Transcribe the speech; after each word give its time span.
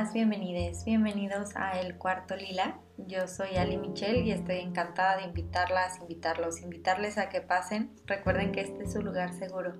Bienvenidas, 0.00 0.14
bienvenides, 0.14 0.84
bienvenidos 0.86 1.56
a 1.56 1.78
El 1.78 1.98
Cuarto 1.98 2.34
Lila. 2.34 2.80
Yo 2.96 3.28
soy 3.28 3.56
Ali 3.56 3.76
Michelle 3.76 4.20
y 4.20 4.30
estoy 4.30 4.56
encantada 4.56 5.18
de 5.18 5.24
invitarlas, 5.24 5.98
invitarlos, 6.00 6.62
invitarles 6.62 7.18
a 7.18 7.28
que 7.28 7.42
pasen. 7.42 7.94
Recuerden 8.06 8.50
que 8.50 8.62
este 8.62 8.84
es 8.84 8.94
su 8.94 9.02
lugar 9.02 9.34
seguro. 9.34 9.74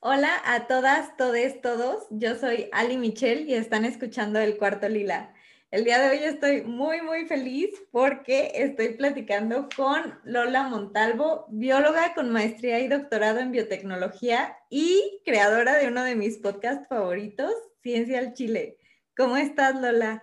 Hola 0.00 0.30
a 0.46 0.66
todas, 0.66 1.14
todes, 1.18 1.60
todos. 1.60 2.06
Yo 2.10 2.34
soy 2.36 2.70
Ali 2.72 2.96
Michelle 2.96 3.42
y 3.42 3.52
están 3.52 3.84
escuchando 3.84 4.38
El 4.38 4.56
Cuarto 4.56 4.88
Lila. 4.88 5.34
El 5.72 5.82
día 5.82 5.98
de 5.98 6.10
hoy 6.10 6.24
estoy 6.24 6.62
muy, 6.62 7.02
muy 7.02 7.26
feliz 7.26 7.70
porque 7.90 8.52
estoy 8.54 8.90
platicando 8.90 9.68
con 9.76 10.16
Lola 10.22 10.62
Montalvo, 10.62 11.46
bióloga 11.48 12.14
con 12.14 12.30
maestría 12.30 12.78
y 12.78 12.86
doctorado 12.86 13.40
en 13.40 13.50
biotecnología 13.50 14.56
y 14.70 15.20
creadora 15.24 15.76
de 15.76 15.88
uno 15.88 16.04
de 16.04 16.14
mis 16.14 16.38
podcasts 16.38 16.86
favoritos, 16.88 17.52
Ciencia 17.82 18.20
al 18.20 18.32
Chile. 18.34 18.78
¿Cómo 19.16 19.36
estás, 19.36 19.74
Lola? 19.74 20.22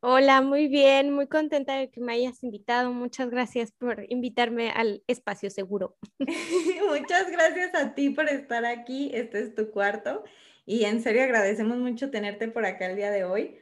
Hola, 0.00 0.42
muy 0.42 0.68
bien, 0.68 1.10
muy 1.10 1.26
contenta 1.26 1.78
de 1.78 1.90
que 1.90 2.02
me 2.02 2.12
hayas 2.12 2.44
invitado. 2.44 2.92
Muchas 2.92 3.30
gracias 3.30 3.72
por 3.72 4.04
invitarme 4.10 4.70
al 4.72 5.02
espacio 5.06 5.48
seguro. 5.48 5.96
Muchas 6.20 7.30
gracias 7.30 7.74
a 7.74 7.94
ti 7.94 8.10
por 8.10 8.28
estar 8.28 8.66
aquí. 8.66 9.10
Este 9.14 9.40
es 9.40 9.54
tu 9.54 9.70
cuarto 9.70 10.22
y 10.66 10.84
en 10.84 11.02
serio 11.02 11.22
agradecemos 11.22 11.78
mucho 11.78 12.10
tenerte 12.10 12.48
por 12.48 12.66
acá 12.66 12.90
el 12.90 12.96
día 12.96 13.10
de 13.10 13.24
hoy 13.24 13.58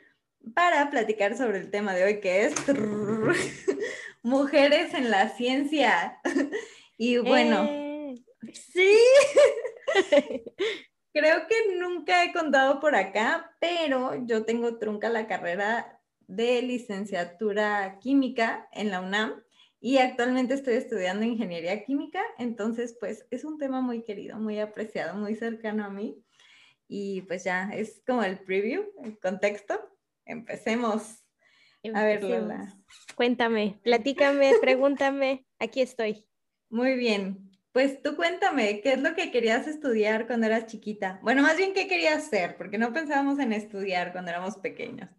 para 0.54 0.90
platicar 0.90 1.36
sobre 1.36 1.58
el 1.58 1.70
tema 1.70 1.94
de 1.94 2.04
hoy 2.04 2.20
que 2.20 2.46
es 2.46 2.54
mujeres 4.22 4.94
en 4.94 5.10
la 5.10 5.28
ciencia. 5.30 6.20
Y 6.96 7.18
bueno, 7.18 7.64
eh. 7.68 8.14
sí, 8.52 8.96
creo 11.12 11.46
que 11.48 11.76
nunca 11.76 12.24
he 12.24 12.32
contado 12.32 12.78
por 12.78 12.94
acá, 12.94 13.52
pero 13.58 14.14
yo 14.26 14.44
tengo 14.44 14.78
trunca 14.78 15.08
la 15.08 15.26
carrera 15.26 16.00
de 16.28 16.62
licenciatura 16.62 17.98
química 18.00 18.68
en 18.70 18.92
la 18.92 19.00
UNAM 19.00 19.42
y 19.80 19.98
actualmente 19.98 20.54
estoy 20.54 20.74
estudiando 20.74 21.26
ingeniería 21.26 21.84
química, 21.84 22.22
entonces 22.38 22.96
pues 23.00 23.26
es 23.32 23.44
un 23.44 23.58
tema 23.58 23.80
muy 23.80 24.04
querido, 24.04 24.38
muy 24.38 24.60
apreciado, 24.60 25.16
muy 25.16 25.34
cercano 25.34 25.84
a 25.84 25.90
mí 25.90 26.22
y 26.86 27.22
pues 27.22 27.42
ya 27.42 27.70
es 27.74 28.02
como 28.06 28.22
el 28.22 28.38
preview, 28.38 28.84
el 29.02 29.18
contexto 29.18 29.93
Empecemos. 30.24 31.24
A 31.92 32.04
ver, 32.04 32.24
Lola. 32.24 32.74
Cuéntame, 33.14 33.78
platícame, 33.82 34.52
pregúntame. 34.60 35.46
Aquí 35.58 35.80
estoy. 35.80 36.26
Muy 36.70 36.94
bien. 36.96 37.50
Pues 37.72 38.00
tú 38.02 38.14
cuéntame, 38.14 38.80
¿qué 38.82 38.92
es 38.92 39.00
lo 39.00 39.16
que 39.16 39.32
querías 39.32 39.66
estudiar 39.66 40.28
cuando 40.28 40.46
eras 40.46 40.66
chiquita? 40.66 41.18
Bueno, 41.22 41.42
más 41.42 41.56
bien, 41.56 41.74
¿qué 41.74 41.88
querías 41.88 42.24
hacer? 42.24 42.56
Porque 42.56 42.78
no 42.78 42.92
pensábamos 42.92 43.40
en 43.40 43.52
estudiar 43.52 44.12
cuando 44.12 44.30
éramos 44.30 44.56
pequeños. 44.58 45.10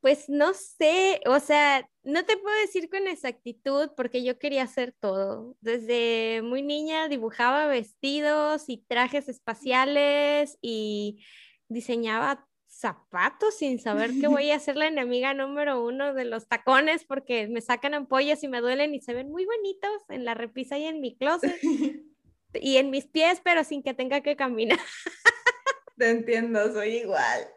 Pues 0.00 0.30
no 0.30 0.54
sé, 0.54 1.20
o 1.26 1.38
sea, 1.38 1.86
no 2.02 2.24
te 2.24 2.38
puedo 2.38 2.56
decir 2.60 2.88
con 2.88 3.06
exactitud 3.06 3.90
porque 3.94 4.24
yo 4.24 4.38
quería 4.38 4.62
hacer 4.62 4.94
todo. 4.98 5.54
Desde 5.60 6.40
muy 6.42 6.62
niña 6.62 7.08
dibujaba 7.08 7.66
vestidos 7.66 8.68
y 8.68 8.78
trajes 8.78 9.28
espaciales 9.28 10.56
y 10.62 11.22
diseñaba 11.68 12.47
zapatos 12.78 13.56
sin 13.56 13.80
saber 13.80 14.10
que 14.20 14.28
voy 14.28 14.50
a 14.52 14.60
ser 14.60 14.76
la 14.76 14.86
enemiga 14.86 15.34
número 15.34 15.84
uno 15.84 16.14
de 16.14 16.24
los 16.24 16.48
tacones 16.48 17.04
porque 17.04 17.48
me 17.48 17.60
sacan 17.60 17.94
ampollas 17.94 18.42
y 18.44 18.48
me 18.48 18.60
duelen 18.60 18.94
y 18.94 19.00
se 19.00 19.14
ven 19.14 19.30
muy 19.30 19.44
bonitos 19.44 20.02
en 20.08 20.24
la 20.24 20.34
repisa 20.34 20.78
y 20.78 20.84
en 20.84 21.00
mi 21.00 21.16
closet 21.16 21.56
y 22.54 22.76
en 22.76 22.90
mis 22.90 23.06
pies, 23.06 23.40
pero 23.42 23.64
sin 23.64 23.82
que 23.82 23.94
tenga 23.94 24.20
que 24.20 24.36
caminar. 24.36 24.78
Te 25.98 26.10
entiendo, 26.10 26.72
soy 26.72 26.98
igual. 26.98 27.48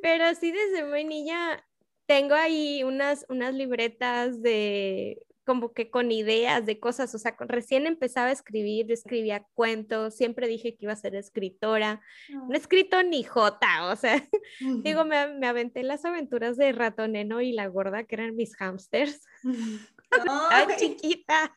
Pero 0.00 0.34
sí, 0.34 0.50
desde 0.50 0.86
muy 0.86 1.04
niña 1.04 1.62
tengo 2.06 2.34
ahí 2.34 2.82
unas, 2.82 3.26
unas 3.28 3.52
libretas 3.52 4.40
de 4.40 5.22
como 5.48 5.72
que 5.72 5.88
con 5.88 6.12
ideas 6.12 6.66
de 6.66 6.78
cosas, 6.78 7.14
o 7.14 7.18
sea, 7.18 7.34
recién 7.40 7.86
empezaba 7.86 8.26
a 8.26 8.32
escribir, 8.32 8.92
escribía 8.92 9.46
cuentos, 9.54 10.14
siempre 10.14 10.46
dije 10.46 10.76
que 10.76 10.84
iba 10.84 10.92
a 10.92 10.96
ser 10.96 11.14
escritora, 11.14 12.02
no 12.28 12.52
he 12.52 12.58
escrito 12.58 13.02
ni 13.02 13.24
jota, 13.24 13.86
o 13.86 13.96
sea, 13.96 14.22
digo, 14.84 15.06
me, 15.06 15.32
me, 15.38 15.46
aventé 15.46 15.82
las 15.84 16.04
aventuras 16.04 16.58
de 16.58 16.72
Ratoneno 16.72 17.40
y 17.40 17.52
la 17.52 17.66
gorda, 17.66 18.04
que 18.04 18.16
eran 18.16 18.36
mis 18.36 18.54
hamsters, 18.56 19.24
Ay, 20.50 20.66
chiquita. 20.76 21.56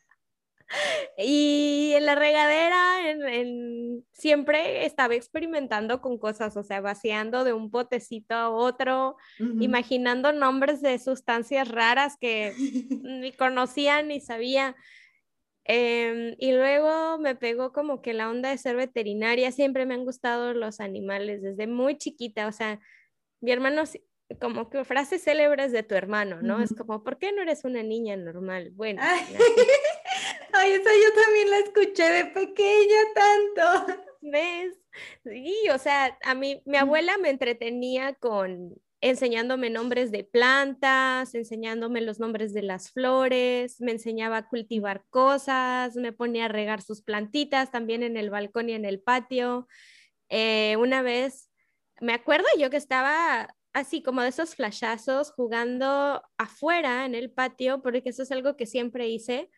Y 1.17 1.93
en 1.95 2.05
la 2.05 2.15
regadera, 2.15 3.09
en, 3.09 4.05
siempre 4.11 4.85
estaba 4.85 5.15
experimentando 5.15 6.01
con 6.01 6.17
cosas, 6.17 6.55
o 6.57 6.63
sea, 6.63 6.81
vaciando 6.81 7.43
de 7.43 7.53
un 7.53 7.69
botecito 7.69 8.35
a 8.35 8.49
otro, 8.49 9.17
imaginando 9.59 10.31
nombres 10.31 10.81
de 10.81 10.97
sustancias 10.99 11.67
raras 11.67 12.17
que 12.19 12.53
ni 13.03 13.31
conocía 13.31 14.01
ni 14.03 14.19
sabía. 14.19 14.75
Em, 15.63 16.35
y 16.39 16.53
luego 16.53 17.19
me 17.19 17.35
pegó 17.35 17.71
como 17.71 18.01
que 18.01 18.13
la 18.13 18.29
onda 18.29 18.49
de 18.49 18.57
ser 18.57 18.75
veterinaria, 18.75 19.51
siempre 19.51 19.85
me 19.85 19.93
han 19.93 20.05
gustado 20.05 20.53
los 20.53 20.79
animales 20.79 21.41
desde 21.43 21.67
muy 21.67 21.97
chiquita, 21.97 22.47
o 22.47 22.51
sea, 22.51 22.79
mi 23.41 23.51
hermano 23.51 23.83
como 24.39 24.69
que 24.69 24.85
frases 24.85 25.23
célebres 25.23 25.71
de 25.71 25.83
tu 25.83 25.95
hermano, 25.95 26.41
¿no? 26.41 26.61
Es 26.61 26.73
como, 26.73 27.03
¿por 27.03 27.17
qué 27.17 27.31
no 27.31 27.41
eres 27.41 27.63
una 27.63 27.83
niña 27.83 28.15
normal? 28.15 28.71
Bueno. 28.73 29.01
Ay, 30.61 30.73
esa 30.73 30.91
yo 30.91 31.21
también 31.23 31.49
la 31.49 31.57
escuché 31.57 32.03
de 32.03 32.25
pequeña 32.25 32.97
tanto. 33.15 34.03
¿Ves? 34.21 34.77
Sí, 35.23 35.55
o 35.73 35.77
sea, 35.79 36.15
a 36.23 36.35
mí, 36.35 36.61
mi 36.65 36.77
abuela 36.77 37.17
me 37.17 37.31
entretenía 37.31 38.13
con 38.13 38.75
enseñándome 38.99 39.71
nombres 39.71 40.11
de 40.11 40.23
plantas, 40.23 41.33
enseñándome 41.33 42.01
los 42.01 42.19
nombres 42.19 42.53
de 42.53 42.61
las 42.61 42.91
flores, 42.91 43.81
me 43.81 43.91
enseñaba 43.91 44.37
a 44.37 44.47
cultivar 44.49 45.03
cosas, 45.09 45.95
me 45.95 46.13
ponía 46.13 46.45
a 46.45 46.49
regar 46.49 46.83
sus 46.83 47.01
plantitas 47.01 47.71
también 47.71 48.03
en 48.03 48.15
el 48.15 48.29
balcón 48.29 48.69
y 48.69 48.73
en 48.73 48.85
el 48.85 49.01
patio. 49.01 49.67
Eh, 50.29 50.75
una 50.77 51.01
vez, 51.01 51.49
me 51.99 52.13
acuerdo 52.13 52.45
yo 52.59 52.69
que 52.69 52.77
estaba 52.77 53.55
así 53.73 54.03
como 54.03 54.21
de 54.21 54.29
esos 54.29 54.53
flashazos 54.53 55.31
jugando 55.31 56.21
afuera 56.37 57.05
en 57.05 57.15
el 57.15 57.31
patio, 57.31 57.81
porque 57.81 58.03
eso 58.05 58.21
es 58.21 58.31
algo 58.31 58.55
que 58.55 58.67
siempre 58.67 59.07
hice. 59.07 59.49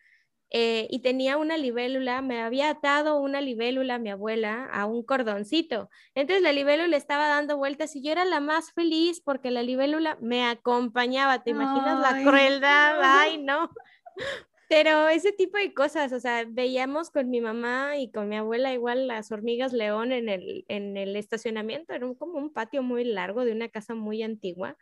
Eh, 0.56 0.86
y 0.88 1.00
tenía 1.00 1.36
una 1.36 1.56
libélula, 1.56 2.22
me 2.22 2.40
había 2.40 2.70
atado 2.70 3.18
una 3.18 3.40
libélula 3.40 3.98
mi 3.98 4.10
abuela 4.10 4.66
a 4.66 4.86
un 4.86 5.02
cordoncito. 5.02 5.90
Entonces 6.14 6.44
la 6.44 6.52
libélula 6.52 6.96
estaba 6.96 7.26
dando 7.26 7.56
vueltas 7.56 7.96
y 7.96 8.02
yo 8.02 8.12
era 8.12 8.24
la 8.24 8.38
más 8.38 8.70
feliz 8.72 9.20
porque 9.20 9.50
la 9.50 9.64
libélula 9.64 10.16
me 10.20 10.46
acompañaba. 10.46 11.42
¿Te 11.42 11.50
imaginas 11.50 11.98
la 11.98 12.22
crueldad? 12.22 13.00
Ay, 13.02 13.38
no. 13.38 13.68
Pero 14.68 15.08
ese 15.08 15.32
tipo 15.32 15.58
de 15.58 15.74
cosas, 15.74 16.12
o 16.12 16.20
sea, 16.20 16.44
veíamos 16.48 17.10
con 17.10 17.30
mi 17.30 17.40
mamá 17.40 17.96
y 17.96 18.12
con 18.12 18.28
mi 18.28 18.36
abuela 18.36 18.72
igual 18.72 19.08
las 19.08 19.32
hormigas 19.32 19.72
león 19.72 20.12
en 20.12 20.28
el, 20.28 20.64
en 20.68 20.96
el 20.96 21.16
estacionamiento, 21.16 21.94
era 21.94 22.06
como 22.14 22.38
un 22.38 22.52
patio 22.52 22.84
muy 22.84 23.02
largo 23.02 23.44
de 23.44 23.50
una 23.50 23.68
casa 23.70 23.96
muy 23.96 24.22
antigua 24.22 24.76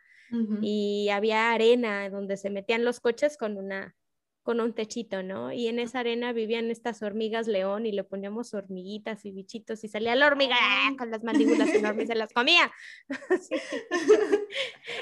y 0.61 1.09
había 1.09 1.51
arena 1.51 2.09
donde 2.09 2.37
se 2.37 2.49
metían 2.49 2.83
los 2.83 2.99
coches 2.99 3.37
con 3.37 3.57
una 3.57 3.95
con 4.43 4.59
un 4.59 4.73
techito, 4.73 5.23
¿no? 5.23 5.51
Y 5.51 5.67
en 5.67 5.79
esa 5.79 6.01
arena 6.01 6.33
vivían 6.33 6.69
estas 6.69 7.01
hormigas 7.01 7.47
león 7.47 7.85
y 7.85 7.93
le 7.93 8.03
poníamos 8.03 8.53
hormiguitas 8.53 9.25
y 9.25 9.31
bichitos 9.31 9.83
y 9.83 9.87
salía 9.87 10.15
la 10.15 10.27
hormiga 10.27 10.57
con 10.97 11.09
las 11.09 11.23
mandíbulas 11.23 11.69
enormes 11.69 12.05
y 12.05 12.07
se 12.07 12.15
las 12.15 12.31
comía. 12.33 12.71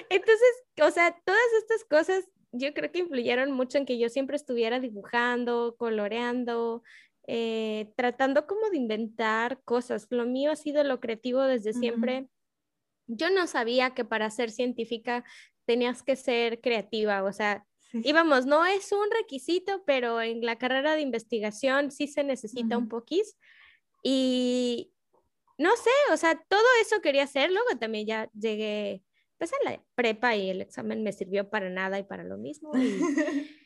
Entonces, 0.09 0.63
o 0.81 0.91
sea, 0.91 1.19
todas 1.25 1.41
estas 1.59 1.83
cosas 1.85 2.29
yo 2.51 2.73
creo 2.73 2.91
que 2.91 2.99
influyeron 2.99 3.51
mucho 3.51 3.77
en 3.77 3.85
que 3.85 3.97
yo 3.97 4.09
siempre 4.09 4.35
estuviera 4.35 4.79
dibujando, 4.79 5.75
coloreando, 5.77 6.83
eh, 7.27 7.91
tratando 7.95 8.45
como 8.45 8.69
de 8.69 8.77
inventar 8.77 9.61
cosas. 9.63 10.07
Lo 10.09 10.25
mío 10.25 10.51
ha 10.51 10.55
sido 10.55 10.83
lo 10.83 10.99
creativo 10.99 11.41
desde 11.41 11.73
siempre. 11.73 12.27
Yo 13.07 13.29
no 13.29 13.47
sabía 13.47 13.93
que 13.93 14.05
para 14.05 14.29
ser 14.29 14.51
científica 14.51 15.23
tenías 15.65 16.03
que 16.03 16.15
ser 16.15 16.59
creativa, 16.61 17.23
o 17.23 17.31
sea, 17.31 17.65
íbamos, 17.93 18.45
no 18.45 18.65
es 18.65 18.91
un 18.91 19.09
requisito, 19.11 19.83
pero 19.85 20.21
en 20.21 20.45
la 20.45 20.57
carrera 20.57 20.95
de 20.95 21.01
investigación 21.01 21.91
sí 21.91 22.07
se 22.07 22.23
necesita 22.23 22.77
un 22.77 22.87
poquís. 22.87 23.37
Y 24.03 24.91
no 25.57 25.75
sé, 25.75 25.91
o 26.11 26.17
sea, 26.17 26.35
todo 26.47 26.65
eso 26.81 27.01
quería 27.01 27.23
hacer, 27.23 27.51
luego 27.51 27.77
también 27.79 28.07
ya 28.07 28.29
llegué 28.33 29.03
pues 29.37 29.51
en 29.53 29.71
la 29.71 29.83
prepa 29.95 30.35
y 30.35 30.51
el 30.51 30.61
examen 30.61 31.01
me 31.01 31.13
sirvió 31.13 31.49
para 31.49 31.69
nada 31.69 31.97
y 31.97 32.03
para 32.03 32.23
lo 32.23 32.37
mismo. 32.37 32.71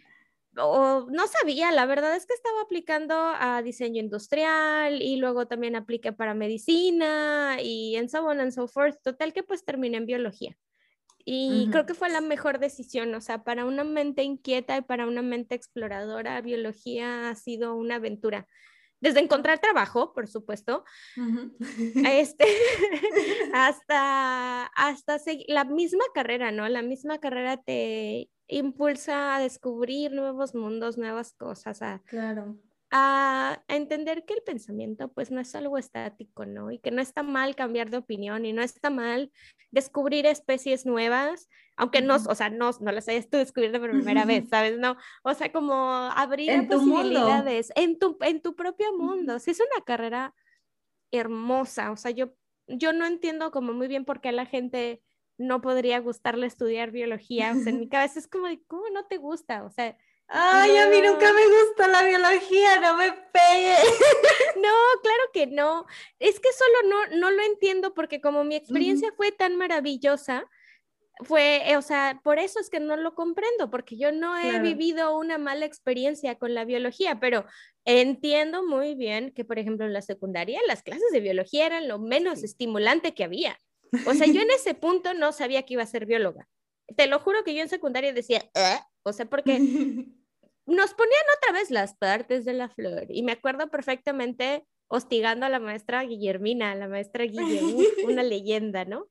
o 0.57 1.07
no 1.09 1.27
sabía, 1.27 1.71
la 1.71 1.85
verdad 1.85 2.15
es 2.15 2.25
que 2.25 2.33
estaba 2.33 2.61
aplicando 2.61 3.13
a 3.13 3.61
diseño 3.61 3.99
industrial 3.99 5.01
y 5.01 5.17
luego 5.17 5.47
también 5.47 5.75
apliqué 5.75 6.13
para 6.13 6.33
medicina 6.33 7.57
y 7.61 7.97
en 7.97 8.09
so 8.09 8.25
on 8.25 8.39
and 8.39 8.53
so 8.53 8.67
forth. 8.69 9.01
Total 9.03 9.33
que 9.33 9.43
pues 9.43 9.65
terminé 9.65 9.97
en 9.97 10.05
biología. 10.05 10.57
Y 11.27 11.69
creo 11.71 11.87
que 11.87 11.95
fue 11.95 12.09
la 12.09 12.21
mejor 12.21 12.59
decisión, 12.59 13.13
o 13.15 13.19
sea, 13.19 13.43
para 13.43 13.65
una 13.65 13.83
mente 13.83 14.21
inquieta 14.21 14.77
y 14.77 14.81
para 14.83 15.07
una 15.07 15.23
mente 15.23 15.55
exploradora, 15.55 16.39
biología 16.41 17.29
ha 17.29 17.35
sido 17.35 17.75
una 17.75 17.95
aventura. 17.95 18.47
Desde 19.01 19.21
encontrar 19.21 19.59
trabajo, 19.59 20.13
por 20.13 20.27
supuesto, 20.27 20.85
este, 22.07 22.45
hasta, 23.53 24.65
hasta 24.67 25.17
la 25.47 25.65
misma 25.65 26.03
carrera, 26.13 26.51
¿no? 26.51 26.69
La 26.69 26.83
misma 26.83 27.19
carrera 27.19 27.57
te 27.57 28.29
impulsa 28.47 29.35
a 29.35 29.39
descubrir 29.39 30.11
nuevos 30.11 30.53
mundos, 30.53 30.99
nuevas 30.99 31.33
cosas, 31.33 31.81
a, 31.81 32.03
claro 32.05 32.55
a, 32.91 33.63
entender 33.67 34.25
que 34.25 34.33
el 34.33 34.41
pensamiento 34.43 35.11
pues 35.11 35.31
no 35.31 35.39
es 35.39 35.53
algo 35.55 35.77
estático, 35.77 36.45
¿no? 36.45 36.71
Y 36.71 36.79
que 36.79 36.91
no 36.91 37.01
está 37.01 37.23
mal 37.23 37.55
cambiar 37.55 37.89
de 37.89 37.97
opinión 37.97 38.45
y 38.45 38.53
no 38.53 38.61
está 38.61 38.89
mal 38.89 39.31
descubrir 39.71 40.25
especies 40.25 40.85
nuevas, 40.85 41.49
aunque 41.75 42.01
no, 42.01 42.15
o 42.15 42.35
sea, 42.35 42.49
no, 42.49 42.71
no 42.79 42.91
las 42.91 43.07
hayas 43.07 43.29
tú 43.29 43.37
descubierto 43.37 43.79
por 43.79 43.91
primera 43.91 44.25
vez, 44.25 44.45
¿sabes? 44.49 44.77
No, 44.77 44.97
o 45.23 45.33
sea, 45.33 45.51
como 45.51 45.75
abrir 45.75 46.49
en 46.51 46.67
posibilidades 46.67 47.71
en 47.75 47.99
tu, 47.99 48.17
en 48.21 48.41
tu 48.41 48.55
propio 48.55 48.95
mundo. 48.97 49.39
Sí, 49.39 49.51
es 49.51 49.59
una 49.59 49.83
carrera 49.83 50.33
hermosa, 51.11 51.91
o 51.91 51.97
sea, 51.97 52.11
yo, 52.11 52.33
yo 52.67 52.93
no 52.93 53.05
entiendo 53.05 53.51
como 53.51 53.73
muy 53.73 53.87
bien 53.87 54.05
por 54.05 54.21
qué 54.21 54.29
a 54.29 54.33
la 54.33 54.45
gente 54.45 55.01
no 55.37 55.61
podría 55.61 55.99
gustarle 55.99 56.47
estudiar 56.47 56.91
biología, 56.91 57.51
o 57.51 57.55
sea, 57.61 57.71
en 57.71 57.79
mi 57.79 57.89
cabeza 57.89 58.19
es 58.19 58.27
como, 58.27 58.47
¿cómo 58.67 58.83
no 58.93 59.05
te 59.05 59.17
gusta? 59.17 59.63
O 59.63 59.69
sea, 59.69 59.97
Ay, 60.27 60.75
a 60.77 60.87
mí 60.87 61.01
nunca 61.01 61.31
me 61.33 61.45
gusta 61.45 61.87
la 61.87 62.03
biología, 62.03 62.79
no 62.79 62.97
me 62.97 63.11
pegue. 63.11 63.75
No, 64.55 64.71
claro 65.03 65.23
que 65.33 65.47
no. 65.47 65.85
Es 66.17 66.39
que 66.39 66.49
solo 66.53 66.89
no, 66.89 67.17
no 67.17 67.29
lo 67.29 67.43
entiendo 67.43 67.93
porque 67.93 68.21
como 68.21 68.43
mi 68.43 68.55
experiencia 68.55 69.11
fue 69.15 69.31
tan 69.31 69.57
maravillosa, 69.57 70.49
fue, 71.23 71.69
eh, 71.69 71.77
o 71.77 71.81
sea, 71.81 72.19
por 72.23 72.39
eso 72.39 72.59
es 72.59 72.69
que 72.69 72.79
no 72.79 72.97
lo 72.97 73.15
comprendo, 73.15 73.69
porque 73.69 73.97
yo 73.97 74.11
no 74.11 74.37
he 74.37 74.59
vivido 74.59 75.17
una 75.17 75.37
mala 75.37 75.65
experiencia 75.65 76.35
con 76.35 76.53
la 76.53 76.65
biología, 76.65 77.19
pero 77.19 77.45
entiendo 77.85 78.65
muy 78.65 78.95
bien 78.95 79.31
que, 79.31 79.45
por 79.45 79.59
ejemplo, 79.59 79.85
en 79.85 79.93
la 79.93 80.01
secundaria 80.01 80.59
las 80.67 80.83
clases 80.83 81.11
de 81.11 81.21
biología 81.21 81.65
eran 81.65 81.87
lo 81.87 81.99
menos 81.99 82.43
estimulante 82.43 83.13
que 83.13 83.23
había. 83.23 83.57
O 84.07 84.13
sea, 84.13 84.27
yo 84.27 84.41
en 84.41 84.51
ese 84.51 84.73
punto 84.73 85.13
no 85.13 85.31
sabía 85.31 85.63
que 85.63 85.75
iba 85.75 85.83
a 85.83 85.87
ser 85.87 86.05
bióloga. 86.05 86.49
Te 86.95 87.07
lo 87.07 87.19
juro 87.19 87.43
que 87.43 87.55
yo 87.55 87.61
en 87.61 87.69
secundaria 87.69 88.13
decía, 88.13 88.43
¿Eh? 88.53 88.79
o 89.03 89.13
sea, 89.13 89.25
porque 89.25 89.59
nos 90.65 90.93
ponían 90.93 91.23
otra 91.37 91.53
vez 91.53 91.71
las 91.71 91.95
partes 91.95 92.45
de 92.45 92.53
la 92.53 92.69
flor 92.69 93.05
y 93.09 93.23
me 93.23 93.33
acuerdo 93.33 93.69
perfectamente 93.69 94.65
hostigando 94.87 95.45
a 95.45 95.49
la 95.49 95.59
maestra 95.59 96.03
Guillermina, 96.03 96.75
la 96.75 96.87
maestra 96.87 97.23
Guillermo, 97.25 97.79
una 98.05 98.23
leyenda, 98.23 98.85
¿no? 98.85 99.07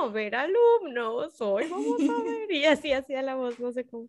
Oh, 0.00 0.10
ver 0.10 0.34
alumnos, 0.34 1.40
hoy 1.40 1.68
vamos 1.68 2.00
a 2.00 2.22
ver, 2.22 2.50
y 2.50 2.64
así 2.64 2.92
hacía 2.92 3.22
la 3.22 3.36
voz, 3.36 3.60
no 3.60 3.70
sé 3.72 3.86
cómo. 3.86 4.08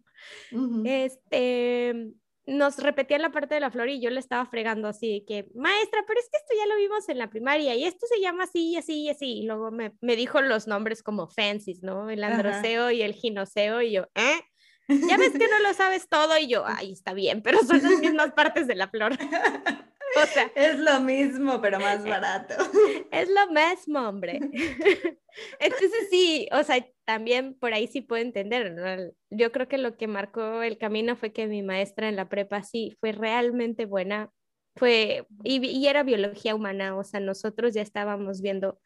Este, 0.86 2.14
nos 2.50 2.78
repetían 2.78 3.22
la 3.22 3.32
parte 3.32 3.56
de 3.56 3.62
la 3.62 3.72
flor 3.72 3.90
y 3.90 4.02
yo 4.02 4.10
le 4.10 4.20
estaba 4.20 4.46
fregando 4.46 4.88
así, 4.88 5.24
que, 5.28 5.48
maestra, 5.56 6.04
pero 6.08 6.20
es 6.20 6.30
que 6.30 6.38
esto 6.38 6.54
ya 6.58 6.66
lo 6.66 6.76
vimos 6.76 7.08
en 7.08 7.18
la 7.18 7.30
primaria 7.30 7.76
y 7.76 7.86
esto 7.86 8.06
se 8.08 8.20
llama 8.20 8.44
así 8.46 8.72
y 8.72 8.78
así 8.78 9.04
y 9.04 9.10
así. 9.10 9.40
Y 9.40 9.46
luego 9.46 9.72
me, 9.72 9.94
me 10.02 10.16
dijo 10.16 10.42
los 10.42 10.68
nombres 10.68 11.04
como 11.04 11.28
fancies, 11.28 11.84
¿no? 11.84 12.10
El 12.10 12.24
androceo 12.24 12.92
y 12.92 13.02
el 13.02 13.14
ginoceo 13.14 13.82
y 13.82 13.92
yo, 13.92 14.08
¿eh? 14.16 14.42
Ya 15.08 15.18
ves 15.18 15.34
que 15.34 15.48
no 15.48 15.60
lo 15.60 15.74
sabes 15.76 16.10
todo 16.10 16.38
y 16.40 16.48
yo, 16.48 16.64
ay, 16.66 16.92
está 16.92 17.14
bien, 17.14 17.44
pero 17.44 17.60
son 17.60 17.82
las 17.84 18.00
mismas 18.00 18.34
partes 18.34 18.68
de 18.68 18.76
la 18.76 18.88
flor. 18.88 19.16
O 20.16 20.26
sea, 20.26 20.52
es 20.56 20.80
lo 20.80 21.00
mismo, 21.02 21.62
pero 21.62 21.80
más 21.80 22.04
barato. 22.04 22.56
Es 23.12 23.30
lo 23.30 23.52
mismo, 23.52 24.08
hombre. 24.08 24.40
Entonces 25.60 26.10
sí, 26.10 26.48
o 26.52 26.64
sea, 26.64 26.86
también 27.06 27.56
por 27.56 27.74
ahí 27.74 27.88
sí 27.88 28.02
puedo 28.02 28.22
entender, 28.22 28.72
¿no? 28.72 29.12
Yo 29.30 29.52
creo 29.52 29.68
que 29.68 29.78
lo 29.78 29.98
que 29.98 30.08
marcó 30.08 30.62
el 30.62 30.78
camino 30.78 31.16
fue 31.16 31.34
que 31.34 31.48
mi 31.48 31.64
maestra 31.64 32.08
en 32.08 32.16
la 32.16 32.30
prepa 32.30 32.64
sí 32.64 32.96
fue 33.00 33.12
realmente 33.12 33.86
buena, 33.86 34.32
fue, 34.76 35.28
y, 35.44 35.88
era 35.88 36.04
biología 36.04 36.56
humana, 36.56 36.96
o 36.96 37.04
sea, 37.04 37.20
nosotros 37.20 37.74
ya 37.74 37.82
estábamos 37.82 38.42
viendo 38.42 38.80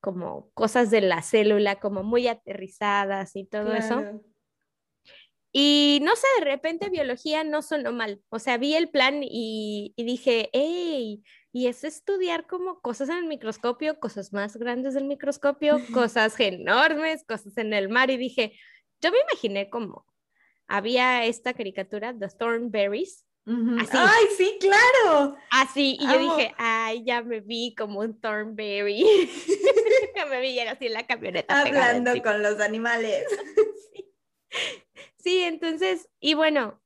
como 0.00 0.50
cosas 0.52 0.90
de 0.90 1.00
la 1.00 1.22
célula, 1.22 1.76
como 1.76 2.02
muy 2.02 2.28
aterrizadas 2.28 3.34
y 3.34 3.46
todo 3.46 3.74
eso. 3.74 4.20
Y 5.56 6.00
no 6.02 6.16
sé, 6.16 6.26
de 6.40 6.46
repente 6.46 6.90
biología 6.90 7.44
no 7.44 7.62
sonó 7.62 7.92
mal. 7.92 8.20
O 8.28 8.40
sea, 8.40 8.58
vi 8.58 8.74
el 8.74 8.88
plan 8.88 9.20
y, 9.22 9.94
dije, 9.96 10.50
hey, 10.52 11.22
y 11.52 11.68
es 11.68 11.84
estudiar 11.84 12.48
como 12.48 12.80
cosas 12.80 13.08
en 13.08 13.18
el 13.18 13.26
microscopio, 13.26 14.00
cosas 14.00 14.32
más 14.32 14.56
grandes 14.56 14.94
del 14.94 15.04
microscopio, 15.04 15.78
cosas 15.92 16.40
enormes, 16.40 17.24
cosas 17.24 17.56
en 17.56 17.72
el 17.72 17.88
mar. 17.88 18.10
Y 18.10 18.16
dije, 18.16 18.58
yo 19.00 19.12
me 19.12 19.18
imaginé 19.30 19.70
como 19.70 20.04
había 20.66 21.24
esta 21.24 21.54
caricatura, 21.54 22.12
The 22.18 22.30
Thornberries. 22.36 23.24
Así. 23.46 23.90
¡Ay, 23.92 24.24
sí, 24.36 24.58
claro! 24.58 25.36
Así, 25.50 25.98
y 26.00 26.04
yo 26.04 26.18
dije, 26.18 26.52
ay, 26.58 27.04
ya 27.04 27.22
me 27.22 27.38
vi 27.38 27.76
como 27.76 28.00
un 28.00 28.20
Thornberry. 28.20 29.04
ya 30.16 30.26
me 30.26 30.40
vi 30.40 30.58
así 30.58 30.86
en 30.86 30.94
la 30.94 31.06
camioneta. 31.06 31.60
Hablando 31.60 32.20
con 32.24 32.42
los 32.42 32.58
animales. 32.60 33.24
Sí. 35.24 35.40
Entonces, 35.40 36.08
y 36.20 36.34
bueno, 36.34 36.80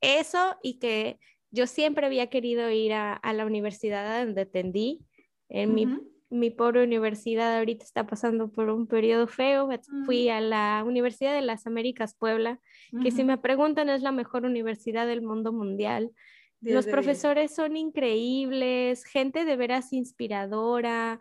eso 0.00 0.56
y 0.62 0.78
que 0.78 1.18
yo 1.50 1.66
siempre 1.66 2.06
había 2.06 2.28
querido 2.28 2.70
ir 2.70 2.92
a, 2.92 3.20
la 3.22 3.44
universidad 3.44 4.24
donde 4.24 4.42
atendí. 4.42 5.00
En 5.48 5.74
mi, 5.74 5.86
mi, 6.30 6.50
pobre 6.50 6.84
universidad 6.84 7.58
ahorita 7.58 7.84
está 7.84 8.06
pasando 8.06 8.52
por 8.52 8.70
un 8.70 8.86
periodo 8.86 9.26
feo. 9.26 9.68
Fui 10.06 10.28
mm. 10.28 10.30
a 10.30 10.40
la 10.40 10.84
Universidad 10.86 11.34
de 11.34 11.42
las 11.42 11.66
Américas 11.66 12.14
Puebla, 12.14 12.60
que 13.02 13.10
si 13.10 13.24
me 13.24 13.36
preguntan 13.36 13.88
es 13.88 14.02
la 14.02 14.12
mejor 14.12 14.44
universidad 14.44 15.08
del 15.08 15.22
mundo 15.22 15.52
mundial. 15.52 16.12
Los 16.60 16.86
profesores 16.86 17.54
son 17.54 17.76
increíbles, 17.76 19.04
gente 19.04 19.44
de 19.44 19.56
veras 19.56 19.92
inspiradora, 19.92 21.18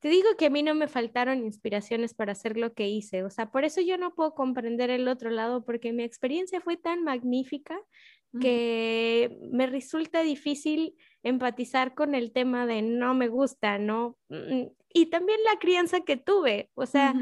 te 0.00 0.08
digo 0.08 0.28
que 0.38 0.46
a 0.46 0.50
mí 0.50 0.62
no 0.62 0.74
me 0.74 0.88
faltaron 0.88 1.44
inspiraciones 1.44 2.14
para 2.14 2.32
hacer 2.32 2.56
lo 2.56 2.72
que 2.72 2.88
hice, 2.88 3.22
o 3.22 3.30
sea, 3.30 3.50
por 3.50 3.64
eso 3.64 3.80
yo 3.80 3.98
no 3.98 4.14
puedo 4.14 4.34
comprender 4.34 4.90
el 4.90 5.06
otro 5.08 5.30
lado, 5.30 5.64
porque 5.64 5.92
mi 5.92 6.02
experiencia 6.02 6.60
fue 6.60 6.76
tan 6.76 7.04
magnífica 7.04 7.78
que 8.40 9.36
me 9.50 9.66
resulta 9.66 10.22
difícil 10.22 10.94
empatizar 11.24 11.94
con 11.94 12.14
el 12.14 12.30
tema 12.30 12.64
de 12.64 12.80
no 12.80 13.12
me 13.12 13.26
gusta, 13.26 13.78
¿no? 13.78 14.16
Mm, 14.28 14.66
y 14.94 15.06
también 15.06 15.38
la 15.44 15.58
crianza 15.58 16.02
que 16.02 16.16
tuve, 16.16 16.70
o 16.74 16.86
sea, 16.86 17.12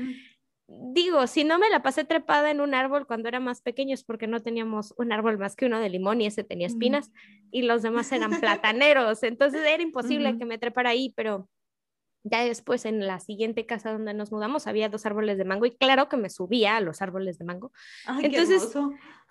digo, 0.69 1.27
si 1.27 1.45
no 1.45 1.59
me 1.59 1.71
la 1.71 1.83
pasé 1.83 2.05
trepada 2.05 2.51
en 2.51 2.61
un 2.61 2.75
árbol 2.75 3.07
cuando 3.07 3.29
era 3.29 3.41
más 3.41 3.63
pequeño 3.63 3.95
es 3.95 4.05
porque 4.05 4.27
no 4.27 4.43
teníamos 4.43 4.95
un 4.99 5.13
árbol 5.13 5.39
más 5.39 5.57
que 5.57 5.65
uno 5.65 5.81
de 5.81 5.89
limón 5.89 6.21
y 6.21 6.27
ese 6.27 6.45
tenía 6.45 6.67
espinas 6.67 7.11
y 7.51 7.63
los 7.63 7.83
demás 7.83 8.13
eran 8.13 8.31
plataneros, 8.41 9.23
entonces 9.23 9.63
era 9.67 9.83
imposible 9.83 10.37
que 10.37 10.45
me 10.45 10.59
trepara 10.59 10.91
ahí, 10.91 11.13
pero 11.17 11.49
ya 12.31 12.45
después 12.45 12.85
en 12.85 13.07
la 13.07 13.21
siguiente 13.21 13.67
casa 13.67 13.93
donde 13.93 14.15
nos 14.15 14.33
mudamos 14.33 14.67
había 14.67 14.89
dos 14.89 15.07
árboles 15.07 15.39
de 15.39 15.45
mango 15.45 15.67
y 15.67 15.77
claro 15.77 16.09
que 16.09 16.17
me 16.17 16.31
subía 16.31 16.77
a 16.77 16.81
los 16.81 17.03
árboles 17.03 17.39
de 17.39 17.45
mango. 17.45 17.73
Entonces, 18.23 18.73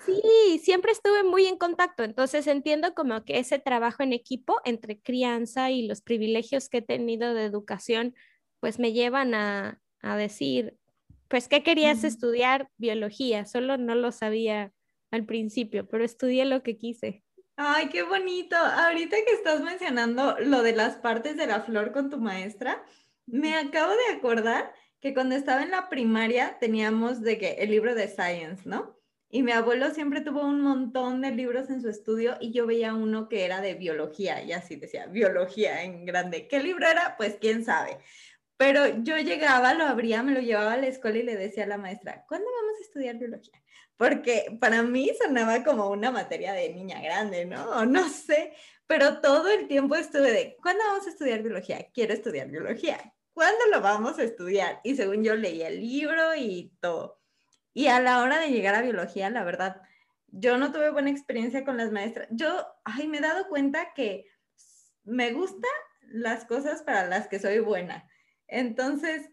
sí, 0.06 0.60
siempre 0.63 0.92
estuve 0.92 1.24
muy 1.24 1.46
en 1.46 1.58
contacto. 1.58 2.04
Entonces 2.04 2.48
entiendo 2.48 2.94
como 2.94 3.24
que 3.24 3.39
ese 3.39 3.60
trabajo 3.60 4.04
en 4.04 4.13
equipo 4.13 4.58
entre 4.66 5.00
crianza 5.00 5.72
y 5.72 5.88
los 5.88 6.01
privilegios 6.01 6.70
que 6.70 6.80
he 6.80 6.82
tenido 6.82 7.34
de 7.34 7.46
educación, 7.46 8.16
pues 8.60 8.80
me 8.80 8.94
llevan 8.94 9.34
a, 9.34 9.82
decir, 10.18 10.77
pues, 11.27 11.50
¿qué 11.50 11.63
querías 11.63 12.06
estudiar? 12.06 12.70
Biología, 12.77 13.46
solo 13.46 13.75
no 13.75 13.94
lo 13.94 14.13
sabía 14.13 14.72
al 15.12 15.25
principio, 15.25 15.86
pero 15.88 16.06
estudié 16.06 16.46
lo 16.46 16.63
que 16.63 16.77
quise. 16.77 17.24
Ay, 17.60 17.90
qué 17.90 18.04
bonito. 18.04 18.56
Ahorita 18.56 19.18
que 19.26 19.34
estás 19.34 19.62
mencionando 19.62 20.38
lo 20.40 20.62
de 20.62 20.74
las 20.74 20.98
partes 20.98 21.36
de 21.38 21.48
la 21.48 21.62
flor 21.62 21.92
con 21.92 22.12
tu 22.12 22.20
maestra, 22.20 22.86
me 23.26 23.56
acabo 23.58 23.92
de 23.94 24.16
acordar 24.16 24.72
que 25.02 25.16
cuando 25.16 25.34
estaba 25.36 25.64
en 25.64 25.72
la 25.72 25.90
primaria 25.90 26.60
teníamos 26.60 27.22
de 27.22 27.40
que 27.40 27.54
el 27.54 27.72
libro 27.72 27.96
de 27.96 28.10
Science, 28.10 28.62
¿no? 28.70 28.96
Y 29.30 29.42
mi 29.42 29.54
abuelo 29.54 29.90
siempre 29.90 30.22
tuvo 30.22 30.46
un 30.46 30.62
montón 30.62 31.22
de 31.22 31.32
libros 31.32 31.72
en 31.72 31.82
su 31.82 31.90
estudio 31.90 32.38
y 32.40 32.52
yo 32.52 32.68
veía 32.68 32.94
uno 32.94 33.28
que 33.28 33.44
era 33.44 33.60
de 33.60 33.74
biología 33.74 34.44
y 34.44 34.52
así 34.54 34.76
decía, 34.76 35.08
biología 35.08 35.84
en 35.84 36.06
grande. 36.06 36.48
¿Qué 36.48 36.60
libro 36.60 36.88
era? 36.88 37.16
Pues 37.18 37.38
quién 37.42 37.66
sabe. 37.66 37.98
Pero 38.58 39.02
yo 39.04 39.18
llegaba, 39.18 39.74
lo 39.74 39.86
abría, 39.86 40.22
me 40.22 40.34
lo 40.34 40.42
llevaba 40.42 40.74
a 40.74 40.78
la 40.78 40.88
escuela 40.88 41.18
y 41.18 41.24
le 41.24 41.36
decía 41.36 41.64
a 41.64 41.68
la 41.68 41.78
maestra, 41.80 42.24
¿cuándo 42.28 42.48
vamos 42.62 42.80
a 42.80 42.84
estudiar 42.84 43.18
biología? 43.18 43.60
Porque 43.98 44.58
para 44.60 44.84
mí 44.84 45.12
sonaba 45.20 45.63
como 45.63 45.89
una 45.89 46.12
materia 46.12 46.54
de 46.54 46.70
niña 46.74 47.01
grande, 47.01 47.46
¿no? 47.46 47.86
No 47.86 48.08
sé, 48.10 48.54
pero 48.86 49.20
todo 49.20 49.50
el 49.50 49.68
tiempo 49.68 49.96
estuve 49.96 50.32
de, 50.32 50.58
¿cuándo 50.62 50.84
vamos 50.88 51.08
a 51.08 51.10
estudiar 51.10 51.42
biología? 51.42 51.88
Quiero 51.94 52.13
estudiar 52.13 52.48
biología. 52.48 53.13
¿Cuándo 53.34 53.66
lo 53.72 53.82
vamos 53.82 54.18
a 54.18 54.24
estudiar? 54.24 54.80
Y 54.84 54.96
según 54.96 55.24
yo 55.24 55.36
leía 55.36 55.68
el 55.68 55.82
libro 55.82 56.36
y 56.36 56.74
todo. 56.80 57.20
Y 57.74 57.88
a 57.88 58.00
la 58.00 58.22
hora 58.24 58.39
de 58.39 58.50
llegar 58.50 58.74
a 58.75 58.82
biología, 58.82 59.30
la 59.30 59.44
verdad, 59.44 59.82
yo 60.27 60.58
no 60.58 60.72
tuve 60.72 60.89
buena 60.89 61.10
experiencia 61.10 61.63
con 61.63 61.77
las 61.77 61.92
maestras. 61.92 62.27
Yo, 62.32 62.66
ay, 62.84 63.08
me 63.08 63.18
he 63.18 63.22
dado 63.22 63.48
cuenta 63.50 63.94
que 63.94 64.25
me 65.04 65.32
gustan 65.32 65.70
las 66.01 66.46
cosas 66.46 66.82
para 66.82 67.08
las 67.08 67.27
que 67.27 67.39
soy 67.39 67.60
buena. 67.60 68.10
Entonces, 68.48 69.30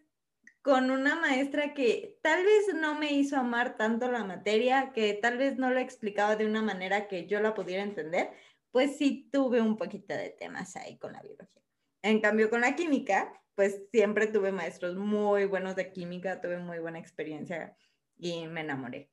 con 0.64 0.90
una 0.90 1.14
maestra 1.14 1.74
que 1.74 2.18
tal 2.22 2.42
vez 2.42 2.74
no 2.74 2.98
me 2.98 3.12
hizo 3.12 3.36
amar 3.36 3.76
tanto 3.76 4.10
la 4.10 4.24
materia, 4.24 4.92
que 4.94 5.12
tal 5.12 5.36
vez 5.36 5.58
no 5.58 5.70
lo 5.70 5.78
explicaba 5.78 6.36
de 6.36 6.46
una 6.46 6.62
manera 6.62 7.06
que 7.06 7.26
yo 7.26 7.38
la 7.40 7.52
pudiera 7.52 7.82
entender, 7.82 8.30
pues 8.70 8.96
sí 8.96 9.28
tuve 9.30 9.60
un 9.60 9.76
poquito 9.76 10.14
de 10.14 10.30
temas 10.30 10.74
ahí 10.76 10.96
con 10.96 11.12
la 11.12 11.20
biología. 11.20 11.62
En 12.00 12.22
cambio, 12.22 12.48
con 12.48 12.62
la 12.62 12.74
química, 12.76 13.30
pues 13.54 13.82
siempre 13.92 14.26
tuve 14.26 14.52
maestros 14.52 14.96
muy 14.96 15.44
buenos 15.44 15.76
de 15.76 15.92
química, 15.92 16.40
tuve 16.40 16.56
muy 16.56 16.78
buena 16.78 16.98
experiencia 16.98 17.76
y 18.16 18.46
me 18.46 18.62
enamoré. 18.62 19.10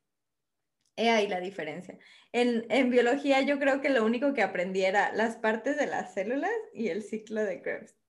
He 0.96 1.10
ahí 1.10 1.28
la 1.28 1.42
diferencia. 1.42 1.98
En, 2.32 2.66
en, 2.70 2.90
biología 2.90 3.42
yo 3.42 3.60
creo 3.60 3.82
que 3.82 3.90
lo 3.90 4.06
único 4.06 4.34
que 4.34 4.42
aprendí 4.42 4.86
era 4.86 5.12
las 5.12 5.36
partes 5.36 5.76
de 5.78 5.88
las 5.88 6.14
células 6.14 6.52
y 6.74 6.88
el 6.88 7.04
ciclo 7.04 7.44
de 7.44 7.62
Krebs. 7.62 8.01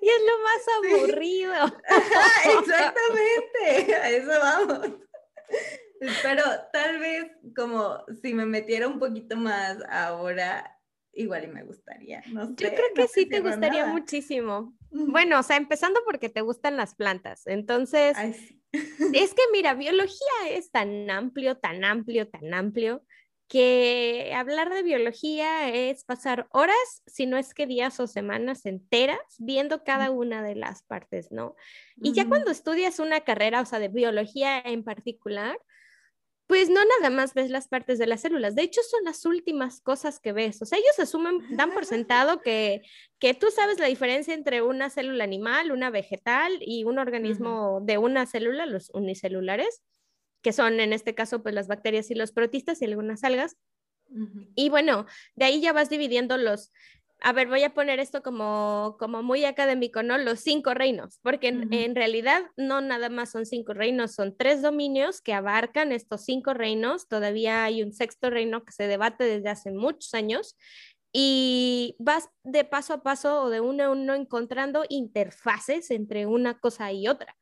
Y 0.00 0.08
es 0.08 0.22
lo 0.26 0.38
más 0.42 1.02
aburrido. 1.02 1.52
exactamente, 2.58 3.94
a 3.94 4.10
eso 4.10 4.28
vamos. 4.28 4.90
Pero 6.22 6.42
tal 6.72 6.98
vez 6.98 7.30
como 7.54 8.04
si 8.22 8.32
me 8.32 8.46
metiera 8.46 8.88
un 8.88 8.98
poquito 8.98 9.36
más 9.36 9.78
ahora, 9.90 10.78
igual 11.12 11.44
y 11.44 11.48
me 11.48 11.64
gustaría. 11.64 12.22
No 12.32 12.46
sé, 12.46 12.54
Yo 12.56 12.68
creo 12.70 12.94
que 12.94 13.08
sí 13.08 13.26
te 13.26 13.40
gustaría 13.40 13.86
muchísimo. 13.86 14.74
Bueno, 14.90 15.38
o 15.38 15.42
sea, 15.42 15.56
empezando 15.56 16.00
porque 16.04 16.28
te 16.28 16.40
gustan 16.40 16.76
las 16.76 16.94
plantas. 16.94 17.46
Entonces, 17.46 18.16
es 18.72 19.34
que 19.34 19.42
mira, 19.52 19.74
biología 19.74 20.48
es 20.48 20.70
tan 20.70 21.10
amplio, 21.10 21.58
tan 21.58 21.84
amplio, 21.84 22.28
tan 22.28 22.54
amplio, 22.54 23.04
que 23.50 24.32
hablar 24.32 24.72
de 24.72 24.84
biología 24.84 25.70
es 25.70 26.04
pasar 26.04 26.46
horas, 26.52 27.02
si 27.06 27.26
no 27.26 27.36
es 27.36 27.52
que 27.52 27.66
días 27.66 27.98
o 27.98 28.06
semanas 28.06 28.64
enteras, 28.64 29.18
viendo 29.38 29.82
cada 29.82 30.12
una 30.12 30.40
de 30.40 30.54
las 30.54 30.84
partes, 30.84 31.32
¿no? 31.32 31.56
Y 32.00 32.12
ya 32.12 32.28
cuando 32.28 32.52
estudias 32.52 33.00
una 33.00 33.22
carrera, 33.22 33.60
o 33.60 33.66
sea, 33.66 33.80
de 33.80 33.88
biología 33.88 34.60
en 34.60 34.84
particular, 34.84 35.58
pues 36.46 36.70
no 36.70 36.80
nada 36.84 37.10
más 37.10 37.34
ves 37.34 37.50
las 37.50 37.66
partes 37.66 37.98
de 37.98 38.06
las 38.06 38.20
células, 38.20 38.54
de 38.54 38.62
hecho 38.62 38.82
son 38.88 39.02
las 39.04 39.26
últimas 39.26 39.80
cosas 39.80 40.20
que 40.20 40.32
ves, 40.32 40.62
o 40.62 40.64
sea, 40.64 40.78
ellos 40.78 40.98
asumen, 41.00 41.40
dan 41.56 41.72
por 41.72 41.84
sentado 41.86 42.40
que, 42.42 42.82
que 43.18 43.34
tú 43.34 43.48
sabes 43.50 43.80
la 43.80 43.86
diferencia 43.86 44.32
entre 44.32 44.62
una 44.62 44.90
célula 44.90 45.24
animal, 45.24 45.72
una 45.72 45.90
vegetal 45.90 46.52
y 46.60 46.84
un 46.84 47.00
organismo 47.00 47.80
de 47.82 47.98
una 47.98 48.26
célula, 48.26 48.64
los 48.66 48.90
unicelulares, 48.90 49.82
que 50.42 50.52
son 50.52 50.80
en 50.80 50.92
este 50.92 51.14
caso 51.14 51.42
pues 51.42 51.54
las 51.54 51.68
bacterias 51.68 52.10
y 52.10 52.14
los 52.14 52.32
protistas 52.32 52.80
y 52.82 52.86
algunas 52.86 53.24
algas. 53.24 53.56
Y 54.56 54.70
bueno, 54.70 55.06
de 55.36 55.44
ahí 55.44 55.60
ya 55.60 55.72
vas 55.72 55.88
dividiendo 55.88 56.36
los, 56.36 56.72
a 57.22 57.32
ver, 57.32 57.48
voy 57.48 57.62
a 57.62 57.74
poner 57.74 58.00
esto 58.00 58.22
como, 58.22 58.96
como 58.98 59.22
muy 59.22 59.44
académico, 59.44 60.02
¿no? 60.02 60.16
Los 60.18 60.40
cinco 60.40 60.74
reinos, 60.74 61.18
porque 61.22 61.48
en, 61.48 61.94
realidad 61.94 62.42
no 62.56 62.80
nada 62.80 63.08
más 63.10 63.30
son 63.30 63.44
cinco 63.46 63.74
reinos, 63.74 64.14
son 64.14 64.36
tres 64.36 64.62
dominios 64.62 65.20
que 65.20 65.34
abarcan 65.34 65.92
estos 65.92 66.24
cinco 66.24 66.54
reinos. 66.54 67.08
Todavía 67.08 67.64
hay 67.64 67.82
un 67.82 67.92
sexto 67.92 68.30
reino 68.30 68.64
que 68.64 68.72
se 68.72 68.86
debate 68.86 69.24
desde 69.24 69.50
hace 69.50 69.70
muchos 69.70 70.14
años 70.14 70.56
y 71.12 71.96
vas 71.98 72.28
de 72.42 72.64
paso 72.64 72.94
a 72.94 73.02
paso 73.02 73.42
o 73.42 73.50
de 73.50 73.60
uno 73.60 73.84
a 73.84 73.90
uno 73.90 74.14
encontrando 74.14 74.84
interfaces 74.88 75.90
entre 75.90 76.26
una 76.26 76.58
cosa 76.58 76.90
y 76.92 77.06
otra. 77.06 77.36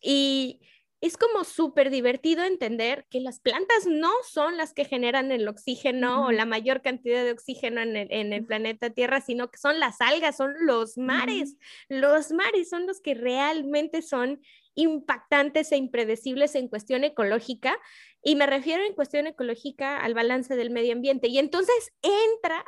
Y 0.00 0.60
es 1.04 1.18
como 1.18 1.44
súper 1.44 1.90
divertido 1.90 2.44
entender 2.44 3.06
que 3.10 3.20
las 3.20 3.38
plantas 3.38 3.86
no 3.86 4.10
son 4.26 4.56
las 4.56 4.72
que 4.72 4.86
generan 4.86 5.32
el 5.32 5.46
oxígeno 5.46 6.24
o 6.24 6.32
la 6.32 6.46
mayor 6.46 6.80
cantidad 6.80 7.22
de 7.22 7.32
oxígeno 7.32 7.82
en 7.82 8.32
el, 8.32 8.46
planeta 8.46 8.88
Tierra, 8.88 9.20
sino 9.20 9.50
que 9.50 9.58
son 9.58 9.78
las 9.78 10.00
algas, 10.00 10.38
son 10.38 10.54
los 10.60 10.96
mares. 10.96 11.58
Los 11.90 12.32
mares 12.32 12.70
son 12.70 12.86
los 12.86 13.02
que 13.02 13.12
realmente 13.12 14.00
son 14.00 14.40
impactantes 14.74 15.72
e 15.72 15.76
impredecibles 15.76 16.54
en 16.54 16.68
cuestión 16.68 17.04
ecológica. 17.04 17.78
Y 18.22 18.34
me 18.34 18.46
refiero 18.46 18.82
en 18.82 18.94
cuestión 18.94 19.26
ecológica 19.26 19.98
al 19.98 20.14
balance 20.14 20.56
del 20.56 20.70
medio 20.70 20.94
ambiente. 20.94 21.28
Y 21.28 21.36
entonces 21.36 21.92
entras 22.00 22.64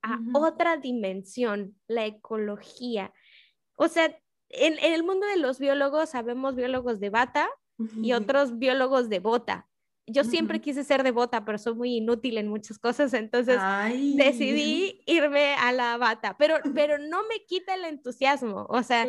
a 0.00 0.18
otra 0.32 0.78
dimensión, 0.78 1.78
la 1.88 2.06
ecología. 2.06 3.12
O 3.74 3.88
sea, 3.88 4.18
en, 4.54 4.78
el 4.80 5.02
mundo 5.04 5.26
de 5.26 5.36
los 5.36 5.58
biólogos 5.58 6.10
sabemos 6.10 6.54
biólogos 6.54 7.00
de 7.00 7.10
bata 7.10 7.48
y 8.02 8.12
otros 8.12 8.58
biólogos 8.58 9.08
de 9.08 9.18
bota. 9.18 9.68
Yo 10.06 10.22
siempre 10.22 10.60
quise 10.60 10.84
ser 10.84 11.02
de 11.02 11.10
bota, 11.12 11.44
pero 11.44 11.56
soy 11.56 11.74
muy 11.74 11.96
inútil 11.96 12.36
en 12.36 12.48
muchas 12.48 12.78
cosas, 12.78 13.14
entonces 13.14 13.58
decidí 14.16 15.00
irme 15.06 15.54
a 15.54 15.72
la 15.72 15.96
bata, 15.96 16.36
pero, 16.38 16.56
pero 16.74 16.98
no 16.98 17.22
me 17.22 17.44
quita 17.46 17.74
el 17.74 17.84
entusiasmo, 17.84 18.66
o 18.68 18.82
sea, 18.82 19.06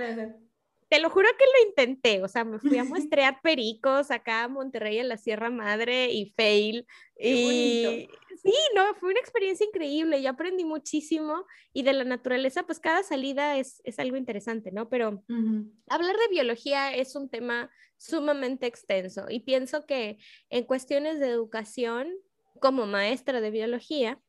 te 0.88 1.00
lo 1.00 1.10
juro 1.10 1.28
que 1.38 1.46
lo 1.46 1.70
intenté, 1.70 2.24
o 2.24 2.28
sea, 2.28 2.44
me 2.44 2.60
fui 2.60 2.78
a 2.78 2.84
muestrear 3.10 3.42
pericos 3.42 4.12
acá 4.12 4.44
a 4.44 4.48
Monterrey 4.48 5.00
en 5.00 5.10
la 5.10 5.18
Sierra 5.18 5.50
Madre 5.50 6.12
y 6.12 6.34
fail. 6.36 6.86
y 7.20 8.08
sí, 8.42 8.54
no, 8.76 8.94
fue 8.96 9.12
una 9.12 9.20
experiencia 9.20 9.66
increíble, 9.66 10.22
yo 10.22 10.30
aprendí 10.30 10.64
muchísimo 10.64 11.46
y 11.74 11.84
de 11.84 11.94
la 11.94 12.04
naturaleza, 12.04 12.64
pues 12.64 12.80
cada 12.80 13.04
salida 13.04 13.58
es, 13.58 13.82
es 13.84 14.00
algo 14.00 14.18
interesante, 14.18 14.72
¿no? 14.72 14.90
Pero 14.90 15.24
hablar 15.90 16.18
de 16.18 16.28
biología 16.30 16.94
es 16.94 17.16
un 17.16 17.30
tema 17.30 17.72
sumamente 17.98 18.68
extenso 18.68 19.26
y 19.30 19.40
pienso 19.40 19.86
que 19.86 20.18
en 20.50 20.66
cuestiones 20.66 21.20
de 21.20 21.30
educación, 21.30 22.10
como 22.60 22.86
maestra 22.86 23.42
de 23.42 23.52
biología, 23.52 24.20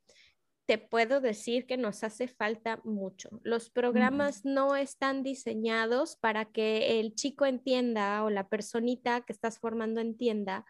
te 0.66 0.78
puedo 0.78 1.20
decir 1.20 1.66
que 1.66 1.76
nos 1.76 2.02
hace 2.02 2.26
falta 2.26 2.80
mucho. 2.82 3.40
Los 3.44 3.70
programas 3.70 4.44
no 4.44 4.74
están 4.74 5.22
diseñados 5.22 6.16
para 6.16 6.44
que 6.44 6.98
el 6.98 7.14
chico 7.14 7.46
entienda 7.46 8.24
o 8.24 8.30
la 8.30 8.48
personita 8.48 9.20
que 9.20 9.32
estás 9.32 9.60
formando 9.60 10.00
entienda 10.00 10.64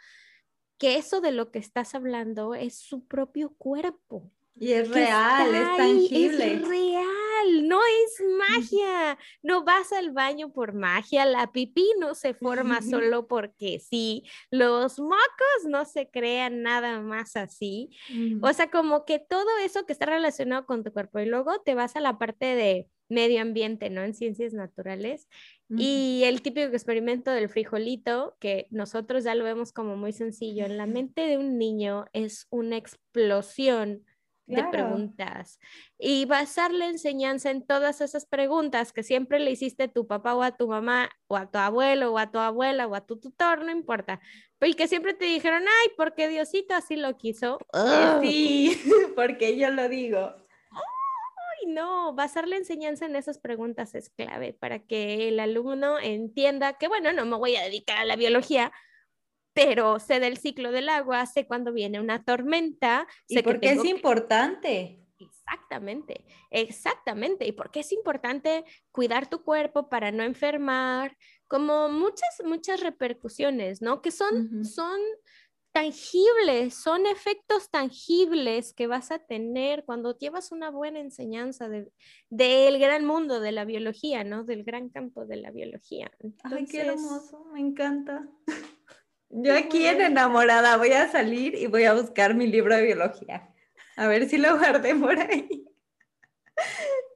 que 0.78 0.96
eso 0.96 1.22
de 1.22 1.32
lo 1.32 1.50
que 1.50 1.58
estás 1.58 1.94
hablando 1.94 2.54
es 2.54 2.78
su 2.78 3.06
propio 3.06 3.54
cuerpo. 3.56 4.30
Y 4.54 4.72
es 4.72 4.90
real, 4.90 5.54
es 5.54 5.76
tangible. 5.76 6.54
Es 6.54 6.68
real, 6.68 7.06
no 7.62 7.80
es 8.04 8.24
magia. 8.38 9.18
No 9.42 9.64
vas 9.64 9.92
al 9.92 10.12
baño 10.12 10.52
por 10.52 10.74
magia, 10.74 11.24
la 11.26 11.52
pipí 11.52 11.86
no 11.98 12.14
se 12.14 12.34
forma 12.34 12.80
solo 12.82 13.26
porque 13.26 13.80
sí, 13.80 14.24
los 14.50 14.98
mocos 14.98 15.64
no 15.66 15.84
se 15.84 16.10
crean 16.10 16.62
nada 16.62 17.00
más 17.00 17.36
así. 17.36 17.90
O 18.40 18.52
sea, 18.52 18.70
como 18.70 19.04
que 19.04 19.18
todo 19.18 19.58
eso 19.64 19.86
que 19.86 19.92
está 19.92 20.06
relacionado 20.06 20.66
con 20.66 20.84
tu 20.84 20.92
cuerpo 20.92 21.18
y 21.18 21.26
luego 21.26 21.60
te 21.60 21.74
vas 21.74 21.96
a 21.96 22.00
la 22.00 22.18
parte 22.18 22.46
de 22.46 22.88
medio 23.08 23.40
ambiente, 23.40 23.90
¿no? 23.90 24.02
En 24.02 24.14
ciencias 24.14 24.52
naturales. 24.52 25.28
Y 25.68 26.22
el 26.24 26.42
típico 26.42 26.68
experimento 26.68 27.32
del 27.32 27.48
frijolito, 27.48 28.36
que 28.38 28.68
nosotros 28.70 29.24
ya 29.24 29.34
lo 29.34 29.44
vemos 29.44 29.72
como 29.72 29.96
muy 29.96 30.12
sencillo, 30.12 30.64
en 30.64 30.76
la 30.76 30.86
mente 30.86 31.22
de 31.22 31.38
un 31.38 31.58
niño 31.58 32.06
es 32.12 32.46
una 32.50 32.76
explosión 32.76 34.04
de 34.46 34.62
preguntas 34.64 35.58
y 35.98 36.24
basar 36.24 36.72
la 36.72 36.86
enseñanza 36.86 37.50
en 37.50 37.66
todas 37.66 38.00
esas 38.00 38.26
preguntas 38.26 38.92
que 38.92 39.02
siempre 39.02 39.40
le 39.40 39.50
hiciste 39.50 39.84
a 39.84 39.88
tu 39.88 40.06
papá 40.06 40.34
o 40.34 40.42
a 40.42 40.56
tu 40.56 40.68
mamá 40.68 41.10
o 41.26 41.36
a 41.36 41.50
tu 41.50 41.58
abuelo 41.58 42.12
o 42.12 42.18
a 42.18 42.30
tu 42.30 42.38
abuela 42.38 42.86
o 42.86 42.94
a 42.94 43.04
tu 43.04 43.18
tutor, 43.18 43.64
no 43.64 43.72
importa, 43.72 44.20
y 44.60 44.74
que 44.74 44.88
siempre 44.88 45.14
te 45.14 45.24
dijeron, 45.24 45.62
ay, 45.62 45.90
porque 45.96 46.28
Diosito 46.28 46.74
así 46.74 46.96
lo 46.96 47.16
quiso. 47.16 47.58
Sí, 48.20 48.80
porque 49.16 49.56
yo 49.56 49.70
lo 49.70 49.88
digo. 49.88 50.34
No, 51.66 52.14
basar 52.14 52.46
la 52.46 52.56
enseñanza 52.56 53.06
en 53.06 53.16
esas 53.16 53.38
preguntas 53.38 53.94
es 53.94 54.10
clave 54.10 54.52
para 54.52 54.78
que 54.78 55.28
el 55.28 55.40
alumno 55.40 55.98
entienda 55.98 56.74
que, 56.74 56.86
bueno, 56.86 57.12
no 57.12 57.24
me 57.24 57.36
voy 57.36 57.56
a 57.56 57.64
dedicar 57.64 57.98
a 57.98 58.04
la 58.04 58.14
biología, 58.14 58.72
pero 59.56 59.98
sé 59.98 60.20
del 60.20 60.36
ciclo 60.36 60.70
del 60.70 60.90
agua, 60.90 61.24
sé 61.24 61.46
cuando 61.46 61.72
viene 61.72 61.98
una 61.98 62.22
tormenta. 62.22 63.06
Sé 63.26 63.38
¿Y 63.38 63.42
por 63.42 63.58
qué 63.58 63.70
es 63.70 63.84
importante? 63.86 65.02
Exactamente, 65.18 66.26
exactamente. 66.50 67.46
¿Y 67.46 67.52
por 67.52 67.70
qué 67.70 67.80
es 67.80 67.90
importante 67.90 68.66
cuidar 68.92 69.30
tu 69.30 69.42
cuerpo 69.42 69.88
para 69.88 70.12
no 70.12 70.24
enfermar? 70.24 71.16
Como 71.48 71.88
muchas, 71.88 72.42
muchas 72.44 72.80
repercusiones, 72.80 73.80
¿no? 73.80 74.02
Que 74.02 74.10
son, 74.10 74.62
son 74.62 75.00
tangibles, 75.72 76.74
son 76.74 77.06
efectos 77.06 77.70
tangibles 77.70 78.74
que 78.74 78.86
vas 78.86 79.10
a 79.10 79.20
tener 79.20 79.86
cuando 79.86 80.18
llevas 80.18 80.52
una 80.52 80.68
buena 80.68 81.00
enseñanza 81.00 81.70
del 81.70 81.90
de, 82.28 82.76
gran 82.78 83.06
mundo 83.06 83.40
de 83.40 83.52
la 83.52 83.64
biología, 83.64 84.22
¿no? 84.22 84.44
Del 84.44 84.64
gran 84.64 84.90
campo 84.90 85.24
de 85.24 85.36
la 85.36 85.50
biología. 85.50 86.10
Ay, 86.44 86.66
qué 86.66 86.82
hermoso, 86.82 87.46
me 87.54 87.60
encanta. 87.60 88.28
Yo 89.38 89.54
aquí 89.54 89.84
en 89.86 90.00
enamorada 90.00 90.78
voy 90.78 90.92
a 90.92 91.08
salir 91.08 91.56
y 91.56 91.66
voy 91.66 91.84
a 91.84 91.92
buscar 91.92 92.34
mi 92.34 92.46
libro 92.46 92.74
de 92.74 92.86
biología. 92.86 93.52
A 93.94 94.08
ver 94.08 94.30
si 94.30 94.38
lo 94.38 94.56
guardé 94.56 94.94
por 94.94 95.18
ahí. 95.18 95.68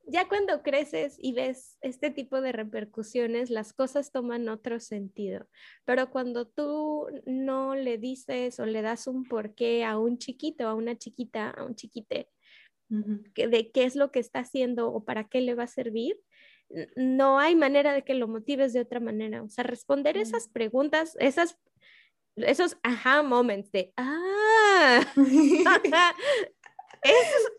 Ya 0.06 0.28
cuando 0.28 0.62
creces 0.62 1.16
y 1.18 1.32
ves 1.32 1.78
este 1.80 2.10
tipo 2.10 2.42
de 2.42 2.52
repercusiones, 2.52 3.48
las 3.48 3.72
cosas 3.72 4.12
toman 4.12 4.50
otro 4.50 4.80
sentido. 4.80 5.48
Pero 5.86 6.10
cuando 6.10 6.46
tú 6.46 7.06
no 7.24 7.74
le 7.74 7.96
dices 7.96 8.60
o 8.60 8.66
le 8.66 8.82
das 8.82 9.06
un 9.06 9.24
porqué 9.24 9.86
a 9.86 9.98
un 9.98 10.18
chiquito, 10.18 10.68
a 10.68 10.74
una 10.74 10.98
chiquita, 10.98 11.48
a 11.48 11.64
un 11.64 11.74
chiquite, 11.74 12.28
de 12.90 13.70
qué 13.72 13.84
es 13.84 13.96
lo 13.96 14.12
que 14.12 14.18
está 14.18 14.40
haciendo 14.40 14.92
o 14.92 15.06
para 15.06 15.24
qué 15.24 15.40
le 15.40 15.54
va 15.54 15.62
a 15.62 15.68
servir, 15.68 16.20
no 16.96 17.38
hay 17.38 17.56
manera 17.56 17.94
de 17.94 18.04
que 18.04 18.12
lo 18.12 18.28
motives 18.28 18.74
de 18.74 18.80
otra 18.80 19.00
manera. 19.00 19.42
O 19.42 19.48
sea, 19.48 19.64
responder 19.64 20.18
esas 20.18 20.48
preguntas, 20.48 21.16
esas 21.18 21.56
esos 22.46 22.76
aha 22.82 23.22
moments 23.22 23.70
de, 23.72 23.92
ah, 23.96 25.00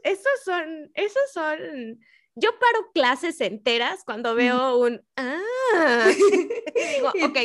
esos, 0.03 0.43
son, 0.43 0.91
esos 0.93 1.31
son, 1.33 1.99
yo 2.35 2.57
paro 2.59 2.91
clases 2.93 3.41
enteras 3.41 4.03
cuando 4.05 4.35
veo 4.35 4.77
un, 4.77 5.01
ah, 5.17 6.09
digo, 6.95 7.09
ok, 7.09 7.37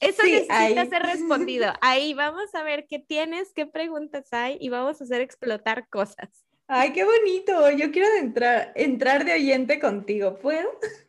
eso 0.00 0.22
necesita 0.22 0.86
ser 0.86 1.02
respondido. 1.02 1.72
Ahí 1.80 2.14
vamos 2.14 2.54
a 2.54 2.62
ver 2.62 2.86
qué 2.88 2.98
tienes, 2.98 3.52
qué 3.52 3.66
preguntas 3.66 4.32
hay 4.32 4.56
y 4.60 4.68
vamos 4.68 5.00
a 5.00 5.04
hacer 5.04 5.20
explotar 5.20 5.88
cosas. 5.88 6.46
Ay, 6.68 6.92
qué 6.92 7.04
bonito. 7.04 7.70
Yo 7.70 7.92
quiero 7.92 8.08
entrar, 8.16 8.72
entrar 8.74 9.24
de 9.24 9.34
oyente 9.34 9.78
contigo. 9.78 10.38
¿Puedo? 10.38 10.68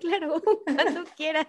Claro, 0.00 0.42
cuando 0.64 1.04
quieras. 1.16 1.46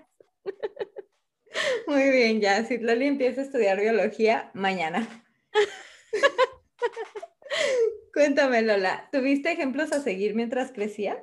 Muy 1.87 2.09
bien, 2.09 2.41
ya. 2.41 2.63
Si 2.65 2.77
Loli 2.77 3.07
empieza 3.07 3.41
a 3.41 3.43
estudiar 3.43 3.79
biología, 3.79 4.51
mañana. 4.53 5.25
Cuéntame, 8.13 8.61
Lola, 8.61 9.09
¿tuviste 9.11 9.51
ejemplos 9.51 9.91
a 9.91 10.01
seguir 10.01 10.35
mientras 10.35 10.71
crecías? 10.71 11.17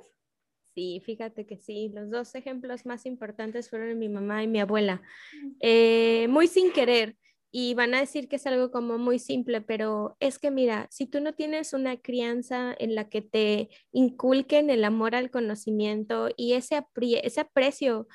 Sí, 0.74 1.00
fíjate 1.04 1.46
que 1.46 1.56
sí. 1.56 1.90
Los 1.94 2.10
dos 2.10 2.34
ejemplos 2.34 2.86
más 2.86 3.06
importantes 3.06 3.70
fueron 3.70 3.98
mi 3.98 4.08
mamá 4.08 4.42
y 4.42 4.46
mi 4.46 4.60
abuela. 4.60 5.02
Eh, 5.60 6.26
muy 6.28 6.48
sin 6.48 6.72
querer. 6.72 7.16
Y 7.50 7.72
van 7.72 7.94
a 7.94 8.00
decir 8.00 8.28
que 8.28 8.36
es 8.36 8.46
algo 8.46 8.70
como 8.70 8.98
muy 8.98 9.18
simple, 9.18 9.62
pero 9.62 10.18
es 10.20 10.38
que 10.38 10.50
mira, 10.50 10.88
si 10.90 11.06
tú 11.06 11.22
no 11.22 11.32
tienes 11.32 11.72
una 11.72 11.96
crianza 11.96 12.74
en 12.78 12.94
la 12.94 13.08
que 13.08 13.22
te 13.22 13.70
inculquen 13.92 14.68
el 14.68 14.84
amor 14.84 15.14
al 15.14 15.30
conocimiento 15.30 16.28
y 16.36 16.52
ese, 16.52 16.84
ese 17.22 17.40
aprecio 17.40 18.08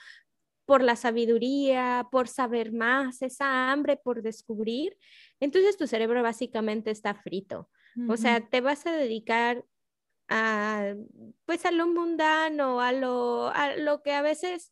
por 0.66 0.84
la 0.84 0.96
sabiduría, 0.96 2.08
por 2.12 2.28
saber 2.28 2.72
más, 2.72 3.22
esa 3.22 3.72
hambre 3.72 3.98
por 3.98 4.22
descubrir, 4.22 4.98
entonces 5.40 5.78
tu 5.78 5.88
cerebro 5.88 6.22
básicamente 6.24 6.92
está 6.92 7.16
frito. 7.16 7.70
O 8.08 8.16
sea, 8.16 8.40
te 8.40 8.62
vas 8.62 8.86
a 8.86 8.94
dedicar 8.94 9.66
a, 10.30 10.94
pues 11.44 11.66
a 11.66 11.72
lo 11.72 11.88
mundano, 11.88 12.80
a 12.80 12.94
lo, 12.94 13.50
a 13.50 13.76
lo 13.76 14.02
que 14.02 14.14
a 14.14 14.22
veces 14.22 14.72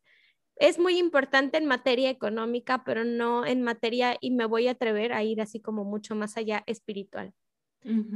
es 0.56 0.80
muy 0.80 0.98
importante 0.98 1.58
en 1.58 1.66
materia 1.66 2.10
económica, 2.10 2.84
pero 2.86 3.04
no 3.04 3.46
en 3.46 3.62
materia, 3.62 4.18
y 4.22 4.32
me 4.32 4.46
voy 4.46 4.70
a 4.70 4.72
atrever 4.72 5.12
a 5.12 5.24
ir 5.24 5.42
así 5.42 5.60
como 5.60 5.84
mucho 5.84 6.16
más 6.16 6.38
allá 6.38 6.64
espiritual. 6.66 7.34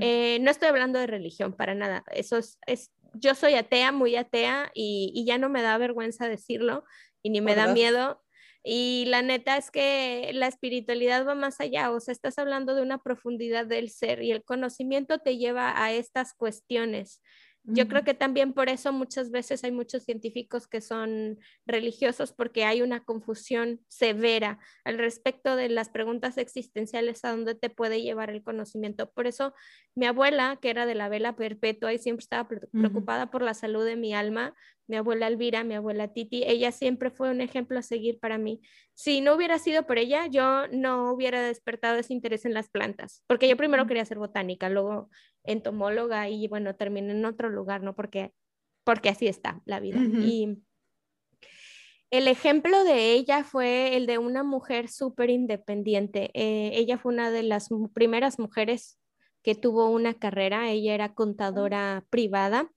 Eh, 0.02 0.40
no 0.42 0.52
estoy 0.52 0.68
hablando 0.68 1.00
de 1.00 1.08
religión 1.08 1.54
para 1.54 1.74
nada. 1.74 2.04
Eso 2.12 2.38
es, 2.38 2.60
es 2.68 2.92
yo 3.14 3.34
soy 3.34 3.56
atea, 3.56 3.92
muy 3.92 4.16
atea, 4.16 4.72
y, 4.74 5.12
y, 5.16 5.26
ya 5.26 5.38
no 5.38 5.50
me 5.50 5.62
da 5.62 5.78
vergüenza 5.78 6.28
decirlo 6.28 6.84
y 7.24 7.32
ni 7.32 7.42
me 7.42 7.56
da 7.56 7.68
miedo. 7.68 8.22
Y 8.64 9.06
la 9.08 9.22
neta 9.22 9.58
es 9.58 9.72
que 9.72 10.32
la 10.34 10.48
espiritualidad 10.48 11.28
va 11.28 11.36
más 11.36 11.60
allá, 11.60 11.92
o 11.92 12.00
sea, 12.00 12.14
estás 12.14 12.38
hablando 12.38 12.76
de 12.76 12.82
una 12.82 13.00
profundidad 13.04 13.66
del 13.66 13.90
ser 13.90 14.24
y 14.24 14.32
el 14.32 14.44
conocimiento 14.44 15.20
te 15.20 15.38
lleva 15.38 15.84
a 15.84 15.92
estas 15.92 16.34
cuestiones. 16.34 17.22
Yo 17.66 17.88
creo 17.88 18.04
que 18.04 18.14
también 18.14 18.52
por 18.52 18.68
eso 18.68 18.92
muchas 18.92 19.32
veces 19.32 19.64
hay 19.64 19.72
muchos 19.72 20.04
científicos 20.04 20.68
que 20.68 20.82
son 20.82 21.40
religiosos 21.66 22.34
porque 22.34 22.66
hay 22.66 22.82
una 22.82 23.06
confusión 23.06 23.80
severa 23.88 24.60
al 24.84 24.98
respecto 24.98 25.56
de 25.56 25.70
las 25.70 25.88
preguntas 25.88 26.38
existenciales 26.38 27.24
a 27.24 27.32
dónde 27.32 27.56
te 27.56 27.70
puede 27.70 28.02
llevar 28.02 28.30
el 28.32 28.44
conocimiento. 28.44 29.10
Por 29.12 29.28
eso 29.28 29.54
mi 29.96 30.06
abuela, 30.06 30.60
que 30.62 30.72
era 30.72 30.86
de 30.86 30.96
la 30.96 31.08
vela 31.08 31.38
perpetua 31.38 31.94
y 31.94 32.00
siempre 32.00 32.24
estaba 32.24 32.50
preocupada 32.50 33.32
por 33.32 33.42
la 33.42 33.54
salud 33.54 33.86
de 33.86 33.96
mi 33.96 34.14
alma, 34.14 34.54
mi 34.88 34.98
abuela 34.98 35.28
Elvira, 35.28 35.64
mi 35.64 35.76
abuela 35.76 36.10
Titi, 36.10 36.44
ella 36.46 36.74
siempre 36.74 37.10
fue 37.10 37.30
un 37.30 37.40
ejemplo 37.40 37.80
a 37.80 37.82
seguir 37.82 38.20
para 38.20 38.38
mí. 38.38 38.62
Si 38.94 39.22
no 39.22 39.36
hubiera 39.36 39.58
sido 39.58 39.88
por 39.88 39.98
ella, 39.98 40.28
yo 40.28 40.68
no 40.68 41.14
hubiera 41.14 41.42
despertado 41.42 41.98
ese 41.98 42.14
interés 42.14 42.44
en 42.44 42.54
las 42.54 42.70
plantas, 42.70 43.24
porque 43.28 43.48
yo 43.48 43.56
primero 43.56 43.88
quería 43.88 44.04
ser 44.04 44.18
botánica, 44.18 44.68
luego 44.70 45.10
entomóloga 45.44 46.30
y 46.30 46.48
bueno, 46.48 46.76
terminé 46.76 47.12
en 47.12 47.26
otro 47.26 47.50
lugar, 47.50 47.84
¿no? 47.84 47.96
Porque, 47.96 48.34
porque 48.84 49.10
así 49.10 49.28
está 49.28 49.62
la 49.66 49.80
vida. 49.80 50.00
Y 50.00 50.64
el 52.12 52.28
ejemplo 52.28 52.84
de 52.84 53.14
ella 53.14 53.44
fue 53.44 53.96
el 53.98 54.06
de 54.06 54.18
una 54.18 54.44
mujer 54.44 54.88
súper 54.90 55.30
independiente. 55.30 56.32
Eh, 56.34 56.72
ella 56.76 56.98
fue 56.98 57.14
una 57.14 57.32
de 57.32 57.44
las 57.44 57.70
primeras 57.94 58.40
mujeres 58.40 59.00
que 59.42 59.56
tuvo 59.56 59.90
una 59.90 60.14
carrera, 60.14 60.70
ella 60.70 60.94
era 60.94 61.14
contadora 61.14 62.06
privada 62.10 62.70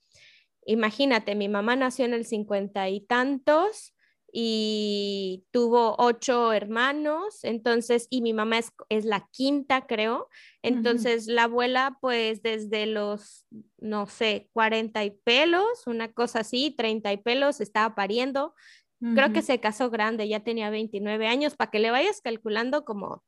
Imagínate, 0.67 1.37
mi 1.37 1.49
mamá 1.49 1.77
nació 1.77 2.05
en 2.05 2.15
el 2.15 2.27
cincuenta 2.27 2.89
y 2.89 3.01
tantos 3.01 3.95
y 4.39 5.47
tuvo 5.51 5.97
ocho 5.97 6.53
hermanos, 6.53 7.43
entonces, 7.43 8.07
y 8.11 8.21
mi 8.21 8.35
mamá 8.35 8.59
es, 8.91 9.05
la 9.07 9.27
quinta, 9.33 9.87
creo. 9.87 10.29
Entonces, 10.61 11.27
la 11.27 11.45
abuela, 11.45 11.97
pues 12.03 12.43
desde 12.43 12.85
los, 12.85 13.47
no 13.79 14.07
sé, 14.07 14.51
cuarenta 14.53 15.07
y 15.07 15.13
pelos, 15.13 15.87
una 15.87 16.13
cosa 16.13 16.41
así, 16.41 16.75
treinta 16.77 17.15
y 17.15 17.17
pelos, 17.17 17.63
estaba 17.63 17.95
pariendo. 17.95 18.55
Creo 19.01 19.33
que 19.33 19.41
se 19.41 19.59
casó 19.59 19.89
grande, 19.89 20.29
ya 20.29 20.41
tenía 20.41 20.69
29 20.69 21.27
años, 21.29 21.57
para 21.57 21.71
que 21.71 21.79
le 21.79 21.91
vayas 21.91 22.21
calculando 22.21 22.85
como 22.85 23.25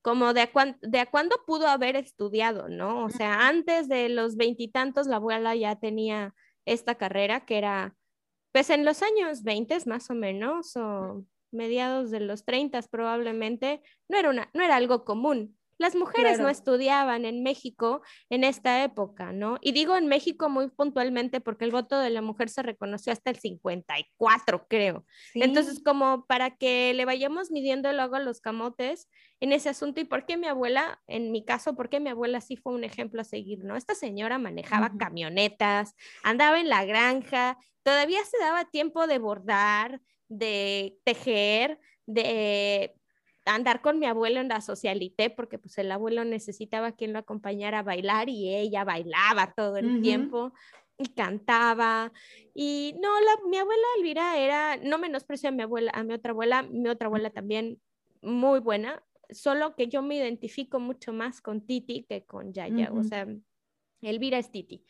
como 0.00 0.32
de 0.32 0.40
a, 0.40 0.50
de 0.80 1.00
a 1.00 1.06
cuándo 1.06 1.36
pudo 1.46 1.66
haber 1.66 1.96
estudiado, 1.96 2.68
¿no? 2.68 3.04
O 3.04 3.10
sea, 3.10 3.48
antes 3.48 3.88
de 3.88 4.08
los 4.08 4.36
veintitantos, 4.36 5.06
la 5.06 5.16
abuela 5.16 5.54
ya 5.54 5.76
tenía 5.76 6.32
esta 6.64 6.94
carrera, 6.94 7.44
que 7.44 7.58
era, 7.58 7.96
pues 8.56 8.70
en 8.70 8.86
los 8.86 9.02
años 9.02 9.42
20 9.42 9.76
más 9.84 10.08
o 10.08 10.14
menos, 10.14 10.74
o 10.76 11.26
mediados 11.52 12.10
de 12.10 12.20
los 12.20 12.46
30 12.46 12.80
probablemente, 12.90 13.82
no 14.08 14.16
era, 14.16 14.30
una, 14.30 14.48
no 14.54 14.64
era 14.64 14.76
algo 14.76 15.04
común. 15.04 15.58
Las 15.78 15.94
mujeres 15.94 16.38
no 16.38 16.48
estudiaban 16.48 17.24
en 17.24 17.42
México 17.42 18.02
en 18.30 18.44
esta 18.44 18.82
época, 18.82 19.32
¿no? 19.32 19.58
Y 19.60 19.72
digo 19.72 19.96
en 19.96 20.06
México 20.06 20.48
muy 20.48 20.68
puntualmente 20.70 21.40
porque 21.40 21.64
el 21.64 21.70
voto 21.70 21.98
de 21.98 22.10
la 22.10 22.22
mujer 22.22 22.48
se 22.48 22.62
reconoció 22.62 23.12
hasta 23.12 23.30
el 23.30 23.36
54, 23.36 24.66
creo. 24.68 25.04
Entonces, 25.34 25.82
como 25.84 26.26
para 26.26 26.56
que 26.56 26.94
le 26.94 27.04
vayamos 27.04 27.50
midiendo 27.50 27.92
luego 27.92 28.18
los 28.18 28.40
camotes 28.40 29.08
en 29.40 29.52
ese 29.52 29.68
asunto 29.68 30.00
y 30.00 30.04
por 30.04 30.24
qué 30.24 30.36
mi 30.36 30.46
abuela, 30.46 31.02
en 31.06 31.30
mi 31.30 31.44
caso, 31.44 31.76
por 31.76 31.90
qué 31.90 32.00
mi 32.00 32.08
abuela 32.10 32.40
sí 32.40 32.56
fue 32.56 32.72
un 32.72 32.84
ejemplo 32.84 33.20
a 33.20 33.24
seguir, 33.24 33.64
¿no? 33.64 33.76
Esta 33.76 33.94
señora 33.94 34.38
manejaba 34.38 34.92
camionetas, 34.98 35.94
andaba 36.22 36.58
en 36.58 36.68
la 36.68 36.84
granja, 36.84 37.58
todavía 37.82 38.24
se 38.24 38.38
daba 38.38 38.64
tiempo 38.64 39.06
de 39.06 39.18
bordar, 39.18 40.00
de 40.28 40.98
tejer, 41.04 41.78
de 42.06 42.95
andar 43.46 43.80
con 43.80 43.98
mi 43.98 44.06
abuelo 44.06 44.40
en 44.40 44.48
la 44.48 44.60
socialité, 44.60 45.30
porque 45.30 45.58
pues 45.58 45.78
el 45.78 45.90
abuelo 45.90 46.24
necesitaba 46.24 46.92
quien 46.92 47.12
lo 47.12 47.20
acompañara 47.20 47.78
a 47.78 47.82
bailar 47.82 48.28
y 48.28 48.54
ella 48.54 48.84
bailaba 48.84 49.52
todo 49.56 49.76
el 49.76 50.02
tiempo 50.02 50.52
y 50.98 51.08
cantaba. 51.14 52.12
Y 52.54 52.94
no, 53.00 53.20
la, 53.20 53.48
mi 53.48 53.56
abuela 53.56 53.86
Elvira 53.98 54.38
era, 54.38 54.76
no 54.76 54.98
menosprecio 54.98 55.48
a 55.48 55.52
mi 55.52 55.62
abuela, 55.62 55.92
a 55.94 56.02
mi 56.02 56.12
otra 56.12 56.32
abuela, 56.32 56.62
mi 56.62 56.88
otra 56.88 57.06
abuela 57.06 57.30
también 57.30 57.80
muy 58.20 58.58
buena, 58.58 59.02
solo 59.30 59.74
que 59.76 59.88
yo 59.88 60.02
me 60.02 60.16
identifico 60.16 60.80
mucho 60.80 61.12
más 61.12 61.40
con 61.40 61.64
Titi 61.64 62.04
que 62.04 62.24
con 62.24 62.52
Yaya, 62.52 62.90
o 62.92 63.02
sea, 63.02 63.26
Elvira 64.02 64.38
es 64.38 64.50
Titi. 64.50 64.84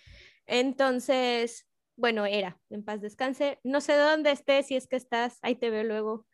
Entonces, 0.46 1.66
bueno, 1.96 2.24
era, 2.26 2.58
en 2.70 2.84
paz 2.84 3.00
descanse, 3.00 3.58
no 3.64 3.80
sé 3.80 3.96
dónde 3.96 4.30
estés, 4.30 4.66
si 4.66 4.76
es 4.76 4.86
que 4.86 4.96
estás, 4.96 5.38
ahí 5.42 5.56
te 5.56 5.70
veo 5.70 5.84
luego. 5.84 6.26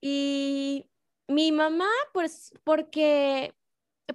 Y 0.00 0.90
mi 1.30 1.52
mamá, 1.52 1.88
pues, 2.12 2.52
porque, 2.64 3.54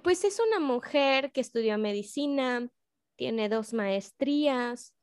pues 0.02 0.24
es 0.24 0.38
una 0.40 0.60
mujer 0.60 1.32
que 1.32 1.40
estudió 1.40 1.78
medicina, 1.78 2.68
tiene 3.16 3.48
dos 3.48 3.72
maestrías, 3.72 4.94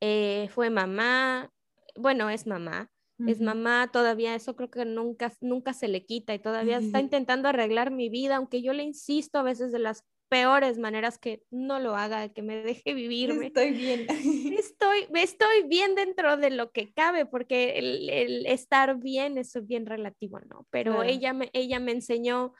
eh, 0.00 0.48
fue 0.54 0.70
mamá, 0.70 1.52
bueno, 1.96 2.30
es 2.30 2.46
mamá, 2.46 2.90
es 3.26 3.42
mamá 3.42 3.90
todavía, 3.92 4.34
eso 4.34 4.56
creo 4.56 4.70
que 4.70 4.86
nunca, 4.86 5.30
nunca 5.42 5.74
se 5.74 5.88
le 5.88 6.06
quita 6.06 6.32
y 6.32 6.38
todavía 6.38 6.78
está 6.78 7.00
intentando 7.00 7.50
arreglar 7.50 7.90
mi 7.90 8.08
vida, 8.08 8.36
aunque 8.36 8.62
yo 8.62 8.72
le 8.72 8.82
insisto 8.82 9.38
a 9.38 9.42
veces 9.42 9.72
de 9.72 9.78
las 9.78 10.04
peores 10.30 10.78
maneras 10.78 11.18
que 11.18 11.42
no 11.50 11.80
lo 11.80 11.96
haga, 11.96 12.28
que 12.30 12.40
me 12.40 12.62
deje 12.62 12.94
vivirme. 12.94 13.48
Estoy 13.48 13.72
bien. 13.72 14.06
Estoy, 14.58 15.06
estoy 15.14 15.64
bien 15.68 15.94
dentro 15.94 16.36
de 16.36 16.50
lo 16.50 16.70
que 16.70 16.92
cabe, 16.92 17.26
porque 17.26 17.78
el, 17.78 18.46
estar 18.46 18.98
bien 18.98 19.36
es 19.36 19.52
bien 19.66 19.86
relativo, 19.86 20.40
¿no? 20.48 20.66
Pero 20.70 21.02
ella, 21.02 21.32
me, 21.32 21.50
ella 21.52 21.80
me 21.80 21.92
enseñó 21.92 22.54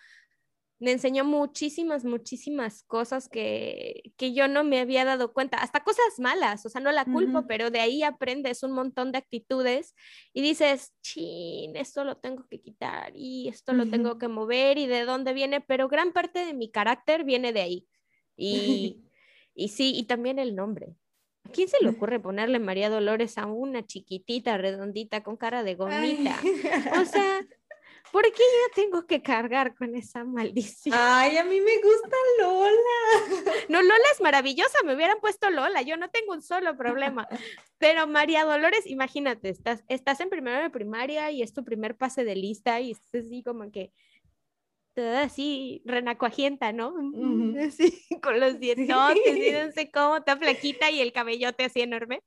me 0.81 0.93
enseñó 0.93 1.25
muchísimas, 1.27 2.07
muchísimas 2.07 2.83
cosas 2.85 3.29
que, 3.29 4.13
yo 4.19 4.49
no 4.49 4.65
me 4.65 4.81
había 4.81 5.05
dado 5.05 5.35
cuenta, 5.35 5.59
hasta 5.59 5.85
cosas 5.85 6.19
malas, 6.19 6.65
o 6.65 6.71
sea, 6.71 6.81
no 6.81 6.91
la 6.91 7.05
culpo, 7.05 7.47
pero 7.47 7.71
de 7.71 7.81
ahí 7.81 8.03
aprendes 8.03 8.63
un 8.63 8.73
montón 8.73 9.13
de 9.13 9.19
actitudes 9.19 9.95
y 10.33 10.41
dices, 10.41 10.95
chin, 11.03 11.77
esto 11.77 12.03
lo 12.03 12.17
tengo 12.17 12.47
que 12.49 12.63
quitar 12.63 13.13
y 13.15 13.49
esto 13.49 13.75
lo 13.75 13.91
tengo 13.91 14.19
que 14.19 14.29
mover 14.29 14.79
y 14.79 14.87
de 14.87 15.05
dónde 15.05 15.35
viene, 15.35 15.61
pero 15.61 15.87
gran 15.87 16.13
parte 16.13 16.47
de 16.47 16.55
mi 16.55 16.71
carácter 16.71 17.25
viene 17.25 17.53
de 17.53 17.61
ahí. 17.61 17.87
Y, 18.35 19.05
y 19.55 19.69
sí, 19.69 19.93
y 19.95 20.05
también 20.05 20.39
el 20.39 20.57
nombre. 20.57 20.97
¿A 21.45 21.51
quién 21.51 21.69
se 21.69 21.77
le 21.83 21.91
ocurre 21.91 22.21
ponerle 22.21 22.59
María 22.59 22.89
Dolores 22.89 23.37
a 23.37 23.45
una 23.45 23.87
chiquitita, 23.87 24.57
redondita, 24.57 25.23
con 25.23 25.37
cara 25.37 25.63
de 25.63 25.75
gomita? 25.75 26.41
O 26.99 27.05
sea, 27.05 27.41
¿Por 28.13 28.25
qué 28.25 28.43
yo 28.43 28.75
tengo 28.75 29.07
que 29.07 29.23
cargar 29.23 29.75
con 29.75 29.95
esa 29.95 30.25
maldición? 30.25 30.97
Ay, 30.99 31.37
a 31.37 31.45
mí 31.45 31.61
me 31.61 31.77
gusta 31.77 32.17
Lola. 32.41 33.55
No, 33.69 33.83
Lola 33.83 34.05
es 34.13 34.21
maravillosa, 34.21 34.79
me 34.85 34.95
hubieran 34.95 35.21
puesto 35.21 35.49
Lola, 35.51 35.83
yo 35.83 35.97
no 35.97 36.11
tengo 36.11 36.33
un 36.33 36.43
solo 36.43 36.77
problema. 36.77 37.29
Pero 37.79 38.07
María 38.07 38.45
Dolores, 38.45 38.87
imagínate, 38.87 39.49
estás, 39.49 39.85
estás 39.89 40.21
en 40.21 40.29
primero 40.29 40.61
de 40.61 40.71
primaria 40.71 41.31
y 41.31 41.43
es 41.43 41.53
tu 41.53 41.65
primer 41.65 41.97
pase 41.97 42.25
de 42.25 42.37
lista 42.37 42.81
y 42.81 42.93
estás 42.93 43.27
así 43.27 43.43
como 43.43 43.71
que 43.71 43.93
toda 44.95 45.23
así 45.23 45.83
renacuajienta, 45.85 46.73
¿no? 46.73 46.95
Así, 47.61 48.07
con 48.23 48.41
los 48.41 48.59
dientotes 48.59 49.37
y 49.37 49.53
no 49.53 49.73
sé 49.73 49.91
cómo, 49.91 50.23
tan 50.23 50.39
flaquita 50.39 50.91
y 50.91 51.01
el 51.01 51.13
cabellote 51.13 51.65
así 51.65 51.81
enorme. 51.81 52.23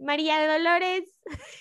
María 0.00 0.46
Dolores. 0.50 1.04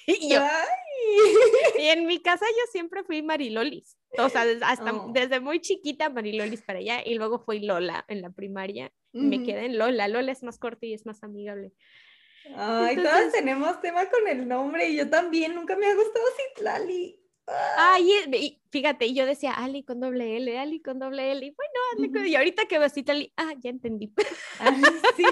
y 0.06 0.30
yo. 0.34 0.41
Y 1.80 1.86
en 1.88 2.06
mi 2.06 2.19
casa 2.21 2.45
yo 2.45 2.71
siempre 2.71 3.04
fui 3.04 3.21
Marilolis. 3.21 3.97
O 4.17 4.30
sea, 4.30 4.45
hasta, 4.63 4.93
Oh. 4.93 5.12
desde 5.13 5.39
muy 5.39 5.60
chiquita 5.62 6.10
Marilolis 6.10 6.62
para 6.63 6.80
allá 6.80 7.02
y 7.06 7.15
luego 7.15 7.39
fui 7.39 7.60
Lola 7.60 8.04
en 8.08 8.21
la 8.21 8.32
primaria. 8.32 8.91
Me 9.13 9.43
quedé 9.43 9.65
en 9.65 9.78
Lola. 9.78 10.08
Lola 10.08 10.32
es 10.32 10.43
más 10.43 10.58
corta 10.58 10.86
y 10.86 10.93
es 10.93 11.06
más 11.06 11.23
amigable. 11.23 11.71
Ay, 12.56 12.95
Entonces- 12.95 13.04
todas 13.04 13.32
tenemos 13.34 13.80
tema 13.82 14.10
con 14.10 14.28
el 14.28 14.47
nombre 14.47 14.89
y 14.89 14.95
yo 14.97 15.10
también, 15.10 15.54
nunca 15.56 15.76
me 15.76 15.86
ha 15.86 15.95
gustado 15.95 16.26
Citlali. 16.56 17.19
Ay, 17.78 18.12
y 18.34 18.62
fíjate, 18.71 19.06
y 19.06 19.13
yo 19.13 19.26
decía 19.26 19.54
Ali 19.54 19.84
con 19.84 20.00
doble 20.02 20.36
L, 20.38 20.58
Ali 20.60 20.82
con 20.82 21.00
doble 21.00 21.32
L. 21.32 21.45
Y 21.45 21.56
bueno, 21.56 22.26
y 22.26 22.36
ahorita 22.36 22.65
que 22.65 22.80
veo 22.80 22.89
Citlali, 22.89 23.32
ah, 23.38 23.54
ya 23.60 23.69
entendí. 23.69 24.12
Ay, 24.60 24.82
sí. 25.15 25.23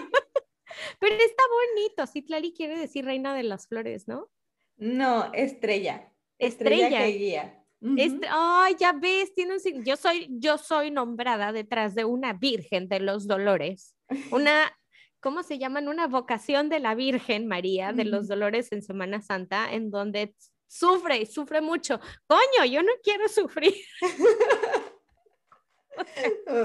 Pero 0.99 1.15
está 1.15 1.43
bonito. 1.75 2.07
Citlali 2.07 2.53
quiere 2.53 2.77
decir 2.77 3.05
reina 3.05 3.35
de 3.35 3.43
las 3.43 3.67
flores, 3.67 4.07
¿no? 4.07 4.29
No, 4.77 5.31
estrella. 5.33 6.11
Estrella. 6.37 6.89
que 6.89 7.07
guía. 7.07 7.61
Este, 7.97 8.27
ay, 8.29 8.75
ya 8.79 8.93
ves, 8.93 9.33
tiene 9.35 9.53
un 9.53 9.83
Yo 9.83 9.95
soy, 9.95 10.27
yo 10.31 10.57
soy 10.57 10.89
nombrada 10.89 11.51
detrás 11.51 11.93
de 11.93 12.03
una 12.03 12.33
virgen 12.33 12.87
de 12.87 12.99
los 12.99 13.27
dolores. 13.27 13.95
Una, 14.31 14.71
¿cómo 15.19 15.43
se 15.43 15.59
llaman? 15.59 15.87
Una 15.87 16.07
vocación 16.07 16.69
de 16.69 16.79
la 16.79 16.95
Virgen 16.95 17.47
María 17.47 17.93
de 17.93 18.05
los. 18.05 18.27
Dolores 18.27 18.71
en 18.71 18.81
Semana 18.81 19.21
Santa, 19.21 19.71
en 19.71 19.91
donde 19.91 20.33
sufre 20.67 21.17
y 21.17 21.25
sufre 21.25 21.61
mucho. 21.61 21.99
Coño, 22.25 22.65
yo 22.67 22.81
no 22.81 22.91
quiero 23.03 23.27
sufrir. 23.27 23.75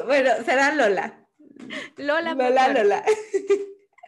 Bueno, 0.06 0.32
será 0.44 0.74
Lola. 0.74 1.28
Lola, 1.96 2.34
Lola. 2.34 2.72
Lola. 2.72 3.04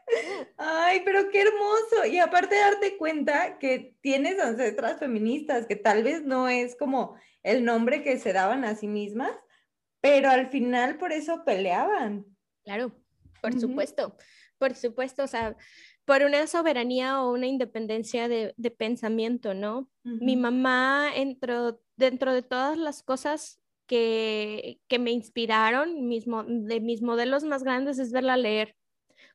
Ay, 0.57 1.03
pero 1.05 1.29
qué 1.31 1.43
hermoso. 1.43 2.07
Y 2.11 2.19
aparte 2.19 2.57
darte 2.57 2.97
cuenta 2.97 3.59
que 3.59 3.97
tienes 4.01 4.39
ancestras 4.41 4.99
feministas, 4.99 5.67
que 5.67 5.77
tal 5.77 6.03
vez 6.03 6.23
no 6.23 6.49
es 6.49 6.77
como 6.77 7.17
el 7.43 7.65
nombre 7.65 8.03
que 8.03 8.19
se 8.19 8.33
daban 8.33 8.65
a 8.65 8.75
sí 8.75 8.89
mismas, 8.89 9.33
pero 10.01 10.31
al 10.31 10.49
final 10.49 10.99
por 10.99 11.13
eso 11.13 11.45
peleaban. 11.45 12.27
Claro, 12.65 12.93
por 13.41 13.59
supuesto, 13.59 14.17
por 14.59 14.75
supuesto, 14.75 15.25
o 15.25 15.27
sea, 15.27 15.57
por 16.05 16.23
una 16.23 16.47
soberanía 16.47 17.23
o 17.23 17.33
una 17.33 17.47
independencia 17.47 18.29
de, 18.29 18.55
de 18.57 18.71
pensamiento, 18.71 19.55
¿no? 19.55 19.89
Mi 20.03 20.37
mamá 20.37 21.11
entró 21.15 21.81
dentro 21.97 22.33
de 22.33 22.43
todas 22.43 22.77
las 22.77 23.03
cosas 23.03 23.61
que, 23.87 24.81
que 24.89 24.99
me 24.99 25.11
inspiraron, 25.11 26.09
mis 26.09 26.25
de 26.25 26.81
mis 26.81 27.03
modelos 27.03 27.45
más 27.45 27.63
grandes 27.63 27.99
es 27.99 28.11
verla 28.11 28.37
leer. 28.37 28.77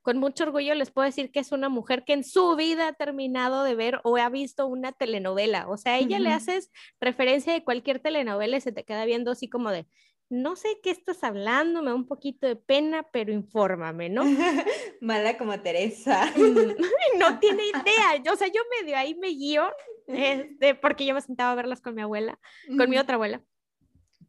Con 0.08 0.20
mucho 0.20 0.46
orgullo 0.46 0.74
les 0.74 0.90
puedo 0.90 1.06
decir 1.06 1.32
que 1.32 1.42
es 1.42 1.52
una 1.52 1.68
mujer 1.68 2.06
que 2.06 2.14
en 2.14 2.24
su 2.24 2.56
vida 2.56 2.88
ha 2.88 2.94
terminado 2.94 3.66
de 3.66 3.76
ver 3.76 4.00
o 4.06 4.16
ha 4.16 4.30
visto 4.30 4.66
una 4.66 4.94
telenovela. 4.94 5.68
O 5.68 5.76
sea, 5.76 5.96
a 5.96 5.98
ella 5.98 6.18
le 6.18 6.32
haces 6.32 6.72
referencia 7.02 7.52
de 7.52 7.66
cualquier 7.66 8.00
telenovela 8.00 8.56
y 8.56 8.62
se 8.62 8.72
te 8.72 8.86
queda 8.86 9.04
viendo 9.04 9.32
así 9.32 9.50
como 9.50 9.70
de, 9.70 9.86
no 10.30 10.56
sé 10.56 10.80
qué 10.82 10.92
estás 10.92 11.26
hablando, 11.26 11.82
me 11.82 11.90
da 11.90 11.96
un 11.96 12.08
poquito 12.08 12.48
de 12.48 12.56
pena, 12.56 13.06
pero 13.12 13.34
infórmame, 13.34 14.08
¿no? 14.08 14.24
Mala 15.02 15.38
como 15.38 15.60
Teresa. 15.60 16.32
Mm, 16.38 17.18
no 17.20 17.40
tiene 17.40 17.64
idea. 17.66 18.24
Yo, 18.24 18.32
o 18.32 18.38
sea, 18.38 18.48
yo 18.48 18.62
medio 18.80 18.96
ahí 18.96 19.14
me 19.14 19.28
guío, 19.28 19.70
este, 20.08 20.74
porque 20.74 21.06
yo 21.06 21.16
me 21.16 21.22
sentaba 21.22 21.52
a 21.52 21.56
verlas 21.56 21.82
con 21.82 21.94
mi 21.94 22.02
abuela, 22.02 22.40
con 22.78 22.90
mi 22.90 22.98
otra 22.98 23.16
abuela. 23.16 23.44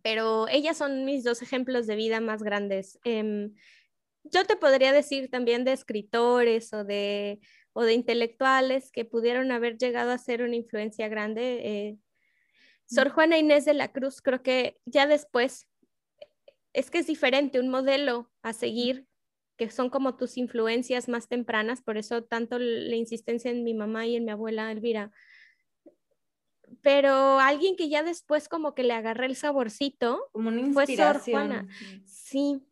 Pero 0.02 0.48
ellas 0.48 0.76
son 0.76 1.04
mis 1.04 1.22
dos 1.22 1.40
ejemplos 1.40 1.86
de 1.86 1.94
vida 1.94 2.20
más 2.20 2.42
grandes. 2.42 2.98
Em, 3.04 3.54
yo 4.30 4.44
te 4.44 4.56
podría 4.56 4.92
decir 4.92 5.30
también 5.30 5.64
de 5.64 5.72
escritores 5.72 6.72
o 6.72 6.84
de, 6.84 7.40
o 7.72 7.82
de 7.82 7.94
intelectuales 7.94 8.90
que 8.90 9.04
pudieron 9.04 9.50
haber 9.52 9.76
llegado 9.78 10.10
a 10.10 10.18
ser 10.18 10.42
una 10.42 10.56
influencia 10.56 11.08
grande. 11.08 11.60
eh, 11.64 11.96
Sor 12.86 13.10
Juana 13.10 13.36
Inés 13.38 13.64
de 13.66 13.74
la 13.74 13.92
Cruz, 13.92 14.22
creo 14.22 14.42
que 14.42 14.78
ya 14.86 15.06
después 15.06 15.68
es 16.72 16.90
que 16.90 16.98
es 16.98 17.06
diferente, 17.06 17.60
un 17.60 17.68
modelo 17.68 18.30
a 18.42 18.52
seguir, 18.52 19.06
que 19.56 19.70
son 19.70 19.90
como 19.90 20.16
tus 20.16 20.36
influencias 20.36 21.08
más 21.08 21.28
tempranas, 21.28 21.82
por 21.82 21.98
eso 21.98 22.22
tanto 22.24 22.58
la 22.58 22.94
insistencia 22.94 23.50
en 23.50 23.64
mi 23.64 23.74
mamá 23.74 24.06
y 24.06 24.16
en 24.16 24.24
mi 24.24 24.30
abuela 24.30 24.70
Elvira. 24.70 25.10
Pero 26.82 27.40
alguien 27.40 27.76
que 27.76 27.88
ya 27.88 28.02
después 28.02 28.48
como 28.48 28.74
que 28.74 28.84
le 28.84 28.92
agarré 28.92 29.26
el 29.26 29.36
saborcito, 29.36 30.28
Como 30.32 30.48
una 30.50 30.72
fue 30.72 30.86
Sor. 30.86 31.18
Juana. 31.18 31.66
sí, 32.04 32.62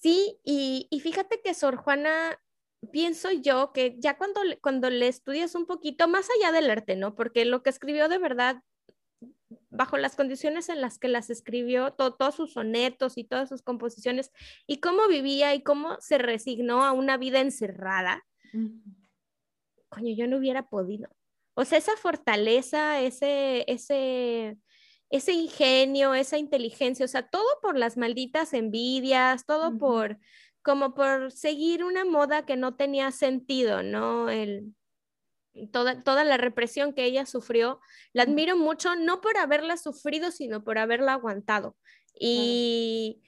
sí, 0.00 0.38
y, 0.44 0.86
y 0.90 1.00
fíjate 1.00 1.40
que 1.42 1.54
Sor 1.54 1.76
Juana, 1.76 2.40
pienso 2.92 3.30
yo 3.30 3.72
que 3.72 3.96
ya 3.98 4.16
cuando, 4.18 4.42
le- 4.42 4.58
cuando 4.58 4.90
le 4.90 5.06
estudias 5.08 5.54
un 5.54 5.66
poquito 5.66 6.08
más 6.08 6.28
allá 6.38 6.50
del 6.52 6.70
arte, 6.70 6.96
¿no? 6.96 7.14
Porque 7.14 7.44
lo 7.44 7.62
que 7.62 7.70
escribió 7.70 8.08
de 8.08 8.18
verdad 8.18 8.62
bajo 9.68 9.96
las 9.98 10.16
condiciones 10.16 10.68
en 10.68 10.80
las 10.80 10.98
que 10.98 11.08
las 11.08 11.28
escribió, 11.30 11.92
to- 11.92 12.14
todos 12.14 12.34
sus 12.34 12.52
sonetos 12.54 13.18
y 13.18 13.24
todas 13.24 13.48
sus 13.48 13.62
composiciones, 13.62 14.32
y 14.66 14.78
cómo 14.80 15.06
vivía 15.08 15.54
y 15.54 15.62
cómo 15.62 15.96
se 16.00 16.18
resignó 16.18 16.84
a 16.84 16.92
una 16.92 17.16
vida 17.18 17.40
encerrada, 17.40 18.24
coño, 19.88 20.14
yo 20.16 20.26
no 20.26 20.38
hubiera 20.38 20.68
podido. 20.68 21.08
O 21.54 21.64
sea, 21.64 21.78
esa 21.78 21.96
fortaleza, 21.96 23.00
ese, 23.00 23.64
ese, 23.70 24.56
ese 25.10 25.32
ingenio, 25.32 26.14
esa 26.14 26.38
inteligencia, 26.38 27.04
o 27.04 27.08
sea, 27.08 27.28
todo 27.28 27.46
por 27.60 27.76
las 27.76 27.96
malditas 27.96 28.54
envidias, 28.54 29.44
todo 29.44 29.76
por, 29.76 30.18
como 30.62 30.94
por 30.94 31.32
seguir 31.32 31.84
una 31.84 32.04
moda 32.04 32.46
que 32.46 32.56
no 32.56 32.76
tenía 32.76 33.10
sentido, 33.10 33.82
¿no? 33.82 34.30
El, 34.30 34.74
toda, 35.72 36.02
toda 36.02 36.24
la 36.24 36.36
represión 36.36 36.94
que 36.94 37.04
ella 37.04 37.26
sufrió, 37.26 37.80
la 38.12 38.22
admiro 38.22 38.56
mucho, 38.56 38.94
no 38.94 39.20
por 39.20 39.36
haberla 39.36 39.76
sufrido, 39.76 40.30
sino 40.30 40.62
por 40.62 40.78
haberla 40.78 41.14
aguantado. 41.14 41.76
Y 42.18 43.20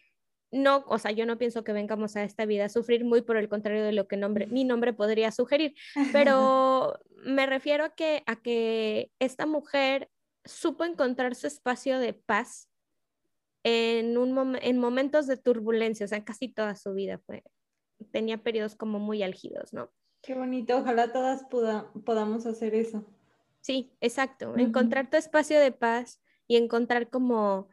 no, 0.53 0.85
o 0.87 0.99
sea, 0.99 1.11
yo 1.11 1.27
no 1.27 1.39
pienso 1.39 1.65
que 1.65 1.73
vengamos 1.73 2.15
a 2.15 2.23
esta 2.23 2.45
vida 2.45 2.67
a 2.67 2.69
sufrir, 2.69 3.05
muy 3.05 3.23
por 3.23 3.37
el 3.37 3.49
contrario 3.49 3.83
de 3.85 3.93
lo 3.93 4.07
que 4.07 4.17
nombre, 4.17 4.47
mi 4.47 4.65
nombre 4.65 4.93
podría 4.93 5.33
sugerir, 5.33 5.75
pero 6.13 7.01
me 7.25 7.47
refiero 7.47 7.85
a 7.85 7.91
que, 7.91 8.23
a 8.27 8.37
que 8.37 9.11
esta 9.19 9.47
mujer 9.47 10.11
supo 10.45 10.85
encontrar 10.85 11.35
su 11.35 11.47
espacio 11.47 11.99
de 11.99 12.15
paz 12.15 12.69
en, 13.65 14.19
un 14.19 14.33
mom- 14.33 14.59
en 14.61 14.79
momentos 14.79 15.27
de 15.27 15.37
turbulencia, 15.37 16.05
o 16.05 16.09
sea, 16.09 16.25
casi 16.25 16.49
toda 16.49 16.75
su 16.75 16.93
vida 16.95 17.19
fue, 17.19 17.45
tenía 18.11 18.43
periodos 18.43 18.75
como 18.77 18.99
muy 18.99 19.23
álgidos, 19.23 19.73
¿no? 19.73 19.93
Qué 20.23 20.35
bonito, 20.35 20.79
ojalá 20.79 21.13
todas 21.13 21.45
poda- 21.45 21.91
podamos 22.05 22.47
hacer 22.47 22.75
eso. 22.75 23.05
Sí, 23.61 23.93
exacto. 24.01 24.51
Ujú. 24.51 24.61
Encontrar 24.61 25.11
tu 25.11 25.17
espacio 25.17 25.59
de 25.61 25.71
paz 25.73 26.21
y 26.49 26.57
encontrar 26.57 27.09
como, 27.11 27.69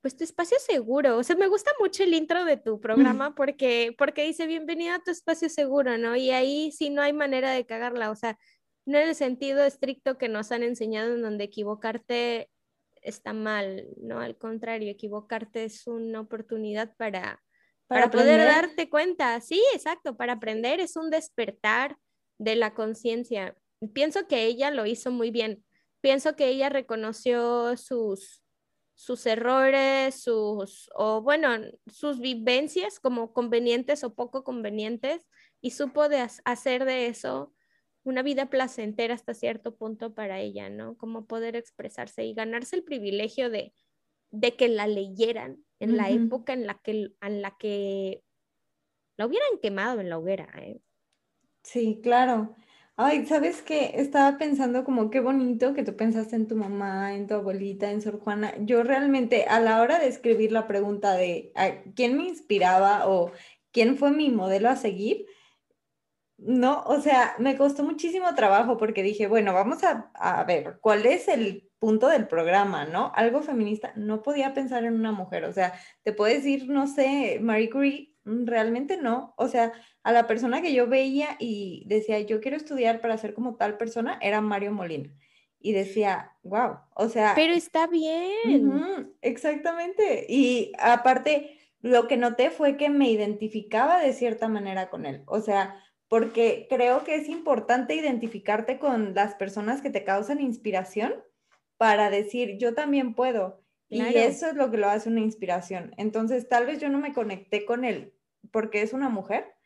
pues 0.00 0.16
tu 0.16 0.24
espacio 0.24 0.56
seguro. 0.58 1.16
O 1.16 1.22
sea, 1.22 1.36
me 1.36 1.46
gusta 1.46 1.70
mucho 1.80 2.02
el 2.02 2.14
intro 2.14 2.44
de 2.44 2.56
tu 2.56 2.80
programa 2.80 3.34
porque, 3.34 3.94
porque 3.96 4.24
dice 4.24 4.46
bienvenido 4.46 4.94
a 4.94 5.02
tu 5.02 5.10
espacio 5.12 5.48
seguro, 5.48 5.96
¿no? 5.98 6.16
Y 6.16 6.30
ahí 6.30 6.72
sí 6.72 6.90
no 6.90 7.00
hay 7.02 7.12
manera 7.12 7.52
de 7.52 7.64
cagarla. 7.64 8.10
O 8.10 8.16
sea, 8.16 8.38
no 8.86 8.98
en 8.98 9.08
el 9.08 9.14
sentido 9.14 9.64
estricto 9.64 10.18
que 10.18 10.28
nos 10.28 10.52
han 10.52 10.62
enseñado 10.62 11.14
en 11.14 11.22
donde 11.22 11.44
equivocarte 11.44 12.50
está 13.02 13.32
mal, 13.32 13.86
¿no? 13.98 14.20
Al 14.20 14.36
contrario, 14.36 14.90
equivocarte 14.90 15.64
es 15.64 15.86
una 15.86 16.20
oportunidad 16.20 16.94
para, 16.96 17.42
para, 17.86 18.10
poder 18.10 18.40
darte 18.40 18.88
cuenta. 18.88 19.40
Sí, 19.40 19.62
exacto, 19.74 20.16
para 20.16 20.34
aprender 20.34 20.80
es 20.80 20.96
un 20.96 21.10
despertar 21.10 21.96
de 22.38 22.56
la 22.56 22.74
conciencia. 22.74 23.56
Pienso 23.92 24.26
que 24.26 24.44
ella 24.44 24.70
lo 24.70 24.86
hizo 24.86 25.10
muy 25.10 25.30
bien. 25.30 25.64
Pienso 26.00 26.36
que 26.36 26.48
ella 26.48 26.68
reconoció 26.68 27.76
sus, 27.76 28.42
sus 28.94 29.26
errores, 29.26 30.22
sus, 30.22 30.90
o 30.94 31.22
bueno, 31.22 31.56
sus 31.86 32.20
vivencias 32.20 33.00
como 33.00 33.32
convenientes 33.32 34.04
o 34.04 34.14
poco 34.14 34.44
convenientes 34.44 35.26
y 35.60 35.70
supo 35.70 36.08
de 36.08 36.20
ha- 36.20 36.30
hacer 36.44 36.84
de 36.84 37.06
eso 37.06 37.52
una 38.04 38.22
vida 38.22 38.46
placentera 38.46 39.14
hasta 39.14 39.34
cierto 39.34 39.74
punto 39.74 40.14
para 40.14 40.40
ella, 40.40 40.68
¿no? 40.68 40.96
Como 40.96 41.26
poder 41.26 41.56
expresarse 41.56 42.24
y 42.24 42.34
ganarse 42.34 42.76
el 42.76 42.84
privilegio 42.84 43.50
de, 43.50 43.72
de 44.30 44.54
que 44.54 44.68
la 44.68 44.86
leyeran 44.86 45.64
en 45.80 45.96
la 45.96 46.10
época 46.10 46.52
en 46.52 46.66
la 46.66 46.74
que, 46.74 47.12
en 47.20 47.42
la 47.42 47.56
que 47.58 48.22
la 49.16 49.26
hubieran 49.26 49.58
quemado 49.62 50.00
en 50.00 50.10
la 50.10 50.18
hoguera. 50.18 50.48
¿eh? 50.56 50.80
Sí, 51.62 52.00
claro. 52.02 52.54
Ay, 52.96 53.26
¿sabes 53.26 53.60
qué? 53.62 53.92
Estaba 53.94 54.38
pensando 54.38 54.84
como 54.84 55.10
qué 55.10 55.20
bonito 55.20 55.74
que 55.74 55.82
tú 55.82 55.96
pensaste 55.96 56.36
en 56.36 56.46
tu 56.46 56.54
mamá, 56.54 57.14
en 57.14 57.26
tu 57.26 57.34
abuelita, 57.34 57.90
en 57.90 58.00
Sor 58.00 58.20
Juana. 58.20 58.54
Yo 58.60 58.84
realmente 58.84 59.44
a 59.44 59.58
la 59.60 59.82
hora 59.82 59.98
de 59.98 60.06
escribir 60.06 60.52
la 60.52 60.68
pregunta 60.68 61.14
de 61.14 61.52
quién 61.96 62.16
me 62.16 62.28
inspiraba 62.28 63.08
o 63.08 63.32
quién 63.72 63.96
fue 63.96 64.12
mi 64.12 64.30
modelo 64.30 64.68
a 64.68 64.76
seguir, 64.76 65.26
no, 66.46 66.82
o 66.86 67.00
sea, 67.00 67.34
me 67.38 67.56
costó 67.56 67.84
muchísimo 67.84 68.34
trabajo 68.34 68.76
porque 68.76 69.02
dije, 69.02 69.26
bueno, 69.26 69.54
vamos 69.54 69.82
a, 69.82 70.10
a 70.14 70.44
ver, 70.44 70.78
¿cuál 70.82 71.06
es 71.06 71.26
el 71.28 71.70
punto 71.78 72.08
del 72.08 72.26
programa, 72.28 72.84
¿no? 72.84 73.12
Algo 73.14 73.42
feminista, 73.42 73.92
no 73.96 74.22
podía 74.22 74.52
pensar 74.52 74.84
en 74.84 74.94
una 74.94 75.10
mujer, 75.10 75.44
o 75.44 75.52
sea, 75.52 75.72
te 76.02 76.12
puedes 76.12 76.44
decir, 76.44 76.68
no 76.68 76.86
sé, 76.86 77.38
Marie 77.40 77.70
Curie, 77.70 78.14
mm, 78.24 78.44
realmente 78.46 78.98
no, 78.98 79.32
o 79.38 79.48
sea, 79.48 79.72
a 80.02 80.12
la 80.12 80.26
persona 80.26 80.60
que 80.60 80.74
yo 80.74 80.86
veía 80.86 81.36
y 81.38 81.84
decía, 81.86 82.20
yo 82.20 82.42
quiero 82.42 82.58
estudiar 82.58 83.00
para 83.00 83.16
ser 83.16 83.32
como 83.32 83.56
tal 83.56 83.78
persona, 83.78 84.18
era 84.20 84.42
Mario 84.42 84.72
Molina. 84.72 85.10
Y 85.60 85.72
decía, 85.72 86.32
wow, 86.42 86.76
o 86.94 87.08
sea... 87.08 87.32
Pero 87.34 87.54
está 87.54 87.86
bien. 87.86 89.14
exactamente. 89.22 90.26
Y 90.28 90.72
aparte, 90.78 91.58
lo 91.80 92.06
que 92.06 92.18
noté 92.18 92.50
fue 92.50 92.76
que 92.76 92.90
me 92.90 93.10
identificaba 93.10 93.98
de 93.98 94.12
cierta 94.12 94.46
manera 94.46 94.90
con 94.90 95.06
él. 95.06 95.22
O 95.24 95.40
sea, 95.40 95.82
porque 96.14 96.68
creo 96.70 97.02
que 97.02 97.16
es 97.16 97.28
importante 97.28 97.96
identificarte 97.96 98.78
con 98.78 99.14
las 99.14 99.34
personas 99.34 99.82
que 99.82 99.90
te 99.90 100.04
causan 100.04 100.40
inspiración 100.40 101.12
para 101.76 102.08
decir, 102.08 102.56
yo 102.56 102.72
también 102.72 103.16
puedo. 103.16 103.60
Y 103.88 104.00
eso 104.00 104.46
es 104.46 104.54
lo 104.54 104.70
que 104.70 104.76
lo 104.76 104.88
hace 104.88 105.08
una 105.08 105.22
inspiración. 105.22 105.92
Entonces, 105.96 106.48
tal 106.48 106.66
vez 106.66 106.78
yo 106.78 106.88
no 106.88 107.00
me 107.00 107.12
conecté 107.12 107.64
con 107.64 107.84
él 107.84 108.14
porque 108.52 108.82
es 108.82 108.92
una 108.92 109.08
mujer, 109.08 109.56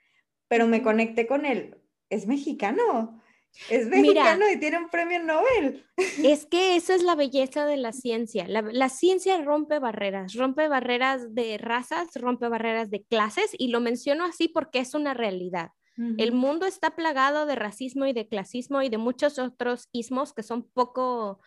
pero 0.49 0.67
me 0.67 0.83
conecté 0.83 1.27
con 1.27 1.45
él. 1.45 1.83
Es 2.09 2.27
mexicano. 2.27 3.23
Es 3.69 3.87
mexicano 3.87 4.51
y 4.51 4.59
tiene 4.59 4.79
un 4.79 4.89
premio 4.89 5.23
Nobel. 5.23 5.85
Es 6.25 6.47
que 6.47 6.77
esa 6.77 6.95
es 6.95 7.03
la 7.03 7.15
belleza 7.15 7.67
de 7.67 7.77
la 7.77 7.93
ciencia. 7.93 8.47
La, 8.49 8.89
ciencia 8.89 9.39
rompe 9.43 9.81
barreras, 9.81 10.33
rompe 10.33 10.67
barreras 10.67 11.35
de 11.35 11.59
razas, 11.59 12.09
rompe 12.15 12.49
barreras 12.49 12.89
de 12.89 13.05
clases 13.05 13.51
y 13.59 13.69
lo 13.69 13.81
menciono 13.81 14.25
así 14.25 14.49
porque 14.49 14.79
es 14.79 14.95
una 14.95 15.13
realidad. 15.13 15.73
El 16.17 16.33
mundo 16.33 16.65
está 16.65 16.95
plagado 16.95 17.45
de 17.45 17.57
racismo 17.57 18.07
y 18.07 18.13
de 18.13 18.29
clasismo 18.29 18.83
y 18.83 18.89
de 18.89 18.99
muchos 18.99 19.39
otros 19.39 19.89
ismos 19.93 20.33
que 20.33 20.45
son 20.45 20.63
poco 20.63 21.41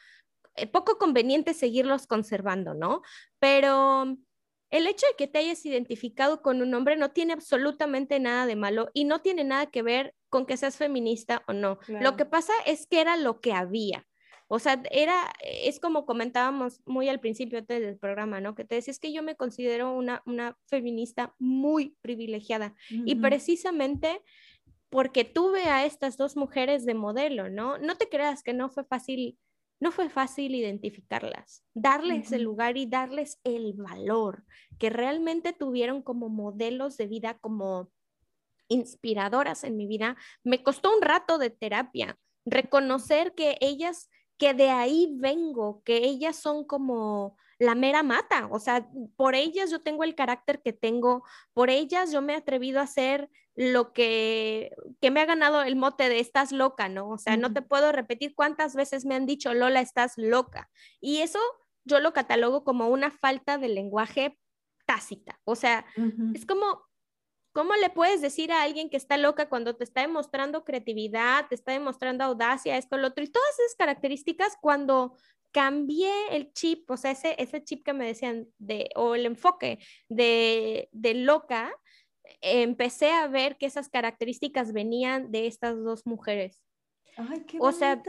eh, 0.55 0.67
poco 0.67 0.97
conveniente 0.97 1.53
seguirlos 1.53 2.07
conservando, 2.07 2.73
¿no? 2.73 3.01
Pero 3.39 4.17
el 4.69 4.87
hecho 4.87 5.05
de 5.07 5.15
que 5.17 5.27
te 5.27 5.39
hayas 5.39 5.65
identificado 5.65 6.41
con 6.41 6.61
un 6.61 6.73
hombre 6.73 6.97
no 6.97 7.11
tiene 7.11 7.33
absolutamente 7.33 8.19
nada 8.19 8.45
de 8.45 8.55
malo 8.55 8.89
y 8.93 9.05
no 9.05 9.19
tiene 9.21 9.43
nada 9.43 9.67
que 9.67 9.81
ver 9.81 10.13
con 10.29 10.45
que 10.45 10.57
seas 10.57 10.77
feminista 10.77 11.43
o 11.47 11.53
no. 11.53 11.79
Lo 11.87 12.15
que 12.15 12.25
pasa 12.25 12.53
es 12.65 12.87
que 12.87 13.01
era 13.01 13.17
lo 13.17 13.41
que 13.41 13.53
había. 13.53 14.07
O 14.53 14.59
sea, 14.59 14.83
era, 14.91 15.31
es 15.39 15.79
como 15.79 16.05
comentábamos 16.05 16.81
muy 16.85 17.07
al 17.07 17.21
principio 17.21 17.61
del 17.61 17.97
programa, 17.97 18.41
¿no? 18.41 18.53
Que 18.53 18.65
te 18.65 18.75
decía, 18.75 18.91
es 18.91 18.99
que 18.99 19.13
yo 19.13 19.23
me 19.23 19.37
considero 19.37 19.93
una, 19.93 20.21
una 20.25 20.57
feminista 20.65 21.33
muy 21.39 21.95
privilegiada. 22.01 22.75
Y 22.89 23.15
precisamente 23.15 24.21
porque 24.89 25.23
tuve 25.23 25.63
a 25.69 25.85
estas 25.85 26.17
dos 26.17 26.35
mujeres 26.35 26.83
de 26.83 26.95
modelo, 26.95 27.49
¿no? 27.49 27.77
No 27.77 27.95
te 27.95 28.09
creas 28.09 28.43
que 28.43 28.51
no 28.51 28.67
fue 28.67 28.83
fácil 28.83 29.37
no 29.79 29.91
fue 29.91 30.09
fácil 30.09 30.53
identificarlas, 30.53 31.63
darles 31.73 32.31
el 32.33 32.43
lugar 32.43 32.77
y 32.77 32.85
darles 32.85 33.39
el 33.43 33.73
valor 33.73 34.43
que 34.77 34.89
realmente 34.89 35.53
tuvieron 35.53 36.03
como 36.03 36.27
modelos 36.27 36.97
de 36.97 37.07
vida, 37.07 37.39
como 37.39 37.89
inspiradoras 38.67 39.63
en 39.63 39.77
mi 39.77 39.87
vida. 39.87 40.17
Me 40.43 40.61
costó 40.61 40.93
un 40.93 41.01
rato 41.01 41.39
de 41.39 41.49
terapia 41.49 42.19
reconocer 42.45 43.33
que 43.33 43.57
ellas, 43.61 44.09
que 44.37 44.53
de 44.53 44.69
ahí 44.69 45.13
vengo, 45.19 45.81
que 45.83 45.97
ellas 45.97 46.35
son 46.35 46.65
como 46.65 47.37
la 47.59 47.75
mera 47.75 48.01
mata, 48.01 48.47
o 48.51 48.57
sea, 48.57 48.89
por 49.15 49.35
ellas 49.35 49.69
yo 49.69 49.81
tengo 49.81 50.03
el 50.03 50.15
carácter 50.15 50.61
que 50.63 50.73
tengo, 50.73 51.23
por 51.53 51.69
ellas 51.69 52.11
yo 52.11 52.21
me 52.21 52.33
he 52.33 52.35
atrevido 52.37 52.79
a 52.79 52.83
hacer 52.83 53.29
lo 53.55 53.93
que, 53.93 54.71
que 54.99 55.11
me 55.11 55.21
ha 55.21 55.25
ganado 55.25 55.61
el 55.61 55.75
mote 55.75 56.09
de 56.09 56.19
estás 56.19 56.51
loca, 56.51 56.89
¿no? 56.89 57.09
O 57.09 57.17
sea, 57.19 57.37
no 57.37 57.53
te 57.53 57.61
puedo 57.61 57.91
repetir 57.91 58.33
cuántas 58.33 58.75
veces 58.75 59.05
me 59.05 59.13
han 59.13 59.27
dicho, 59.27 59.53
Lola, 59.53 59.81
estás 59.81 60.13
loca. 60.17 60.71
Y 60.99 61.19
eso 61.19 61.39
yo 61.83 61.99
lo 61.99 62.13
catalogo 62.13 62.63
como 62.63 62.87
una 62.87 63.11
falta 63.11 63.57
de 63.57 63.69
lenguaje 63.69 64.39
tácita, 64.87 65.39
o 65.43 65.55
sea, 65.55 65.85
es 66.33 66.45
como, 66.45 66.81
¿Cómo 67.53 67.75
le 67.75 67.89
puedes 67.89 68.21
decir 68.21 68.51
a 68.51 68.63
alguien 68.63 68.89
que 68.89 68.97
está 68.97 69.17
loca 69.17 69.49
cuando 69.49 69.75
te 69.75 69.83
está 69.83 70.01
demostrando 70.01 70.63
creatividad, 70.63 71.47
te 71.47 71.55
está 71.55 71.73
demostrando 71.73 72.23
audacia, 72.23 72.77
esto, 72.77 72.97
lo 72.97 73.07
otro? 73.07 73.23
Y 73.23 73.27
todas 73.27 73.59
esas 73.59 73.75
características 73.75 74.57
cuando 74.61 75.17
cambié 75.51 76.13
el 76.31 76.53
chip, 76.53 76.89
o 76.89 76.97
sea, 76.97 77.11
ese, 77.11 77.35
ese 77.37 77.63
chip 77.63 77.83
que 77.83 77.93
me 77.93 78.07
decían, 78.07 78.47
de, 78.57 78.89
o 78.95 79.15
el 79.15 79.25
enfoque 79.25 79.79
de, 80.07 80.87
de 80.93 81.13
loca, 81.13 81.73
empecé 82.39 83.11
a 83.11 83.27
ver 83.27 83.57
que 83.57 83.65
esas 83.65 83.89
características 83.89 84.71
venían 84.71 85.31
de 85.31 85.47
estas 85.47 85.83
dos 85.83 86.05
mujeres. 86.05 86.63
Ay, 87.17 87.41
qué 87.41 87.57
bonito. 87.57 87.65
O 87.65 87.71
sea, 87.71 88.01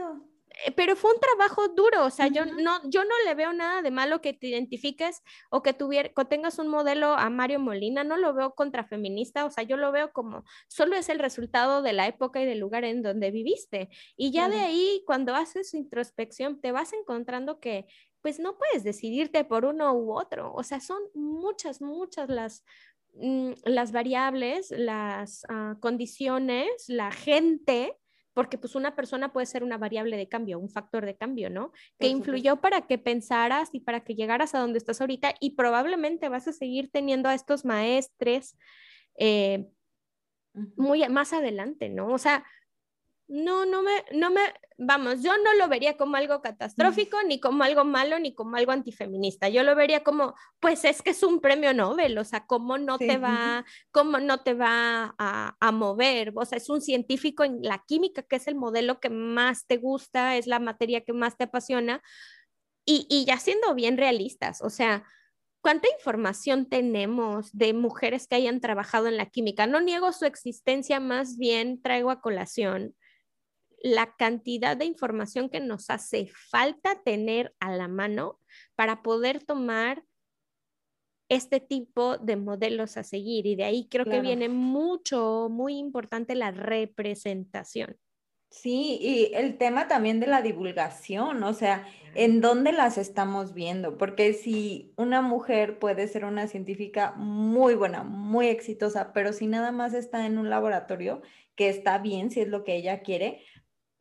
pero 0.75 0.95
fue 0.95 1.11
un 1.13 1.19
trabajo 1.19 1.67
duro, 1.69 2.05
o 2.05 2.09
sea, 2.09 2.27
yo, 2.27 2.45
no, 2.45 2.79
yo 2.89 3.03
no 3.03 3.15
le 3.25 3.35
veo 3.35 3.53
nada 3.53 3.81
de 3.81 3.91
malo 3.91 4.21
que 4.21 4.33
te 4.33 4.47
identifiques 4.47 5.21
o 5.49 5.61
que, 5.63 5.73
tuviera, 5.73 6.11
tengas 6.29 6.59
un 6.59 6.67
modelo 6.67 7.13
a 7.13 7.29
Mario 7.29 7.59
Molina, 7.59 8.03
no 8.03 8.17
lo 8.17 8.33
veo 8.33 8.55
contrafeminista, 8.55 9.45
o 9.45 9.51
sea, 9.51 9.63
yo 9.63 9.77
lo 9.77 9.91
veo 9.91 10.11
como 10.13 10.43
solo 10.67 10.95
es 10.95 11.09
el 11.09 11.19
resultado 11.19 11.81
de 11.81 11.93
la 11.93 12.07
época 12.07 12.41
y 12.41 12.45
del 12.45 12.59
lugar 12.59 12.83
en 12.83 13.01
donde 13.01 13.31
viviste. 13.31 13.89
Y 14.15 14.31
ya 14.31 14.49
de 14.49 14.59
ahí, 14.59 15.03
cuando 15.05 15.35
haces 15.35 15.73
introspección, 15.73 16.61
te 16.61 16.71
vas 16.71 16.93
encontrando 16.93 17.59
que 17.59 17.85
pues 18.21 18.39
no 18.39 18.57
puedes 18.57 18.83
decidirte 18.83 19.43
por 19.43 19.65
uno 19.65 19.93
u 19.93 20.17
otro, 20.17 20.53
o 20.53 20.63
sea, 20.63 20.79
son 20.79 21.01
muchas, 21.13 21.81
muchas 21.81 22.29
las, 22.29 22.63
mm, 23.15 23.51
las 23.65 23.91
variables, 23.91 24.71
las 24.71 25.45
ah, 25.49 25.75
condiciones, 25.81 26.85
la 26.87 27.11
gente 27.11 27.97
porque 28.33 28.57
pues 28.57 28.75
una 28.75 28.95
persona 28.95 29.31
puede 29.31 29.45
ser 29.45 29.63
una 29.63 29.77
variable 29.77 30.17
de 30.17 30.27
cambio, 30.27 30.59
un 30.59 30.69
factor 30.69 31.05
de 31.05 31.15
cambio, 31.15 31.49
¿no? 31.49 31.71
Que 31.99 32.07
influyó 32.07 32.57
para 32.61 32.81
que 32.87 32.97
pensaras 32.97 33.69
y 33.73 33.79
para 33.79 34.03
que 34.03 34.15
llegaras 34.15 34.55
a 34.55 34.59
donde 34.59 34.79
estás 34.79 35.01
ahorita 35.01 35.35
y 35.39 35.51
probablemente 35.51 36.29
vas 36.29 36.47
a 36.47 36.53
seguir 36.53 36.89
teniendo 36.91 37.29
a 37.29 37.35
estos 37.35 37.65
maestres 37.65 38.57
eh, 39.17 39.67
muy 40.75 41.07
más 41.09 41.33
adelante, 41.33 41.89
¿no? 41.89 42.07
O 42.07 42.17
sea, 42.17 42.45
no, 43.33 43.65
no 43.65 43.81
me, 43.81 44.05
no 44.11 44.29
me, 44.29 44.41
vamos, 44.77 45.23
yo 45.23 45.35
no 45.39 45.55
lo 45.55 45.67
vería 45.67 45.97
como 45.97 46.17
algo 46.17 46.39
catastrófico, 46.43 47.17
ni 47.23 47.39
como 47.39 47.63
algo 47.63 47.83
malo, 47.83 48.19
ni 48.19 48.35
como 48.35 48.57
algo 48.57 48.71
antifeminista. 48.71 49.49
Yo 49.49 49.63
lo 49.63 49.75
vería 49.75 50.03
como, 50.03 50.35
pues 50.59 50.85
es 50.85 51.01
que 51.01 51.09
es 51.09 51.23
un 51.23 51.41
premio 51.41 51.73
Nobel, 51.73 52.15
o 52.19 52.23
sea, 52.25 52.45
cómo 52.45 52.77
no 52.77 52.99
te 52.99 53.17
va, 53.17 53.65
cómo 53.89 54.19
no 54.19 54.43
te 54.43 54.53
va 54.53 55.15
a, 55.17 55.57
a, 55.59 55.71
mover. 55.71 56.31
O 56.35 56.45
sea, 56.45 56.59
es 56.59 56.69
un 56.69 56.79
científico 56.79 57.43
en 57.43 57.63
la 57.63 57.83
química, 57.87 58.21
que 58.21 58.35
es 58.35 58.47
el 58.47 58.53
modelo 58.53 58.99
que 58.99 59.09
más 59.09 59.65
te 59.65 59.77
gusta, 59.77 60.37
es 60.37 60.45
la 60.45 60.59
materia 60.59 61.01
que 61.01 61.13
más 61.13 61.35
te 61.35 61.45
apasiona. 61.45 62.03
Y, 62.85 63.07
y 63.09 63.25
ya 63.25 63.39
siendo 63.39 63.73
bien 63.73 63.97
realistas, 63.97 64.61
o 64.61 64.69
sea, 64.69 65.05
¿Cuánta 65.61 65.87
información 65.95 66.67
tenemos 66.67 67.53
de 67.53 67.73
mujeres 67.73 68.27
que 68.27 68.35
hayan 68.35 68.59
trabajado 68.59 69.07
en 69.07 69.15
la 69.15 69.27
química? 69.27 69.65
No 69.65 69.79
niego 69.79 70.11
su 70.11 70.25
existencia, 70.25 70.99
más 70.99 71.37
bien 71.37 71.81
traigo 71.81 72.11
a 72.11 72.19
colación 72.19 72.93
la 73.83 74.15
cantidad 74.15 74.77
de 74.77 74.85
información 74.85 75.49
que 75.49 75.59
nos 75.59 75.89
hace 75.89 76.31
falta 76.49 77.03
tener 77.03 77.53
a 77.59 77.75
la 77.75 77.87
mano 77.87 78.39
para 78.75 79.03
poder 79.03 79.43
tomar 79.43 80.03
este 81.27 81.59
tipo 81.59 82.17
de 82.17 82.37
modelos 82.37 82.95
a 82.97 83.03
seguir. 83.03 83.45
Y 83.45 83.55
de 83.55 83.65
ahí 83.65 83.87
creo 83.89 84.05
que 84.05 84.21
viene 84.21 84.47
mucho, 84.49 85.49
muy 85.51 85.77
importante 85.77 86.33
la 86.33 86.51
representación. 86.51 87.97
Sí, 88.49 88.99
y 89.01 89.33
el 89.33 89.57
tema 89.57 89.87
también 89.87 90.19
de 90.19 90.27
la 90.27 90.43
divulgación, 90.43 91.41
o 91.41 91.53
sea, 91.53 91.87
¿en 92.13 92.39
dónde 92.39 92.71
las 92.71 92.99
estamos 92.99 93.55
viendo? 93.55 93.97
Porque 93.97 94.33
si 94.33 94.93
una 94.95 95.23
mujer 95.23 95.79
puede 95.79 96.07
ser 96.07 96.23
una 96.23 96.47
científica 96.47 97.13
muy 97.17 97.73
buena, 97.73 98.03
muy 98.03 98.47
exitosa, 98.47 99.11
pero 99.11 99.33
si 99.33 99.47
nada 99.47 99.71
más 99.71 99.95
está 99.95 100.27
en 100.27 100.37
un 100.37 100.51
laboratorio, 100.51 101.23
que 101.55 101.69
está 101.69 101.97
bien 101.97 102.29
si 102.29 102.41
es 102.41 102.47
lo 102.47 102.63
que 102.63 102.75
ella 102.75 103.01
quiere, 103.01 103.41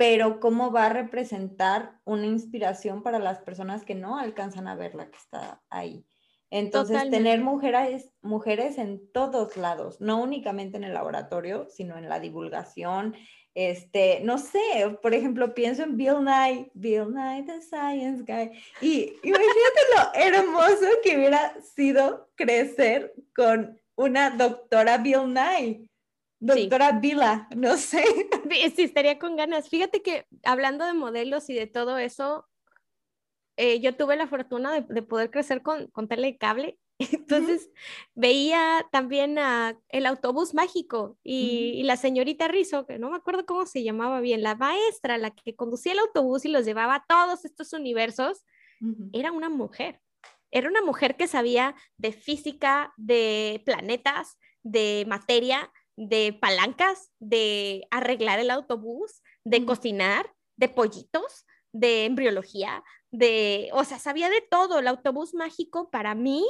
pero 0.03 0.41
cómo 0.41 0.73
va 0.73 0.87
a 0.87 0.93
representar 0.93 2.01
una 2.05 2.27
inspiración 2.27 3.05
para 3.05 3.21
las 3.21 3.39
personas 3.39 3.85
que 3.85 3.95
no 3.95 4.19
alcanzan 4.19 4.67
a 4.67 4.75
ver 4.75 4.97
la 4.97 5.09
que 5.09 5.17
está 5.17 5.63
ahí. 5.71 6.05
Entonces, 6.51 7.09
tener 7.09 7.41
mujeres, 7.41 8.13
mujeres 8.21 8.79
en 8.79 9.01
todos 9.13 9.57
lados, 9.57 10.01
no 10.01 10.21
únicamente 10.21 10.77
en 10.77 10.83
el 10.83 10.93
laboratorio, 10.93 11.69
sino 11.71 11.97
en 11.99 12.09
la 12.09 12.19
divulgación. 12.19 13.15
Este, 13.55 14.19
no 14.25 14.39
sé, 14.39 14.99
por 15.01 15.15
ejemplo, 15.15 15.55
pienso 15.55 15.85
en 15.85 15.97
Bill 15.97 16.25
Nye, 16.25 16.73
Bill 16.75 17.15
Nye, 17.15 17.45
the 17.45 17.63
Science 17.63 18.25
Guy, 18.27 18.51
y 18.81 19.13
imagínate 19.23 19.81
lo 19.95 20.21
hermoso 20.21 20.87
que 21.05 21.17
hubiera 21.17 21.55
sido 21.77 22.29
crecer 22.35 23.15
con 23.37 23.81
una 23.95 24.31
doctora 24.31 24.99
Bill 24.99 25.33
Nye. 25.33 25.89
Doctora 26.43 26.93
Vila, 26.93 27.49
no 27.57 27.77
sé. 27.77 28.05
Sí, 28.77 28.83
estaría 28.83 29.19
con 29.19 29.37
ganas. 29.37 29.69
Fíjate 29.69 30.03
que 30.03 30.27
hablando 30.43 30.85
de 30.85 30.93
modelos 30.93 31.49
y 31.49 31.55
de 31.55 31.67
todo 31.67 31.97
eso, 31.97 32.47
eh, 33.57 33.81
yo 33.81 33.97
tuve 33.97 34.17
la 34.17 34.27
fortuna 34.27 34.81
de, 34.81 35.03
poder 35.03 35.31
crecer 35.31 35.63
con, 35.63 35.87
con 35.89 36.09
tele 36.09 36.37
cable. 36.37 36.79
Entonces 36.99 37.71
veía 38.15 38.87
también 38.93 39.39
a 39.39 39.79
el 39.89 40.07
autobús 40.07 40.55
mágico 40.55 41.19
y, 41.23 41.83
la 41.85 41.97
señorita 41.97 42.49
Rizzo, 42.49 42.87
que 42.87 42.99
no 42.99 43.11
me 43.11 43.17
acuerdo 43.17 43.47
cómo 43.47 43.67
se 43.67 43.83
llamaba 43.83 44.21
bien, 44.21 44.43
la 44.43 44.55
maestra, 44.55 45.19
la 45.19 45.31
que 45.31 45.55
conducía 45.55 45.93
el 45.93 46.01
autobús 46.01 46.45
y 46.45 46.49
los 46.49 46.65
llevaba 46.65 46.97
a 46.97 47.05
todos 47.09 47.45
estos 47.45 47.73
universos, 47.73 48.45
era 49.13 49.31
una 49.31 49.49
mujer. 49.49 50.01
Era 50.51 50.69
una 50.69 50.83
mujer 50.83 51.17
que 51.17 51.29
sabía 51.29 51.75
de 51.97 52.13
física, 52.13 52.93
de 52.97 53.63
planetas, 53.65 54.39
de 54.63 55.05
materia, 55.09 55.73
de 55.97 56.37
palancas, 56.41 57.11
de 57.19 57.87
arreglar 57.91 58.39
el 58.39 58.51
autobús, 58.51 59.23
de 59.45 59.65
cocinar, 59.65 60.33
de 60.57 60.69
pollitos, 60.69 61.47
de 61.73 62.05
embriología, 62.05 62.85
de, 63.11 63.71
o 63.73 63.85
sea, 63.85 63.99
sabía 63.99 64.29
de 64.29 64.43
todo. 64.51 64.79
El 64.79 64.89
autobús 64.89 65.35
mágico 65.35 65.91
para 65.91 66.15
mí, 66.15 66.45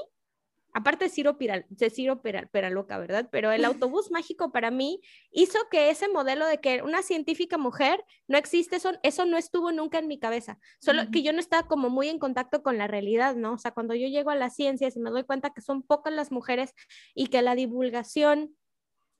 aparte 0.74 1.04
de 1.04 1.10
Ciro, 1.10 1.38
Piral, 1.38 1.66
de 1.68 1.90
Ciro 1.90 2.22
Peraloca, 2.22 2.98
¿verdad? 2.98 3.28
Pero 3.30 3.52
el 3.52 3.64
autobús 3.64 4.10
mágico 4.10 4.52
para 4.52 4.70
mí 4.70 5.00
hizo 5.30 5.58
que 5.70 5.90
ese 5.90 6.08
modelo 6.08 6.46
de 6.46 6.58
que 6.58 6.82
una 6.82 7.02
científica 7.02 7.58
mujer 7.58 8.04
no 8.26 8.38
existe, 8.38 8.76
eso, 8.76 8.92
eso 9.02 9.24
no 9.24 9.36
estuvo 9.36 9.72
nunca 9.72 9.98
en 9.98 10.08
mi 10.08 10.18
cabeza. 10.18 10.58
Solo 10.80 11.10
que 11.10 11.22
yo 11.22 11.32
no 11.32 11.40
estaba 11.40 11.66
como 11.68 11.90
muy 11.90 12.08
en 12.08 12.18
contacto 12.18 12.62
con 12.62 12.78
la 12.78 12.86
realidad, 12.86 13.36
¿no? 13.36 13.54
O 13.54 13.58
sea, 13.58 13.72
cuando 13.72 13.94
yo 13.94 14.08
llego 14.08 14.30
a 14.30 14.36
las 14.36 14.54
ciencias 14.54 14.96
y 14.96 15.00
me 15.00 15.10
doy 15.10 15.24
cuenta 15.24 15.50
que 15.50 15.60
son 15.60 15.82
pocas 15.82 16.12
las 16.12 16.32
mujeres 16.32 16.74
y 17.14 17.26
que 17.26 17.42
la 17.42 17.54
divulgación 17.54 18.56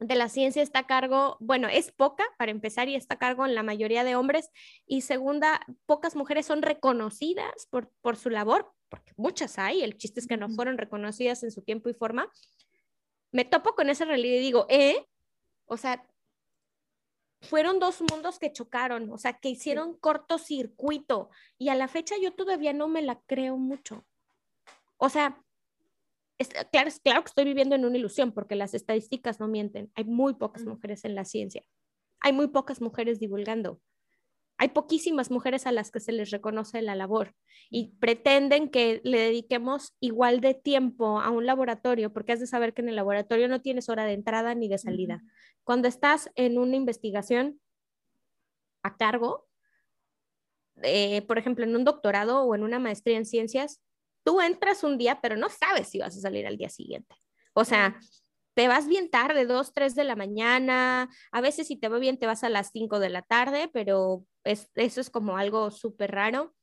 de 0.02 0.14
la 0.14 0.28
ciencia 0.28 0.62
está 0.62 0.80
a 0.80 0.86
cargo, 0.86 1.36
bueno, 1.40 1.68
es 1.68 1.92
poca 1.92 2.24
para 2.38 2.50
empezar 2.50 2.88
y 2.88 2.94
está 2.94 3.14
a 3.14 3.18
cargo 3.18 3.46
en 3.46 3.54
la 3.54 3.62
mayoría 3.62 4.04
de 4.04 4.16
hombres. 4.16 4.50
Y 4.86 5.02
segunda, 5.02 5.60
pocas 5.86 6.16
mujeres 6.16 6.46
son 6.46 6.62
reconocidas 6.62 7.66
por, 7.70 7.90
por 8.00 8.16
su 8.16 8.30
labor, 8.30 8.72
porque 8.88 9.12
muchas 9.16 9.58
hay, 9.58 9.82
el 9.82 9.96
chiste 9.96 10.20
es 10.20 10.26
que 10.26 10.36
no 10.36 10.48
fueron 10.48 10.78
reconocidas 10.78 11.42
en 11.42 11.50
su 11.50 11.62
tiempo 11.62 11.88
y 11.88 11.94
forma. 11.94 12.30
Me 13.30 13.44
topo 13.44 13.74
con 13.74 13.88
esa 13.88 14.04
realidad 14.04 14.36
y 14.36 14.40
digo, 14.40 14.66
¿eh? 14.68 15.06
O 15.66 15.76
sea, 15.76 16.04
fueron 17.40 17.78
dos 17.78 18.00
mundos 18.00 18.38
que 18.38 18.52
chocaron, 18.52 19.10
o 19.10 19.18
sea, 19.18 19.34
que 19.34 19.48
hicieron 19.48 19.96
cortocircuito 19.98 21.30
y 21.58 21.68
a 21.70 21.74
la 21.74 21.88
fecha 21.88 22.14
yo 22.20 22.32
todavía 22.32 22.72
no 22.72 22.88
me 22.88 23.02
la 23.02 23.20
creo 23.26 23.56
mucho. 23.56 24.04
O 24.96 25.08
sea, 25.08 25.42
claro, 26.48 26.88
es 26.88 27.00
claro 27.00 27.22
que 27.22 27.28
estoy 27.28 27.44
viviendo 27.44 27.74
en 27.74 27.85
una 27.85 27.98
ilusión 27.98 28.33
porque 28.33 28.55
las 28.55 28.74
estadísticas 28.74 29.40
no 29.40 29.48
mienten. 29.48 29.90
Hay 29.94 30.05
muy 30.05 30.35
pocas 30.35 30.64
mujeres 30.64 31.05
en 31.05 31.14
la 31.14 31.24
ciencia. 31.24 31.62
Hay 32.20 32.33
muy 32.33 32.48
pocas 32.48 32.81
mujeres 32.81 33.18
divulgando. 33.18 33.81
Hay 34.59 34.68
poquísimas 34.68 35.31
mujeres 35.31 35.66
a 35.66 35.72
las 35.72 35.90
que 35.90 35.98
se 35.98 36.12
les 36.12 36.31
reconoce 36.31 36.83
la 36.83 36.94
labor 36.94 37.35
y 37.68 37.96
pretenden 37.96 38.68
que 38.68 39.00
le 39.02 39.18
dediquemos 39.18 39.96
igual 39.98 40.40
de 40.40 40.55
tiempo 40.55 41.20
a 41.20 41.31
un 41.31 41.46
laboratorio, 41.46 42.12
porque 42.12 42.33
has 42.33 42.40
de 42.40 42.46
saber 42.46 42.72
que 42.72 42.83
en 42.83 42.88
el 42.88 42.96
laboratorio 42.96 43.48
no 43.48 43.61
tienes 43.61 43.88
hora 43.88 44.05
de 44.05 44.12
entrada 44.12 44.55
ni 44.55 44.68
de 44.68 44.78
salida. 44.78 45.22
Cuando 45.64 45.88
estás 45.88 46.31
en 46.37 46.59
una 46.59 46.76
investigación 46.76 47.61
a 48.85 48.96
cargo, 48.96 49.48
eh, 50.83 51.22
por 51.22 51.38
ejemplo, 51.38 51.64
en 51.64 51.74
un 51.74 51.85
doctorado 51.85 52.42
o 52.42 52.55
en 52.55 52.62
una 52.62 52.78
maestría 52.78 53.16
en 53.16 53.26
ciencias, 53.26 53.81
tú 54.24 54.40
entras 54.40 54.85
un 54.85 54.98
día, 54.98 55.20
pero 55.20 55.37
no 55.37 55.48
sabes 55.48 55.88
si 55.88 55.98
vas 55.98 56.16
a 56.16 56.20
salir 56.20 56.46
al 56.46 56.56
día 56.56 56.68
siguiente. 56.68 57.14
O 57.54 57.64
sea, 57.64 57.98
te 58.54 58.68
vas 58.68 58.87
bien 58.87 59.11
tarde, 59.11 59.46
dos, 59.46 59.72
tres 59.72 59.94
de 59.94 60.04
la 60.04 60.16
mañana, 60.16 61.08
a 61.30 61.40
veces 61.40 61.66
si 61.66 61.76
te 61.76 61.88
va 61.88 61.98
bien 61.98 62.18
te 62.18 62.26
vas 62.26 62.44
a 62.44 62.50
las 62.50 62.70
cinco 62.70 62.98
de 62.98 63.11
la 63.11 63.22
tarde, 63.22 63.70
pero 63.72 64.24
eso 64.44 65.00
es 65.00 65.11
como 65.11 65.37
algo 65.37 65.70
súper 65.70 66.12
raro 66.12 66.54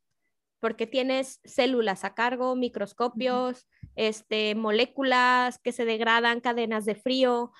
porque 0.59 0.87
tienes 0.87 1.39
células 1.45 2.03
a 2.03 2.13
cargo, 2.13 2.55
microscopios, 2.55 3.67
este, 3.95 4.55
moléculas 4.55 5.57
que 5.57 5.71
se 5.71 5.85
degradan, 5.85 6.41
cadenas 6.41 6.85
de 6.85 6.95
frío, 6.95 7.53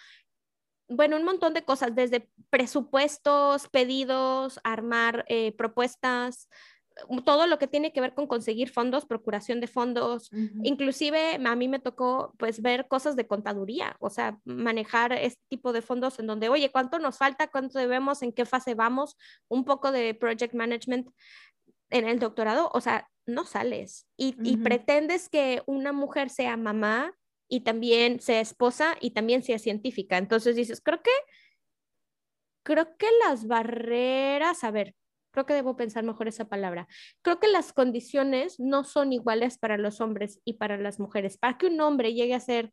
bueno, 0.89 1.17
un 1.17 1.23
montón 1.23 1.53
de 1.53 1.63
cosas, 1.63 1.93
desde 1.95 2.29
presupuestos, 2.49 3.67
pedidos, 3.69 4.59
armar 4.63 5.23
eh, 5.29 5.51
propuestas, 5.55 6.49
todo 7.23 7.47
lo 7.47 7.59
que 7.59 7.67
tiene 7.67 7.91
que 7.93 8.01
ver 8.01 8.13
con 8.13 8.27
conseguir 8.27 8.69
fondos, 8.69 9.05
procuración 9.05 9.59
de 9.59 9.67
fondos, 9.67 10.29
inclusive 10.63 11.39
a 11.43 11.55
mí 11.55 11.67
me 11.67 11.79
tocó 11.79 12.33
pues 12.37 12.61
ver 12.61 12.87
cosas 12.87 13.15
de 13.15 13.27
contaduría, 13.27 13.95
o 13.99 14.09
sea, 14.09 14.39
manejar 14.45 15.13
este 15.13 15.41
tipo 15.49 15.73
de 15.73 15.81
fondos 15.81 16.19
en 16.19 16.27
donde, 16.27 16.49
oye, 16.49 16.71
¿cuánto 16.71 16.99
nos 16.99 17.17
falta? 17.17 17.47
¿Cuánto 17.47 17.79
debemos? 17.79 18.21
¿En 18.21 18.33
qué 18.33 18.45
fase 18.45 18.75
vamos? 18.75 19.17
Un 19.47 19.65
poco 19.65 19.91
de 19.91 20.13
project 20.13 20.53
management 20.53 21.09
en 21.89 22.07
el 22.07 22.19
doctorado, 22.19 22.69
o 22.73 22.81
sea, 22.81 23.07
no 23.25 23.45
sales 23.45 24.07
y, 24.17 24.35
y 24.43 24.57
pretendes 24.57 25.29
que 25.29 25.61
una 25.67 25.93
mujer 25.93 26.29
sea 26.29 26.57
mamá 26.57 27.13
y 27.47 27.61
también 27.61 28.19
sea 28.19 28.39
esposa 28.39 28.95
y 29.01 29.11
también 29.11 29.43
sea 29.43 29.59
científica. 29.59 30.17
Entonces 30.17 30.55
dices, 30.55 30.81
creo 30.81 31.01
que, 31.01 31.11
creo 32.63 32.95
que 32.97 33.07
las 33.27 33.47
barreras, 33.47 34.63
a 34.63 34.71
ver, 34.71 34.95
Creo 35.31 35.45
que 35.45 35.53
debo 35.53 35.75
pensar 35.75 36.03
mejor 36.03 36.27
esa 36.27 36.45
palabra. 36.45 36.87
Creo 37.21 37.39
que 37.39 37.47
las 37.47 37.73
condiciones 37.73 38.59
no 38.59 38.83
son 38.83 39.13
iguales 39.13 39.57
para 39.57 39.77
los 39.77 40.01
hombres 40.01 40.39
y 40.45 40.53
para 40.53 40.77
las 40.77 40.99
mujeres. 40.99 41.37
Para 41.37 41.57
que 41.57 41.67
un 41.67 41.79
hombre 41.81 42.13
llegue 42.13 42.35
a 42.35 42.39
ser 42.39 42.71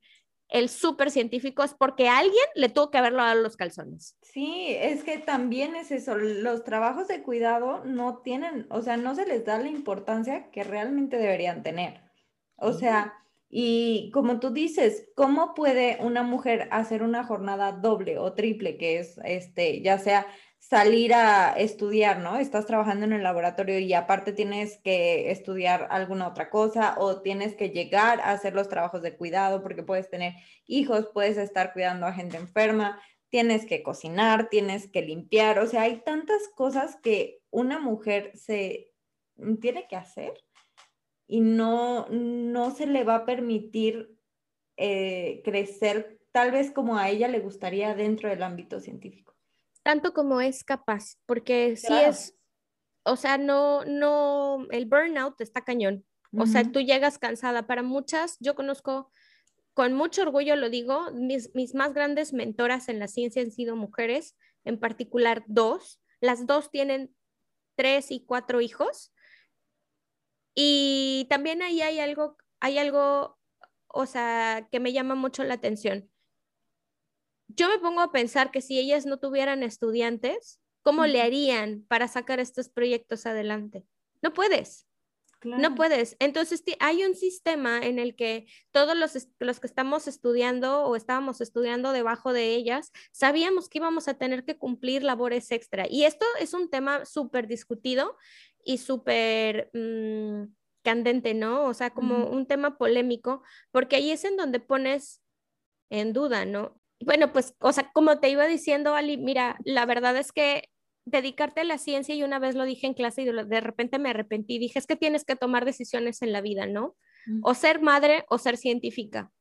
el 0.49 0.69
súper 0.69 1.11
científico 1.11 1.65
es 1.65 1.75
porque 1.75 2.09
alguien 2.09 2.45
le 2.55 2.69
tuvo 2.69 2.91
que 2.91 2.99
haberlo 2.99 3.23
dado 3.23 3.43
los 3.43 3.57
calzones. 3.57 4.17
Sí, 4.23 4.69
es 4.79 5.03
que 5.03 5.19
también 5.19 5.75
es 5.75 5.91
eso, 5.91 6.17
los 6.17 6.63
trabajos 6.65 7.09
de 7.09 7.23
cuidado 7.23 7.85
no 7.85 8.19
tienen, 8.19 8.67
o 8.71 8.83
sea, 8.83 8.97
no 8.97 9.15
se 9.15 9.27
les 9.27 9.45
da 9.45 9.59
la 9.59 9.69
importancia 9.69 10.51
que 10.51 10.63
realmente 10.63 11.17
deberían 11.17 11.63
tener. 11.63 12.01
O 12.57 12.73
sea, 12.73 13.15
y 13.49 14.11
como 14.13 14.41
tú 14.41 14.51
dices, 14.51 15.09
¿cómo 15.15 15.55
puede 15.55 15.99
una 16.01 16.23
mujer 16.23 16.69
hacer 16.71 17.03
una 17.03 17.25
jornada 17.25 17.73
doble 17.73 18.19
o 18.19 18.33
triple, 18.35 18.77
que 18.77 18.99
es, 18.99 19.19
este, 19.25 19.83
ya 19.83 19.99
sea 19.99 20.27
salir 20.69 21.15
a 21.15 21.53
estudiar, 21.53 22.19
¿no? 22.19 22.39
Estás 22.39 22.67
trabajando 22.67 23.05
en 23.05 23.13
el 23.13 23.23
laboratorio 23.23 23.79
y 23.79 23.93
aparte 23.95 24.33
tienes 24.33 24.79
que 24.83 25.31
estudiar 25.31 25.87
alguna 25.91 26.27
otra 26.27 26.51
cosa 26.51 26.97
o 26.99 27.23
tienes 27.23 27.55
que 27.55 27.71
llegar 27.71 28.21
a 28.21 28.33
hacer 28.33 28.53
los 28.55 28.69
trabajos 28.69 29.01
de 29.03 29.17
cuidado 29.17 29.63
porque 29.63 29.85
puedes 29.85 30.11
tener 30.11 30.35
hijos, 30.67 31.09
puedes 31.15 31.37
estar 31.37 31.73
cuidando 31.73 32.07
a 32.07 32.13
gente 32.13 32.37
enferma, 32.37 33.01
tienes 33.29 33.65
que 33.65 33.85
cocinar, 33.85 34.49
tienes 34.49 34.91
que 34.91 35.03
limpiar, 35.03 35.61
o 35.61 35.67
sea, 35.69 35.83
hay 35.83 36.01
tantas 36.01 36.49
cosas 36.57 36.97
que 37.01 37.39
una 37.51 37.79
mujer 37.79 38.33
se 38.35 38.91
tiene 39.61 39.87
que 39.87 39.95
hacer 39.95 40.33
y 41.29 41.43
no, 41.43 42.09
no 42.09 42.73
se 42.73 42.89
le 42.89 43.05
va 43.05 43.17
a 43.17 43.25
permitir 43.25 44.17
eh, 44.77 45.43
crecer 45.45 46.19
tal 46.33 46.51
vez 46.51 46.73
como 46.73 46.97
a 46.97 47.09
ella 47.09 47.29
le 47.29 47.39
gustaría 47.39 47.95
dentro 47.95 48.29
del 48.29 48.43
ámbito 48.43 48.81
científico 48.81 49.36
tanto 49.87 50.13
como 50.13 50.41
es 50.41 50.65
capaz, 50.65 51.15
porque 51.27 51.77
si 51.77 51.95
es, 51.95 52.35
o 53.05 53.15
sea, 53.15 53.39
no, 53.39 53.85
no, 53.85 54.67
el 54.73 54.87
burnout 54.87 55.41
está 55.41 55.63
cañón. 55.63 56.05
O 56.37 56.45
sea, 56.47 56.65
tú 56.65 56.81
llegas 56.81 57.21
cansada. 57.21 57.69
Para 57.69 57.85
muchas, 57.85 58.37
yo 58.41 58.57
conozco, 58.57 59.13
con 59.75 59.93
mucho 59.93 60.23
orgullo 60.23 60.57
lo 60.57 60.71
digo, 60.71 61.13
mis, 61.13 61.55
mis 61.55 61.77
más 61.77 61.95
grandes 61.95 62.33
mentoras 62.33 62.89
en 62.89 62.99
la 62.99 63.07
ciencia 63.07 63.43
han 63.43 63.53
sido 63.53 63.77
mujeres, 63.77 64.37
en 64.65 64.81
particular 64.81 65.45
dos. 65.47 66.01
Las 66.21 66.49
dos 66.49 66.73
tienen 66.73 67.15
tres 67.77 68.11
y 68.11 68.25
cuatro 68.27 68.61
hijos. 68.61 69.15
Y 70.53 71.29
también 71.31 71.63
ahí 71.63 71.81
hay 71.81 72.01
algo, 72.01 72.37
hay 72.59 72.79
algo, 72.79 73.39
o 73.87 74.07
sea, 74.07 74.67
que 74.73 74.81
me 74.81 74.93
llama 74.93 75.15
mucho 75.15 75.45
la 75.45 75.55
atención 75.55 76.11
yo 77.49 77.69
me 77.69 77.79
pongo 77.79 78.01
a 78.01 78.13
pensar 78.13 78.51
que 78.51 78.61
si 78.61 78.79
ellas 78.79 79.07
no 79.07 79.19
tuvieran 79.19 79.63
estudiantes, 79.63 80.61
¿cómo 80.83 81.07
le 81.07 81.23
harían 81.23 81.85
para 81.89 82.09
sacar 82.09 82.41
estos 82.41 82.69
proyectos 82.69 83.27
adelante? 83.27 83.85
No 84.23 84.33
puedes. 84.33 84.87
No 85.45 85.75
puedes. 85.75 86.17
Entonces, 86.19 86.65
hay 86.81 87.05
un 87.05 87.15
sistema 87.15 87.79
en 87.79 87.99
el 87.99 88.17
que 88.17 88.47
todos 88.73 88.97
los, 88.97 89.29
los, 89.39 89.61
que 89.61 89.67
estamos 89.67 90.09
estudiando 90.09 90.85
o 90.85 90.97
estábamos 90.97 91.41
estudiando 91.41 91.93
debajo 91.93 92.33
de 92.33 92.55
ellas, 92.55 92.91
sabíamos 93.13 93.69
que 93.69 93.79
íbamos 93.79 94.09
a 94.09 94.15
tener 94.15 94.45
que 94.45 94.59
cumplir 94.59 95.05
labores 95.05 95.53
extra. 95.53 95.87
Y 95.89 96.05
esto 96.05 96.27
es 96.41 96.53
un 96.53 96.69
tema 96.69 97.05
súper 97.05 97.47
discutido 97.47 98.17
y 98.65 98.79
súper 98.79 99.71
mm, 99.73 100.53
candente, 100.83 101.35
¿no? 101.35 101.67
O 101.67 101.75
sea, 101.75 101.91
como 101.91 102.27
un 102.27 102.47
tema 102.47 102.77
polémico, 102.77 103.43
porque 103.71 103.97
ahí 103.97 104.11
es 104.11 104.25
en 104.25 104.37
donde 104.37 104.59
pones 104.59 105.23
en 105.91 106.13
duda, 106.13 106.45
¿no? 106.45 106.81
Bueno, 107.01 107.33
pues, 107.33 107.55
o 107.61 107.73
sea, 107.73 107.91
como 107.93 108.19
te 108.21 108.31
iba 108.31 108.47
diciendo, 108.47 108.95
Ali, 108.95 109.17
mira, 109.17 109.57
la 109.65 109.87
verdad 109.87 110.17
es 110.17 110.33
que 110.33 110.69
dedicarte 111.05 111.61
a 111.61 111.65
la 111.65 111.79
ciencia, 111.79 112.15
y 112.15 112.23
una 112.23 112.39
vez 112.39 112.55
lo 112.55 112.65
dije 112.65 112.87
en 112.87 112.95
clase 112.95 113.23
y 113.23 113.25
de, 113.27 113.61
repente 113.61 113.99
me 113.99 114.11
arrepentí, 114.11 114.59
dije, 114.59 114.79
es 114.79 114.87
que 114.87 114.97
tienes 114.97 115.25
que 115.25 115.37
tomar 115.37 115.65
decisiones 115.65 116.23
en 116.23 116.33
la 116.33 116.41
vida, 116.41 116.67
¿no? 116.67 116.97
O 117.43 117.55
ser 117.55 117.81
madre 117.81 118.25
o 118.29 118.39
ser 118.39 118.57
científica. 118.57 119.33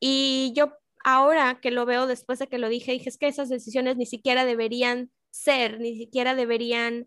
Y 0.00 0.52
yo 0.54 0.72
ahora 1.04 1.60
que 1.62 1.70
lo 1.70 1.86
veo 1.86 2.06
después 2.06 2.38
de 2.38 2.46
que 2.46 2.58
lo 2.58 2.68
dije, 2.68 2.92
dije, 2.92 3.08
es 3.08 3.16
que 3.16 3.26
esas 3.26 3.48
decisiones 3.48 3.96
ni 3.96 4.06
siquiera 4.06 4.44
deberían 4.44 5.10
ser, 5.30 5.80
ni 5.80 5.96
siquiera 5.96 6.34
deberían 6.34 7.06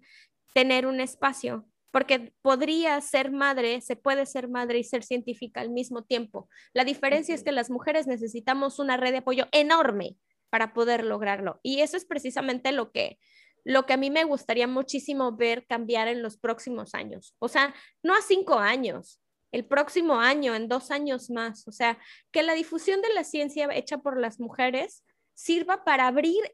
tener 0.54 0.88
un 0.88 1.00
espacio, 1.00 1.69
porque 1.92 2.34
podría 2.42 3.00
ser 3.02 3.32
madre, 3.32 3.82
se 3.82 3.96
puede 3.96 4.26
ser 4.26 4.48
madre 4.48 4.80
y 4.80 4.84
ser 4.84 5.04
científica 5.04 5.62
al 5.62 5.70
mismo 5.70 6.04
tiempo. 6.04 6.50
La 6.74 6.84
diferencia 6.84 7.34
es 7.34 7.44
que 7.44 7.52
las 7.52 7.70
mujeres 7.70 8.08
necesitamos 8.08 8.80
una 8.80 8.98
red 8.98 9.12
de 9.12 9.18
apoyo 9.18 9.48
enorme 9.52 10.18
para 10.50 10.74
poder 10.74 11.04
lograrlo. 11.04 11.60
Y 11.64 11.82
eso 11.82 11.98
es 11.98 12.06
precisamente 12.06 12.72
lo 12.72 12.92
que, 12.92 13.20
lo 13.64 13.86
que 13.86 13.94
a 13.94 13.98
mí 13.98 14.10
me 14.10 14.24
gustaría 14.24 14.68
muchísimo 14.68 15.36
ver 15.36 15.66
cambiar 15.68 16.08
en 16.08 16.22
los 16.22 16.38
próximos 16.38 16.94
años. 16.94 17.36
O 17.40 17.48
sea, 17.48 17.74
no 18.04 18.16
a 18.16 18.22
cinco 18.22 18.60
años, 18.60 19.22
el 19.52 19.66
próximo 19.66 20.20
año, 20.20 20.56
en 20.56 20.68
dos 20.68 20.92
años 20.92 21.30
más. 21.30 21.68
O 21.68 21.72
sea, 21.72 21.98
que 22.32 22.44
la 22.44 22.54
difusión 22.54 23.02
de 23.02 23.14
la 23.14 23.24
ciencia 23.24 23.68
hecha 23.74 23.98
por 24.00 24.20
las 24.20 24.40
mujeres 24.40 25.04
sirva 25.34 25.86
para 25.86 26.08
abrir 26.08 26.52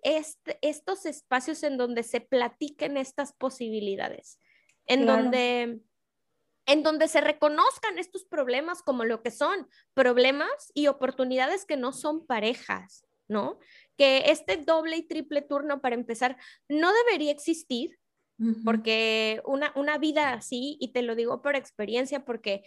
estos 0.61 1.05
espacios 1.07 1.63
en 1.63 1.75
donde 1.75 2.03
se 2.03 2.21
platiquen 2.21 2.97
estas 2.97 3.33
posibilidades, 3.33 4.39
en 4.85 5.05
donde 5.05 5.81
en 6.67 6.83
donde 6.83 7.07
se 7.07 7.21
reconozcan 7.21 7.99
estos 7.99 8.25
problemas 8.25 8.81
como 8.81 9.05
lo 9.05 9.21
que 9.21 9.31
son, 9.31 9.67
problemas 9.93 10.71
y 10.73 10.87
oportunidades 10.87 11.65
que 11.65 11.77
no 11.77 11.93
son 11.93 12.25
parejas, 12.25 13.05
¿no? 13.27 13.59
Que 13.97 14.31
este 14.31 14.57
doble 14.57 14.97
y 14.97 15.03
triple 15.03 15.41
turno 15.41 15.81
para 15.81 15.95
empezar 15.95 16.37
no 16.67 16.91
debería 17.05 17.31
existir, 17.31 17.99
porque 18.65 19.41
una, 19.45 19.71
una 19.75 19.97
vida 19.97 20.33
así, 20.33 20.77
y 20.81 20.91
te 20.91 21.03
lo 21.03 21.15
digo 21.15 21.41
por 21.41 21.55
experiencia, 21.55 22.25
porque 22.25 22.65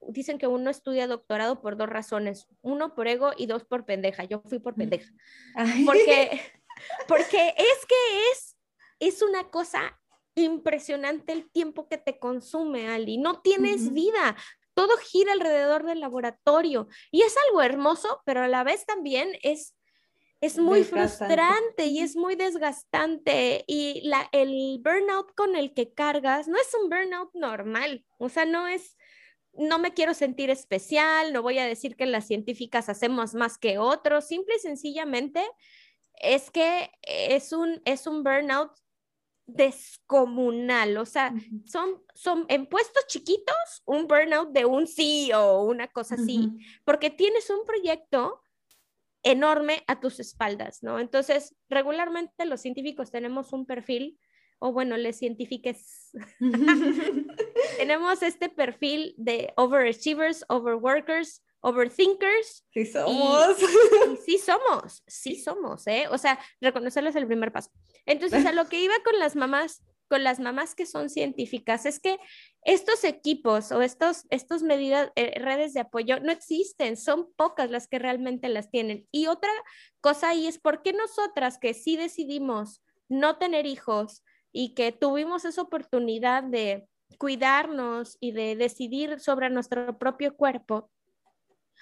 dicen 0.00 0.38
que 0.38 0.46
uno 0.46 0.70
estudia 0.70 1.06
doctorado 1.06 1.60
por 1.60 1.76
dos 1.76 1.90
razones, 1.90 2.46
uno 2.62 2.94
por 2.94 3.06
ego 3.06 3.32
y 3.36 3.46
dos 3.46 3.64
por 3.64 3.84
pendeja. 3.84 4.24
Yo 4.24 4.40
fui 4.46 4.58
por 4.58 4.74
pendeja. 4.74 5.12
Porque, 5.84 6.40
porque 7.08 7.54
es 7.56 7.86
que 7.86 8.30
es, 8.32 8.56
es 8.98 9.20
una 9.20 9.50
cosa 9.50 9.99
impresionante 10.34 11.32
el 11.32 11.50
tiempo 11.50 11.88
que 11.88 11.98
te 11.98 12.18
consume, 12.18 12.88
Ali. 12.88 13.18
No 13.18 13.40
tienes 13.40 13.92
vida. 13.92 14.36
Todo 14.74 14.96
gira 14.98 15.32
alrededor 15.32 15.84
del 15.84 16.00
laboratorio 16.00 16.88
y 17.10 17.22
es 17.22 17.34
algo 17.48 17.62
hermoso, 17.62 18.22
pero 18.24 18.42
a 18.42 18.48
la 18.48 18.64
vez 18.64 18.86
también 18.86 19.30
es 19.42 19.74
es 20.40 20.58
muy 20.58 20.84
frustrante 20.84 21.86
y 21.86 22.00
es 22.00 22.16
muy 22.16 22.34
desgastante 22.34 23.64
y 23.66 24.00
la, 24.08 24.28
el 24.32 24.80
burnout 24.82 25.34
con 25.34 25.54
el 25.54 25.74
que 25.74 25.92
cargas 25.92 26.48
no 26.48 26.56
es 26.58 26.68
un 26.82 26.88
burnout 26.88 27.30
normal, 27.34 28.06
o 28.18 28.30
sea, 28.30 28.46
no 28.46 28.66
es, 28.66 28.96
no 29.52 29.78
me 29.78 29.92
quiero 29.92 30.14
sentir 30.14 30.48
especial, 30.48 31.34
no 31.34 31.42
voy 31.42 31.58
a 31.58 31.66
decir 31.66 31.94
que 31.94 32.06
las 32.06 32.26
científicas 32.26 32.88
hacemos 32.88 33.34
más 33.34 33.58
que 33.58 33.76
otros, 33.76 34.26
simple 34.26 34.56
y 34.56 34.60
sencillamente 34.60 35.44
es 36.14 36.50
que 36.50 36.90
es 37.02 37.52
un, 37.52 37.82
es 37.84 38.06
un 38.06 38.24
burnout 38.24 38.72
descomunal, 39.54 40.96
o 40.98 41.06
sea, 41.06 41.32
son, 41.64 42.02
son 42.14 42.46
en 42.48 42.66
puestos 42.66 43.06
chiquitos 43.06 43.82
un 43.84 44.06
burnout 44.06 44.50
de 44.50 44.64
un 44.64 44.86
CEO, 44.86 45.62
una 45.62 45.88
cosa 45.88 46.14
así, 46.14 46.50
porque 46.84 47.10
tienes 47.10 47.50
un 47.50 47.64
proyecto 47.64 48.42
enorme 49.22 49.84
a 49.86 50.00
tus 50.00 50.20
espaldas, 50.20 50.82
¿no? 50.82 50.98
Entonces, 50.98 51.54
regularmente 51.68 52.44
los 52.46 52.60
científicos 52.60 53.10
tenemos 53.10 53.52
un 53.52 53.66
perfil 53.66 54.18
o 54.60 54.72
bueno, 54.72 54.96
les 54.98 55.18
científicos, 55.18 56.10
tenemos 57.78 58.22
este 58.22 58.50
perfil 58.50 59.14
de 59.16 59.52
overachievers, 59.56 60.44
overworkers, 60.48 61.42
overthinkers. 61.60 62.66
Sí 62.72 62.86
somos. 62.86 63.56
sí 64.24 64.38
somos, 64.38 65.02
sí 65.06 65.36
somos, 65.36 65.86
¿eh? 65.86 66.06
O 66.10 66.18
sea, 66.18 66.38
reconocerles 66.60 67.16
el 67.16 67.26
primer 67.26 67.52
paso. 67.52 67.70
Entonces, 68.06 68.44
a 68.46 68.52
lo 68.52 68.66
que 68.66 68.80
iba 68.80 68.94
con 69.04 69.18
las 69.18 69.36
mamás, 69.36 69.82
con 70.08 70.24
las 70.24 70.40
mamás 70.40 70.74
que 70.74 70.86
son 70.86 71.08
científicas, 71.08 71.86
es 71.86 72.00
que 72.00 72.18
estos 72.64 73.04
equipos 73.04 73.72
o 73.72 73.82
estos, 73.82 74.26
estos 74.30 74.62
medidas, 74.62 75.10
eh, 75.16 75.38
redes 75.38 75.72
de 75.72 75.80
apoyo 75.80 76.20
no 76.20 76.32
existen, 76.32 76.96
son 76.96 77.32
pocas 77.36 77.70
las 77.70 77.86
que 77.86 77.98
realmente 77.98 78.48
las 78.48 78.70
tienen. 78.70 79.06
Y 79.10 79.26
otra 79.26 79.50
cosa 80.00 80.30
ahí 80.30 80.46
es 80.46 80.58
por 80.58 80.82
qué 80.82 80.92
nosotras 80.92 81.58
que 81.58 81.74
sí 81.74 81.96
decidimos 81.96 82.82
no 83.08 83.38
tener 83.38 83.66
hijos, 83.66 84.22
y 84.52 84.74
que 84.74 84.92
tuvimos 84.92 85.44
esa 85.44 85.62
oportunidad 85.62 86.42
de 86.42 86.88
cuidarnos 87.18 88.16
y 88.20 88.32
de 88.32 88.56
decidir 88.56 89.20
sobre 89.20 89.50
nuestro 89.50 89.98
propio 89.98 90.36
cuerpo, 90.36 90.90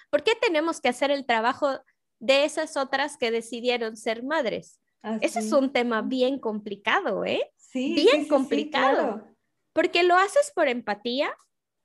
¿por 0.09 0.23
qué 0.23 0.35
tenemos 0.35 0.81
que 0.81 0.89
hacer 0.89 1.11
el 1.11 1.25
trabajo 1.25 1.79
de 2.19 2.43
esas 2.43 2.77
otras 2.77 3.17
que 3.17 3.31
decidieron 3.31 3.97
ser 3.97 4.23
madres? 4.23 4.79
Ese 5.21 5.39
es 5.39 5.51
un 5.53 5.71
tema 5.71 6.01
bien 6.01 6.39
complicado, 6.39 7.23
¿eh? 7.23 7.51
Sí. 7.55 7.93
Bien 7.93 8.27
complicado. 8.27 9.25
Porque 9.71 10.03
lo 10.03 10.17
haces 10.17 10.51
por 10.53 10.67
empatía, 10.67 11.33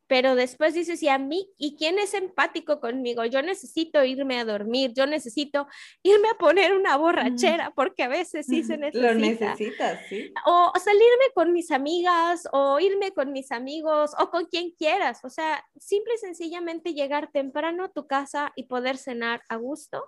pero 0.07 0.35
después 0.35 0.75
dices, 0.75 1.03
¿y 1.03 1.09
a 1.09 1.19
mí? 1.19 1.49
¿Y 1.57 1.77
quién 1.77 1.99
es 1.99 2.13
empático 2.15 2.81
conmigo? 2.81 3.25
Yo 3.25 3.41
necesito 3.43 4.05
irme 4.05 4.39
a 4.39 4.45
dormir, 4.45 4.93
yo 4.95 5.07
necesito 5.07 5.67
irme 6.03 6.29
a 6.29 6.39
poner 6.39 6.75
una 6.75 6.97
borrachera, 6.97 7.73
porque 7.75 8.03
a 8.03 8.09
veces 8.09 8.47
sí 8.47 8.63
se 8.63 8.77
necesita. 8.79 9.13
Lo 9.13 9.19
necesitas, 9.19 10.01
sí. 10.09 10.33
O, 10.47 10.73
salirme 10.79 11.31
con 11.35 11.53
mis 11.53 11.71
amigas, 11.71 12.47
o 12.53 12.79
irme 12.81 13.13
con 13.13 13.33
mis 13.33 13.51
amigos, 13.51 14.13
o 14.19 14.31
con 14.31 14.45
quien 14.45 14.73
quieras. 14.73 15.25
O 15.25 15.31
sea, 15.31 15.65
simple 15.79 16.15
y 16.15 16.19
sencillamente 16.19 16.93
llegar 16.93 17.31
temprano 17.33 17.85
a 17.85 17.93
tu 17.93 18.07
casa 18.07 18.53
y 18.57 18.65
poder 18.65 18.99
cenar 18.99 19.43
a 19.49 19.57
gusto, 19.57 20.05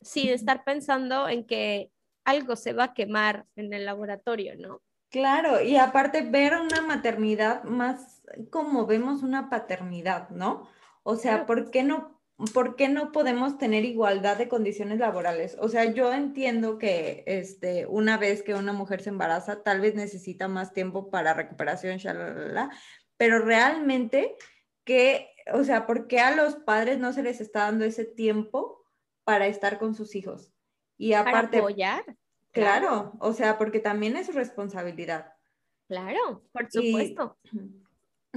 sin 0.00 0.28
estar 0.28 0.62
pensando 0.64 1.28
en 1.28 1.44
que 1.46 1.90
algo 2.24 2.54
se 2.54 2.72
va 2.72 2.84
a 2.84 2.94
quemar 2.94 3.46
en 3.56 3.72
el 3.72 3.84
laboratorio, 3.84 4.54
¿no? 4.56 4.82
Claro, 5.10 5.62
y 5.62 5.76
aparte 5.76 6.22
ver 6.22 6.56
una 6.56 6.82
maternidad 6.82 7.62
más 7.62 8.15
como 8.50 8.86
vemos 8.86 9.22
una 9.22 9.50
paternidad, 9.50 10.30
¿no? 10.30 10.68
O 11.02 11.16
sea, 11.16 11.46
¿por 11.46 11.70
qué 11.70 11.82
no, 11.82 12.20
por 12.52 12.76
qué 12.76 12.88
no 12.88 13.12
podemos 13.12 13.58
tener 13.58 13.84
igualdad 13.84 14.36
de 14.36 14.48
condiciones 14.48 14.98
laborales? 14.98 15.56
O 15.60 15.68
sea, 15.68 15.84
yo 15.84 16.12
entiendo 16.12 16.78
que 16.78 17.24
este, 17.26 17.86
una 17.86 18.18
vez 18.18 18.42
que 18.42 18.54
una 18.54 18.72
mujer 18.72 19.02
se 19.02 19.10
embaraza, 19.10 19.62
tal 19.62 19.80
vez 19.80 19.94
necesita 19.94 20.48
más 20.48 20.72
tiempo 20.72 21.10
para 21.10 21.34
recuperación, 21.34 21.98
shalala, 21.98 22.70
pero 23.16 23.38
realmente 23.38 24.36
que, 24.84 25.30
o 25.52 25.64
sea, 25.64 25.86
¿por 25.86 26.06
qué 26.06 26.20
a 26.20 26.34
los 26.34 26.56
padres 26.56 26.98
no 26.98 27.12
se 27.12 27.22
les 27.22 27.40
está 27.40 27.60
dando 27.60 27.84
ese 27.84 28.04
tiempo 28.04 28.84
para 29.24 29.46
estar 29.46 29.78
con 29.78 29.94
sus 29.94 30.14
hijos? 30.14 30.52
Y 30.98 31.12
aparte... 31.12 31.58
Para 31.58 31.58
apoyar. 31.58 32.16
Claro, 32.52 33.12
o 33.20 33.34
sea, 33.34 33.58
porque 33.58 33.80
también 33.80 34.16
es 34.16 34.26
su 34.26 34.32
responsabilidad. 34.32 35.34
Claro, 35.88 36.42
por 36.52 36.70
supuesto. 36.70 37.38
Y, 37.44 37.58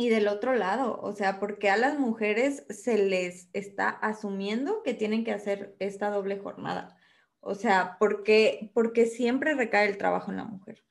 del 0.07 0.29
otro 0.29 0.55
lado, 0.55 0.99
o 1.01 1.13
sea, 1.13 1.39
porque 1.39 1.69
a 1.69 1.75
las 1.75 1.99
mujeres 1.99 2.63
se 2.69 2.97
les 2.97 3.49
está 3.51 3.89
asumiendo 3.89 4.81
que 4.83 4.93
tienen 4.93 5.25
que 5.25 5.33
hacer 5.33 5.75
esta 5.79 6.09
doble 6.09 6.37
jornada. 6.37 6.95
O 7.41 7.55
sea, 7.55 7.97
porque, 7.99 8.71
porque 8.73 9.05
siempre 9.05 9.55
recae 9.55 9.89
el 9.89 9.97
trabajo 9.97 10.31
en 10.31 10.37
la 10.37 10.45
mujer. 10.45 10.83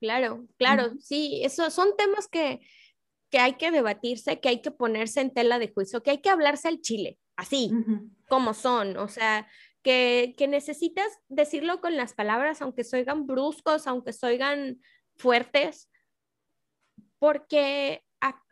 Claro, 0.00 0.46
claro, 0.56 0.94
sí, 0.98 1.40
eso 1.44 1.70
son 1.70 1.96
temas 1.96 2.26
que, 2.26 2.60
que 3.30 3.38
hay 3.38 3.54
que 3.54 3.70
debatirse, 3.70 4.40
que 4.40 4.48
hay 4.48 4.60
que 4.60 4.70
ponerse 4.70 5.20
en 5.20 5.32
tela 5.32 5.58
de 5.58 5.72
juicio, 5.72 6.02
que 6.02 6.10
hay 6.10 6.18
que 6.18 6.30
hablarse 6.30 6.68
al 6.68 6.80
chile, 6.80 7.18
así 7.36 7.70
como 8.28 8.54
son. 8.54 8.96
O 8.96 9.08
sea, 9.08 9.46
que, 9.84 10.34
necesitas 10.48 11.06
decirlo 11.28 11.80
con 11.80 11.96
las 11.96 12.14
palabras, 12.14 12.62
aunque 12.62 12.84
se 12.84 12.96
oigan 12.96 13.26
bruscos, 13.26 13.86
aunque 13.86 14.12
se 14.12 14.26
oigan 14.26 14.80
fuertes, 15.16 15.90
porque 17.18 18.02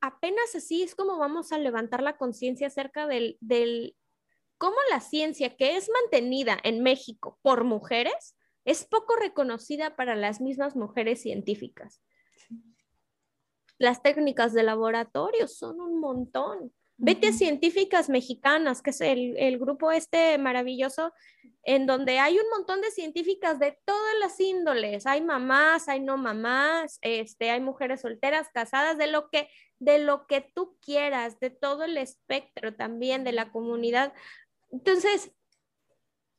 apenas 0.00 0.54
así 0.54 0.82
es 0.82 0.94
como 0.94 1.18
vamos 1.18 1.52
a 1.52 1.58
levantar 1.58 2.02
la 2.02 2.16
conciencia 2.16 2.66
acerca 2.66 3.06
del, 3.06 3.38
del 3.40 3.96
cómo 4.58 4.76
la 4.90 5.00
ciencia 5.00 5.56
que 5.56 5.76
es 5.76 5.90
mantenida 6.02 6.58
en 6.62 6.82
México 6.82 7.38
por 7.42 7.64
mujeres 7.64 8.36
es 8.64 8.84
poco 8.84 9.16
reconocida 9.16 9.96
para 9.96 10.14
las 10.14 10.40
mismas 10.40 10.76
mujeres 10.76 11.22
científicas. 11.22 12.02
Las 13.78 14.02
técnicas 14.02 14.52
de 14.52 14.62
laboratorio 14.62 15.48
son 15.48 15.80
un 15.80 15.98
montón. 15.98 16.72
Vete 17.05 17.26
a 17.26 17.32
Científicas 17.32 18.09
Mexicanas, 18.09 18.80
que 18.80 18.90
es 18.90 19.00
el, 19.00 19.59
grupo 19.59 19.90
este 19.90 20.38
maravilloso, 20.38 21.12
en 21.64 21.84
donde 21.84 22.20
hay 22.20 22.38
un 22.38 22.48
montón 22.50 22.80
de 22.80 22.92
científicas 22.92 23.59
de 23.59 23.76
todas 23.84 24.14
las 24.20 24.38
índoles. 24.38 25.05
Hay 25.05 25.20
mamás, 25.20 25.88
hay 25.88 25.98
no 25.98 26.16
mamás, 26.16 27.00
este, 27.03 27.50
hay 27.50 27.61
mujeres 27.61 28.03
solteras, 28.03 28.50
casadas, 28.55 28.98
de 28.98 29.09
lo 29.09 29.30
que, 29.30 29.48
de 29.80 29.98
lo 29.98 30.28
que 30.28 30.42
tú 30.55 30.78
quieras, 30.80 31.40
de 31.40 31.50
todo 31.50 31.82
el 31.82 31.96
espectro 31.96 32.72
también 32.72 33.24
de 33.24 33.32
la 33.32 33.50
comunidad. 33.50 34.12
Entonces, 34.70 35.32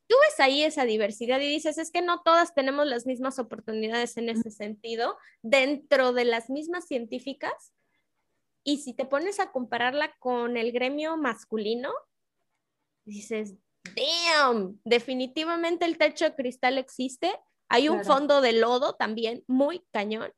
tú 0.06 0.16
ves 0.22 0.40
ahí 0.40 0.62
esa 0.62 0.86
diversidad 0.86 1.40
y 1.40 1.46
dices, 1.46 1.76
es 1.76 1.90
que 1.90 2.00
no 2.00 2.22
todas 2.22 2.54
tenemos 2.54 2.86
las 2.86 3.04
mismas 3.04 3.38
oportunidades 3.38 4.16
en 4.16 4.30
ese 4.30 4.50
sentido, 4.50 5.18
dentro 5.42 6.14
de 6.14 6.24
las 6.24 6.48
mismas 6.48 6.86
científicas 6.86 7.74
y 8.64 8.78
si 8.78 8.94
te 8.94 9.04
pones 9.04 9.38
a 9.38 9.52
compararla 9.52 10.16
con 10.18 10.56
el 10.56 10.72
gremio 10.72 11.16
masculino, 11.18 11.92
dices, 13.04 13.54
damn, 13.94 14.80
definitivamente 14.84 15.84
el 15.84 15.98
techo 15.98 16.24
de 16.24 16.34
cristal 16.34 16.78
existe. 16.78 17.30
Hay 17.68 17.88
un 17.88 18.04
fondo 18.04 18.40
de 18.40 18.52
lodo 18.52 18.94
también 18.94 19.44
muy 19.46 19.84
cañón. 19.92 20.32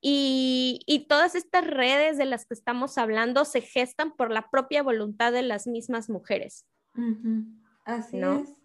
Y, 0.00 0.80
y, 0.86 1.08
todas 1.08 1.34
estas 1.34 1.66
redes 1.66 2.18
de 2.18 2.24
las 2.24 2.46
que 2.46 2.54
estamos 2.54 2.98
hablando 2.98 3.44
se 3.44 3.60
gestan 3.60 4.14
por 4.14 4.30
la 4.30 4.48
propia 4.48 4.84
voluntad 4.84 5.32
de 5.32 5.42
las 5.42 5.66
mismas 5.66 6.08
mujeres. 6.08 6.66
Así 7.84 8.20
es. 8.20 8.57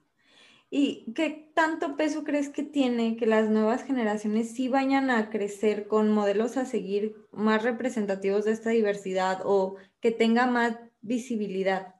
¿Y 0.75 1.13
qué 1.13 1.51
tanto 1.53 1.95
peso 1.95 2.23
crees 2.23 2.49
que 2.49 2.63
tiene 2.63 3.15
que 3.15 3.27
las 3.27 3.47
nuevas 3.47 3.83
generaciones 3.83 4.55
sí 4.55 4.69
vayan 4.69 5.11
a 5.11 5.29
crecer 5.29 5.87
con 5.87 6.11
modelos 6.11 6.57
a 6.57 6.65
seguir 6.65 7.15
más 7.29 7.61
representativos 7.61 8.43
de 8.45 8.53
esta 8.53 8.71
diversidad 8.71 9.41
o 9.45 9.75
que 9.99 10.09
tenga 10.09 10.47
más 10.47 10.75
visibilidad? 11.01 11.93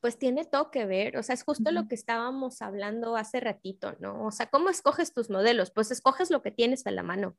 Pues 0.00 0.18
tiene 0.18 0.46
todo 0.46 0.70
que 0.70 0.86
ver, 0.86 1.18
o 1.18 1.22
sea, 1.22 1.34
es 1.34 1.42
justo 1.42 1.70
lo 1.70 1.86
que 1.86 1.96
estábamos 1.96 2.62
hablando 2.62 3.14
hace 3.14 3.40
ratito, 3.40 3.94
¿no? 4.00 4.24
O 4.24 4.30
sea, 4.30 4.46
¿cómo 4.46 4.70
escoges 4.70 5.12
tus 5.12 5.28
modelos? 5.28 5.70
Pues 5.70 5.90
escoges 5.90 6.30
lo 6.30 6.40
que 6.40 6.50
tienes 6.50 6.86
a 6.86 6.90
la 6.92 7.02
mano. 7.02 7.36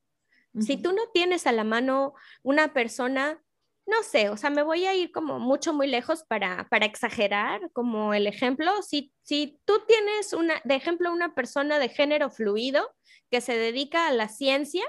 Si 0.59 0.77
tú 0.77 0.93
no 0.93 1.01
tienes 1.11 1.47
a 1.47 1.51
la 1.51 1.63
mano 1.63 2.13
una 2.43 2.73
persona, 2.73 3.41
no 3.89 4.03
sé, 4.03 4.29
o 4.29 4.37
sea, 4.37 4.49
me 4.49 4.63
voy 4.63 4.85
a 4.85 4.95
ir 4.95 5.11
como 5.11 5.39
mucho, 5.39 5.73
muy 5.73 5.87
lejos 5.87 6.23
para, 6.23 6.67
para 6.69 6.85
exagerar 6.85 7.71
como 7.73 8.13
el 8.13 8.27
ejemplo. 8.27 8.71
Si, 8.81 9.11
si 9.21 9.59
tú 9.65 9.81
tienes 9.87 10.33
una, 10.33 10.61
de 10.63 10.75
ejemplo, 10.75 11.11
una 11.11 11.33
persona 11.33 11.79
de 11.79 11.89
género 11.89 12.29
fluido 12.29 12.95
que 13.29 13.41
se 13.41 13.57
dedica 13.57 14.07
a 14.07 14.13
la 14.13 14.29
ciencia, 14.29 14.83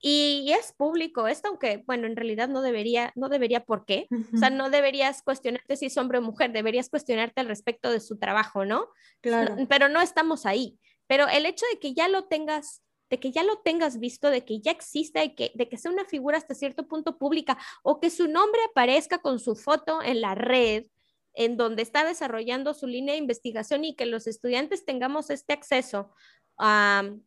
y 0.00 0.52
es 0.52 0.72
público 0.76 1.26
esto, 1.26 1.48
aunque 1.48 1.82
bueno, 1.86 2.06
en 2.06 2.14
realidad 2.14 2.48
no 2.48 2.62
debería, 2.62 3.12
no 3.16 3.28
debería 3.28 3.64
por 3.64 3.84
qué. 3.84 4.06
O 4.32 4.38
sea, 4.38 4.48
no 4.48 4.70
deberías 4.70 5.22
cuestionarte 5.22 5.76
si 5.76 5.86
es 5.86 5.96
hombre 5.96 6.18
o 6.18 6.22
mujer, 6.22 6.52
deberías 6.52 6.88
cuestionarte 6.88 7.40
al 7.40 7.48
respecto 7.48 7.90
de 7.90 7.98
su 7.98 8.16
trabajo, 8.16 8.64
¿no? 8.64 8.86
Claro. 9.20 9.56
pero 9.68 9.88
no 9.88 10.00
estamos 10.00 10.46
ahí. 10.46 10.78
Pero 11.08 11.26
el 11.26 11.46
hecho 11.46 11.66
de 11.72 11.80
que 11.80 11.94
ya 11.94 12.06
lo 12.06 12.26
tengas 12.26 12.82
de 13.10 13.18
que 13.18 13.30
ya 13.30 13.42
lo 13.42 13.58
tengas 13.58 13.98
visto, 13.98 14.30
de 14.30 14.44
que 14.44 14.60
ya 14.60 14.70
exista 14.70 15.24
y 15.24 15.34
que, 15.34 15.52
de 15.54 15.68
que 15.68 15.76
sea 15.76 15.90
una 15.90 16.04
figura 16.04 16.38
hasta 16.38 16.54
cierto 16.54 16.86
punto 16.86 17.18
pública 17.18 17.58
o 17.82 18.00
que 18.00 18.10
su 18.10 18.28
nombre 18.28 18.60
aparezca 18.70 19.18
con 19.18 19.38
su 19.38 19.56
foto 19.56 20.02
en 20.02 20.20
la 20.20 20.34
red 20.34 20.86
en 21.34 21.56
donde 21.56 21.82
está 21.82 22.04
desarrollando 22.04 22.74
su 22.74 22.88
línea 22.88 23.14
de 23.14 23.20
investigación 23.20 23.84
y 23.84 23.94
que 23.94 24.06
los 24.06 24.26
estudiantes 24.26 24.84
tengamos 24.84 25.30
este 25.30 25.52
acceso. 25.52 26.12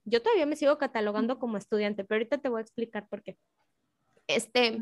yo 0.04 0.22
todavía 0.22 0.46
me 0.46 0.58
sigo 0.58 0.78
catalogando 0.78 1.40
como 1.40 1.58
estudiante, 1.58 2.04
pero 2.04 2.18
ahorita 2.18 2.38
te 2.40 2.50
voy 2.50 2.60
a 2.60 2.62
explicar 2.62 3.08
por 3.08 3.24
qué. 3.24 3.38
Este, 4.28 4.80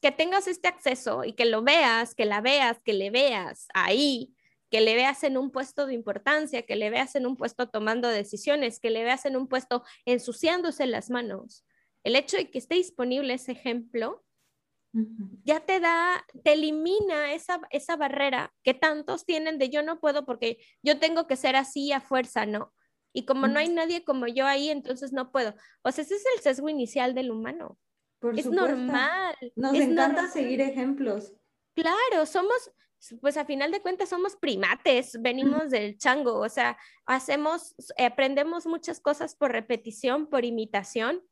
que 0.00 0.12
tengas 0.12 0.46
este 0.46 0.68
acceso 0.68 1.24
y 1.24 1.32
que 1.32 1.44
lo 1.44 1.62
veas, 1.62 2.14
que 2.14 2.24
la 2.24 2.40
veas, 2.40 2.78
que 2.84 2.92
le 2.92 3.10
veas 3.10 3.66
ahí, 3.74 4.32
que 4.70 4.80
le 4.80 4.94
veas 4.94 5.24
en 5.24 5.36
un 5.36 5.50
puesto 5.50 5.86
de 5.86 5.94
importancia, 5.94 6.62
que 6.62 6.76
le 6.76 6.90
veas 6.90 7.14
en 7.16 7.26
un 7.26 7.36
puesto 7.36 7.68
tomando 7.68 8.08
decisiones, 8.08 8.80
que 8.80 8.90
le 8.90 9.04
veas 9.04 9.24
en 9.24 9.36
un 9.36 9.48
puesto 9.48 9.82
ensuciándose 10.04 10.86
las 10.86 11.10
manos. 11.10 11.64
El 12.04 12.16
hecho 12.16 12.36
de 12.36 12.50
que 12.50 12.58
esté 12.58 12.76
disponible 12.76 13.34
ese 13.34 13.52
ejemplo 13.52 14.24
ya 15.44 15.60
te 15.60 15.80
da, 15.80 16.24
te 16.42 16.54
elimina 16.54 17.32
esa, 17.32 17.60
esa 17.70 17.96
barrera 17.96 18.52
que 18.62 18.74
tantos 18.74 19.26
tienen 19.26 19.58
de 19.58 19.68
yo 19.68 19.82
no 19.82 20.00
puedo 20.00 20.24
porque 20.24 20.58
yo 20.82 20.98
tengo 20.98 21.26
que 21.26 21.36
ser 21.36 21.56
así 21.56 21.92
a 21.92 22.00
fuerza, 22.00 22.46
¿no? 22.46 22.72
Y 23.12 23.24
como 23.24 23.48
no 23.48 23.58
hay 23.58 23.68
nadie 23.68 24.04
como 24.04 24.26
yo 24.26 24.46
ahí, 24.46 24.70
entonces 24.70 25.12
no 25.12 25.30
puedo. 25.32 25.54
O 25.82 25.92
sea, 25.92 26.04
ese 26.04 26.14
es 26.14 26.24
el 26.36 26.42
sesgo 26.42 26.68
inicial 26.68 27.14
del 27.14 27.30
humano. 27.30 27.78
es 28.36 28.46
normal. 28.46 29.34
Nos 29.56 29.74
encanta 29.74 30.28
seguir 30.28 30.60
ejemplos. 30.60 31.32
Claro, 31.74 32.26
somos, 32.26 32.70
pues 33.20 33.36
a 33.36 33.44
final 33.44 33.70
de 33.70 33.80
cuentas 33.80 34.08
somos 34.08 34.36
primates, 34.36 35.20
venimos 35.20 35.70
del 35.70 35.98
chango, 35.98 36.40
o 36.40 36.48
sea, 36.48 36.76
hacemos, 37.06 37.74
aprendemos 37.98 38.66
muchas 38.66 39.00
cosas 39.00 39.34
por 39.34 39.52
repetición, 39.52 40.26
por 40.26 40.44
imitación. 40.44 41.22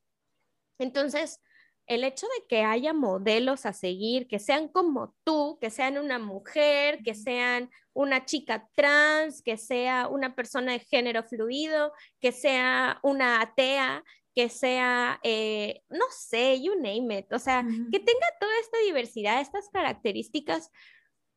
Entonces, 0.78 1.40
el 1.86 2.04
hecho 2.04 2.26
de 2.26 2.46
que 2.48 2.62
haya 2.62 2.92
modelos 2.92 3.64
a 3.64 3.72
seguir, 3.72 4.26
que 4.26 4.38
sean 4.38 4.68
como 4.68 5.14
tú, 5.24 5.58
que 5.60 5.70
sean 5.70 5.98
una 5.98 6.18
mujer, 6.18 7.02
que 7.04 7.14
sean 7.14 7.70
una 7.92 8.24
chica 8.24 8.68
trans, 8.74 9.42
que 9.42 9.56
sea 9.56 10.08
una 10.08 10.34
persona 10.34 10.72
de 10.72 10.80
género 10.80 11.22
fluido, 11.22 11.92
que 12.20 12.32
sea 12.32 12.98
una 13.02 13.40
atea, 13.40 14.04
que 14.34 14.50
sea, 14.50 15.18
eh, 15.22 15.82
no 15.88 16.04
sé, 16.10 16.60
you 16.60 16.74
name 16.74 17.20
it, 17.20 17.32
o 17.32 17.38
sea, 17.38 17.62
que 17.90 18.00
tenga 18.00 18.26
toda 18.38 18.52
esta 18.60 18.78
diversidad, 18.84 19.40
estas 19.40 19.70
características, 19.70 20.70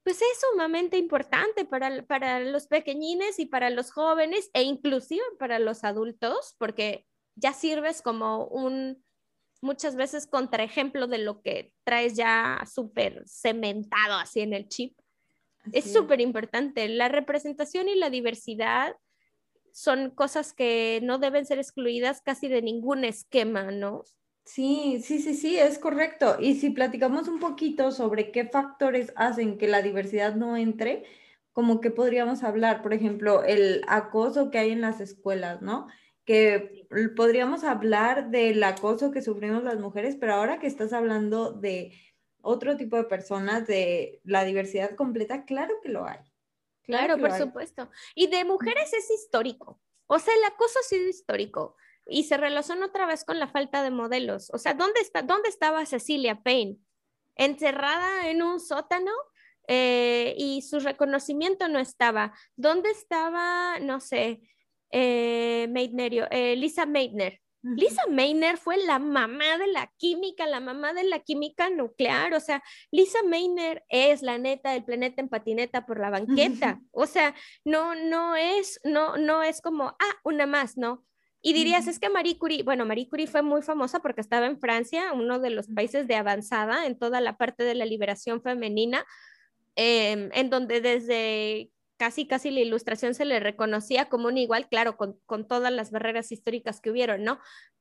pues 0.04 0.22
es 0.22 0.40
sumamente 0.50 0.98
importante 0.98 1.66
para, 1.66 2.04
para 2.06 2.40
los 2.40 2.68
pequeñines 2.68 3.40
y 3.40 3.46
para 3.46 3.70
los 3.70 3.92
jóvenes 3.92 4.50
e 4.54 4.64
inclusive 4.64 5.24
para 5.38 5.60
los 5.60 5.84
adultos, 5.84 6.56
porque 6.58 7.06
ya 7.36 7.54
sirves 7.54 8.02
como 8.02 8.46
un, 8.46 9.04
muchas 9.62 9.96
veces 9.96 10.28
contraejemplo 10.28 11.08
de 11.08 11.20
lo 11.20 11.42
que 11.42 11.74
traes 11.84 12.16
ya 12.16 12.62
súper 12.72 13.24
cementado 13.28 14.16
así 14.16 14.42
en 14.42 14.54
el 14.54 14.68
chip. 14.68 14.98
es 15.74 15.92
súper 15.92 16.22
importante. 16.22 16.88
La 16.88 17.10
representación 17.10 17.90
y 17.90 17.96
la 17.96 18.10
diversidad 18.10 18.96
son 19.74 20.10
cosas 20.10 20.54
que 20.54 21.00
no 21.04 21.20
deben 21.20 21.46
ser 21.46 21.60
excluidas 21.60 22.22
casi 22.22 22.48
de 22.48 22.62
ningún 22.62 23.04
esquema, 23.04 23.72
¿no? 23.72 24.04
Sí, 24.50 25.00
sí, 25.04 25.20
sí, 25.22 25.36
sí, 25.36 25.60
es 25.60 25.78
correcto. 25.78 26.38
Y 26.40 26.56
si 26.56 26.72
platicamos 26.72 27.28
un 27.28 27.40
poquito 27.40 27.92
sobre 27.92 28.32
qué 28.32 28.46
factores 28.46 29.14
hacen 29.16 29.60
que 29.60 29.68
la 29.68 29.84
diversidad 29.84 30.34
no 30.34 30.58
entre, 30.58 31.06
como 31.52 31.80
que 31.80 31.92
podríamos 31.92 32.42
hablar, 32.42 32.82
por 32.82 32.96
ejemplo, 32.96 33.44
el 33.44 33.84
acoso 33.88 34.50
que 34.50 34.58
hay 34.58 34.72
en 34.72 34.82
las 34.82 35.02
escuelas, 35.02 35.62
¿no? 35.62 35.88
Que 36.26 36.88
podríamos 37.16 37.64
hablar 37.64 38.32
del 38.32 38.64
acoso 38.64 39.12
que 39.12 39.22
sufrimos 39.22 39.64
las 39.64 39.80
mujeres, 39.80 40.18
pero 40.20 40.34
ahora 40.34 40.58
que 40.58 40.66
estás 40.66 40.94
hablando 40.94 41.52
de 41.52 41.92
otro 42.42 42.76
tipo 42.76 42.96
de 42.96 43.04
personas, 43.04 43.68
de 43.68 44.20
la 44.24 44.46
diversidad 44.46 44.96
completa, 44.96 45.46
claro 45.46 45.76
que 45.84 45.90
lo 45.90 46.08
hay. 46.08 46.22
Claro, 46.82 47.20
por 47.20 47.34
supuesto. 47.34 47.92
Y 48.16 48.26
de 48.32 48.46
mujeres 48.46 48.94
es 48.94 49.12
histórico. 49.12 49.80
O 50.08 50.18
sea, 50.18 50.34
el 50.34 50.44
acoso 50.44 50.80
ha 50.80 50.88
sido 50.88 51.08
histórico 51.08 51.76
y 52.10 52.24
se 52.24 52.38
relaciona 52.38 52.88
otra 52.88 53.06
vez 53.06 53.24
con 53.24 53.40
la 53.40 53.48
falta 53.48 53.84
de 53.84 53.92
modelos. 53.92 54.50
O 54.54 54.58
sea, 54.58 54.74
¿dónde, 54.74 55.00
está, 55.02 55.22
dónde 55.22 55.50
estaba 55.50 55.86
Cecilia 55.86 56.42
Payne? 56.42 56.78
Encerrada 57.36 58.30
en 58.30 58.42
un 58.42 58.60
sótano 58.60 59.12
eh, 59.68 60.36
y 60.38 60.62
su 60.62 60.80
reconocimiento 60.80 61.68
no 61.68 61.80
estaba. 61.80 62.34
¿Dónde 62.56 62.90
estaba, 62.90 63.80
no 63.80 64.00
sé, 64.00 64.42
eh, 64.92 65.68
eh 65.72 66.56
Lisa 66.58 66.86
Meitner? 66.86 67.40
Lisa 67.62 68.04
Meitner 68.08 68.58
fue 68.58 68.78
la 68.78 69.00
mamá 69.00 69.58
de 69.58 69.68
la 69.68 69.92
química, 69.98 70.48
la 70.48 70.62
mamá 70.62 70.94
de 70.94 71.04
la 71.04 71.20
química 71.20 71.70
nuclear, 71.70 72.34
o 72.34 72.40
sea, 72.40 72.64
Lisa 72.90 73.22
Meitner 73.24 73.84
es 73.90 74.22
la 74.22 74.38
neta 74.38 74.72
del 74.72 74.86
planeta 74.86 75.22
en 75.22 75.28
patineta 75.28 75.86
por 75.86 76.00
la 76.00 76.10
banqueta, 76.10 76.80
o 76.92 77.06
sea, 77.06 77.36
no, 77.66 77.96
no 77.96 78.38
es, 78.38 78.80
no, 78.86 79.18
no 79.18 79.44
es 79.44 79.62
como, 79.62 79.90
ah, 79.90 80.16
una 80.24 80.46
más, 80.46 80.78
no, 80.78 81.06
y 81.42 81.54
dirías, 81.54 81.88
es 81.88 82.00
que 82.00 82.10
Marie 82.10 82.38
Curie, 82.38 82.64
bueno, 82.64 82.86
Marie 82.86 83.08
Curie 83.08 83.28
fue 83.28 83.42
muy 83.42 83.62
famosa 83.62 84.00
porque 84.00 84.22
estaba 84.22 84.46
en 84.46 84.60
Francia, 84.60 85.14
uno 85.14 85.40
de 85.40 85.50
los 85.52 85.68
países 85.68 86.08
de 86.08 86.16
avanzada 86.16 86.86
en 86.86 86.98
toda 86.98 87.22
la 87.22 87.38
parte 87.38 87.64
de 87.64 87.76
la 87.76 87.86
liberación 87.86 88.42
femenina, 88.42 89.06
em, 89.76 90.30
en 90.34 90.50
donde 90.50 90.82
desde 90.82 91.72
casi, 91.98 92.28
casi 92.28 92.52
la 92.52 92.60
ilustración 92.60 93.14
se 93.14 93.26
le 93.26 93.40
reconocía 93.40 94.10
como 94.10 94.28
un 94.28 94.38
igual, 94.38 94.68
claro, 94.68 94.98
con, 94.98 95.20
con 95.26 95.48
todas 95.48 95.72
las 95.72 95.92
barreras 95.92 96.32
históricas 96.32 96.82
que 96.82 96.92
hubieron, 96.92 97.24
¿no? 97.24 97.40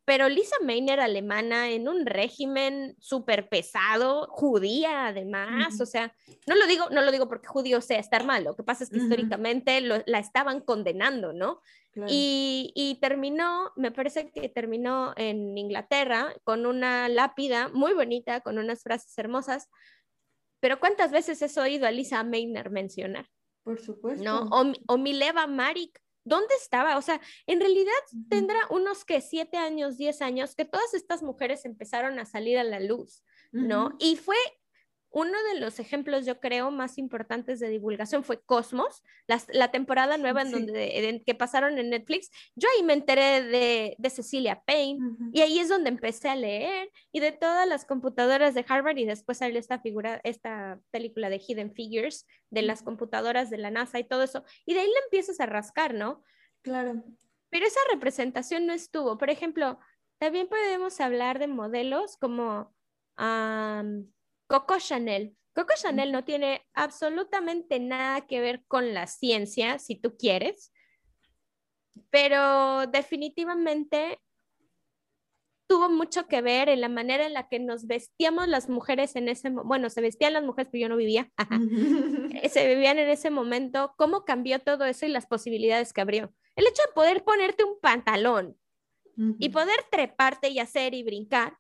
Pero 0.09 0.27
Lisa 0.31 0.57
Meiner, 0.65 1.01
alemana, 1.01 1.69
en 1.69 1.87
un 1.87 2.07
régimen 2.07 2.97
súper 2.99 3.51
pesado, 3.51 4.27
judía 4.31 5.09
además, 5.09 5.79
o 5.83 5.85
sea, 5.85 6.15
no 6.47 6.55
lo 6.55 6.67
digo, 6.67 6.89
no 6.89 7.03
lo 7.03 7.13
digo 7.13 7.29
porque 7.29 7.47
judío 7.47 7.83
sea 7.83 7.99
estar 7.99 8.25
mal, 8.25 8.45
lo 8.45 8.57
que 8.57 8.63
pasa 8.63 8.85
es 8.85 8.91
que 8.91 8.97
históricamente 8.97 9.83
la 9.83 10.19
estaban 10.19 10.63
condenando, 10.63 11.35
¿no? 11.35 11.61
Y, 12.07 12.97
terminó, 13.03 13.71
me 13.77 13.91
parece 13.91 14.31
que 14.31 14.49
terminó 14.49 15.13
en 15.19 15.59
Inglaterra 15.59 16.35
con 16.43 16.65
una 16.65 17.11
lápida 17.11 17.69
muy 17.69 17.93
bonita, 17.93 18.41
con 18.41 18.57
unas 18.57 18.83
frases 18.83 19.19
hermosas. 19.19 19.69
Pero 20.59 20.81
¿cuántas 20.81 21.13
veces 21.13 21.43
has 21.43 21.59
oído 21.59 21.87
a 21.87 21.91
Lisa 21.91 22.25
Meiner 22.25 22.71
mencionar? 22.71 23.27
Por 23.63 23.79
supuesto. 23.79 24.25
¿No? 24.25 24.49
O, 24.87 24.97
Mileva 24.97 25.47
Marik, 25.47 26.01
¿dónde 26.29 26.55
estaba? 26.61 26.97
O 26.97 27.03
sea, 27.03 27.21
en 27.47 27.61
realidad 27.61 27.93
tendrá 28.29 28.59
unos 28.71 29.05
que 29.05 29.21
siete 29.21 29.57
años, 29.57 29.97
diez 29.97 30.23
años, 30.23 30.55
que 30.55 30.65
todas 30.65 30.95
estas 30.95 31.23
mujeres 31.23 31.65
empezaron 31.65 32.19
a 32.19 32.25
salir 32.25 32.59
a 32.59 32.65
la 32.65 32.81
luz, 32.81 33.25
¿no? 33.53 33.97
Y 33.99 34.17
fue 34.17 34.37
uno 35.11 35.33
de 35.53 35.61
los 35.61 35.79
ejemplos, 35.79 36.27
yo 36.27 36.39
creo, 36.39 36.71
más 36.71 36.99
importantes 36.99 37.61
de 37.61 37.69
divulgación 37.69 38.25
fue 38.25 38.41
Cosmos, 38.43 39.03
la, 39.27 39.71
temporada 39.71 40.19
nueva 40.19 40.43
en 40.43 40.51
donde 40.51 41.23
que 41.25 41.35
pasaron 41.35 41.79
en 41.79 41.91
Netflix. 41.91 42.31
Yo 42.55 42.69
ahí 42.75 42.83
me 42.83 42.93
enteré 42.93 43.43
de, 43.43 43.97
de 43.99 44.11
Cecilia 44.11 44.63
Payne 44.67 44.99
y 45.33 45.41
ahí 45.41 45.59
es 45.59 45.69
donde 45.69 45.89
empecé 45.89 46.29
a 46.29 46.37
leer 46.37 46.91
y 47.11 47.21
de 47.21 47.33
todas 47.33 47.67
las 47.67 47.87
computadoras 47.87 48.55
de 48.55 48.65
Harvard 48.69 48.99
y 48.99 49.07
después 49.07 49.39
salió 49.39 49.59
esta 49.59 49.81
figura, 49.81 50.21
esta 50.25 50.81
película 50.91 51.31
de 51.31 51.39
Hidden 51.39 51.73
Figures 51.73 52.27
de 52.51 52.63
las 52.63 52.83
computadoras 52.83 53.51
de 53.51 53.59
la 53.59 53.71
NASA 53.71 53.99
y 53.99 54.05
todo 54.05 54.23
eso. 54.23 54.45
Y 54.67 54.75
de 54.75 54.81
ahí 54.81 54.87
le 54.89 55.05
empiezas 55.05 55.41
a 55.41 55.47
rascar, 55.47 55.95
¿no? 55.95 56.23
Claro. 56.63 57.03
Pero 57.51 57.67
esa 57.67 57.81
representación 57.93 58.67
no 58.67 58.75
estuvo. 58.75 59.17
Por 59.17 59.31
ejemplo, 59.31 59.79
también 60.19 60.49
podemos 60.49 61.01
hablar 61.01 61.39
de 61.39 61.47
modelos 61.47 62.17
como 62.19 62.75
Coco 64.49 64.79
Chanel. 64.79 65.37
Coco 65.55 65.75
Chanel 65.77 66.11
no 66.11 66.25
tiene 66.25 66.67
absolutamente 66.73 67.79
nada 67.79 68.27
que 68.27 68.41
ver 68.41 68.65
con 68.67 68.95
la 68.95 69.07
ciencia, 69.07 69.79
si 69.79 69.97
tú 69.97 70.17
quieres, 70.17 70.73
pero 72.11 72.87
definitivamente 72.87 74.21
tuvo 75.69 75.91
mucho 75.91 76.27
que 76.27 76.41
ver 76.41 76.71
en 76.71 76.81
la 76.81 76.89
manera 76.89 77.27
en 77.27 77.35
la 77.35 77.49
que 77.49 77.59
nos 77.59 77.87
vestíamos 77.87 78.49
las 78.49 78.69
mujeres 78.71 79.17
en 79.17 79.29
ese 79.29 79.51
momento. 79.51 79.69
Bueno, 79.69 79.91
se 79.91 80.01
vestían 80.01 80.33
las 80.33 80.43
mujeres, 80.43 80.71
pero 80.73 80.83
yo 80.83 80.89
no 80.89 80.97
vivía. 80.97 81.31
se 82.51 82.67
vivían 82.67 82.99
en 82.99 83.11
ese 83.11 83.31
momento. 83.31 83.95
¿Cómo 83.99 84.25
cambió 84.25 84.61
todo 84.61 84.87
eso 84.87 85.05
y 85.05 85.11
las 85.11 85.27
posibilidades 85.27 85.93
que 85.93 86.01
abrió? 86.01 86.33
El 86.57 86.67
hecho 86.67 86.83
de 86.87 86.93
poder 86.95 87.23
ponerte 87.23 87.65
un 87.65 87.79
pantalón 87.81 88.57
y 89.39 89.49
poder 89.49 89.85
treparte 89.91 90.49
y 90.49 90.61
hacer 90.61 90.95
y 90.95 91.03
brincar, 91.03 91.59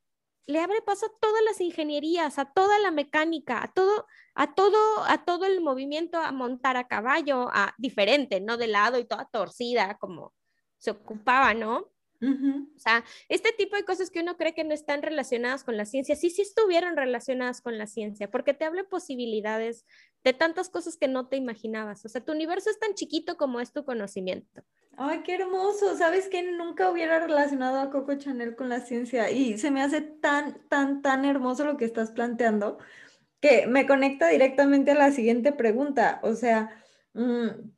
le 0.49 0.61
abre 0.61 0.81
paso 0.81 1.07
a 1.07 1.13
todas 1.21 1.43
las 1.45 1.61
ingenierías, 1.61 2.39
a 2.39 2.47
toda 2.47 2.79
la 2.79 2.91
mecánica, 2.91 3.63
a 3.63 3.71
todo, 3.71 4.07
a 4.35 4.55
todo, 4.55 5.05
a 5.07 5.25
todo 5.27 5.45
el 5.45 5.61
movimiento 5.61 6.19
a 6.19 6.33
montar 6.33 6.79
a 6.79 6.89
caballo, 6.89 7.51
a 7.53 7.75
diferente, 7.77 8.41
no 8.41 8.57
de 8.57 8.67
lado 8.67 8.99
y 8.99 9.05
toda 9.05 9.29
torcida 9.31 9.99
como 9.99 10.33
se 10.79 10.91
ocupaba, 10.93 11.53
¿no? 11.53 11.93
O 12.21 12.79
sea, 12.79 13.05
este 13.29 13.53
tipo 13.53 13.77
de 13.77 13.85
cosas 13.85 14.11
que 14.11 14.21
uno 14.21 14.37
cree 14.39 14.55
que 14.55 14.65
no 14.65 14.73
están 14.73 15.03
relacionadas 15.03 15.65
con 15.65 15.77
la 15.77 15.85
ciencia, 15.85 16.17
sí, 16.17 16.31
sí 16.31 16.43
estuvieron 16.43 16.97
relacionadas 16.97 17.61
con 17.61 17.77
la 17.77 17.87
ciencia, 17.87 18.31
porque 18.31 18.55
te 18.55 18.65
habla 18.65 18.85
posibilidades 18.85 19.85
de 20.25 20.33
tantas 20.33 20.71
cosas 20.71 20.97
que 20.97 21.09
no 21.09 21.29
te 21.29 21.37
imaginabas. 21.37 22.05
O 22.07 22.09
sea, 22.09 22.25
tu 22.25 22.33
universo 22.33 22.71
es 22.71 22.81
tan 22.81 22.95
chiquito 22.95 23.37
como 23.37 23.61
es 23.61 23.73
tu 23.73 23.85
conocimiento. 23.85 24.63
Ay, 25.01 25.23
qué 25.23 25.37
hermoso. 25.37 25.97
Sabes 25.97 26.29
que 26.29 26.43
nunca 26.43 26.91
hubiera 26.91 27.21
relacionado 27.21 27.79
a 27.79 27.89
Coco 27.89 28.17
Chanel 28.17 28.57
con 28.57 28.69
la 28.69 28.81
ciencia 28.81 29.31
y 29.31 29.57
se 29.57 29.71
me 29.71 29.81
hace 29.81 30.01
tan, 30.01 30.59
tan, 30.69 31.03
tan 31.03 31.25
hermoso 31.25 31.65
lo 31.65 31.77
que 31.77 31.85
estás 31.85 32.11
planteando 32.11 32.79
que 33.41 33.69
me 33.69 33.87
conecta 33.87 34.27
directamente 34.27 34.91
a 34.91 34.97
la 34.97 35.13
siguiente 35.13 35.53
pregunta. 35.53 36.19
O 36.25 36.35
sea, 36.35 36.83
mm, 37.15 37.71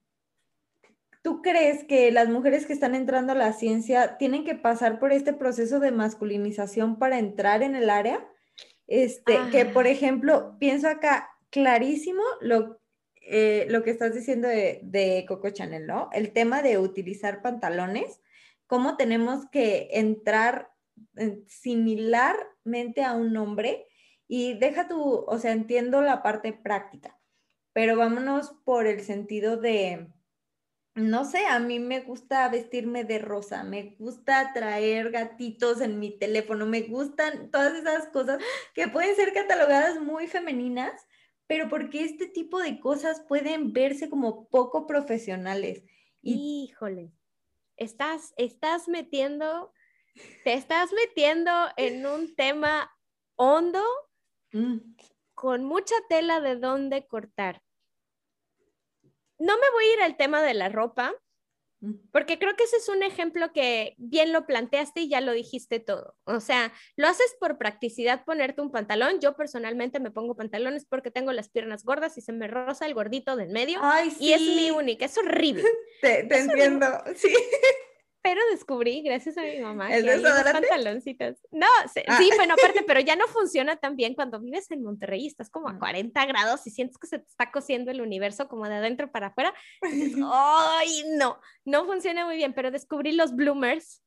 ¿tú 1.21 1.43
crees 1.43 1.85
que 1.85 2.11
las 2.11 2.31
mujeres 2.31 2.65
que 2.65 2.73
están 2.73 2.95
entrando 2.95 3.33
a 3.33 3.37
la 3.37 3.53
ciencia 3.53 4.17
tienen 4.17 4.47
que 4.47 4.55
pasar 4.55 4.99
por 4.99 5.13
este 5.13 5.35
proceso 5.35 5.79
de 5.79 5.93
masculinización 5.93 6.99
para 6.99 7.19
entrar 7.19 7.63
en 7.63 7.75
el 7.75 7.91
área? 7.91 8.27
Este, 8.87 9.39
que 9.53 9.67
por 9.67 9.85
ah. 9.85 9.91
ejemplo, 9.91 10.57
pienso 10.59 10.89
acá 10.89 11.29
clarísimo 11.51 12.23
lo 12.41 12.80
eh, 13.33 13.67
lo 13.71 13.85
que 13.85 13.91
estás 13.91 14.13
diciendo 14.13 14.49
de, 14.49 15.25
Coco 15.29 15.51
Chanel, 15.51 15.87
¿no? 15.87 16.11
El 16.13 16.33
tema 16.33 16.63
de 16.63 16.79
utilizar 16.79 17.43
pantalones, 17.43 18.21
cómo 18.67 18.97
tenemos 18.97 19.49
que 19.51 19.89
entrar 19.93 20.73
similarmente 21.47 23.05
a 23.05 23.15
un 23.15 23.37
hombre 23.37 23.87
y 24.27 24.59
deja 24.59 24.89
tu, 24.89 25.01
o 25.01 25.39
sea, 25.39 25.53
entiendo 25.53 26.03
la 26.03 26.25
parte 26.25 26.53
práctica, 26.53 27.19
pero 27.73 27.97
vámonos 27.97 28.51
por 28.65 28.89
el 28.89 29.01
sentido 29.01 29.57
de, 29.57 30.09
no 30.97 31.25
sé, 31.25 31.47
a 31.47 31.61
mí 31.61 31.79
me 31.79 32.01
gusta 32.01 32.49
vestirme 32.49 33.05
de 33.05 33.21
rosa, 33.21 33.63
me 33.63 33.95
gusta 34.01 34.53
traer 34.53 35.13
gatitos 35.13 35.81
en 35.81 36.01
mi 36.01 36.19
teléfono, 36.19 36.67
me 36.67 36.83
gustan 36.83 37.53
todas 37.53 37.75
esas 37.75 38.09
cosas 38.09 38.43
que 38.75 38.89
pueden 38.89 39.15
ser 39.15 39.33
catalogadas 39.33 40.01
muy 40.01 40.27
femeninas, 40.27 41.07
pero 41.51 41.69
porque 41.69 42.05
este 42.05 42.29
tipo 42.29 42.61
de 42.61 42.79
cosas 42.79 43.23
pueden 43.23 43.73
verse 43.73 44.09
como 44.09 44.49
poco 44.51 44.87
profesionales. 44.87 45.83
Híjole, 46.23 47.11
estás, 47.77 48.33
estás 48.37 48.87
metiendo, 48.87 49.73
te 50.45 50.53
estás 50.53 50.93
metiendo 50.93 51.51
en 51.77 52.07
un 52.07 52.37
tema 52.37 52.97
hondo 53.35 53.83
mm. 54.53 54.77
con 55.35 55.65
mucha 55.65 55.97
tela 56.09 56.41
de 56.41 56.55
dónde 56.55 57.09
cortar. 57.09 57.65
No 59.37 59.59
me 59.59 59.71
voy 59.73 59.87
a 59.87 59.95
ir 59.95 60.03
al 60.03 60.17
tema 60.17 60.43
de 60.43 60.55
la 60.55 60.69
ropa, 60.69 61.13
porque 62.13 62.39
creo 62.39 62.55
que 62.57 62.65
ese 62.65 62.77
es 62.77 62.89
un 62.89 63.03
ejemplo 63.03 63.53
que 63.53 63.95
bien 63.97 64.33
lo 64.33 64.47
planteaste 64.47 65.01
y 65.01 65.09
ya 65.09 65.21
lo 65.21 65.33
dijiste 65.33 65.81
todo. 65.81 66.15
O 66.25 66.41
sea, 66.41 66.73
lo 66.97 67.09
haces 67.09 67.35
por 67.41 67.59
practicidad 67.59 68.25
ponerte 68.25 68.61
un 68.61 68.71
pantalón. 68.71 69.21
Yo 69.21 69.35
personalmente 69.35 69.99
me 69.99 70.11
pongo 70.11 70.37
pantalones 70.37 70.85
porque 70.85 71.11
tengo 71.11 71.33
las 71.33 71.49
piernas 71.49 71.85
gordas 71.85 72.19
y 72.19 72.21
se 72.21 72.33
me 72.33 72.49
roza 72.49 72.87
el 72.87 72.95
gordito 72.95 73.37
del 73.37 73.49
medio. 73.49 73.81
Y 74.19 74.33
es 74.33 74.43
mi 74.43 74.71
única, 74.71 75.07
es 75.07 75.17
horrible. 75.17 75.65
Te, 76.03 76.21
entiendo, 76.21 76.87
sí 77.15 77.29
pero 78.23 78.41
descubrí, 78.51 79.03
gracias 79.03 79.39
a 79.39 79.43
mi 79.43 79.61
mamá, 79.61 79.89
que 79.89 80.03
unos 80.03 80.43
pantaloncitos. 80.53 81.39
No, 81.51 81.67
ah. 81.67 82.19
sí, 82.19 82.31
bueno, 82.37 82.55
aparte, 82.55 82.83
pero 82.87 83.01
ya 83.01 83.17
no 83.17 83.27
funciona 83.29 83.77
tan 83.77 83.97
bien 83.97 84.15
cuando 84.15 84.41
vives 84.41 84.71
en 84.71 84.83
Monterrey, 84.83 85.27
estás 85.27 85.51
como 85.51 85.69
a 85.69 85.79
40 85.79 86.27
grados 86.27 86.67
y 86.67 86.71
sientes 86.71 86.99
que 86.99 87.07
se 87.07 87.19
te 87.19 87.27
está 87.27 87.51
cosiendo 87.51 87.91
el 87.91 88.01
universo 88.01 88.49
como 88.49 88.69
de 88.69 88.75
adentro 88.75 89.11
para 89.11 89.29
afuera. 89.29 89.55
¡Ay, 90.33 91.05
no! 91.17 91.41
No 91.65 91.85
funciona 91.87 92.25
muy 92.25 92.37
bien, 92.37 92.53
pero 92.53 92.71
descubrí 92.71 93.13
los 93.13 93.35
bloomers 93.35 94.03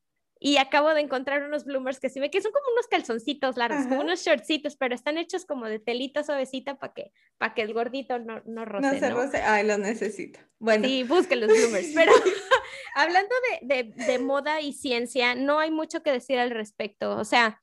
y 0.45 0.57
acabo 0.57 0.93
de 0.93 0.99
encontrar 0.99 1.41
unos 1.43 1.63
bloomers 1.63 2.01
que 2.01 2.09
sí 2.09 2.19
me 2.19 2.29
que 2.29 2.41
son 2.41 2.51
como 2.51 2.65
unos 2.73 2.87
calzoncitos 2.87 3.55
largos, 3.55 3.87
como 3.87 4.01
unos 4.01 4.25
shortcitos, 4.25 4.75
pero 4.75 4.93
están 4.93 5.17
hechos 5.17 5.45
como 5.45 5.67
de 5.67 5.79
telita 5.79 6.21
suavecita 6.21 6.77
para 6.77 6.91
que, 6.91 7.13
para 7.37 7.53
que 7.53 7.61
el 7.61 7.73
gordito 7.73 8.19
no, 8.19 8.41
no 8.45 8.65
roce. 8.65 8.87
No 8.87 8.99
se 8.99 9.09
roce, 9.09 9.37
ay, 9.37 9.65
los 9.65 9.79
necesito. 9.79 10.41
Bueno. 10.59 10.85
Sí, 10.85 11.03
busquen 11.03 11.39
los 11.39 11.49
bloomers, 11.49 11.91
pero 11.95 12.11
hablando 12.95 13.33
de, 13.61 13.83
de, 13.83 14.05
de 14.05 14.19
moda 14.19 14.59
y 14.59 14.73
ciencia, 14.73 15.33
no 15.33 15.59
hay 15.59 15.71
mucho 15.71 16.03
que 16.03 16.11
decir 16.11 16.37
al 16.37 16.49
respecto. 16.49 17.15
O 17.15 17.23
sea, 17.23 17.61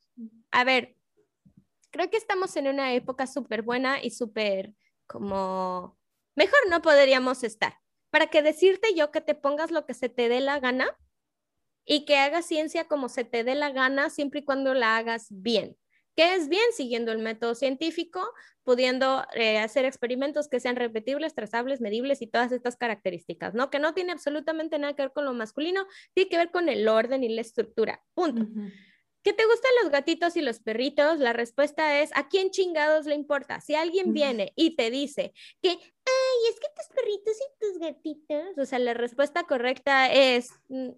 a 0.51 0.65
ver, 0.65 0.97
creo 1.91 2.09
que 2.09 2.17
estamos 2.17 2.57
en 2.57 2.67
una 2.67 2.95
época 2.95 3.27
súper 3.27 3.61
buena 3.61 4.03
y 4.03 4.09
súper 4.09 4.73
como, 5.07 5.99
mejor 6.35 6.61
no 6.71 6.81
podríamos 6.81 7.45
estar. 7.45 7.75
Para 8.09 8.29
que 8.29 8.41
decirte 8.41 8.95
yo 8.95 9.11
que 9.11 9.21
te 9.21 9.35
pongas 9.35 9.71
lo 9.71 9.85
que 9.85 9.93
se 9.93 10.09
te 10.09 10.31
dé 10.31 10.41
la 10.41 10.61
gana, 10.61 10.97
y 11.85 12.05
que 12.05 12.17
hagas 12.17 12.47
ciencia 12.47 12.87
como 12.89 13.09
se 13.09 13.25
te 13.25 13.45
dé 13.45 13.55
la 13.55 13.71
gana, 13.71 14.11
siempre 14.11 14.41
y 14.41 14.45
cuando 14.45 14.75
la 14.75 14.97
hagas 14.97 15.27
bien. 15.31 15.77
¿Qué 16.17 16.35
es 16.35 16.49
bien? 16.49 16.65
Siguiendo 16.73 17.13
el 17.13 17.19
método 17.19 17.55
científico, 17.55 18.21
pudiendo 18.63 19.25
eh, 19.35 19.59
hacer 19.59 19.85
experimentos 19.85 20.49
que 20.49 20.61
sean 20.61 20.77
repetibles, 20.77 21.35
trazables, 21.35 21.81
medibles 21.81 22.21
y 22.21 22.27
todas 22.27 22.53
estas 22.53 22.77
características, 22.77 23.55
¿no? 23.55 23.71
Que 23.71 23.79
no 23.79 23.95
tiene 23.95 24.13
absolutamente 24.13 24.79
nada 24.79 24.95
que 24.95 25.03
ver 25.03 25.13
con 25.13 25.25
lo 25.25 25.33
masculino, 25.33 25.87
tiene 26.15 26.29
que 26.29 26.37
ver 26.37 26.51
con 26.51 26.69
el 26.69 26.87
orden 26.89 27.25
y 27.25 27.29
la 27.29 27.41
estructura. 27.41 28.03
Punto. 28.15 28.47
¿Qué 29.23 29.35
te 29.35 29.45
gustan 29.45 29.71
los 29.83 29.93
gatitos 29.93 30.37
y 30.37 30.41
los 30.41 30.61
perritos? 30.61 31.19
La 31.19 31.33
respuesta 31.35 32.01
es, 32.01 32.11
¿a 32.15 32.29
quién 32.29 32.51
chingados 32.51 33.07
le 33.07 33.15
importa? 33.15 33.61
Si 33.61 33.75
alguien 33.75 34.15
viene 34.15 34.53
y 34.57 34.77
te 34.77 34.91
dice 34.91 35.33
que, 35.61 35.71
ay, 35.71 36.49
es 36.49 36.59
que 36.59 36.69
tus 36.75 36.89
perritos 36.95 37.37
y 37.37 37.61
tus 37.61 37.79
gatitos, 37.79 38.59
o 38.59 38.65
sea, 38.65 38.79
la 38.79 38.95
respuesta 38.95 39.45
correcta 39.45 40.11
es, 40.11 40.51
mm, 40.69 40.91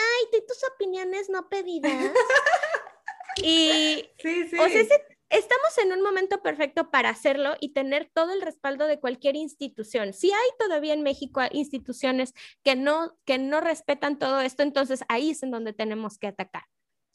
ay, 0.00 0.28
de 0.32 0.46
tus 0.46 0.58
opiniones 0.74 1.28
no 1.28 1.48
pedidas. 1.48 1.92
y, 3.36 4.08
sí, 4.18 4.48
sí. 4.48 4.58
o 4.58 4.68
sea, 4.68 4.82
estamos 5.30 5.78
en 5.78 5.92
un 5.92 6.02
momento 6.02 6.42
perfecto 6.42 6.90
para 6.90 7.10
hacerlo 7.10 7.54
y 7.60 7.72
tener 7.72 8.10
todo 8.12 8.32
el 8.32 8.42
respaldo 8.42 8.86
de 8.86 8.98
cualquier 8.98 9.36
institución. 9.36 10.12
Si 10.12 10.30
hay 10.32 10.48
todavía 10.58 10.92
en 10.92 11.02
México 11.02 11.40
instituciones 11.52 12.34
que 12.62 12.74
no, 12.76 13.16
que 13.24 13.38
no 13.38 13.60
respetan 13.60 14.18
todo 14.18 14.40
esto, 14.40 14.62
entonces 14.62 15.04
ahí 15.08 15.30
es 15.30 15.42
en 15.42 15.52
donde 15.52 15.72
tenemos 15.72 16.18
que 16.18 16.26
atacar. 16.26 16.64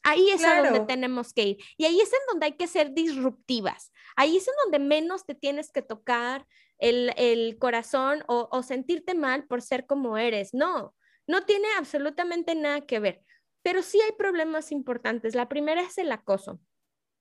Ahí 0.02 0.30
es 0.30 0.44
a 0.44 0.62
donde 0.62 0.86
tenemos 0.86 1.32
que 1.32 1.42
ir. 1.42 1.56
Y 1.76 1.84
ahí 1.84 2.00
es 2.00 2.12
en 2.12 2.20
donde 2.28 2.46
hay 2.46 2.52
que 2.52 2.68
ser 2.68 2.92
disruptivas. 2.92 3.92
Ahí 4.14 4.36
es 4.36 4.46
en 4.46 4.54
donde 4.62 4.78
menos 4.78 5.26
te 5.26 5.34
tienes 5.34 5.72
que 5.72 5.82
tocar 5.82 6.46
el, 6.78 7.12
el 7.16 7.58
corazón 7.58 8.22
o, 8.28 8.48
o, 8.52 8.62
sentirte 8.62 9.14
mal 9.14 9.48
por 9.48 9.62
ser 9.62 9.84
como 9.84 10.16
eres. 10.16 10.54
No, 10.54 10.94
no 11.26 11.44
tiene 11.44 11.68
absolutamente 11.78 12.54
nada 12.54 12.82
que 12.82 13.00
ver, 13.00 13.22
pero 13.62 13.82
sí 13.82 14.00
hay 14.00 14.12
problemas 14.12 14.72
importantes. 14.72 15.34
La 15.34 15.48
primera 15.48 15.82
es 15.82 15.98
el 15.98 16.12
acoso. 16.12 16.60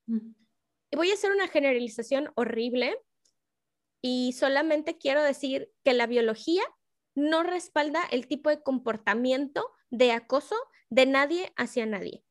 Y 0.07 0.95
voy 0.95 1.11
a 1.11 1.13
hacer 1.15 1.31
una 1.31 1.47
generalización 1.47 2.31
horrible 2.35 2.99
y 4.01 4.33
solamente 4.33 4.97
quiero 4.97 5.23
decir 5.23 5.71
que 5.83 5.93
la 5.93 6.05
biología 6.05 6.63
no 7.15 7.43
respalda 7.43 8.03
el 8.11 8.27
tipo 8.27 8.49
de 8.49 8.61
comportamiento 8.61 9.71
de 9.89 10.11
acoso 10.11 10.55
de 10.89 11.05
nadie 11.05 11.53
hacia 11.55 11.85
nadie. 11.85 12.24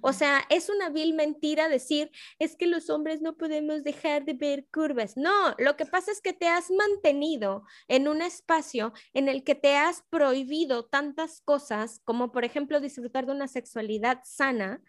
O 0.00 0.12
sea, 0.12 0.42
es 0.48 0.68
una 0.68 0.90
vil 0.90 1.14
mentira 1.14 1.68
decir, 1.68 2.10
es 2.38 2.56
que 2.56 2.66
los 2.66 2.90
hombres 2.90 3.20
no 3.20 3.36
podemos 3.36 3.84
dejar 3.84 4.24
de 4.24 4.34
ver 4.34 4.66
curvas. 4.72 5.16
No, 5.16 5.54
lo 5.58 5.76
que 5.76 5.86
pasa 5.86 6.12
es 6.12 6.20
que 6.20 6.32
te 6.32 6.48
has 6.48 6.70
mantenido 6.70 7.64
en 7.88 8.08
un 8.08 8.22
espacio 8.22 8.92
en 9.14 9.28
el 9.28 9.44
que 9.44 9.54
te 9.54 9.76
has 9.76 10.02
prohibido 10.10 10.86
tantas 10.86 11.40
cosas, 11.40 12.00
como 12.04 12.32
por 12.32 12.44
ejemplo 12.44 12.80
disfrutar 12.80 13.26
de 13.26 13.32
una 13.32 13.48
sexualidad 13.48 14.20
sana, 14.24 14.82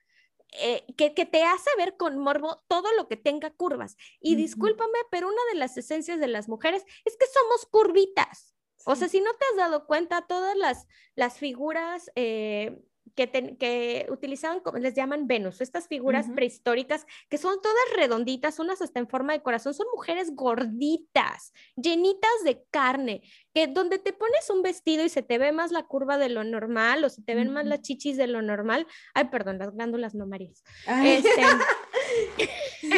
eh, 0.60 0.86
que, 0.98 1.10
te 1.10 1.44
hace 1.44 1.70
ver 1.78 1.98
con 1.98 2.20
morbo 2.20 2.64
todo 2.68 2.94
lo 2.96 3.08
que 3.08 3.18
tenga 3.18 3.52
curvas. 3.52 3.96
Y 4.20 4.36
discúlpame, 4.36 5.00
pero 5.10 5.28
una 5.28 5.42
de 5.52 5.58
las 5.58 5.78
esencias 5.78 6.20
de 6.20 6.28
las 6.28 6.48
mujeres 6.48 6.84
es 7.06 7.18
que 7.18 7.26
somos 7.26 7.66
curvitas. 7.66 8.54
O 8.86 8.96
sea, 8.96 9.08
si 9.08 9.22
no 9.22 9.32
te 9.34 9.46
has 9.52 9.58
dado 9.58 9.88
cuenta, 9.88 10.28
todas 10.28 10.58
las, 10.58 10.88
las 11.16 11.38
figuras 11.38 12.12
eh, 12.16 12.84
que, 13.16 13.58
que, 13.58 14.08
utilizaban, 14.10 14.62
les 14.80 14.94
llaman 14.94 15.28
Venus, 15.28 15.62
estas 15.62 15.88
figuras 15.88 16.28
prehistóricas 16.36 17.06
que 17.30 17.38
son 17.38 17.62
todas 17.62 17.84
redonditas, 17.96 18.60
unas 18.60 18.82
hasta 18.82 19.00
en 19.00 19.08
forma 19.08 19.34
de 19.34 19.42
corazón, 19.42 19.74
son 19.74 19.88
mujeres 19.94 20.36
gorditas, 20.36 21.54
llenitas 21.76 22.44
de 22.44 22.64
carne, 22.72 23.22
que 23.54 23.68
donde 23.68 24.00
te 24.00 24.14
pones 24.14 24.50
un 24.50 24.62
vestido 24.62 25.04
y 25.06 25.10
se 25.10 25.22
te 25.22 25.38
ve 25.38 25.52
más 25.52 25.72
la 25.72 25.84
curva 25.84 26.18
de 26.18 26.30
lo 26.30 26.44
normal 26.44 27.04
o 27.04 27.10
se 27.10 27.22
te 27.22 27.36
ven 27.36 27.52
más 27.52 27.66
las 27.66 27.82
chichis 27.82 28.18
de 28.18 28.28
lo 28.28 28.42
normal, 28.42 28.88
ay, 29.14 29.26
perdón, 29.26 29.60
las 29.60 29.74
glándulas 29.74 30.16
no 30.16 30.28
Este, 30.34 30.50
es 32.84 32.90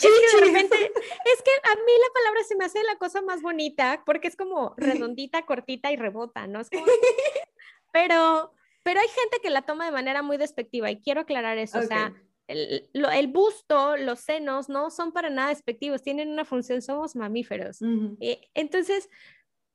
que 0.00 0.08
de 0.08 0.46
repente, 0.46 0.76
es 0.76 1.42
que 1.42 1.50
a 1.62 1.74
mí 1.74 1.92
la 2.00 2.12
palabra 2.14 2.44
se 2.46 2.56
me 2.56 2.64
hace 2.64 2.82
la 2.82 2.96
cosa 2.96 3.22
más 3.22 3.42
bonita 3.42 4.02
porque 4.06 4.28
es 4.28 4.36
como 4.36 4.74
redondita, 4.76 5.42
cortita 5.42 5.92
y 5.92 5.96
rebota, 5.96 6.46
¿no? 6.46 6.60
Es 6.60 6.70
como... 6.70 6.84
Pero 7.92 8.52
pero 8.84 9.00
hay 9.00 9.08
gente 9.08 9.38
que 9.42 9.50
la 9.50 9.62
toma 9.62 9.86
de 9.86 9.92
manera 9.92 10.22
muy 10.22 10.36
despectiva 10.36 10.90
y 10.90 11.00
quiero 11.00 11.22
aclarar 11.22 11.58
eso. 11.58 11.78
O 11.78 11.82
sea, 11.82 12.14
el, 12.46 12.88
el, 12.92 13.26
busto, 13.28 13.96
los 13.96 14.20
senos, 14.20 14.68
no 14.68 14.90
son 14.90 15.12
para 15.12 15.30
nada 15.30 15.48
despectivos, 15.48 16.02
tienen 16.02 16.30
una 16.30 16.44
función, 16.44 16.82
somos 16.82 17.16
mamíferos. 17.16 17.78
Eh, 18.20 18.40
entonces, 18.52 19.08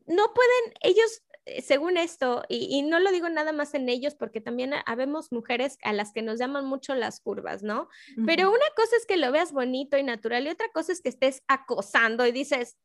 no 0.06 0.32
pueden, 0.34 0.74
ellos, 0.82 1.24
eh, 1.46 1.64
según 1.64 1.98
esto, 1.98 2.44
y, 2.50 2.84
no 2.84 3.00
lo 3.00 3.12
digo 3.12 3.30
nada 3.30 3.52
más 3.52 3.74
en 3.74 3.90
ellos, 3.90 4.14
porque 4.14 4.42
también 4.42 4.74
habemos 4.86 5.32
mujeres 5.32 5.80
a 5.82 5.92
las 5.92 6.14
que 6.14 6.22
nos 6.22 6.38
llaman 6.38 6.66
mucho 6.66 6.94
las 6.94 7.20
curvas, 7.20 7.64
¿no? 7.64 7.90
Pero 8.28 8.50
una 8.50 8.70
cosa 8.76 8.96
es 8.96 9.08
que 9.08 9.18
lo 9.18 9.32
veas 9.32 9.52
bonito 9.52 9.98
y 9.98 10.04
natural 10.04 10.46
y 10.46 10.50
otra 10.50 10.70
cosa 10.72 10.92
es 10.92 11.02
que 11.02 11.10
estés 11.10 11.42
acosando 11.48 12.28
y 12.28 12.32
dices, 12.32 12.78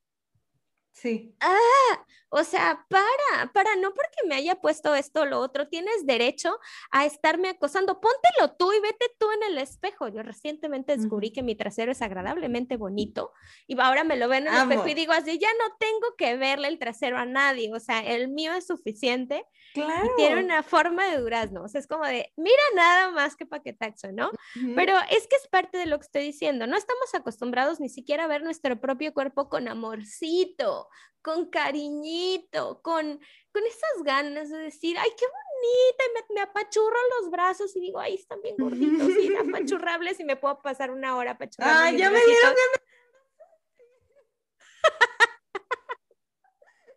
Sí. 0.95 1.35
Ah, 1.41 2.07
o 2.37 2.43
sea, 2.45 2.85
para, 2.89 3.53
para, 3.53 3.77
no 3.77 3.93
porque 3.95 4.27
me 4.27 4.37
haya 4.37 4.57
puesto 4.57 4.95
esto 4.95 5.23
o 5.23 5.25
lo 5.25 5.41
otro, 5.41 5.69
tienes 5.69 6.07
derecho 6.07 6.59
a 6.91 7.05
estarme 7.05 7.49
acosando. 7.49 8.01
Póntelo 8.01 8.57
tú 8.57 8.73
y 8.73 8.81
vete 8.81 9.07
tú 9.19 9.27
en 9.33 9.53
el 9.53 9.59
espejo. 9.59 10.09
Yo 10.09 10.23
recientemente 10.23 10.97
descubrí 10.97 11.33
que 11.33 11.43
mi 11.43 11.57
trasero 11.57 11.93
es 11.93 12.01
agradablemente 12.01 12.77
bonito 12.77 13.33
y 13.67 13.79
ahora 13.81 14.03
me 14.03 14.17
lo 14.17 14.29
ven 14.29 14.47
en 14.47 14.55
el 14.55 14.63
espejo 14.63 14.89
y 14.89 14.95
digo 14.95 15.13
así, 15.13 15.39
ya 15.39 15.51
no 15.53 15.77
tengo 15.79 16.17
que 16.17 16.37
verle 16.37 16.69
el 16.69 16.79
trasero 16.79 17.19
a 17.19 17.25
nadie. 17.25 17.73
O 17.73 17.81
sea, 17.81 18.01
el 18.01 18.29
mío 18.29 18.53
es 18.53 18.67
suficiente 18.67 19.45
claro. 19.73 20.07
y 20.07 20.17
tiene 20.17 20.43
una 20.43 20.63
forma 20.63 21.07
de 21.07 21.19
durazno. 21.19 21.63
O 21.63 21.69
sea, 21.69 21.81
es 21.81 21.87
como 21.87 22.05
de, 22.05 22.33
mira 22.37 22.63
nada 22.75 23.11
más 23.11 23.37
que 23.37 23.47
paquetaxo, 23.47 24.13
¿no? 24.13 24.31
Pero 24.75 24.97
es 25.11 25.27
que 25.27 25.37
es 25.37 25.49
parte 25.49 25.79
de 25.79 25.87
lo 25.87 25.99
que 25.99 26.07
estoy 26.07 26.23
diciendo. 26.23 26.67
No 26.67 26.77
estamos 26.77 27.15
acostumbrados 27.15 27.81
ni 27.81 27.89
siquiera 27.89 28.25
a 28.25 28.29
ver 28.29 28.43
nuestro 28.43 28.81
propio 28.81 29.13
cuerpo 29.13 29.49
con 29.49 29.69
amorcito 29.69 30.84
con 31.23 31.49
cariñito, 31.51 32.83
con, 32.83 33.19
con 33.53 33.65
esas 33.65 34.03
ganas 34.05 34.51
de 34.51 34.59
decir, 34.59 34.99
ay, 34.99 35.11
qué 35.17 35.25
bonita, 35.25 36.05
y 36.05 36.35
me, 36.35 36.41
apachurro 36.43 36.99
los 37.21 37.31
brazos 37.31 37.75
y 37.77 37.81
digo, 37.81 37.99
ay, 37.99 38.15
están 38.15 38.43
bien 38.43 38.57
gorditos 38.59 39.09
y 39.09 39.35
apachurrables 39.37 40.21
y 40.21 40.25
me 40.25 40.37
puedo 40.37 40.61
pasar 40.61 40.91
una 40.91 41.17
hora 41.17 41.33
apachurrando. 41.33 41.79
Ay, 41.81 41.97
ya 41.97 42.11
me 42.11 42.21
dieron 42.23 42.55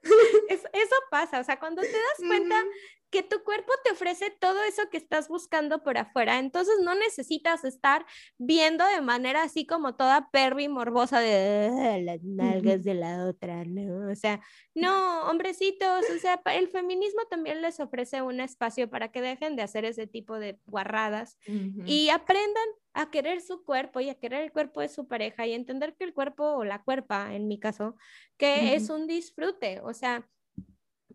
eso, 0.50 0.68
eso, 0.74 0.96
pasa, 1.10 1.40
o 1.40 1.44
sea, 1.44 1.60
cuando 1.60 1.82
te 1.82 1.92
das 1.92 2.18
cuenta 2.18 2.64
que 3.10 3.24
tu 3.24 3.44
cuerpo 3.44 3.72
te 3.84 3.92
ofrece 3.92 4.32
todo 4.32 4.62
eso 4.64 4.90
que 4.92 4.98
estás 4.98 5.30
buscando 5.30 5.84
por 5.84 5.98
afuera. 5.98 6.40
Entonces 6.40 6.76
no 6.84 6.96
necesitas 6.96 7.64
estar 7.64 8.06
viendo 8.38 8.86
de 8.86 9.02
manera 9.02 9.44
así 9.44 9.66
como 9.66 9.96
toda 9.96 10.30
pervi 10.30 10.68
morbosa 10.68 11.20
de 11.20 11.70
ah, 11.72 11.98
las 12.00 12.24
nalgas 12.24 12.84
de 12.84 12.94
la 12.94 13.26
otra, 13.26 13.64
¿no? 13.66 14.12
O 14.12 14.16
sea, 14.16 14.42
no, 14.76 15.22
hombrecitos, 15.30 16.06
o 16.16 16.20
sea, 16.20 16.42
el 16.54 16.68
feminismo 16.68 17.22
también 17.30 17.62
les 17.62 17.80
ofrece 17.80 18.22
un 18.22 18.40
espacio 18.40 18.90
para 18.90 19.12
que 19.12 19.22
dejen 19.22 19.56
de 19.56 19.64
hacer 19.64 19.86
ese 19.86 20.08
tipo 20.08 20.38
de 20.40 20.60
guarradas 20.66 21.38
y 21.86 22.10
aprendan 22.10 22.68
a 22.94 23.10
querer 23.10 23.42
su 23.42 23.64
cuerpo 23.64 24.00
y 24.00 24.10
a 24.10 24.16
querer 24.16 24.44
el 24.44 24.52
cuerpo 24.52 24.82
de 24.82 24.90
su 24.90 25.08
pareja 25.08 25.46
y 25.46 25.54
entender 25.54 25.96
que 25.96 26.04
el 26.04 26.14
cuerpo 26.14 26.44
o 26.44 26.64
la 26.64 26.84
cuerpa, 26.84 27.34
en 27.36 27.48
mi 27.48 27.60
caso, 27.60 27.96
que 28.38 28.76
es 28.76 28.90
un 28.90 29.08
disfrute, 29.08 29.82
o 29.82 29.94
sea, 29.94 30.28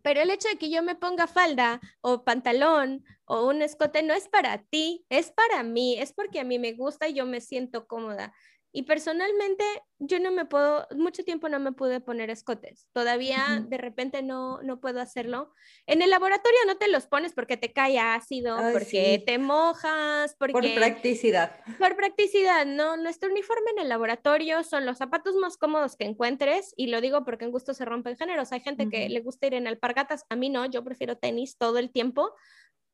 pero 0.02 0.20
el 0.20 0.30
hecho 0.30 0.48
de 0.48 0.58
que 0.58 0.70
yo 0.70 0.82
me 0.82 0.94
ponga 0.94 1.26
falda 1.26 1.80
o 2.00 2.24
pantalón 2.24 3.04
o 3.24 3.46
un 3.46 3.62
escote 3.62 4.02
no 4.02 4.14
es 4.14 4.28
para 4.28 4.58
ti, 4.58 5.06
es 5.08 5.30
para 5.30 5.62
mí, 5.62 5.98
es 5.98 6.12
porque 6.12 6.40
a 6.40 6.44
mí 6.44 6.58
me 6.58 6.72
gusta 6.72 7.08
y 7.08 7.14
yo 7.14 7.24
me 7.26 7.40
siento 7.40 7.86
cómoda. 7.86 8.32
Y 8.72 8.84
personalmente 8.84 9.64
yo 9.98 10.18
no 10.18 10.32
me 10.32 10.46
puedo, 10.46 10.86
mucho 10.96 11.24
tiempo 11.24 11.48
no 11.48 11.60
me 11.60 11.72
pude 11.72 12.00
poner 12.00 12.30
escotes. 12.30 12.88
Todavía 12.92 13.64
de 13.68 13.76
repente 13.76 14.22
no, 14.22 14.62
no 14.62 14.80
puedo 14.80 15.00
hacerlo. 15.00 15.52
En 15.86 16.00
el 16.00 16.08
laboratorio 16.08 16.58
no 16.66 16.76
te 16.78 16.88
los 16.88 17.06
pones 17.06 17.34
porque 17.34 17.58
te 17.58 17.72
cae 17.72 17.98
ácido, 17.98 18.56
porque 18.72 19.22
te 19.24 19.38
mojas, 19.38 20.34
porque... 20.38 20.52
Por 20.52 20.74
practicidad. 20.74 21.60
Por 21.78 21.96
practicidad, 21.96 22.64
no. 22.64 22.96
Nuestro 22.96 23.30
uniforme 23.30 23.70
en 23.72 23.82
el 23.82 23.88
laboratorio 23.90 24.64
son 24.64 24.86
los 24.86 24.98
zapatos 24.98 25.34
más 25.36 25.58
cómodos 25.58 25.96
que 25.96 26.04
encuentres 26.04 26.72
y 26.76 26.86
lo 26.86 27.00
digo 27.00 27.24
porque 27.24 27.44
en 27.44 27.52
gusto 27.52 27.74
se 27.74 27.84
rompen 27.84 28.16
géneros. 28.16 28.52
Hay 28.52 28.60
gente 28.60 28.88
que 28.88 29.08
le 29.08 29.20
gusta 29.20 29.46
ir 29.46 29.54
en 29.54 29.66
alpargatas, 29.66 30.24
a 30.30 30.36
mí 30.36 30.48
no, 30.48 30.64
yo 30.64 30.82
prefiero 30.82 31.18
tenis 31.18 31.58
todo 31.58 31.78
el 31.78 31.90
tiempo 31.90 32.34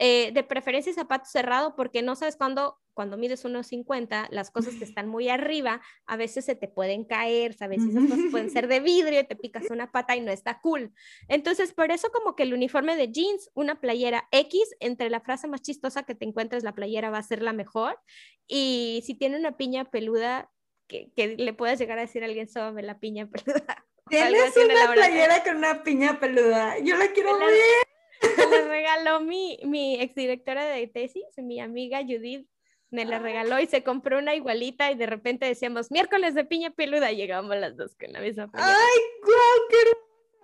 eh, 0.01 0.31
de 0.33 0.45
preferencia 0.45 0.93
zapato 0.93 1.25
cerrado 1.27 1.75
porque 1.75 2.03
no 2.03 2.15
sabes 2.15 2.37
cuándo, 2.37 2.79
cuando 2.95 3.17
mides 3.17 3.45
unos 3.45 3.67
50, 3.67 4.29
las 4.31 4.53
cosas 4.53 4.75
que 4.75 4.85
están 4.85 5.09
muy 5.09 5.29
arriba 5.29 5.81
a 6.07 6.17
veces 6.17 6.45
se 6.45 6.55
te 6.55 6.69
pueden 6.69 7.05
caer, 7.05 7.55
¿sabes? 7.55 7.83
esas 7.83 8.05
cosas 8.05 8.27
pueden 8.31 8.51
ser 8.51 8.69
de 8.69 8.79
vidrio 8.79 9.21
y 9.21 9.27
te 9.27 9.35
picas 9.35 9.71
una 9.71 9.91
pata 9.91 10.15
y 10.15 10.21
no 10.21 10.31
está 10.31 10.61
cool. 10.61 10.93
Entonces, 11.27 11.73
por 11.73 11.91
eso 11.91 12.11
como 12.13 12.37
que 12.37 12.45
el 12.45 12.55
uniforme 12.55 12.97
de 12.97 13.11
jeans, 13.11 13.51
una 13.55 13.81
playera 13.81 14.29
X, 14.31 14.77
entre 14.79 15.11
la 15.11 15.21
frase 15.21 15.49
más 15.49 15.63
chistosa 15.63 16.05
que 16.05 16.15
te 16.15 16.25
encuentres, 16.25 16.63
la 16.63 16.77
playera 16.77 17.11
va 17.11 17.19
a 17.19 17.23
ser 17.23 17.43
la 17.43 17.53
mejor. 17.53 17.99
Y 18.47 19.03
si 19.05 19.15
tiene 19.15 19.37
una 19.37 19.57
piña 19.57 19.91
peluda, 19.91 20.49
que, 20.87 21.11
que 21.17 21.37
le 21.37 21.53
puedas 21.55 21.79
llegar 21.79 21.99
a 21.99 22.03
decir 22.03 22.23
a 22.23 22.27
alguien, 22.27 22.49
sóbame 22.49 22.83
la 22.83 23.01
piña 23.01 23.29
peluda. 23.29 23.85
Tienes 24.09 24.57
una 24.57 24.93
playera 24.93 25.43
con 25.43 25.57
una 25.57 25.83
piña 25.83 26.21
peluda. 26.21 26.79
Yo 26.79 26.97
la 26.97 27.09
quiero 27.09 27.37
ver. 27.37 27.98
Me 28.23 28.47
la 28.47 28.65
regaló 28.69 29.21
mi, 29.21 29.59
mi 29.65 30.01
exdirectora 30.01 30.65
de 30.65 30.87
tesis, 30.87 31.25
mi 31.37 31.61
amiga 31.61 32.01
Judith, 32.03 32.49
me 32.91 33.05
la 33.05 33.19
regaló 33.19 33.61
y 33.61 33.67
se 33.67 33.83
compró 33.83 34.19
una 34.19 34.35
igualita 34.35 34.91
y 34.91 34.95
de 34.95 35.07
repente 35.07 35.47
decíamos 35.47 35.91
miércoles 35.91 36.35
de 36.35 36.45
piña 36.45 36.71
peluda 36.71 37.13
y 37.13 37.17
llegamos 37.17 37.55
las 37.57 37.77
dos 37.77 37.95
con 37.97 38.13
la 38.13 38.21
misma 38.21 38.51
piña. 38.51 38.65
¡Ay, 38.67 39.01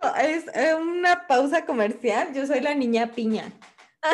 hermoso! 0.02 0.20
Es 0.20 0.44
una 0.74 1.26
pausa 1.26 1.64
comercial. 1.64 2.34
Yo 2.34 2.46
soy 2.46 2.60
la 2.60 2.74
niña 2.74 3.12
piña. 3.12 3.50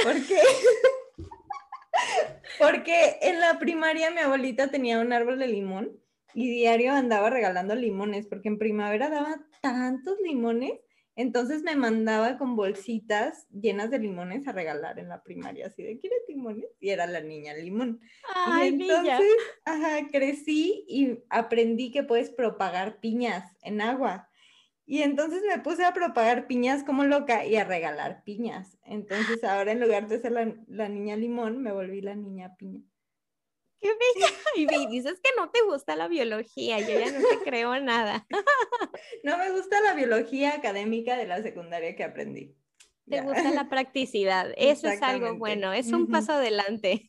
¿Por 0.04 0.14
qué? 0.26 0.38
Porque 2.58 3.18
en 3.22 3.40
la 3.40 3.58
primaria 3.58 4.10
mi 4.10 4.20
abuelita 4.20 4.68
tenía 4.68 5.00
un 5.00 5.12
árbol 5.12 5.38
de 5.38 5.48
limón 5.48 6.00
y 6.34 6.48
diario 6.48 6.92
andaba 6.92 7.30
regalando 7.30 7.74
limones, 7.74 8.28
porque 8.28 8.48
en 8.48 8.58
primavera 8.58 9.10
daba 9.10 9.40
tantos 9.60 10.16
limones 10.22 10.74
entonces 11.16 11.62
me 11.62 11.76
mandaba 11.76 12.38
con 12.38 12.56
bolsitas 12.56 13.46
llenas 13.50 13.90
de 13.90 13.98
limones 13.98 14.46
a 14.46 14.52
regalar 14.52 14.98
en 14.98 15.08
la 15.08 15.22
primaria, 15.22 15.66
así 15.66 15.82
de, 15.82 15.98
¿quieres 15.98 16.20
limones? 16.28 16.70
Y 16.80 16.90
era 16.90 17.06
la 17.06 17.20
niña 17.20 17.54
limón. 17.54 18.00
y 18.62 18.66
entonces, 18.68 19.32
ajá, 19.64 20.08
crecí 20.10 20.84
y 20.88 21.18
aprendí 21.28 21.90
que 21.90 22.02
puedes 22.02 22.30
propagar 22.30 23.00
piñas 23.00 23.56
en 23.62 23.80
agua. 23.80 24.28
Y 24.86 25.02
entonces 25.02 25.42
me 25.48 25.62
puse 25.62 25.84
a 25.84 25.92
propagar 25.92 26.46
piñas 26.46 26.82
como 26.82 27.04
loca 27.04 27.44
y 27.44 27.56
a 27.56 27.64
regalar 27.64 28.24
piñas. 28.24 28.76
Entonces 28.84 29.44
ahora 29.44 29.72
en 29.72 29.80
lugar 29.80 30.08
de 30.08 30.20
ser 30.20 30.32
la, 30.32 30.52
la 30.66 30.88
niña 30.88 31.16
limón, 31.16 31.62
me 31.62 31.72
volví 31.72 32.00
la 32.00 32.16
niña 32.16 32.56
piña. 32.56 32.82
Qué 33.80 33.88
bella. 33.88 34.26
Y 34.56 34.86
dices 34.88 35.20
que 35.22 35.30
no 35.36 35.50
te 35.50 35.62
gusta 35.62 35.96
la 35.96 36.08
biología, 36.08 36.80
yo 36.80 36.98
ya 36.98 37.10
no 37.10 37.26
te 37.26 37.38
creo 37.44 37.78
nada. 37.80 38.26
No 39.22 39.38
me 39.38 39.50
gusta 39.50 39.80
la 39.80 39.94
biología 39.94 40.54
académica 40.54 41.16
de 41.16 41.26
la 41.26 41.42
secundaria 41.42 41.96
que 41.96 42.04
aprendí. 42.04 42.56
Te 43.08 43.22
gusta 43.22 43.50
la 43.50 43.68
practicidad, 43.68 44.52
eso 44.56 44.88
es 44.88 45.02
algo 45.02 45.36
bueno, 45.36 45.72
es 45.72 45.92
un 45.92 46.08
paso 46.08 46.34
adelante. 46.34 47.08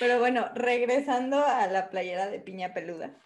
Pero 0.00 0.18
bueno, 0.18 0.50
regresando 0.54 1.44
a 1.44 1.66
la 1.68 1.90
playera 1.90 2.28
de 2.28 2.40
piña 2.40 2.74
peluda. 2.74 3.16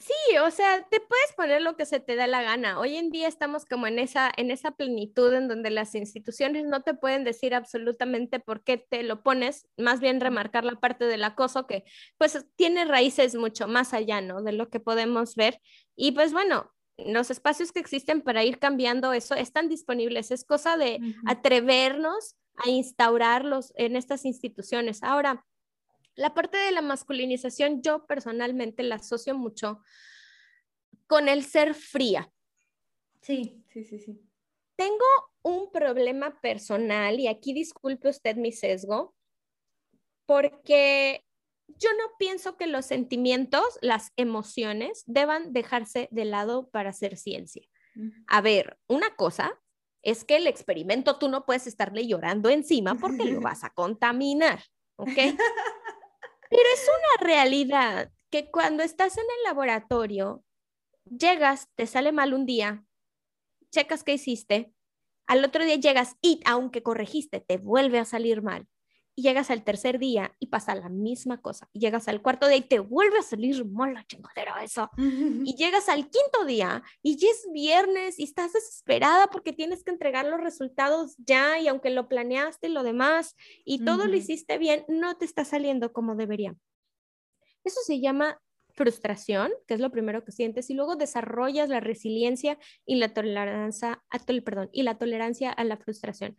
Sí, 0.00 0.36
o 0.44 0.50
sea, 0.50 0.86
te 0.88 1.00
puedes 1.00 1.32
poner 1.36 1.62
lo 1.62 1.76
que 1.76 1.84
se 1.84 1.98
te 1.98 2.14
da 2.14 2.26
la 2.28 2.42
gana. 2.42 2.78
Hoy 2.78 2.96
en 2.96 3.10
día 3.10 3.26
estamos 3.26 3.64
como 3.64 3.88
en 3.88 3.98
esa, 3.98 4.30
en 4.36 4.52
esa 4.52 4.70
plenitud 4.70 5.32
en 5.32 5.48
donde 5.48 5.70
las 5.70 5.94
instituciones 5.96 6.66
no 6.66 6.82
te 6.82 6.94
pueden 6.94 7.24
decir 7.24 7.52
absolutamente 7.54 8.38
por 8.38 8.62
qué 8.62 8.78
te 8.78 9.02
lo 9.02 9.22
pones, 9.22 9.66
más 9.76 9.98
bien 9.98 10.20
remarcar 10.20 10.64
la 10.64 10.76
parte 10.76 11.06
del 11.06 11.24
acoso 11.24 11.66
que 11.66 11.84
pues 12.16 12.46
tiene 12.54 12.84
raíces 12.84 13.34
mucho 13.34 13.66
más 13.66 13.92
allá, 13.92 14.20
¿no? 14.20 14.42
De 14.42 14.52
lo 14.52 14.68
que 14.70 14.78
podemos 14.78 15.34
ver. 15.34 15.60
Y 15.96 16.12
pues 16.12 16.32
bueno, 16.32 16.72
los 16.96 17.30
espacios 17.30 17.72
que 17.72 17.80
existen 17.80 18.22
para 18.22 18.44
ir 18.44 18.58
cambiando 18.58 19.12
eso 19.12 19.34
están 19.34 19.68
disponibles. 19.68 20.30
Es 20.30 20.44
cosa 20.44 20.76
de 20.76 21.00
atrevernos 21.26 22.36
a 22.56 22.68
instaurarlos 22.68 23.72
en 23.76 23.96
estas 23.96 24.24
instituciones. 24.24 25.02
Ahora, 25.02 25.44
la 26.18 26.34
parte 26.34 26.58
de 26.58 26.72
la 26.72 26.82
masculinización 26.82 27.80
yo 27.80 28.04
personalmente 28.06 28.82
la 28.82 28.96
asocio 28.96 29.36
mucho 29.36 29.80
con 31.06 31.28
el 31.28 31.44
ser 31.44 31.74
fría. 31.74 32.30
Sí, 33.22 33.64
sí, 33.68 33.84
sí, 33.84 34.00
sí. 34.00 34.20
Tengo 34.74 35.04
un 35.42 35.70
problema 35.70 36.40
personal 36.40 37.20
y 37.20 37.28
aquí 37.28 37.52
disculpe 37.52 38.08
usted 38.08 38.36
mi 38.36 38.50
sesgo, 38.50 39.14
porque 40.26 41.24
yo 41.68 41.90
no 41.92 42.10
pienso 42.18 42.56
que 42.56 42.66
los 42.66 42.86
sentimientos, 42.86 43.78
las 43.80 44.10
emociones, 44.16 45.04
deban 45.06 45.52
dejarse 45.52 46.08
de 46.10 46.24
lado 46.24 46.68
para 46.70 46.90
hacer 46.90 47.16
ciencia. 47.16 47.62
A 48.26 48.40
ver, 48.40 48.76
una 48.88 49.14
cosa 49.14 49.60
es 50.02 50.24
que 50.24 50.36
el 50.36 50.48
experimento 50.48 51.18
tú 51.18 51.28
no 51.28 51.46
puedes 51.46 51.66
estarle 51.68 52.06
llorando 52.06 52.48
encima 52.48 52.96
porque 52.96 53.24
lo 53.24 53.40
vas 53.40 53.62
a 53.62 53.70
contaminar, 53.70 54.60
¿ok? 54.96 55.08
Pero 56.50 56.62
es 56.74 56.88
una 56.88 57.26
realidad 57.26 58.10
que 58.30 58.50
cuando 58.50 58.82
estás 58.82 59.16
en 59.16 59.24
el 59.24 59.44
laboratorio, 59.44 60.44
llegas, 61.04 61.68
te 61.76 61.86
sale 61.86 62.12
mal 62.12 62.34
un 62.34 62.46
día, 62.46 62.84
checas 63.70 64.04
qué 64.04 64.14
hiciste, 64.14 64.72
al 65.26 65.44
otro 65.44 65.64
día 65.64 65.76
llegas 65.76 66.16
y 66.22 66.40
aunque 66.46 66.82
corregiste, 66.82 67.40
te 67.40 67.58
vuelve 67.58 67.98
a 67.98 68.04
salir 68.04 68.42
mal. 68.42 68.68
Y 69.18 69.22
llegas 69.22 69.50
al 69.50 69.64
tercer 69.64 69.98
día 69.98 70.36
y 70.38 70.46
pasa 70.46 70.76
la 70.76 70.88
misma 70.88 71.42
cosa. 71.42 71.68
Y 71.72 71.80
llegas 71.80 72.06
al 72.06 72.22
cuarto 72.22 72.46
día 72.46 72.58
y 72.58 72.68
te 72.68 72.78
vuelve 72.78 73.18
a 73.18 73.22
salir 73.22 73.64
mal 73.64 73.92
la 73.92 74.06
chingadera 74.06 74.62
eso. 74.62 74.88
Y 74.96 74.96
llegas 75.58 75.88
al 75.88 76.08
quinto 76.08 76.44
día 76.46 76.84
y 77.02 77.16
ya 77.16 77.26
es 77.28 77.48
viernes 77.52 78.20
y 78.20 78.22
estás 78.22 78.52
desesperada 78.52 79.26
porque 79.26 79.52
tienes 79.52 79.82
que 79.82 79.90
entregar 79.90 80.24
los 80.24 80.40
resultados 80.40 81.16
ya 81.18 81.58
y 81.58 81.66
aunque 81.66 81.90
lo 81.90 82.08
planeaste 82.08 82.68
y 82.68 82.70
lo 82.70 82.84
demás 82.84 83.34
y 83.64 83.84
todo 83.84 84.06
lo 84.06 84.16
hiciste 84.16 84.56
bien, 84.56 84.84
no 84.86 85.16
te 85.16 85.24
está 85.24 85.44
saliendo 85.44 85.92
como 85.92 86.14
debería. 86.14 86.54
Eso 87.64 87.80
se 87.84 87.98
llama 87.98 88.40
frustración, 88.78 89.50
que 89.66 89.74
es 89.74 89.80
lo 89.80 89.90
primero 89.90 90.24
que 90.24 90.30
sientes, 90.30 90.70
y 90.70 90.74
luego 90.74 90.94
desarrollas 90.94 91.68
la 91.68 91.80
resiliencia 91.80 92.56
y 92.86 92.94
la 92.94 93.12
tolerancia, 93.12 94.04
a, 94.08 94.18
perdón, 94.44 94.70
y 94.72 94.84
la 94.84 94.96
tolerancia 94.96 95.50
a 95.50 95.64
la 95.64 95.76
frustración. 95.76 96.36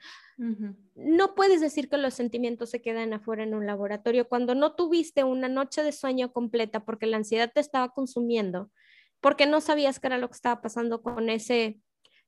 No 0.95 1.35
puedes 1.35 1.59
decir 1.59 1.89
que 1.89 1.97
los 1.97 2.13
sentimientos 2.13 2.69
se 2.69 2.81
quedan 2.81 3.11
afuera 3.11 3.43
en 3.43 3.53
un 3.53 3.65
laboratorio 3.65 4.29
cuando 4.29 4.55
no 4.55 4.73
tuviste 4.73 5.25
una 5.25 5.49
noche 5.49 5.83
de 5.83 5.91
sueño 5.91 6.31
completa 6.31 6.85
porque 6.85 7.07
la 7.07 7.17
ansiedad 7.17 7.51
te 7.53 7.59
estaba 7.59 7.89
consumiendo, 7.89 8.71
porque 9.19 9.45
no 9.45 9.59
sabías 9.59 9.99
qué 9.99 10.07
era 10.07 10.17
lo 10.17 10.29
que 10.29 10.35
estaba 10.35 10.61
pasando 10.61 11.01
con 11.01 11.29
ese 11.29 11.81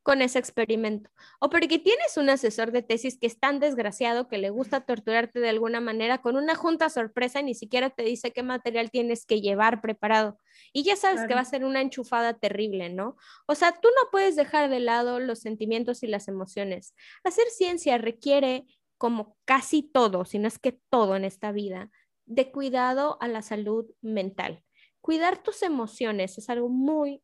con 0.03 0.21
ese 0.21 0.39
experimento. 0.39 1.09
O 1.39 1.49
porque 1.49 1.77
tienes 1.77 2.17
un 2.17 2.29
asesor 2.29 2.71
de 2.71 2.81
tesis 2.81 3.19
que 3.19 3.27
es 3.27 3.39
tan 3.39 3.59
desgraciado 3.59 4.27
que 4.27 4.37
le 4.37 4.49
gusta 4.49 4.81
torturarte 4.81 5.39
de 5.39 5.49
alguna 5.49 5.79
manera 5.79 6.21
con 6.21 6.37
una 6.37 6.55
junta 6.55 6.89
sorpresa 6.89 7.39
y 7.39 7.43
ni 7.43 7.53
siquiera 7.53 7.91
te 7.91 8.03
dice 8.03 8.31
qué 8.31 8.41
material 8.43 8.89
tienes 8.89 9.25
que 9.25 9.41
llevar 9.41 9.81
preparado. 9.81 10.37
Y 10.73 10.83
ya 10.83 10.95
sabes 10.95 11.27
que 11.27 11.35
va 11.35 11.41
a 11.41 11.45
ser 11.45 11.65
una 11.65 11.81
enchufada 11.81 12.33
terrible, 12.33 12.89
¿no? 12.89 13.15
O 13.47 13.55
sea, 13.55 13.73
tú 13.73 13.89
no 13.89 14.09
puedes 14.11 14.35
dejar 14.35 14.69
de 14.69 14.79
lado 14.79 15.19
los 15.19 15.39
sentimientos 15.39 16.01
y 16.03 16.07
las 16.07 16.27
emociones. 16.27 16.95
Hacer 17.23 17.47
ciencia 17.49 17.97
requiere, 17.97 18.65
como 18.97 19.37
casi 19.45 19.83
todo, 19.83 20.25
si 20.25 20.39
no 20.39 20.47
es 20.47 20.57
que 20.57 20.79
todo 20.89 21.15
en 21.15 21.25
esta 21.25 21.51
vida, 21.51 21.91
de 22.25 22.51
cuidado 22.51 23.17
a 23.21 23.27
la 23.27 23.41
salud 23.41 23.85
mental. 24.01 24.63
Cuidar 25.01 25.41
tus 25.41 25.63
emociones 25.63 26.37
es 26.37 26.49
algo 26.49 26.69
muy, 26.69 27.23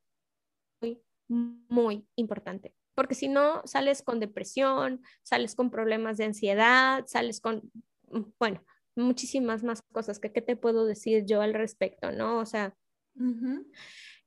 muy 1.27 2.07
importante, 2.15 2.73
porque 2.95 3.15
si 3.15 3.27
no, 3.27 3.61
sales 3.65 4.01
con 4.01 4.19
depresión, 4.19 5.01
sales 5.23 5.55
con 5.55 5.69
problemas 5.69 6.17
de 6.17 6.25
ansiedad, 6.25 7.05
sales 7.07 7.39
con, 7.39 7.69
mm, 8.09 8.21
bueno, 8.39 8.63
muchísimas 8.95 9.63
más 9.63 9.81
cosas 9.91 10.19
que 10.19 10.31
qué 10.31 10.41
te 10.41 10.55
puedo 10.55 10.85
decir 10.85 11.25
yo 11.25 11.41
al 11.41 11.53
respecto, 11.53 12.11
¿no? 12.11 12.39
O 12.39 12.45
sea, 12.45 12.75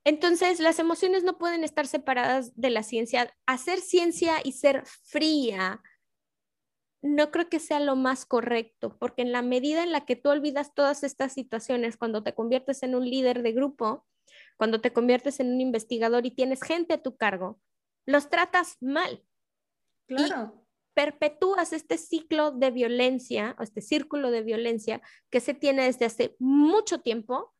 entonces 0.03 0.59
las 0.59 0.79
emociones 0.79 1.23
no 1.23 1.37
pueden 1.37 1.63
estar 1.63 1.87
separadas 1.87 2.55
de 2.55 2.69
la 2.69 2.83
ciencia. 2.83 3.33
Hacer 3.45 3.79
ciencia 3.79 4.35
y 4.43 4.53
ser 4.53 4.83
fría 5.03 5.81
no 7.03 7.31
creo 7.31 7.49
que 7.49 7.59
sea 7.59 7.79
lo 7.79 7.95
más 7.95 8.25
correcto, 8.25 8.95
porque 8.99 9.23
en 9.23 9.31
la 9.31 9.41
medida 9.41 9.83
en 9.83 9.91
la 9.91 10.05
que 10.05 10.15
tú 10.15 10.29
olvidas 10.29 10.73
todas 10.75 11.03
estas 11.03 11.33
situaciones, 11.33 11.97
cuando 11.97 12.23
te 12.23 12.35
conviertes 12.35 12.83
en 12.83 12.93
un 12.93 13.09
líder 13.09 13.41
de 13.41 13.53
grupo, 13.53 14.05
cuando 14.61 14.79
te 14.79 14.93
conviertes 14.93 15.39
en 15.39 15.51
un 15.51 15.59
investigador 15.59 16.23
y 16.27 16.29
tienes 16.29 16.61
gente 16.61 16.93
a 16.93 17.01
tu 17.01 17.17
cargo, 17.17 17.59
los 18.05 18.29
tratas 18.29 18.77
mal. 18.79 19.25
Claro. 20.05 20.53
Y 20.55 20.93
perpetúas 20.93 21.73
este 21.73 21.97
ciclo 21.97 22.51
de 22.51 22.69
violencia 22.69 23.55
o 23.57 23.63
este 23.63 23.81
círculo 23.81 24.29
de 24.29 24.43
violencia 24.43 25.01
que 25.31 25.39
se 25.39 25.55
tiene 25.55 25.85
desde 25.85 26.05
hace 26.05 26.35
mucho 26.37 26.99
tiempo 26.99 27.55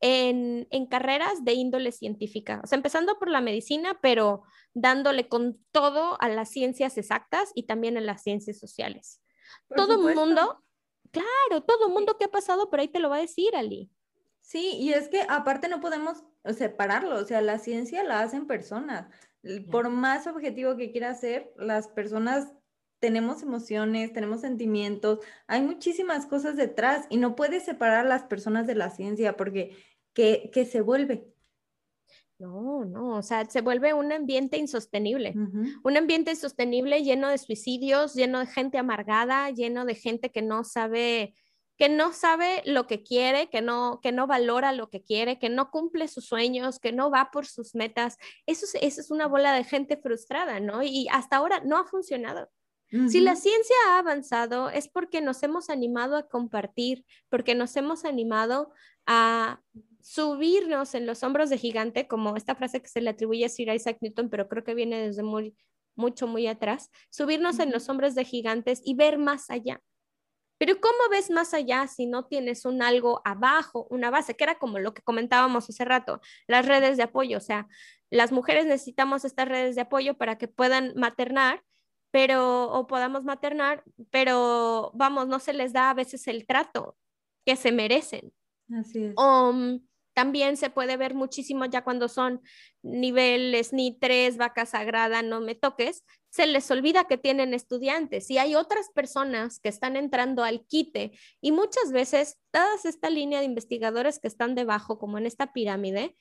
en, 0.00 0.68
en, 0.70 0.86
carreras 0.86 1.44
de 1.44 1.54
índole 1.54 1.90
científica. 1.90 2.60
O 2.62 2.68
sea, 2.68 2.76
empezando 2.76 3.18
por 3.18 3.28
la 3.28 3.40
medicina, 3.40 3.98
pero 4.00 4.44
dándole 4.72 5.26
con 5.26 5.58
todo 5.72 6.16
a 6.20 6.28
las 6.28 6.48
ciencias 6.48 6.96
exactas 6.96 7.50
y 7.56 7.64
también 7.64 7.96
a 7.96 8.02
las 8.02 8.22
ciencias 8.22 8.60
sociales. 8.60 9.20
todo 9.74 10.08
el 10.08 10.14
mundo, 10.14 10.62
claro, 11.10 11.64
todo 11.66 11.88
mundo 11.88 12.16
que 12.16 12.26
ha 12.26 12.30
pasado 12.30 12.70
por 12.70 12.78
ahí 12.78 12.86
te 12.86 13.00
lo 13.00 13.10
va 13.10 13.16
a 13.16 13.26
decir, 13.26 13.56
Ali. 13.56 13.90
Sí, 14.46 14.76
y 14.76 14.92
es 14.92 15.08
que 15.08 15.22
aparte 15.28 15.66
no 15.66 15.80
podemos 15.80 16.22
separarlo, 16.52 17.16
o 17.16 17.24
sea, 17.24 17.40
la 17.40 17.58
ciencia 17.58 18.04
la 18.04 18.20
hacen 18.20 18.46
personas. 18.46 19.08
Por 19.70 19.90
más 19.90 20.26
objetivo 20.26 20.76
que 20.76 20.90
quiera 20.90 21.14
ser, 21.14 21.52
las 21.56 21.88
personas 21.88 22.52
tenemos 22.98 23.42
emociones, 23.42 24.12
tenemos 24.12 24.40
sentimientos, 24.40 25.20
hay 25.46 25.62
muchísimas 25.62 26.26
cosas 26.26 26.56
detrás 26.56 27.06
y 27.10 27.18
no 27.18 27.36
puedes 27.36 27.64
separar 27.64 28.06
a 28.06 28.08
las 28.08 28.24
personas 28.24 28.66
de 28.66 28.74
la 28.74 28.90
ciencia 28.90 29.36
porque 29.36 29.76
que, 30.14 30.68
se 30.70 30.80
vuelve. 30.80 31.32
No, 32.38 32.84
no, 32.84 33.16
o 33.16 33.22
sea, 33.22 33.44
se 33.46 33.60
vuelve 33.60 33.94
un 33.94 34.12
ambiente 34.12 34.58
insostenible, 34.58 35.34
un 35.82 35.96
ambiente 35.96 36.32
insostenible 36.32 37.02
lleno 37.02 37.28
de 37.28 37.38
suicidios, 37.38 38.14
lleno 38.14 38.40
de 38.40 38.46
gente 38.46 38.78
amargada, 38.78 39.50
lleno 39.50 39.84
de 39.84 39.94
gente 39.94 40.30
que 40.30 40.42
no 40.42 40.64
sabe 40.64 41.34
que 41.76 41.88
no 41.88 42.12
sabe 42.12 42.62
lo 42.64 42.86
que 42.86 43.02
quiere, 43.02 43.48
que 43.48 43.60
no, 43.60 44.00
que 44.02 44.12
no 44.12 44.26
valora 44.26 44.72
lo 44.72 44.88
que 44.88 45.02
quiere, 45.02 45.38
que 45.38 45.48
no 45.48 45.70
cumple 45.70 46.08
sus 46.08 46.26
sueños, 46.26 46.78
que 46.78 46.92
no 46.92 47.10
va 47.10 47.30
por 47.30 47.46
sus 47.46 47.74
metas. 47.74 48.16
Eso 48.46 48.66
es, 48.80 48.98
es 48.98 49.10
una 49.10 49.26
bola 49.26 49.52
de 49.52 49.64
gente 49.64 49.96
frustrada, 49.96 50.60
¿no? 50.60 50.82
Y 50.82 51.06
hasta 51.10 51.36
ahora 51.36 51.60
no 51.64 51.76
ha 51.76 51.84
funcionado. 51.84 52.48
Si 53.08 53.20
la 53.20 53.34
ciencia 53.34 53.74
ha 53.88 53.98
avanzado 53.98 54.70
es 54.70 54.88
porque 54.88 55.20
nos 55.20 55.42
hemos 55.42 55.70
animado 55.70 56.16
a 56.16 56.28
compartir, 56.28 57.04
porque 57.28 57.56
nos 57.56 57.76
hemos 57.76 58.04
animado 58.04 58.72
a 59.06 59.60
subirnos 60.00 60.94
en 60.94 61.04
los 61.04 61.24
hombros 61.24 61.50
de 61.50 61.58
gigante, 61.58 62.06
como 62.06 62.36
esta 62.36 62.54
frase 62.54 62.80
que 62.80 62.88
se 62.88 63.00
le 63.00 63.10
atribuye 63.10 63.44
a 63.44 63.48
Sir 63.48 63.74
Isaac 63.74 63.98
Newton, 64.00 64.30
pero 64.30 64.48
creo 64.48 64.62
que 64.62 64.74
viene 64.74 65.04
desde 65.04 65.24
muy, 65.24 65.56
mucho, 65.96 66.28
muy 66.28 66.46
atrás, 66.46 66.90
subirnos 67.10 67.58
en 67.58 67.72
los 67.72 67.88
hombros 67.88 68.14
de 68.14 68.24
gigantes 68.24 68.80
y 68.84 68.94
ver 68.94 69.18
más 69.18 69.50
allá. 69.50 69.80
Pero 70.58 70.80
¿cómo 70.80 71.10
ves 71.10 71.30
más 71.30 71.54
allá 71.54 71.86
si 71.86 72.06
no 72.06 72.24
tienes 72.24 72.64
un 72.64 72.82
algo 72.82 73.20
abajo, 73.24 73.86
una 73.90 74.10
base, 74.10 74.34
que 74.34 74.44
era 74.44 74.58
como 74.58 74.78
lo 74.78 74.94
que 74.94 75.02
comentábamos 75.02 75.68
hace 75.68 75.84
rato, 75.84 76.20
las 76.46 76.66
redes 76.66 76.96
de 76.96 77.02
apoyo? 77.02 77.38
O 77.38 77.42
sea, 77.42 77.68
las 78.10 78.32
mujeres 78.32 78.66
necesitamos 78.66 79.24
estas 79.24 79.48
redes 79.48 79.74
de 79.74 79.82
apoyo 79.82 80.16
para 80.16 80.38
que 80.38 80.48
puedan 80.48 80.92
maternar, 80.96 81.62
pero, 82.10 82.70
o 82.72 82.86
podamos 82.86 83.24
maternar, 83.24 83.84
pero 84.10 84.92
vamos, 84.94 85.28
no 85.28 85.38
se 85.38 85.52
les 85.52 85.72
da 85.72 85.90
a 85.90 85.94
veces 85.94 86.26
el 86.28 86.46
trato 86.46 86.96
que 87.44 87.56
se 87.56 87.72
merecen. 87.72 88.32
Así 88.72 89.04
es. 89.04 89.14
Um, 89.16 89.80
también 90.16 90.56
se 90.56 90.70
puede 90.70 90.96
ver 90.96 91.14
muchísimo 91.14 91.66
ya 91.66 91.84
cuando 91.84 92.08
son 92.08 92.40
niveles 92.82 93.74
ni 93.74 93.98
tres, 93.98 94.38
vaca 94.38 94.64
sagrada, 94.64 95.20
no 95.20 95.42
me 95.42 95.54
toques, 95.54 96.04
se 96.30 96.46
les 96.46 96.70
olvida 96.70 97.04
que 97.04 97.18
tienen 97.18 97.52
estudiantes 97.52 98.30
y 98.30 98.38
hay 98.38 98.54
otras 98.54 98.88
personas 98.94 99.60
que 99.60 99.68
están 99.68 99.94
entrando 99.94 100.42
al 100.42 100.64
quite 100.64 101.12
y 101.42 101.52
muchas 101.52 101.92
veces 101.92 102.38
toda 102.50 102.66
esta 102.82 103.10
línea 103.10 103.40
de 103.40 103.44
investigadores 103.44 104.18
que 104.18 104.28
están 104.28 104.54
debajo, 104.54 104.98
como 104.98 105.18
en 105.18 105.26
esta 105.26 105.52
pirámide, 105.52 106.16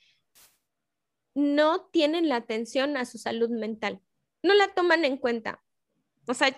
no 1.34 1.86
tienen 1.86 2.28
la 2.28 2.36
atención 2.36 2.98
a 2.98 3.06
su 3.06 3.18
salud 3.18 3.50
mental, 3.50 4.02
no 4.43 4.54
la 4.56 4.74
toman 4.74 5.06
en 5.06 5.16
cuenta. 5.16 5.64
O 6.28 6.34
sea, 6.34 6.54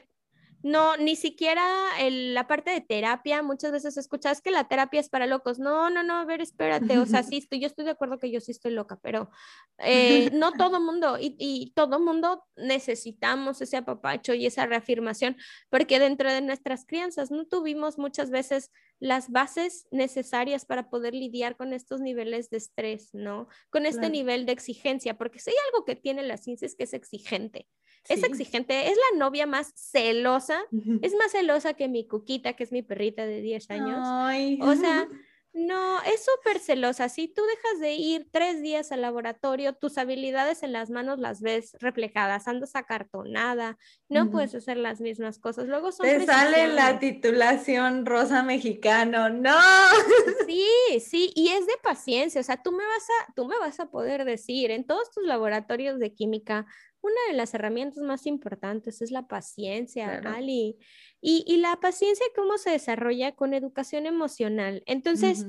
No, 0.68 0.98
ni 0.98 1.16
siquiera 1.16 1.66
la 2.10 2.46
parte 2.46 2.72
de 2.72 2.82
terapia, 2.82 3.42
muchas 3.42 3.72
veces 3.72 3.96
escuchas 3.96 4.42
que 4.42 4.52
la 4.52 4.68
terapia 4.68 5.00
es 5.00 5.08
para 5.08 5.26
locos. 5.26 5.60
No, 5.60 5.90
no, 5.90 6.04
no, 6.04 6.18
a 6.18 6.26
ver, 6.26 6.42
espérate, 6.42 6.98
o 6.98 7.06
sea, 7.06 7.24
sí, 7.32 7.38
estoy, 7.38 7.62
yo 7.62 7.68
estoy 7.68 7.86
de 7.86 7.92
acuerdo 7.92 8.20
que 8.20 8.30
yo 8.30 8.42
sí 8.42 8.52
estoy 8.52 8.74
loca, 8.74 9.00
pero 9.02 9.30
eh, 9.78 10.30
no 10.34 10.52
todo 10.52 10.82
mundo, 10.82 11.18
y, 11.20 11.38
y 11.40 11.72
todo 11.74 12.02
mundo 12.02 12.44
necesitamos 12.58 13.62
ese 13.62 13.78
apapacho 13.78 14.34
y 14.34 14.46
esa 14.46 14.66
reafirmación, 14.66 15.38
porque 15.70 16.00
dentro 16.00 16.30
de 16.30 16.42
nuestras 16.42 16.86
crianzas 16.86 17.32
no 17.32 17.46
tuvimos 17.46 17.98
muchas 17.98 18.30
veces 18.30 18.70
las 19.00 19.32
bases 19.32 19.88
necesarias 19.92 20.66
para 20.66 20.90
poder 20.90 21.14
lidiar 21.14 21.56
con 21.56 21.72
estos 21.72 22.02
niveles 22.02 22.50
de 22.50 22.58
estrés, 22.58 23.14
¿no? 23.14 23.48
Con 23.70 23.86
este 23.86 24.10
nivel 24.10 24.46
de 24.46 24.52
exigencia, 24.52 25.18
porque 25.18 25.40
si 25.40 25.52
hay 25.52 25.56
algo 25.72 25.86
que 25.86 25.96
tiene 25.96 26.24
la 26.24 26.36
ciencia 26.36 26.66
es 26.66 26.76
que 26.76 26.84
es 26.84 26.94
exigente. 26.94 27.68
Es 28.10 28.24
exigente, 28.24 28.90
es 28.90 28.98
la 29.12 29.20
novia 29.20 29.46
más 29.46 29.74
celosa, 29.76 30.62
es 31.02 31.14
más 31.16 31.32
celosa 31.32 31.74
que 31.74 31.88
mi 31.88 32.08
cuquita, 32.08 32.54
que 32.54 32.64
es 32.64 32.72
mi 32.72 32.82
perrita 32.82 33.26
de 33.26 33.42
10 33.42 33.70
años. 33.72 34.60
O 34.62 34.76
sea, 34.76 35.08
no, 35.58 36.02
es 36.04 36.24
súper 36.24 36.60
celosa. 36.60 37.10
Si 37.10 37.28
tú 37.28 37.42
dejas 37.44 37.80
de 37.82 37.94
ir 37.94 38.28
tres 38.32 38.62
días 38.62 38.92
al 38.92 39.02
laboratorio, 39.02 39.74
tus 39.74 39.98
habilidades 39.98 40.62
en 40.62 40.72
las 40.72 40.90
manos 40.90 41.20
las 41.20 41.42
ves 41.42 41.76
reflejadas, 41.80 42.48
andas 42.48 42.76
acartonada, 42.76 43.78
no 44.08 44.30
puedes 44.30 44.54
hacer 44.54 44.78
las 44.78 45.02
mismas 45.02 45.40
cosas. 45.40 45.68
Luego 45.68 45.92
son 45.92 46.06
Te 46.06 46.26
sale 46.26 46.68
la 46.68 47.00
titulación 47.00 48.06
rosa 48.06 48.44
mexicano, 48.44 49.30
no. 49.30 49.58
Sí, 50.48 51.00
sí, 51.02 51.32
y 51.36 51.50
es 51.50 51.66
de 51.66 51.74
paciencia, 51.84 52.40
o 52.40 52.44
sea, 52.44 52.62
tú 52.62 52.72
me 52.72 52.86
vas 52.86 53.08
a, 53.10 53.34
tú 53.34 53.46
me 53.46 53.60
vas 53.60 53.80
a 53.82 53.90
poder 53.90 54.24
decir 54.24 54.72
en 54.72 54.86
todos 54.86 55.12
tus 55.12 55.26
laboratorios 55.26 56.00
de 56.00 56.14
química, 56.14 56.66
una 57.02 57.16
de 57.30 57.34
las 57.34 57.54
herramientas 57.54 58.04
más 58.04 58.26
importantes 58.26 59.02
es 59.02 59.12
la 59.12 59.28
paciencia, 59.28 60.22
Ali. 60.26 60.78
Y, 61.22 61.58
la 61.58 61.80
paciencia, 61.80 62.26
¿cómo 62.36 62.58
se 62.58 62.72
desarrolla? 62.72 63.34
Con 63.34 63.54
educación 63.54 64.06
emocional. 64.06 64.84
Entonces, 64.86 65.46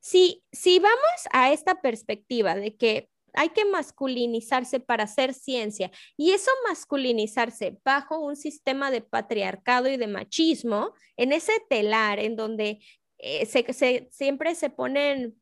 si, 0.00 0.44
si 0.52 0.78
vamos 0.78 1.28
a 1.32 1.52
esta 1.52 1.80
perspectiva 1.80 2.54
de 2.54 2.76
que 2.76 3.08
hay 3.34 3.50
que 3.50 3.64
masculinizarse 3.64 4.80
para 4.80 5.04
hacer 5.04 5.34
ciencia 5.34 5.90
y 6.16 6.32
eso 6.32 6.50
masculinizarse 6.68 7.78
bajo 7.84 8.18
un 8.18 8.36
sistema 8.36 8.90
de 8.90 9.02
patriarcado 9.02 9.88
y 9.88 9.96
de 9.96 10.06
machismo, 10.06 10.94
en 11.16 11.32
ese 11.32 11.52
telar 11.68 12.18
en 12.18 12.36
donde 12.36 12.80
eh, 13.18 13.46
se, 13.46 14.08
siempre 14.10 14.54
se 14.54 14.70
ponen 14.70 15.36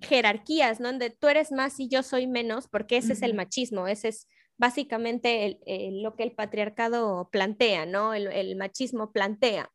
jerarquías, 0.00 0.80
¿no? 0.80 0.88
Donde 0.88 1.10
tú 1.10 1.28
eres 1.28 1.52
más 1.52 1.78
y 1.78 1.88
yo 1.88 2.02
soy 2.02 2.26
menos, 2.26 2.68
porque 2.68 2.96
ese 2.96 3.12
es 3.12 3.22
el 3.22 3.34
machismo, 3.34 3.86
ese 3.86 4.08
es 4.08 4.26
básicamente 4.60 5.58
lo 6.02 6.14
que 6.16 6.22
el 6.22 6.32
patriarcado 6.32 7.30
plantea, 7.32 7.86
¿no? 7.86 8.12
El, 8.12 8.56
machismo 8.56 9.10
plantea. 9.10 9.72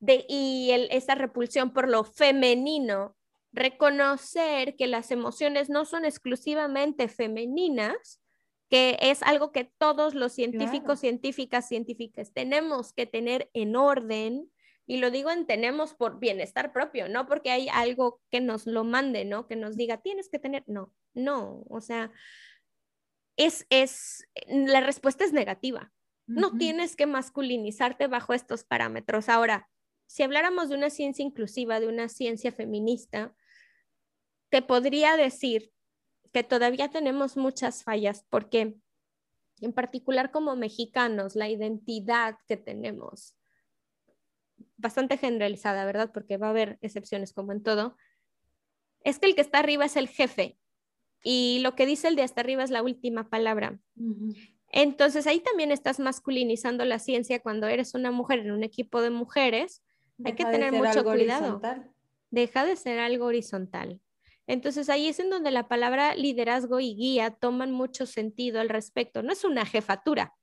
De, 0.00 0.24
y 0.30 0.70
esa 0.90 1.14
repulsión 1.14 1.74
por 1.74 1.90
lo 1.90 2.04
femenino, 2.04 3.14
reconocer 3.52 4.76
que 4.76 4.86
las 4.86 5.10
emociones 5.10 5.68
no 5.68 5.84
son 5.84 6.06
exclusivamente 6.06 7.06
femeninas, 7.06 8.22
que 8.70 8.96
es 8.98 9.22
algo 9.22 9.52
que 9.52 9.70
todos 9.76 10.14
los 10.14 10.32
científicos, 10.32 10.98
científicas, 10.98 11.68
científicas 11.68 12.32
tenemos 12.32 12.94
que 12.94 13.04
tener 13.04 13.50
en 13.52 13.76
orden, 13.76 14.50
y 14.86 14.96
lo 14.96 15.10
digo 15.10 15.30
en 15.30 15.46
tenemos 15.46 15.92
por 15.92 16.18
bienestar 16.18 16.72
propio, 16.72 17.10
no 17.10 17.26
porque 17.26 17.50
hay 17.50 17.68
algo 17.68 18.22
que 18.30 18.40
nos 18.40 18.66
lo 18.66 18.84
mande, 18.84 19.26
¿no? 19.26 19.46
Que 19.46 19.56
nos 19.56 19.76
diga, 19.76 19.98
tienes 19.98 20.30
que 20.30 20.38
tener, 20.38 20.64
no, 20.66 20.94
no, 21.12 21.62
o 21.68 21.82
sea, 21.82 22.10
es, 23.36 23.66
es, 23.70 24.26
la 24.46 24.80
respuesta 24.80 25.24
es 25.24 25.32
negativa. 25.32 25.92
No 26.26 26.56
tienes 26.56 26.96
que 26.96 27.06
masculinizarte 27.06 28.06
bajo 28.06 28.32
estos 28.32 28.64
parámetros. 28.64 29.28
Ahora, 29.28 29.68
si 30.06 30.22
habláramos 30.22 30.68
de 30.68 30.76
una 30.76 30.90
ciencia 30.90 31.24
inclusiva, 31.24 31.80
de 31.80 31.88
una 31.88 32.08
ciencia 32.08 32.52
feminista, 32.52 33.34
te 34.50 34.62
podría 34.62 35.16
decir 35.16 35.72
que 36.32 36.42
todavía 36.42 36.90
tenemos 36.90 37.36
muchas 37.36 37.82
fallas 37.82 38.24
porque, 38.30 38.76
en 39.60 39.72
particular 39.72 40.30
como 40.30 40.56
mexicanos, 40.56 41.34
la 41.34 41.48
identidad 41.48 42.36
que 42.46 42.56
tenemos, 42.56 43.36
bastante 44.76 45.16
generalizada, 45.16 45.84
¿verdad? 45.84 46.12
Porque 46.12 46.36
va 46.36 46.48
a 46.48 46.50
haber 46.50 46.78
excepciones 46.82 47.32
como 47.32 47.52
en 47.52 47.62
todo, 47.62 47.96
es 49.04 49.18
que 49.18 49.26
el 49.26 49.34
que 49.34 49.40
está 49.40 49.58
arriba 49.58 49.84
es 49.84 49.96
el 49.96 50.08
jefe 50.08 50.58
y 51.22 51.60
lo 51.60 51.74
que 51.74 51.86
dice 51.86 52.08
el 52.08 52.16
de 52.16 52.22
hasta 52.22 52.40
arriba 52.40 52.64
es 52.64 52.70
la 52.70 52.82
última 52.82 53.28
palabra. 53.28 53.78
Entonces 54.68 55.26
ahí 55.26 55.40
también 55.40 55.70
estás 55.70 56.00
masculinizando 56.00 56.84
la 56.84 56.98
ciencia 56.98 57.40
cuando 57.40 57.66
eres 57.66 57.94
una 57.94 58.10
mujer 58.10 58.40
en 58.40 58.50
un 58.52 58.64
equipo 58.64 59.00
de 59.00 59.10
mujeres. 59.10 59.82
hay 60.24 60.34
que 60.34 60.44
tener 60.44 60.72
mucho 60.72 61.04
cuidado. 61.04 61.60
Deja 62.30 62.64
de 62.64 62.76
ser 62.76 62.98
algo 62.98 63.26
horizontal. 63.26 64.00
Entonces 64.46 64.88
ahí 64.88 65.08
es 65.08 65.20
en 65.20 65.30
donde 65.30 65.50
la 65.50 65.68
palabra 65.68 66.14
liderazgo 66.14 66.80
y 66.80 66.94
guía 66.94 67.30
toman 67.30 67.70
mucho 67.70 68.06
sentido 68.06 68.60
al 68.60 68.68
respecto. 68.68 69.22
No 69.22 69.32
es 69.32 69.44
una 69.44 69.64
jefatura, 69.64 70.34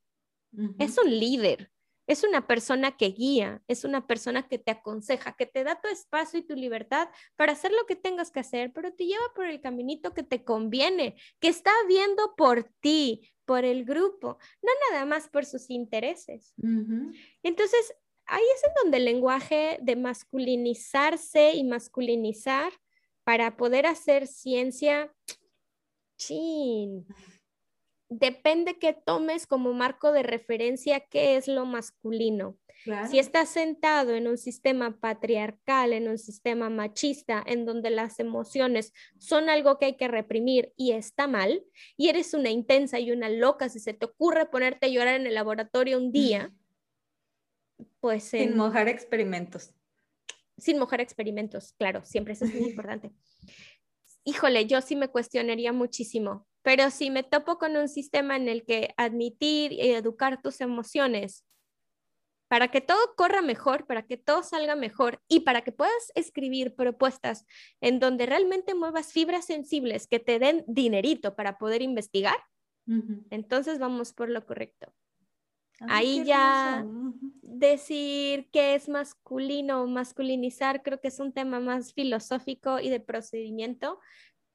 es 0.78 0.96
un 0.98 1.10
líder 1.10 1.70
es 2.10 2.24
una 2.24 2.48
persona 2.48 2.96
que 2.96 3.10
guía, 3.10 3.62
es 3.68 3.84
una 3.84 4.08
persona 4.08 4.48
que 4.48 4.58
te 4.58 4.72
aconseja, 4.72 5.36
que 5.36 5.46
te 5.46 5.62
da 5.62 5.80
tu 5.80 5.86
espacio 5.86 6.40
y 6.40 6.42
tu 6.42 6.56
libertad 6.56 7.08
para 7.36 7.52
hacer 7.52 7.70
lo 7.70 7.86
que 7.86 7.94
tengas 7.94 8.32
que 8.32 8.40
hacer, 8.40 8.72
pero 8.72 8.92
te 8.92 9.06
lleva 9.06 9.22
por 9.32 9.46
el 9.46 9.60
caminito 9.60 10.12
que 10.12 10.24
te 10.24 10.42
conviene, 10.42 11.14
que 11.38 11.46
está 11.46 11.70
viendo 11.86 12.34
por 12.36 12.64
ti, 12.80 13.30
por 13.44 13.64
el 13.64 13.84
grupo, 13.84 14.38
no 14.60 14.72
nada 14.90 15.06
más 15.06 15.28
por 15.28 15.44
sus 15.44 15.70
intereses. 15.70 16.52
Entonces, 17.44 17.94
ahí 18.26 18.42
es 18.56 18.64
en 18.64 18.72
donde 18.82 18.96
el 18.96 19.04
lenguaje 19.04 19.78
de 19.80 19.94
masculinizarse 19.94 21.52
y 21.52 21.62
masculinizar 21.62 22.72
para 23.22 23.56
poder 23.56 23.86
hacer 23.86 24.26
ciencia, 24.26 25.14
chin, 26.18 27.06
depende 28.10 28.78
que 28.78 28.92
tomes 28.92 29.46
como 29.46 29.72
marco 29.72 30.12
de 30.12 30.22
referencia 30.22 31.00
qué 31.00 31.36
es 31.36 31.48
lo 31.48 31.64
masculino. 31.64 32.58
Si 33.10 33.18
estás 33.18 33.50
sentado 33.50 34.14
en 34.14 34.26
un 34.26 34.38
sistema 34.38 34.98
patriarcal, 34.98 35.92
en 35.92 36.08
un 36.08 36.16
sistema 36.16 36.70
machista, 36.70 37.42
en 37.46 37.66
donde 37.66 37.90
las 37.90 38.18
emociones 38.18 38.94
son 39.18 39.50
algo 39.50 39.78
que 39.78 39.84
hay 39.84 39.96
que 39.96 40.08
reprimir 40.08 40.72
y 40.76 40.92
está 40.92 41.26
mal, 41.26 41.62
y 41.98 42.08
eres 42.08 42.32
una 42.32 42.48
intensa 42.48 42.98
y 42.98 43.12
una 43.12 43.28
loca, 43.28 43.68
si 43.68 43.80
se 43.80 43.92
te 43.92 44.06
ocurre 44.06 44.46
ponerte 44.46 44.86
a 44.86 44.88
llorar 44.88 45.20
en 45.20 45.26
el 45.26 45.34
laboratorio 45.34 45.98
un 45.98 46.10
día, 46.10 46.54
pues... 48.00 48.24
Sin 48.24 48.56
mojar 48.56 48.88
experimentos. 48.88 49.74
Sin 50.56 50.78
mojar 50.78 51.02
experimentos, 51.02 51.74
claro, 51.74 52.02
siempre 52.04 52.32
eso 52.32 52.46
es 52.46 52.54
muy 52.54 52.64
importante. 52.70 53.12
Híjole, 54.24 54.64
yo 54.66 54.80
sí 54.80 54.96
me 54.96 55.08
cuestionaría 55.08 55.74
muchísimo 55.74 56.46
pero 56.62 56.90
si 56.90 57.10
me 57.10 57.22
topo 57.22 57.58
con 57.58 57.76
un 57.76 57.88
sistema 57.88 58.36
en 58.36 58.48
el 58.48 58.64
que 58.64 58.94
admitir 58.96 59.72
y 59.72 59.90
educar 59.90 60.42
tus 60.42 60.60
emociones 60.60 61.44
para 62.48 62.68
que 62.68 62.80
todo 62.80 62.98
corra 63.16 63.42
mejor, 63.42 63.86
para 63.86 64.06
que 64.06 64.16
todo 64.16 64.42
salga 64.42 64.74
mejor 64.74 65.22
y 65.28 65.40
para 65.40 65.62
que 65.62 65.70
puedas 65.70 66.10
escribir 66.16 66.74
propuestas 66.74 67.46
en 67.80 68.00
donde 68.00 68.26
realmente 68.26 68.74
muevas 68.74 69.12
fibras 69.12 69.46
sensibles 69.46 70.08
que 70.08 70.18
te 70.18 70.40
den 70.40 70.64
dinerito 70.66 71.36
para 71.36 71.58
poder 71.58 71.80
investigar, 71.80 72.36
entonces 73.30 73.78
vamos 73.78 74.12
por 74.12 74.28
lo 74.28 74.44
correcto. 74.44 74.92
Ahí 75.88 76.24
ya 76.24 76.84
decir 77.42 78.50
qué 78.52 78.74
es 78.74 78.88
masculino 78.88 79.82
o 79.82 79.86
masculinizar 79.86 80.82
creo 80.82 81.00
que 81.00 81.08
es 81.08 81.20
un 81.20 81.32
tema 81.32 81.60
más 81.60 81.94
filosófico 81.94 82.80
y 82.80 82.90
de 82.90 83.00
procedimiento 83.00 84.00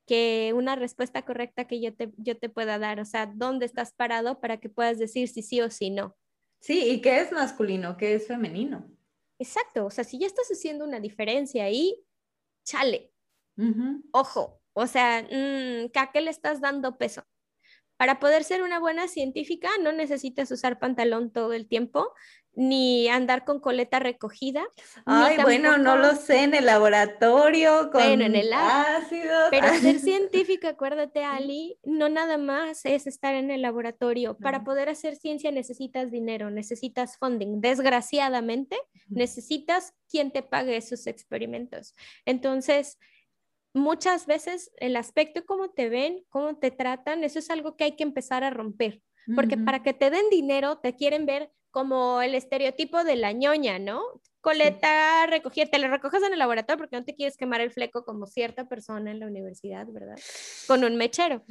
que 0.05 0.53
una 0.55 0.75
respuesta 0.75 1.23
correcta 1.23 1.65
que 1.65 1.81
yo 1.81 1.93
te, 1.93 2.11
yo 2.17 2.37
te 2.37 2.49
pueda 2.49 2.77
dar, 2.79 2.99
o 2.99 3.05
sea, 3.05 3.25
dónde 3.25 3.65
estás 3.65 3.93
parado 3.93 4.39
para 4.39 4.57
que 4.57 4.69
puedas 4.69 4.99
decir 4.99 5.27
si 5.27 5.41
sí 5.41 5.61
o 5.61 5.69
si 5.69 5.89
no. 5.89 6.15
Sí, 6.59 6.89
y 6.89 7.01
qué 7.01 7.19
es 7.19 7.31
masculino, 7.31 7.97
qué 7.97 8.15
es 8.15 8.27
femenino. 8.27 8.89
Exacto, 9.39 9.85
o 9.85 9.89
sea, 9.89 10.03
si 10.03 10.17
ya 10.19 10.27
estás 10.27 10.47
haciendo 10.47 10.85
una 10.85 10.99
diferencia 10.99 11.65
ahí, 11.65 12.03
chale, 12.65 13.11
ojo, 14.11 14.61
o 14.73 14.87
sea, 14.87 15.23
mm, 15.23 15.91
¿a 15.93 16.11
qué 16.11 16.21
le 16.21 16.29
estás 16.29 16.61
dando 16.61 16.97
peso? 16.97 17.23
Para 17.97 18.19
poder 18.19 18.43
ser 18.43 18.61
una 18.61 18.79
buena 18.79 19.07
científica 19.07 19.69
no 19.81 19.91
necesitas 19.91 20.51
usar 20.51 20.79
pantalón 20.79 21.31
todo 21.31 21.53
el 21.53 21.67
tiempo, 21.67 22.13
ni 22.55 23.07
andar 23.09 23.45
con 23.45 23.59
coleta 23.59 23.99
recogida. 23.99 24.65
Ay, 25.05 25.37
bueno, 25.41 25.77
no 25.77 25.97
lo 25.97 26.15
sé, 26.15 26.43
en 26.43 26.53
el 26.53 26.65
laboratorio, 26.65 27.89
con 27.91 28.01
bueno, 28.01 28.25
en 28.25 28.35
el 28.35 28.51
ácido. 28.53 29.35
Pero 29.51 29.67
ser 29.81 29.99
científica, 29.99 30.69
acuérdate, 30.69 31.23
Ali, 31.23 31.77
no 31.83 32.09
nada 32.09 32.37
más 32.37 32.85
es 32.85 33.07
estar 33.07 33.35
en 33.35 33.51
el 33.51 33.61
laboratorio. 33.61 34.37
Para 34.37 34.63
poder 34.63 34.89
hacer 34.89 35.15
ciencia 35.15 35.51
necesitas 35.51 36.11
dinero, 36.11 36.49
necesitas 36.49 37.17
funding. 37.17 37.61
Desgraciadamente, 37.61 38.77
necesitas 39.07 39.93
quien 40.09 40.31
te 40.31 40.43
pague 40.43 40.77
esos 40.77 41.07
experimentos. 41.07 41.95
Entonces, 42.25 42.97
muchas 43.73 44.25
veces 44.25 44.71
el 44.77 44.95
aspecto 44.95 45.45
cómo 45.45 45.69
te 45.69 45.89
ven, 45.89 46.23
cómo 46.29 46.57
te 46.57 46.71
tratan, 46.71 47.23
eso 47.23 47.39
es 47.39 47.49
algo 47.49 47.75
que 47.75 47.83
hay 47.83 47.95
que 47.95 48.03
empezar 48.03 48.43
a 48.43 48.49
romper. 48.49 49.01
Porque 49.33 49.57
para 49.57 49.81
que 49.81 49.93
te 49.93 50.11
den 50.11 50.29
dinero, 50.29 50.77
te 50.77 50.95
quieren 50.95 51.25
ver 51.25 51.51
como 51.75 52.21
el 52.21 52.35
estereotipo 52.35 53.03
de 53.03 53.17
la 53.17 53.33
ñoña, 53.33 53.79
¿no? 53.79 54.01
Coleta, 54.39 55.25
recogía, 55.25 55.69
te 55.69 55.77
lo 55.77 55.89
recoges 55.89 56.23
en 56.23 56.31
el 56.31 56.39
laboratorio 56.39 56.77
porque 56.77 56.95
no 56.95 57.03
te 57.03 57.15
quieres 57.15 57.35
quemar 57.35 57.59
el 57.59 57.69
fleco 57.69 58.05
como 58.05 58.27
cierta 58.27 58.69
persona 58.69 59.11
en 59.11 59.19
la 59.19 59.27
universidad, 59.27 59.85
¿verdad? 59.89 60.15
Con 60.67 60.85
un 60.85 60.95
mechero. 60.95 61.43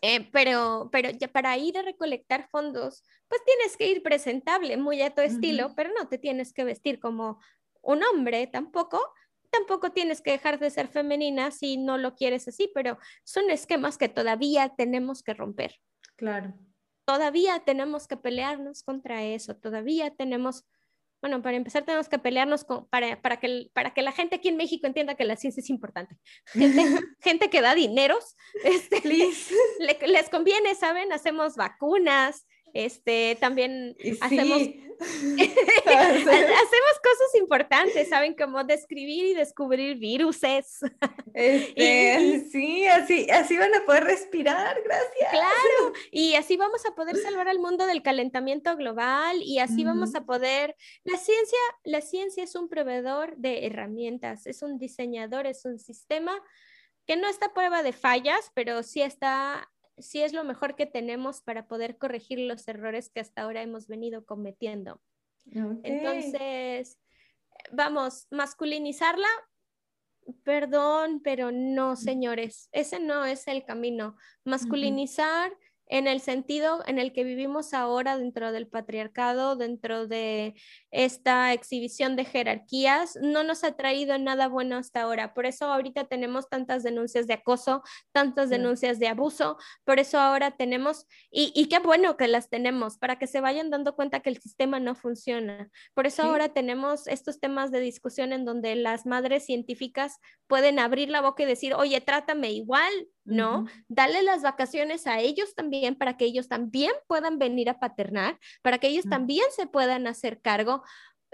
Eh, 0.00 0.28
pero, 0.30 0.90
pero 0.92 1.10
ya 1.10 1.26
para 1.26 1.58
ir 1.58 1.76
a 1.76 1.82
recolectar 1.82 2.48
fondos, 2.50 3.02
pues 3.26 3.42
tienes 3.44 3.76
que 3.76 3.88
ir 3.88 4.04
presentable, 4.04 4.76
muy 4.76 5.02
a 5.02 5.12
tu 5.12 5.22
estilo, 5.22 5.74
pero 5.74 5.90
no 5.98 6.08
te 6.08 6.18
tienes 6.18 6.52
que 6.52 6.62
vestir 6.62 7.00
como 7.00 7.40
un 7.82 8.04
hombre 8.04 8.46
tampoco. 8.46 9.00
Tampoco 9.50 9.90
tienes 9.90 10.22
que 10.22 10.30
dejar 10.30 10.60
de 10.60 10.70
ser 10.70 10.86
femenina 10.86 11.50
si 11.50 11.78
no 11.78 11.98
lo 11.98 12.14
quieres 12.14 12.46
así, 12.46 12.70
pero 12.72 12.96
son 13.24 13.50
esquemas 13.50 13.98
que 13.98 14.08
todavía 14.08 14.72
tenemos 14.76 15.24
que 15.24 15.34
romper. 15.34 15.80
Claro. 16.14 16.54
Todavía 17.04 17.60
tenemos 17.60 18.06
que 18.06 18.16
pelearnos 18.16 18.82
contra 18.82 19.22
eso, 19.24 19.56
todavía 19.56 20.14
tenemos 20.14 20.64
bueno, 21.22 21.40
para 21.40 21.56
empezar 21.56 21.84
tenemos 21.84 22.08
que 22.08 22.18
pelearnos 22.18 22.64
con, 22.64 22.88
para, 22.88 23.22
para, 23.22 23.38
que, 23.38 23.70
para 23.72 23.94
que 23.94 24.02
la 24.02 24.10
gente 24.10 24.34
aquí 24.34 24.48
en 24.48 24.56
México 24.56 24.88
entienda 24.88 25.14
que 25.14 25.24
la 25.24 25.36
ciencia 25.36 25.60
es 25.60 25.70
importante. 25.70 26.16
Gente, 26.46 26.82
gente 27.20 27.48
que 27.48 27.60
da 27.60 27.76
dineros, 27.76 28.36
este, 28.64 29.00
les 29.08 30.28
conviene, 30.30 30.74
¿saben? 30.74 31.12
Hacemos 31.12 31.54
vacunas, 31.54 32.44
este, 32.72 33.36
también 33.40 33.96
hacemos, 34.20 34.62
hacemos 35.02 36.94
cosas 37.02 37.34
importantes, 37.38 38.08
¿saben? 38.08 38.34
Como 38.34 38.64
describir 38.64 39.26
y 39.26 39.34
descubrir 39.34 39.98
viruses. 39.98 40.80
Este, 41.34 42.46
sí, 42.52 42.86
así, 42.86 43.26
así 43.30 43.56
van 43.56 43.74
a 43.74 43.86
poder 43.86 44.04
respirar, 44.04 44.76
gracias. 44.84 45.30
Claro, 45.30 45.94
y 46.10 46.34
así 46.34 46.58
vamos 46.58 46.84
a 46.84 46.94
poder 46.94 47.16
salvar 47.16 47.48
al 47.48 47.58
mundo 47.58 47.86
del 47.86 48.02
calentamiento 48.02 48.76
global 48.76 49.42
y 49.42 49.58
así 49.58 49.82
vamos 49.82 50.14
a 50.14 50.26
poder, 50.26 50.76
la 51.04 51.16
ciencia, 51.16 51.58
la 51.84 52.02
ciencia 52.02 52.44
es 52.44 52.54
un 52.54 52.68
proveedor 52.68 53.34
de 53.38 53.64
herramientas, 53.64 54.46
es 54.46 54.60
un 54.60 54.78
diseñador, 54.78 55.46
es 55.46 55.64
un 55.64 55.78
sistema 55.78 56.38
que 57.06 57.16
no 57.16 57.28
está 57.30 57.46
a 57.46 57.54
prueba 57.54 57.82
de 57.82 57.94
fallas, 57.94 58.50
pero 58.54 58.82
sí 58.82 59.00
está 59.00 59.70
sí 59.98 60.22
es 60.22 60.32
lo 60.32 60.44
mejor 60.44 60.74
que 60.74 60.86
tenemos 60.86 61.42
para 61.42 61.66
poder 61.66 61.98
corregir 61.98 62.38
los 62.40 62.66
errores 62.68 63.10
que 63.10 63.20
hasta 63.20 63.42
ahora 63.42 63.62
hemos 63.62 63.86
venido 63.86 64.24
cometiendo. 64.24 65.00
Entonces, 65.82 66.98
vamos, 67.72 68.26
masculinizarla, 68.30 69.28
perdón, 70.44 71.20
pero 71.22 71.50
no, 71.50 71.96
señores, 71.96 72.68
ese 72.72 73.00
no 73.00 73.24
es 73.24 73.48
el 73.48 73.64
camino. 73.64 74.16
Masculinizar 74.44 75.52
en 75.92 76.06
el 76.06 76.20
sentido 76.22 76.82
en 76.86 76.98
el 76.98 77.12
que 77.12 77.22
vivimos 77.22 77.74
ahora 77.74 78.16
dentro 78.16 78.50
del 78.50 78.66
patriarcado, 78.66 79.56
dentro 79.56 80.06
de 80.06 80.54
esta 80.90 81.52
exhibición 81.52 82.16
de 82.16 82.24
jerarquías, 82.24 83.18
no 83.20 83.44
nos 83.44 83.62
ha 83.62 83.76
traído 83.76 84.16
nada 84.16 84.48
bueno 84.48 84.78
hasta 84.78 85.02
ahora. 85.02 85.34
Por 85.34 85.44
eso 85.44 85.66
ahorita 85.66 86.04
tenemos 86.04 86.48
tantas 86.48 86.82
denuncias 86.82 87.26
de 87.26 87.34
acoso, 87.34 87.82
tantas 88.10 88.48
denuncias 88.48 88.98
de 89.00 89.08
abuso, 89.08 89.58
por 89.84 89.98
eso 89.98 90.18
ahora 90.18 90.52
tenemos, 90.52 91.06
y, 91.30 91.68
qué 91.68 91.78
bueno 91.78 92.16
que 92.16 92.26
las 92.26 92.48
tenemos, 92.48 92.96
para 92.96 93.18
que 93.18 93.26
se 93.26 93.42
vayan 93.42 93.68
dando 93.68 93.94
cuenta 93.94 94.20
que 94.20 94.30
el 94.30 94.38
sistema 94.38 94.80
no 94.80 94.94
funciona. 94.94 95.68
Por 95.92 96.06
eso 96.06 96.22
ahora 96.22 96.54
tenemos 96.54 97.06
estos 97.06 97.38
temas 97.38 97.70
de 97.70 97.80
discusión 97.80 98.32
en 98.32 98.46
donde 98.46 98.76
las 98.76 99.04
madres 99.04 99.44
científicas 99.44 100.20
pueden 100.46 100.78
abrir 100.78 101.10
la 101.10 101.20
boca 101.20 101.42
y 101.42 101.46
decir, 101.46 101.74
oye, 101.74 102.00
trátame 102.00 102.50
igual, 102.50 102.92
¿no? 103.24 103.66
Dale 103.88 104.22
las 104.22 104.42
vacaciones 104.42 105.06
a 105.06 105.20
ellos 105.20 105.54
también 105.54 105.96
para 105.96 106.16
que 106.16 106.24
ellos 106.24 106.48
también 106.48 106.92
puedan 107.06 107.38
venir 107.38 107.70
a 107.70 107.78
paternar, 107.78 108.38
para 108.62 108.78
que 108.78 108.88
ellos 108.88 109.04
también 109.08 109.46
se 109.54 109.66
puedan 109.66 110.06
hacer 110.06 110.40
cargo. 110.40 110.82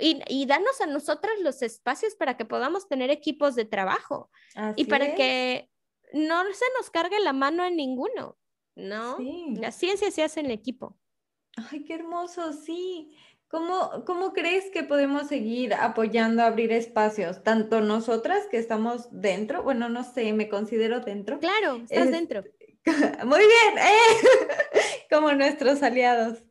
Y, 0.00 0.20
y 0.28 0.46
darnos 0.46 0.80
a 0.80 0.86
nosotras 0.86 1.32
los 1.40 1.60
espacios 1.60 2.14
para 2.14 2.36
que 2.36 2.44
podamos 2.44 2.88
tener 2.88 3.10
equipos 3.10 3.56
de 3.56 3.64
trabajo 3.64 4.30
y 4.76 4.84
para 4.84 5.16
que 5.16 5.68
no 6.12 6.44
se 6.52 6.64
nos 6.78 6.90
cargue 6.90 7.18
la 7.18 7.32
mano 7.32 7.64
en 7.64 7.76
ninguno, 7.76 8.38
¿no? 8.76 9.18
La 9.56 9.72
ciencia 9.72 10.10
se 10.12 10.22
hace 10.22 10.38
en 10.38 10.52
equipo. 10.52 10.96
Ay, 11.70 11.84
qué 11.84 11.94
hermoso, 11.94 12.52
sí. 12.52 13.16
¿Cómo, 13.48 14.04
¿Cómo 14.04 14.34
crees 14.34 14.70
que 14.70 14.82
podemos 14.82 15.28
seguir 15.28 15.72
apoyando 15.72 16.42
a 16.42 16.46
abrir 16.46 16.70
espacios? 16.70 17.42
Tanto 17.42 17.80
nosotras 17.80 18.46
que 18.50 18.58
estamos 18.58 19.08
dentro, 19.10 19.62
bueno, 19.62 19.88
no 19.88 20.04
sé, 20.04 20.34
me 20.34 20.50
considero 20.50 21.00
dentro. 21.00 21.38
Claro, 21.38 21.76
estás 21.76 22.10
dentro. 22.10 22.44
Muy 23.24 23.40
bien, 23.40 23.78
¡eh! 23.78 24.78
como 25.10 25.32
nuestros 25.32 25.82
aliados. 25.82 26.42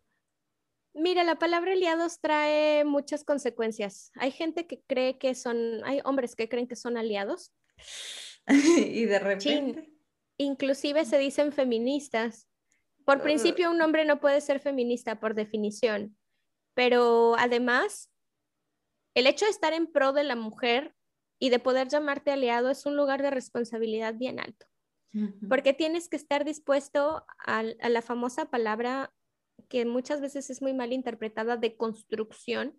Mira, 0.95 1.23
la 1.23 1.37
palabra 1.37 1.73
aliados 1.73 2.19
trae 2.19 2.83
muchas 2.83 3.23
consecuencias. 3.23 4.11
Hay 4.15 4.31
gente 4.31 4.65
que 4.65 4.81
cree 4.87 5.19
que 5.19 5.35
son, 5.35 5.83
hay 5.83 6.01
hombres 6.03 6.35
que 6.35 6.49
creen 6.49 6.67
que 6.67 6.75
son 6.75 6.97
aliados. 6.97 7.53
y 8.47 9.05
de 9.05 9.19
repente. 9.19 9.93
inclusive 10.37 11.05
se 11.05 11.19
dicen 11.19 11.51
feministas. 11.51 12.47
Por 13.05 13.21
principio, 13.21 13.69
un 13.69 13.81
hombre 13.83 14.03
no 14.03 14.19
puede 14.19 14.41
ser 14.41 14.59
feminista 14.59 15.19
por 15.19 15.35
definición 15.35 16.17
pero 16.77 17.35
además, 17.39 18.11
el 19.15 19.25
hecho 19.25 19.45
de 19.45 19.51
estar 19.51 19.73
en 19.73 19.87
pro 19.87 20.13
de 20.13 20.23
la 20.23 20.35
mujer 20.35 20.93
y 21.39 21.49
de 21.49 21.57
poder 21.57 21.87
llamarte 21.87 22.29
aliado 22.29 22.69
es 22.69 22.85
un 22.85 22.95
lugar 22.95 23.23
de 23.23 23.31
responsabilidad 23.31 24.13
bien 24.13 24.39
alto, 24.39 24.67
porque 25.49 25.73
tienes 25.73 26.07
que 26.07 26.17
estar 26.17 26.45
dispuesto 26.45 27.25
a, 27.39 27.63
la 27.63 28.01
famosa 28.03 28.51
palabra 28.51 29.11
que 29.69 29.87
muchas 29.87 30.21
veces 30.21 30.51
es 30.51 30.61
muy 30.61 30.75
mal 30.75 30.93
interpretada 30.93 31.57
de 31.57 31.75
construcción. 31.75 32.77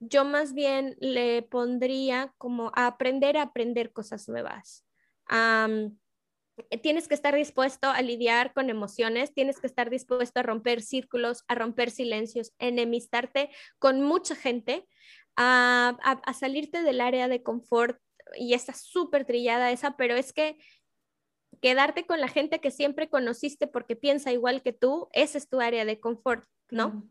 Yo 0.00 0.26
más 0.26 0.52
bien 0.52 0.94
le 1.00 1.40
pondría 1.40 2.34
como 2.36 2.72
a 2.74 2.86
aprender 2.86 3.38
a 3.38 3.42
aprender 3.44 3.94
cosas 3.94 4.28
nuevas, 4.28 4.84
tienes 6.82 7.08
que 7.08 7.14
estar 7.14 7.34
dispuesto 7.34 7.88
a 7.88 8.00
lidiar 8.02 8.52
con 8.52 8.70
emociones, 8.70 9.34
tienes 9.34 9.60
que 9.60 9.66
estar 9.66 9.90
dispuesto 9.90 10.40
a 10.40 10.42
romper 10.42 10.82
círculos, 10.82 11.44
a 11.48 11.54
romper 11.54 11.90
silencios, 11.90 12.52
enemistarte 12.58 13.50
con 13.78 14.02
mucha 14.02 14.34
gente, 14.36 14.86
a, 15.36 15.96
salirte 16.38 16.82
del 16.82 17.00
área 17.00 17.28
de 17.28 17.42
confort 17.42 17.98
y 18.36 18.54
está 18.54 18.72
súper 18.72 19.24
trillada 19.24 19.72
esa, 19.72 19.96
pero 19.96 20.14
es 20.14 20.32
que 20.32 20.58
quedarte 21.60 22.06
con 22.06 22.20
la 22.20 22.28
gente 22.28 22.60
que 22.60 22.70
siempre 22.70 23.08
conociste 23.08 23.66
porque 23.66 23.96
piensa 23.96 24.32
igual 24.32 24.62
que 24.62 24.72
tú, 24.72 25.08
ese 25.12 25.38
es 25.38 25.48
tu 25.48 25.60
área 25.60 25.84
de 25.84 26.00
confort, 26.00 26.44
¿no? 26.70 27.08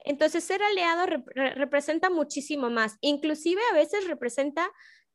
Entonces, 0.00 0.44
ser 0.44 0.62
aliado 0.62 1.06
representa 1.34 2.08
muchísimo 2.08 2.70
más. 2.70 2.96
Inclusive 3.00 3.60
a 3.70 3.74
veces 3.74 4.06
representa 4.06 4.70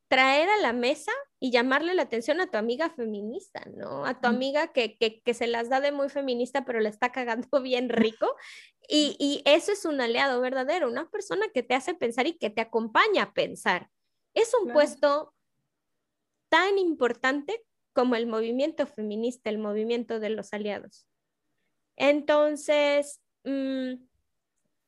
traer 0.07 0.49
a 0.49 0.57
la 0.57 0.73
mesa 0.73 1.11
y 1.39 1.51
llamarle 1.51 1.93
la 1.93 2.03
atención 2.03 2.39
a 2.39 2.47
tu 2.49 2.57
amiga 2.57 2.89
feminista, 2.89 3.65
¿no? 3.75 4.05
A 4.05 4.19
tu 4.19 4.27
amiga 4.27 4.71
que, 4.71 5.21
se 5.33 5.47
las 5.47 5.69
da 5.69 5.81
de 5.81 5.91
muy 5.91 6.09
feminista, 6.09 6.65
pero 6.65 6.79
le 6.79 6.89
está 6.89 7.11
cagando 7.11 7.47
bien 7.63 7.89
rico. 7.89 8.35
Y, 8.87 9.41
eso 9.45 9.71
es 9.71 9.85
un 9.85 10.01
aliado 10.01 10.41
verdadero, 10.41 10.89
una 10.89 11.09
persona 11.09 11.47
que 11.53 11.63
te 11.63 11.73
hace 11.73 11.93
pensar 11.93 12.27
y 12.27 12.37
que 12.37 12.49
te 12.49 12.61
acompaña 12.61 13.23
a 13.23 13.33
pensar. 13.33 13.89
Es 14.33 14.53
un 14.53 14.71
puesto 14.71 15.33
tan 16.49 16.77
importante 16.77 17.65
como 17.93 18.15
el 18.15 18.27
movimiento 18.27 18.85
feminista, 18.85 19.49
el 19.49 19.57
movimiento 19.57 20.19
de 20.19 20.29
los 20.29 20.53
aliados. 20.53 21.07
Entonces, 21.95 23.21
mm, 23.43 23.93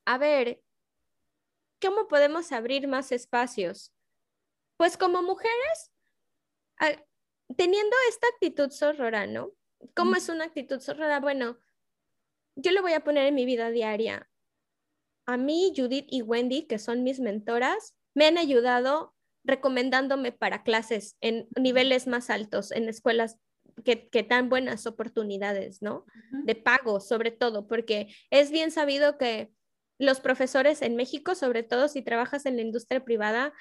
a 0.05 0.17
ver, 0.17 0.61
¿cómo 1.81 2.07
podemos 2.07 2.51
abrir 2.51 2.87
más 2.87 3.11
espacios? 3.11 3.94
Pues 4.77 4.97
como 4.97 5.21
mujeres, 5.21 5.91
teniendo 7.55 7.95
esta 8.09 8.27
actitud 8.33 8.69
sorrora, 8.71 9.27
¿no? 9.27 9.51
¿Cómo 9.93 10.15
es 10.15 10.29
una 10.29 10.45
actitud 10.45 10.79
sorrora? 10.79 11.19
Bueno, 11.19 11.57
yo 12.55 12.71
lo 12.71 12.81
voy 12.81 12.93
a 12.93 13.03
poner 13.03 13.27
en 13.27 13.35
mi 13.35 13.45
vida 13.45 13.69
diaria. 13.69 14.29
A 15.25 15.37
mí, 15.37 15.73
Judith 15.75 16.07
y 16.09 16.21
Wendy, 16.21 16.67
que 16.67 16.79
son 16.79 17.03
mis 17.03 17.19
mentoras, 17.19 17.95
me 18.13 18.25
han 18.25 18.37
ayudado 18.37 19.13
recomendándome 19.43 20.31
para 20.31 20.63
clases 20.63 21.17
en 21.21 21.47
niveles 21.59 22.07
más 22.07 22.29
altos, 22.29 22.71
en 22.71 22.89
escuelas 22.89 23.37
que, 23.83 24.09
que 24.09 24.23
dan 24.23 24.49
buenas 24.49 24.87
oportunidades, 24.87 25.81
¿no? 25.81 26.05
De 26.45 26.55
pago, 26.55 26.99
sobre 26.99 27.31
todo, 27.31 27.67
porque 27.67 28.07
es 28.29 28.51
bien 28.51 28.71
sabido 28.71 29.17
que 29.17 29.51
los 29.97 30.19
profesores 30.19 30.81
en 30.81 30.95
México, 30.95 31.35
sobre 31.35 31.63
todo 31.63 31.87
si 31.87 32.01
trabajas 32.01 32.45
en 32.45 32.55
la 32.55 32.61
industria 32.63 33.03
privada, 33.03 33.53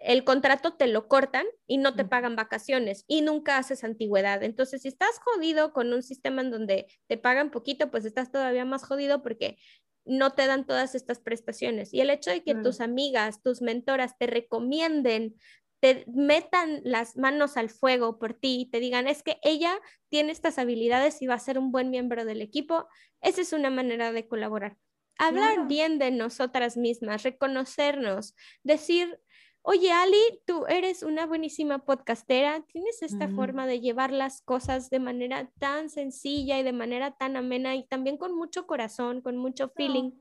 el 0.00 0.24
contrato 0.24 0.74
te 0.74 0.86
lo 0.86 1.08
cortan 1.08 1.46
y 1.66 1.78
no 1.78 1.94
te 1.94 2.04
pagan 2.04 2.36
vacaciones 2.36 3.04
y 3.06 3.22
nunca 3.22 3.58
haces 3.58 3.84
antigüedad. 3.84 4.42
Entonces, 4.42 4.82
si 4.82 4.88
estás 4.88 5.18
jodido 5.24 5.72
con 5.72 5.92
un 5.92 6.02
sistema 6.02 6.42
en 6.42 6.50
donde 6.50 6.86
te 7.06 7.16
pagan 7.16 7.50
poquito, 7.50 7.90
pues 7.90 8.04
estás 8.04 8.30
todavía 8.30 8.64
más 8.64 8.84
jodido 8.84 9.22
porque 9.22 9.58
no 10.04 10.32
te 10.32 10.46
dan 10.46 10.66
todas 10.66 10.94
estas 10.94 11.20
prestaciones. 11.20 11.92
Y 11.92 12.00
el 12.00 12.10
hecho 12.10 12.30
de 12.30 12.42
que 12.42 12.54
tus 12.54 12.80
amigas, 12.80 13.42
tus 13.42 13.60
mentoras 13.60 14.16
te 14.18 14.26
recomienden, 14.26 15.36
te 15.80 16.04
metan 16.08 16.80
las 16.84 17.16
manos 17.16 17.56
al 17.56 17.70
fuego 17.70 18.18
por 18.18 18.34
ti 18.34 18.62
y 18.62 18.70
te 18.70 18.80
digan, 18.80 19.06
es 19.06 19.22
que 19.22 19.38
ella 19.42 19.78
tiene 20.08 20.32
estas 20.32 20.58
habilidades 20.58 21.22
y 21.22 21.26
va 21.26 21.34
a 21.34 21.38
ser 21.38 21.58
un 21.58 21.70
buen 21.70 21.90
miembro 21.90 22.24
del 22.24 22.42
equipo, 22.42 22.88
esa 23.20 23.40
es 23.40 23.52
una 23.52 23.70
manera 23.70 24.12
de 24.12 24.26
colaborar. 24.26 24.76
hablar 25.20 25.66
bien 25.66 25.98
de 25.98 26.12
nosotras 26.12 26.76
mismas, 26.76 27.24
reconocernos, 27.24 28.36
decir, 28.62 29.20
oye 29.68 29.92
Ali, 29.92 30.40
tú 30.46 30.64
eres 30.66 31.02
una 31.02 31.26
buenísima 31.26 31.84
podcastera, 31.84 32.64
tienes 32.72 33.02
esta 33.02 33.28
forma 33.28 33.66
de 33.66 33.80
llevar 33.80 34.12
las 34.12 34.40
cosas 34.40 34.88
de 34.88 34.98
manera 34.98 35.50
tan 35.58 35.90
sencilla 35.90 36.58
y 36.58 36.62
de 36.62 36.72
manera 36.72 37.10
tan 37.18 37.36
amena 37.36 37.76
y 37.76 37.86
también 37.86 38.16
con 38.16 38.34
mucho 38.34 38.66
corazón, 38.66 39.20
con 39.20 39.36
mucho 39.36 39.68
feeling. 39.68 40.12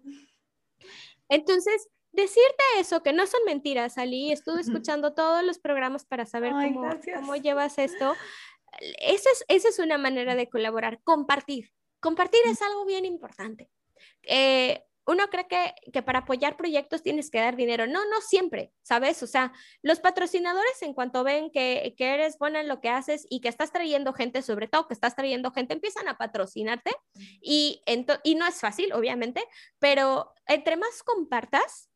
Entonces, 1.30 1.88
decirte 2.12 2.64
eso, 2.78 3.02
que 3.04 3.14
no 3.14 3.26
son 3.26 3.40
mentiras, 3.46 3.98
Ali, 3.98 4.34
estuve 4.34 4.60
escuchando 4.60 5.14
todos 5.14 5.46
los 5.46 5.60
programas 5.60 6.04
para 6.04 6.26
saber 6.26 6.52
cómo, 6.52 6.90
cómo, 7.16 7.36
llevas 7.38 7.78
esto. 7.78 8.16
Esa 9.00 9.30
es, 9.30 9.46
esa 9.48 9.70
es 9.70 9.80
una 9.80 9.98
manera 9.98 10.36
de 10.36 10.50
colaborar, 10.50 11.00
compartir. 11.06 11.72
Compartir 12.02 12.42
es 12.48 12.62
algo 12.62 12.86
bien 12.86 13.06
importante. 13.06 13.72
Eh, 14.24 14.84
uno 15.08 15.28
cree 15.30 15.48
que, 15.48 15.74
que, 15.92 16.04
para 16.04 16.20
apoyar 16.20 16.58
proyectos 16.58 17.02
tienes 17.02 17.32
que 17.32 17.40
dar 17.40 17.56
dinero. 17.56 17.88
No, 17.88 18.06
no 18.10 18.22
siempre, 18.22 18.74
¿sabes? 18.84 19.24
O 19.24 19.28
sea, 19.28 19.54
los 19.82 20.00
patrocinadores 20.00 20.82
en 20.82 20.94
cuanto 20.94 21.24
ven 21.24 21.50
que, 21.50 21.96
que 21.98 22.14
eres 22.14 22.38
buena 22.38 22.60
en 22.60 22.68
lo 22.68 22.82
que 22.82 22.90
haces 22.90 23.26
y 23.30 23.40
que 23.40 23.48
estás 23.48 23.72
trayendo 23.72 24.12
gente, 24.14 24.42
sobre 24.42 24.68
todo 24.68 24.88
que 24.88 24.94
estás 24.94 25.16
trayendo 25.16 25.52
gente, 25.52 25.74
empiezan 25.74 26.10
a 26.10 26.18
patrocinarte 26.18 26.92
y, 27.42 27.82
y 28.24 28.36
no 28.36 28.46
es 28.46 28.60
fácil, 28.60 28.92
obviamente, 28.92 29.42
pero 29.80 30.34
entre 30.46 30.76
más 30.76 31.02
compartas, 31.04 31.90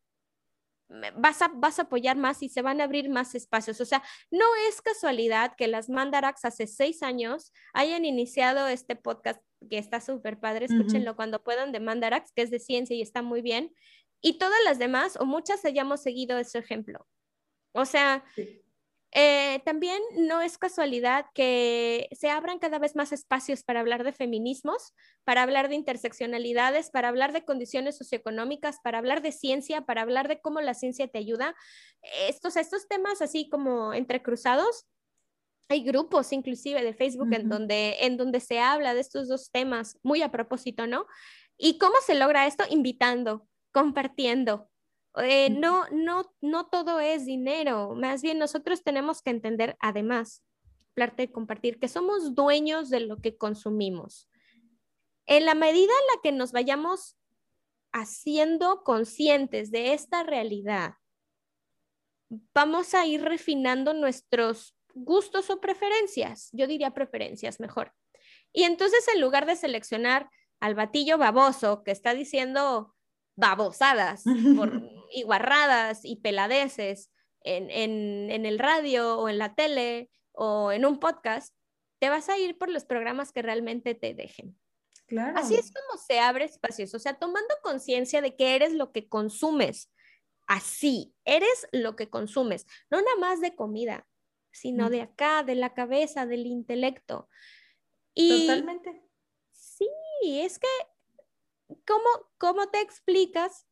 vas 1.16 1.42
a, 1.42 1.48
vas 1.48 1.78
a 1.78 1.82
apoyar 1.82 2.16
más 2.16 2.42
y 2.42 2.48
se 2.48 2.62
van 2.62 2.80
a 2.80 2.84
abrir 2.84 3.08
más 3.08 3.34
espacios. 3.34 3.80
O 3.80 3.84
sea, 3.84 4.02
no 4.30 4.44
es 4.68 4.80
casualidad 4.82 5.54
que 5.56 5.68
las 5.68 5.88
Mandarax 5.88 6.44
hace 6.44 6.66
seis 6.66 7.02
años 7.02 7.52
hayan 7.72 8.04
iniciado 8.04 8.68
este 8.68 8.96
podcast 8.96 9.42
que 9.68 9.78
está 9.78 10.00
súper 10.00 10.38
padre, 10.40 10.66
escúchenlo 10.66 11.16
cuando 11.16 11.42
puedan 11.42 11.72
de 11.72 11.80
Mandarax, 11.80 12.32
que 12.32 12.42
es 12.42 12.50
de 12.50 12.58
ciencia 12.58 12.96
y 12.96 13.02
está 13.02 13.22
muy 13.22 13.42
bien, 13.42 13.74
y 14.20 14.38
todas 14.38 14.58
las 14.64 14.78
demás 14.78 15.16
o 15.20 15.24
muchas 15.24 15.64
hayamos 15.64 16.02
seguido 16.02 16.38
ese 16.38 16.58
ejemplo. 16.58 17.06
O 17.72 17.84
sea, 17.84 18.24
eh, 19.14 19.60
también 19.66 20.00
no 20.16 20.40
es 20.40 20.56
casualidad 20.56 21.26
que 21.34 22.08
se 22.12 22.30
abran 22.30 22.58
cada 22.58 22.78
vez 22.78 22.96
más 22.96 23.12
espacios 23.12 23.62
para 23.62 23.80
hablar 23.80 24.04
de 24.04 24.12
feminismos, 24.12 24.94
para 25.24 25.42
hablar 25.42 25.68
de 25.68 25.74
interseccionalidades, 25.74 26.90
para 26.90 27.08
hablar 27.08 27.32
de 27.34 27.44
condiciones 27.44 27.98
socioeconómicas, 27.98 28.78
para 28.82 28.96
hablar 28.96 29.20
de 29.20 29.32
ciencia, 29.32 29.82
para 29.82 30.00
hablar 30.00 30.28
de 30.28 30.40
cómo 30.40 30.62
la 30.62 30.72
ciencia 30.72 31.08
te 31.08 31.18
ayuda. 31.18 31.54
Estos, 32.26 32.56
estos 32.56 32.88
temas 32.88 33.20
así 33.20 33.50
como 33.50 33.92
entrecruzados. 33.92 34.86
Hay 35.72 35.82
grupos 35.82 36.34
inclusive 36.34 36.84
de 36.84 36.92
Facebook 36.92 37.32
en, 37.32 37.48
donde, 37.48 37.96
en 38.00 38.18
donde 38.18 38.40
se 38.40 38.60
habla 38.60 38.92
de 38.92 39.00
estos 39.00 39.26
dos 39.26 39.50
temas 39.50 39.98
muy 40.02 40.20
a 40.20 40.30
propósito, 40.30 40.86
¿no? 40.86 41.06
¿Y 41.56 41.78
cómo 41.78 41.94
se 42.04 42.14
logra 42.14 42.46
esto? 42.46 42.64
Invitando, 42.68 43.48
compartiendo, 43.72 44.68
eh, 45.16 45.48
no, 45.48 45.86
no, 45.90 46.30
no 46.42 46.66
todo 46.66 47.00
es 47.00 47.24
dinero, 47.24 47.94
más 47.94 48.20
bien 48.20 48.38
nosotros 48.38 48.84
tenemos 48.84 49.22
que 49.22 49.30
entender, 49.30 49.74
además, 49.80 50.44
parte 50.94 51.22
de 51.22 51.32
compartir, 51.32 51.78
que 51.78 51.88
somos 51.88 52.34
dueños 52.34 52.90
de 52.90 53.00
lo 53.00 53.22
que 53.22 53.38
consumimos. 53.38 54.28
En 55.24 55.46
la 55.46 55.54
medida 55.54 55.92
en 55.92 56.16
la 56.16 56.22
que 56.22 56.32
nos 56.32 56.52
vayamos 56.52 57.16
haciendo 57.92 58.82
conscientes 58.84 59.70
de 59.70 59.94
esta 59.94 60.22
realidad, 60.22 60.96
vamos 62.52 62.92
a 62.92 63.06
ir 63.06 63.22
refinando 63.22 63.94
nuestros 63.94 64.74
gustos 64.94 65.50
o 65.50 65.60
preferencias. 65.60 66.48
Yo 66.52 66.66
diría 66.66 66.92
preferencias 66.92 67.60
mejor. 67.60 67.92
Y 68.52 68.64
entonces 68.64 69.06
en 69.14 69.20
lugar 69.20 69.46
de 69.46 69.56
seleccionar 69.56 70.28
al 70.60 70.74
batillo 70.74 71.18
baboso 71.18 71.82
que 71.84 71.90
está 71.90 72.14
diciendo 72.14 72.94
babosadas 73.36 74.24
por, 74.56 74.82
y 75.10 75.22
guarradas 75.22 76.04
y 76.04 76.16
peladeces 76.16 77.10
en, 77.44 77.70
en, 77.70 78.46
el 78.46 78.58
radio 78.58 79.18
o 79.18 79.28
en 79.28 79.38
la 79.38 79.54
tele 79.54 80.10
o 80.32 80.70
en 80.70 80.84
un 80.86 81.00
podcast, 81.00 81.54
te 81.98 82.08
vas 82.08 82.28
a 82.28 82.38
ir 82.38 82.56
por 82.56 82.68
los 82.68 82.84
programas 82.84 83.32
que 83.32 83.42
realmente 83.42 83.94
te 83.94 84.14
dejen. 84.14 84.56
Claro. 85.06 85.36
Así 85.36 85.56
es 85.56 85.72
como 85.72 86.00
se 86.00 86.20
abre 86.20 86.44
espacios, 86.44 86.94
o 86.94 86.98
sea, 86.98 87.14
tomando 87.14 87.54
conciencia 87.62 88.22
de 88.22 88.36
que 88.36 88.54
eres 88.54 88.72
lo 88.72 88.92
que 88.92 89.08
consumes. 89.08 89.90
Así, 90.46 91.14
eres 91.24 91.66
lo 91.72 91.96
que 91.96 92.08
consumes, 92.08 92.66
no 92.90 92.98
nada 92.98 93.16
más 93.18 93.40
de 93.40 93.54
comida, 93.54 94.06
sino 94.52 94.90
de 94.90 95.02
acá, 95.02 95.42
de 95.42 95.54
la 95.54 95.74
cabeza, 95.74 96.26
del 96.26 96.46
intelecto. 96.46 97.28
Y 98.14 98.46
Totalmente. 98.46 99.02
Sí, 99.50 99.88
es 100.22 100.58
que 100.58 100.68
¿cómo, 101.86 102.30
cómo 102.38 102.68
te 102.68 102.80
explicas 102.80 103.66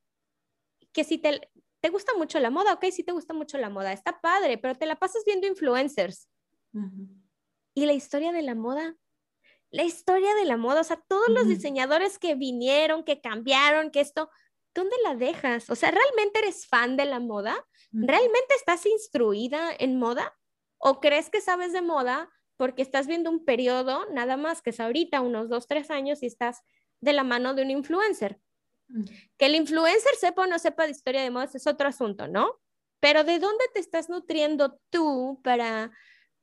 que 0.93 1.05
si 1.05 1.19
te, 1.19 1.51
te 1.81 1.89
gusta 1.89 2.15
mucho 2.15 2.39
la 2.41 2.51
moda, 2.51 2.75
ok, 2.75 2.87
si 2.91 3.05
te 3.05 3.13
gusta 3.13 3.35
mucho 3.35 3.59
la 3.59 3.71
moda, 3.71 3.93
está 3.93 4.21
padre, 4.21 4.59
pero 4.59 4.75
te 4.77 4.87
la 4.87 4.97
pasas 4.97 5.25
viendo 5.25 5.47
influencers. 5.47 6.29
¿Y 7.75 7.87
la 7.87 7.93
historia 7.93 8.33
de 8.33 8.43
la 8.43 8.55
moda? 8.55 8.97
La 9.71 9.85
historia 9.85 10.35
de 10.35 10.45
la 10.45 10.57
moda, 10.57 10.81
o 10.81 10.85
sea, 10.85 11.03
todos 11.09 11.29
los 11.29 11.47
diseñadores 11.47 12.19
que 12.19 12.35
vinieron, 12.35 13.05
que 13.05 13.21
cambiaron, 13.21 13.91
que 13.91 14.01
esto, 14.01 14.31
¿dónde 14.75 14.97
la 15.05 15.15
dejas? 15.15 15.71
O 15.71 15.77
sea, 15.77 15.91
¿realmente 15.91 16.41
eres 16.41 16.67
fan 16.67 16.97
de 16.97 17.05
la 17.05 17.21
moda? 17.21 17.67
¿Realmente 17.93 18.55
estás 18.57 18.85
instruida 18.87 19.71
en 19.79 19.99
moda? 19.99 20.37
¿O 20.81 20.99
crees 20.99 21.31
que 21.31 21.41
sabes 21.41 21.73
de 21.73 21.83
moda 21.83 22.29
porque 22.57 22.83
estás 22.83 23.07
viendo 23.07 23.31
un 23.31 23.45
periodo, 23.45 24.07
nada 24.13 24.37
más 24.37 24.61
que 24.61 24.69
es 24.69 24.81
ahorita, 24.81 25.23
unos 25.23 25.49
dos, 25.49 25.67
tres 25.67 25.91
años, 25.91 26.23
y 26.23 26.27
estás 26.27 26.63
de 27.01 27.13
la 27.13 27.25
mano 27.25 27.55
de 27.55 27.63
un 27.63 27.71
influencer. 27.71 28.39
Mm. 28.89 29.05
Que 29.39 29.47
el 29.47 29.55
influencer 29.55 30.15
sepa 30.19 30.43
o 30.43 30.47
no 30.47 30.59
sepa 30.59 30.85
de 30.85 30.91
historia 30.91 31.23
de 31.23 31.31
modas 31.31 31.55
es 31.55 31.67
otro 31.67 31.89
asunto, 31.89 32.29
¿no? 32.29 32.61
Pero 33.01 33.25
¿de 33.25 33.39
dónde 33.39 33.65
te 33.73 33.81
estás 33.81 34.11
nutriendo 34.11 34.79
tú 34.91 35.41
para, 35.43 35.91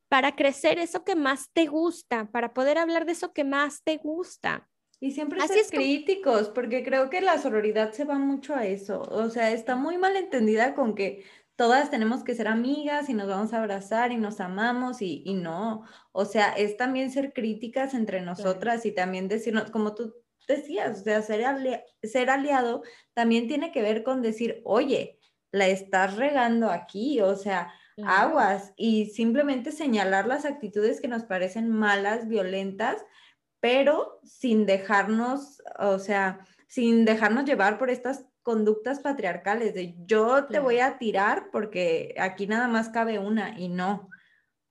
para 0.10 0.36
crecer 0.36 0.80
eso 0.80 1.04
que 1.04 1.16
más 1.16 1.52
te 1.54 1.68
gusta, 1.68 2.32
para 2.32 2.54
poder 2.54 2.80
hablar 2.80 3.06
de 3.06 3.12
eso 3.12 3.32
que 3.32 3.44
más 3.44 3.84
te 3.84 3.98
gusta? 3.98 4.68
Y 5.00 5.12
siempre 5.12 5.48
ser 5.48 5.68
críticos, 5.68 6.50
porque 6.50 6.84
creo 6.84 7.12
que 7.12 7.22
la 7.22 7.38
sororidad 7.38 7.92
se 7.92 8.06
va 8.06 8.18
mucho 8.18 8.56
a 8.56 8.66
eso. 8.66 9.04
O 9.12 9.30
sea, 9.30 9.52
está 9.52 9.76
muy 9.76 10.00
mal 10.00 10.16
entendida 10.16 10.74
con 10.74 10.96
que 10.96 11.24
todas 11.58 11.90
tenemos 11.90 12.24
que 12.24 12.36
ser 12.36 12.48
amigas 12.48 13.10
y 13.10 13.14
nos 13.16 13.28
vamos 13.28 13.52
a 13.52 13.58
abrazar 13.58 14.12
y 14.12 14.18
nos 14.18 14.40
amamos 14.40 15.02
y, 15.02 15.34
no. 15.34 15.84
O 16.14 16.24
sea, 16.24 16.54
es 16.54 16.78
también 16.78 17.12
ser 17.12 17.34
críticas 17.34 17.94
entre 17.96 18.22
nosotras 18.22 18.86
y 18.86 18.94
también 18.94 19.28
decirnos, 19.28 19.72
como 19.72 19.96
tú 19.96 20.14
decías, 20.48 21.02
o 21.02 21.04
sea, 21.04 21.22
ser, 21.24 21.44
ser 22.04 22.30
aliado 22.30 22.84
también 23.14 23.48
tiene 23.48 23.72
que 23.72 23.82
ver 23.82 24.04
con 24.04 24.22
decir, 24.22 24.62
oye, 24.64 25.20
la 25.52 25.68
estás 25.68 26.16
regando 26.16 26.70
aquí, 26.70 27.22
o 27.22 27.36
sea, 27.36 27.74
aguas, 28.06 28.74
y 28.78 29.08
simplemente 29.08 29.72
señalar 29.72 30.28
las 30.28 30.46
actitudes 30.46 31.02
que 31.02 31.08
nos 31.08 31.24
parecen 31.24 31.70
malas, 31.72 32.28
violentas, 32.28 33.04
pero 33.60 34.20
sin 34.24 34.68
dejarnos, 34.68 35.64
o 35.80 35.98
sea, 35.98 36.46
sin 36.68 37.06
dejarnos 37.06 37.46
llevar 37.46 37.80
por 37.80 37.90
estas 37.90 38.27
conductas 38.48 39.02
patriarcales 39.02 39.74
de 39.74 39.94
yo 40.06 40.46
te 40.46 40.60
voy 40.60 40.80
a 40.80 40.98
tirar 40.98 41.50
porque 41.52 42.16
aquí 42.18 42.48
nada 42.48 42.70
más 42.70 42.88
cabe 42.88 43.20
una 43.20 43.60
y 43.60 43.68
no. 43.68 44.10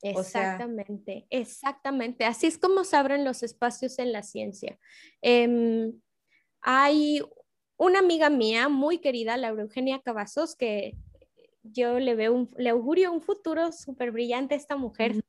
Exactamente, 0.00 1.26
exactamente. 1.28 2.24
Así 2.24 2.46
es 2.46 2.56
como 2.56 2.84
se 2.84 2.96
abren 2.96 3.22
los 3.22 3.42
espacios 3.42 3.98
en 3.98 4.12
la 4.12 4.22
ciencia. 4.22 4.78
Em, 5.20 5.92
hay 6.62 7.20
una 7.76 7.98
amiga 7.98 8.30
mía 8.30 8.70
muy 8.70 8.96
querida, 8.96 9.36
Laura 9.36 9.64
Eugenia 9.64 10.00
Cavazos, 10.00 10.56
que 10.56 10.96
yo 11.62 11.98
le 11.98 12.14
veo 12.14 12.32
un, 12.32 12.48
le 12.56 12.70
augurio 12.70 13.12
un 13.12 13.20
futuro 13.20 13.72
súper 13.72 14.10
brillante 14.10 14.54
a 14.54 14.56
esta 14.56 14.78
mujer. 14.78 15.22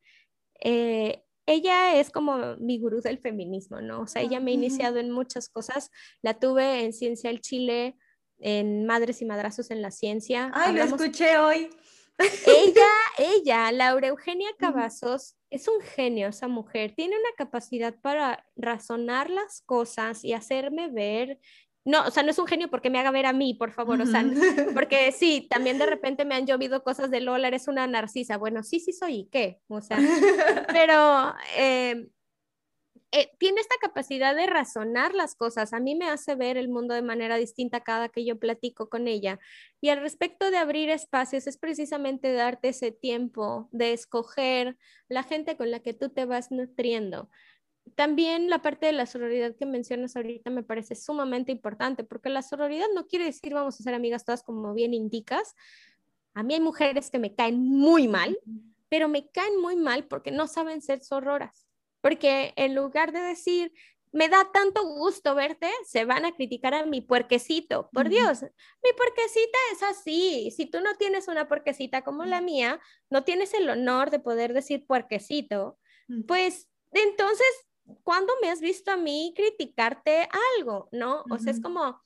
Eh, 0.61 1.21
ella 1.45 1.99
es 1.99 2.11
como 2.11 2.55
mi 2.59 2.79
gurú 2.79 3.01
del 3.01 3.17
feminismo, 3.17 3.81
¿no? 3.81 4.03
O 4.03 4.07
sea, 4.07 4.21
ella 4.21 4.39
me 4.39 4.51
ha 4.51 4.53
iniciado 4.53 4.99
en 4.99 5.11
muchas 5.11 5.49
cosas. 5.49 5.91
La 6.21 6.39
tuve 6.39 6.85
en 6.85 6.93
Ciencia 6.93 7.29
del 7.29 7.41
Chile, 7.41 7.97
en 8.39 8.85
Madres 8.85 9.21
y 9.21 9.25
Madrazos 9.25 9.71
en 9.71 9.81
la 9.81 9.91
Ciencia. 9.91 10.51
Ay, 10.53 10.73
lo 10.73 10.83
escuché 10.83 11.37
hoy. 11.37 11.69
Ella, 12.17 12.87
ella, 13.17 13.71
Laura 13.71 14.07
Eugenia 14.07 14.49
Cavazos, 14.57 15.35
es 15.49 15.67
un 15.67 15.81
genio 15.81 16.29
esa 16.29 16.47
mujer. 16.47 16.93
Tiene 16.95 17.15
una 17.17 17.29
capacidad 17.37 17.95
para 18.01 18.45
razonar 18.55 19.29
las 19.29 19.61
cosas 19.65 20.23
y 20.23 20.33
hacerme 20.33 20.89
ver. 20.89 21.39
No, 21.85 22.05
o 22.05 22.11
sea, 22.11 22.21
no 22.23 22.31
es 22.31 22.39
un 22.39 22.47
genio 22.47 22.69
porque 22.69 22.89
me 22.89 22.99
haga 22.99 23.11
ver 23.11 23.25
a 23.25 23.33
mí, 23.33 23.53
por 23.53 23.71
favor, 23.71 24.01
o 24.01 24.05
sea, 24.05 24.25
porque 24.73 25.13
sí, 25.13 25.47
también 25.49 25.77
de 25.77 25.85
repente 25.85 26.25
me 26.25 26.35
han 26.35 26.45
llovido 26.45 26.83
cosas 26.83 27.09
de 27.09 27.21
Lola, 27.21 27.47
eres 27.47 27.69
una 27.69 27.87
narcisa. 27.87 28.37
Bueno, 28.37 28.61
sí, 28.63 28.81
sí 28.81 28.91
soy, 28.91 29.19
¿y 29.19 29.29
qué? 29.29 29.61
O 29.67 29.79
sea, 29.79 29.97
pero 30.73 31.33
eh, 31.55 32.09
eh, 33.11 33.31
tiene 33.39 33.61
esta 33.61 33.75
capacidad 33.79 34.35
de 34.35 34.47
razonar 34.47 35.13
las 35.13 35.35
cosas. 35.35 35.71
A 35.71 35.79
mí 35.79 35.95
me 35.95 36.09
hace 36.09 36.35
ver 36.35 36.57
el 36.57 36.67
mundo 36.67 36.93
de 36.93 37.01
manera 37.01 37.37
distinta 37.37 37.81
cada 37.81 38.09
que 38.09 38.25
yo 38.25 38.37
platico 38.37 38.89
con 38.89 39.07
ella. 39.07 39.39
Y 39.79 39.89
al 39.89 40.01
respecto 40.01 40.51
de 40.51 40.57
abrir 40.57 40.89
espacios, 40.89 41.47
es 41.47 41.57
precisamente 41.57 42.33
darte 42.33 42.69
ese 42.69 42.91
tiempo 42.91 43.69
de 43.71 43.93
escoger 43.93 44.77
la 45.07 45.23
gente 45.23 45.55
con 45.55 45.71
la 45.71 45.79
que 45.79 45.93
tú 45.93 46.09
te 46.09 46.25
vas 46.25 46.51
nutriendo. 46.51 47.29
también 47.95 48.49
la 48.49 48.61
parte 48.61 48.87
de 48.87 48.91
la 48.91 49.05
sororidad 49.05 49.55
que 49.55 49.65
mencionas 49.65 50.15
ahorita 50.17 50.49
me 50.49 50.63
parece 50.63 50.95
sumamente 50.95 51.53
importante, 51.53 52.03
porque 52.03 52.29
la 52.29 52.41
sororidad 52.41 52.87
no 52.93 53.07
quiere 53.07 53.25
decir 53.25 53.53
vamos 53.53 53.79
a 53.79 53.83
ser 53.83 53.93
amigas 53.93 54.25
todas 54.25 54.43
como 54.43 54.73
bien 54.73 54.93
indicas. 54.93 55.55
A 56.33 56.43
mí 56.43 56.53
hay 56.55 56.59
mujeres 56.59 57.09
que 57.09 57.19
me 57.19 57.33
caen 57.33 57.59
muy 57.61 58.07
mal, 58.09 58.37
pero 58.89 59.07
me 59.07 59.29
caen 59.31 59.61
muy 59.61 59.77
mal 59.77 60.05
porque 60.07 60.31
no 60.31 60.47
saben 60.47 60.81
ser 60.81 61.01
sororas. 61.01 61.66
Porque 62.07 62.53
en 62.55 62.73
lugar 62.73 63.11
de 63.11 63.19
decir, 63.19 63.73
me 64.13 64.29
da 64.29 64.49
tanto 64.53 64.81
gusto 64.85 65.35
verte, 65.35 65.69
se 65.85 66.05
van 66.05 66.23
a 66.23 66.33
criticar 66.33 66.73
a 66.73 66.85
mi 66.85 67.01
puerquecito. 67.01 67.89
Por 67.91 68.07
Dios, 68.07 68.43
mi 68.43 68.93
puerquecita 68.95 69.57
es 69.73 69.83
así. 69.83 70.49
Si 70.55 70.67
tú 70.67 70.79
no 70.79 70.95
tienes 70.95 71.27
una 71.27 71.49
puerquecita 71.49 72.03
como 72.03 72.23
la 72.23 72.39
mía, 72.39 72.79
no 73.09 73.25
tienes 73.25 73.53
el 73.53 73.69
honor 73.69 74.09
de 74.09 74.19
poder 74.19 74.53
decir 74.53 74.85
puerquecito, 74.87 75.77
pues 76.29 76.69
entonces, 76.93 77.45
¿cuándo 78.03 78.31
me 78.41 78.51
has 78.51 78.61
visto 78.61 78.89
a 78.89 78.95
mí 78.95 79.33
criticarte 79.35 80.29
algo? 80.57 80.87
¿No? 80.93 81.25
O 81.29 81.39
sea, 81.39 81.51
es 81.51 81.59
como 81.59 82.01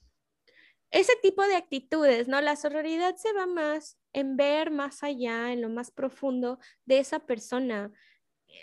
ese 0.90 1.14
tipo 1.22 1.44
de 1.44 1.58
actitudes, 1.58 2.28
¿no? 2.28 2.42
La 2.42 2.56
sororidad 2.56 3.18
se 3.18 3.34
va 3.34 3.46
más 3.46 4.00
en 4.14 4.36
ver 4.36 4.72
más 4.72 5.04
allá, 5.04 5.54
en 5.54 5.62
lo 5.62 5.70
más 5.70 5.92
profundo 5.92 6.58
de 6.86 6.98
esa 6.98 7.20
persona 7.20 7.94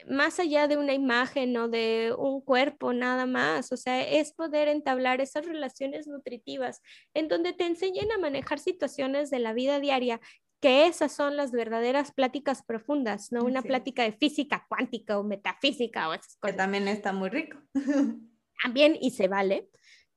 más 0.09 0.39
allá 0.39 0.69
de 0.69 0.77
una 0.77 0.94
imagen 0.94 1.56
o 1.56 1.69
de 1.69 2.15
un 2.16 2.40
cuerpo 2.40 2.93
nada 2.93 3.27
más, 3.27 3.73
o 3.73 3.77
sea, 3.77 4.01
es 4.02 4.32
poder 4.32 4.69
entablar 4.69 5.20
esas 5.20 5.47
relaciones 5.47 6.06
nutritivas 6.06 6.81
en 7.15 7.28
donde 7.28 7.52
te 7.52 7.66
enseñen 7.66 8.10
a 8.12 8.19
manejar 8.19 8.59
situaciones 8.59 9.31
de 9.31 9.39
la 9.39 9.52
vida 9.52 9.81
diaria, 9.81 10.20
que 10.60 10.86
esas 10.86 11.12
son 11.12 11.36
las 11.36 11.52
verdaderas 11.52 12.12
pláticas 12.12 12.62
profundas, 12.65 13.31
no 13.31 13.44
una 13.44 13.62
plática 13.62 14.02
de 14.02 14.12
física 14.12 14.66
cuántica 14.69 15.19
o 15.19 15.23
metafísica 15.23 16.09
o 16.09 16.15
esas 16.15 16.36
cosas. 16.36 16.52
Que 16.52 16.56
también 16.56 16.89
está 16.89 17.12
muy 17.12 17.28
rico. 17.28 17.59
También 18.60 18.98
y 19.01 19.12
se 19.12 19.28
vale. 19.28 19.69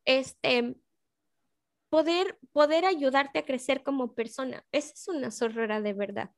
Este, 0.04 0.76
poder, 1.90 2.40
poder 2.54 2.86
ayudarte 2.86 3.38
a 3.38 3.46
crecer 3.46 3.84
como 3.84 4.16
persona. 4.16 4.66
Esa 4.72 4.94
es 4.94 5.08
una 5.08 5.30
sorrera 5.30 5.80
de 5.80 5.94
verdad. 5.94 6.32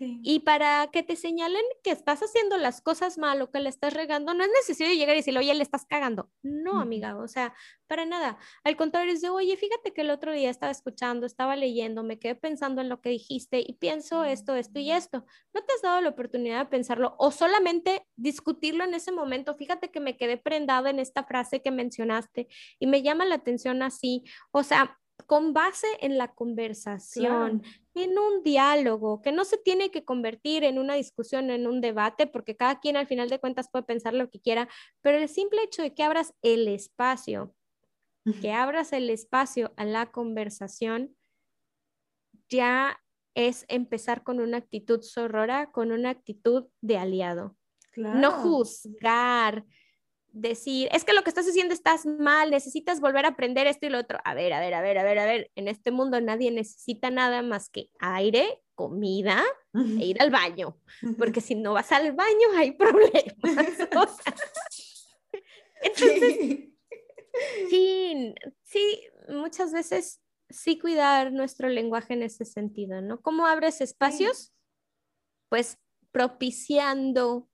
Y 0.00 0.40
para 0.40 0.88
que 0.92 1.02
te 1.02 1.16
señalen 1.16 1.62
que 1.82 1.90
estás 1.90 2.20
haciendo 2.20 2.56
las 2.58 2.80
cosas 2.80 3.18
mal 3.18 3.40
o 3.42 3.50
que 3.50 3.60
le 3.60 3.68
estás 3.68 3.94
regando, 3.94 4.34
no 4.34 4.44
es 4.44 4.50
necesario 4.50 4.94
llegar 4.94 5.16
y 5.16 5.20
decirle, 5.20 5.40
oye, 5.40 5.54
le 5.54 5.62
estás 5.62 5.86
cagando. 5.86 6.30
No, 6.42 6.80
amiga, 6.80 7.16
o 7.16 7.28
sea, 7.28 7.54
para 7.86 8.04
nada. 8.04 8.38
Al 8.64 8.76
contrario, 8.76 9.12
es 9.12 9.20
de, 9.20 9.28
oye, 9.28 9.56
fíjate 9.56 9.92
que 9.92 10.02
el 10.02 10.10
otro 10.10 10.32
día 10.32 10.50
estaba 10.50 10.72
escuchando, 10.72 11.26
estaba 11.26 11.56
leyendo, 11.56 12.02
me 12.02 12.18
quedé 12.18 12.34
pensando 12.34 12.80
en 12.80 12.88
lo 12.88 13.00
que 13.00 13.10
dijiste 13.10 13.60
y 13.66 13.74
pienso 13.74 14.24
esto, 14.24 14.54
esto 14.54 14.78
y 14.78 14.90
esto. 14.90 15.24
¿No 15.54 15.62
te 15.62 15.72
has 15.72 15.82
dado 15.82 16.00
la 16.00 16.10
oportunidad 16.10 16.58
de 16.60 16.70
pensarlo 16.70 17.14
o 17.18 17.30
solamente 17.30 18.06
discutirlo 18.16 18.84
en 18.84 18.94
ese 18.94 19.12
momento? 19.12 19.54
Fíjate 19.54 19.90
que 19.90 20.00
me 20.00 20.16
quedé 20.16 20.36
prendada 20.36 20.90
en 20.90 20.98
esta 20.98 21.24
frase 21.24 21.62
que 21.62 21.70
mencionaste 21.70 22.48
y 22.78 22.86
me 22.86 23.02
llama 23.02 23.24
la 23.24 23.36
atención 23.36 23.82
así. 23.82 24.24
O 24.50 24.62
sea, 24.62 24.98
con 25.26 25.52
base 25.52 25.86
en 26.00 26.18
la 26.18 26.34
conversación, 26.34 27.62
en 27.94 28.18
un 28.18 28.42
diálogo, 28.42 29.20
que 29.20 29.32
no 29.32 29.44
se 29.44 29.58
tiene 29.58 29.90
que 29.90 30.04
convertir 30.04 30.64
en 30.64 30.78
una 30.78 30.94
discusión, 30.94 31.50
en 31.50 31.66
un 31.66 31.80
debate, 31.80 32.26
porque 32.26 32.56
cada 32.56 32.80
quien 32.80 32.96
al 32.96 33.06
final 33.06 33.28
de 33.28 33.40
cuentas 33.40 33.68
puede 33.70 33.84
pensar 33.84 34.14
lo 34.14 34.30
que 34.30 34.40
quiera, 34.40 34.68
pero 35.02 35.18
el 35.18 35.28
simple 35.28 35.62
hecho 35.62 35.82
de 35.82 35.94
que 35.94 36.02
abras 36.02 36.34
el 36.42 36.68
espacio, 36.68 37.54
que 38.40 38.52
abras 38.52 38.92
el 38.92 39.08
espacio 39.10 39.72
a 39.76 39.84
la 39.84 40.10
conversación, 40.10 41.16
ya 42.48 43.00
es 43.34 43.64
empezar 43.68 44.22
con 44.22 44.40
una 44.40 44.56
actitud 44.56 45.02
sorora, 45.02 45.70
con 45.70 45.92
una 45.92 46.10
actitud 46.10 46.66
de 46.80 46.98
aliado. 46.98 47.56
No 47.96 48.32
juzgar, 48.32 49.64
decir, 50.36 50.88
es 50.92 51.04
que 51.04 51.14
lo 51.14 51.22
que 51.22 51.30
estás 51.30 51.48
haciendo 51.48 51.72
estás 51.72 52.04
mal, 52.04 52.50
necesitas 52.50 53.00
volver 53.00 53.24
a 53.24 53.28
aprender 53.28 53.66
esto 53.66 53.86
y 53.86 53.88
lo 53.88 53.98
otro. 53.98 54.18
A 54.24 54.34
ver, 54.34 54.52
a 54.52 54.60
ver, 54.60 54.74
a 54.74 54.82
ver, 54.82 54.98
a 54.98 55.02
ver, 55.02 55.18
a 55.18 55.24
ver, 55.24 55.50
en 55.54 55.66
este 55.66 55.90
mundo 55.90 56.20
nadie 56.20 56.50
necesita 56.50 57.10
nada 57.10 57.42
más 57.42 57.70
que 57.70 57.88
aire, 57.98 58.62
comida 58.74 59.42
e 59.72 60.04
ir 60.04 60.20
al 60.20 60.30
baño, 60.30 60.78
porque 61.16 61.40
si 61.40 61.54
no 61.54 61.72
vas 61.72 61.90
al 61.92 62.12
baño 62.12 62.48
hay 62.54 62.72
problemas. 62.72 63.38
entonces, 65.82 66.68
sí, 67.70 68.34
sí, 68.62 69.00
muchas 69.28 69.72
veces 69.72 70.20
sí 70.50 70.78
cuidar 70.78 71.32
nuestro 71.32 71.70
lenguaje 71.70 72.12
en 72.12 72.22
ese 72.22 72.44
sentido, 72.44 73.00
¿no? 73.00 73.22
¿Cómo 73.22 73.46
abres 73.46 73.80
espacios? 73.80 74.52
Pues 75.48 75.78
propiciando 76.12 77.48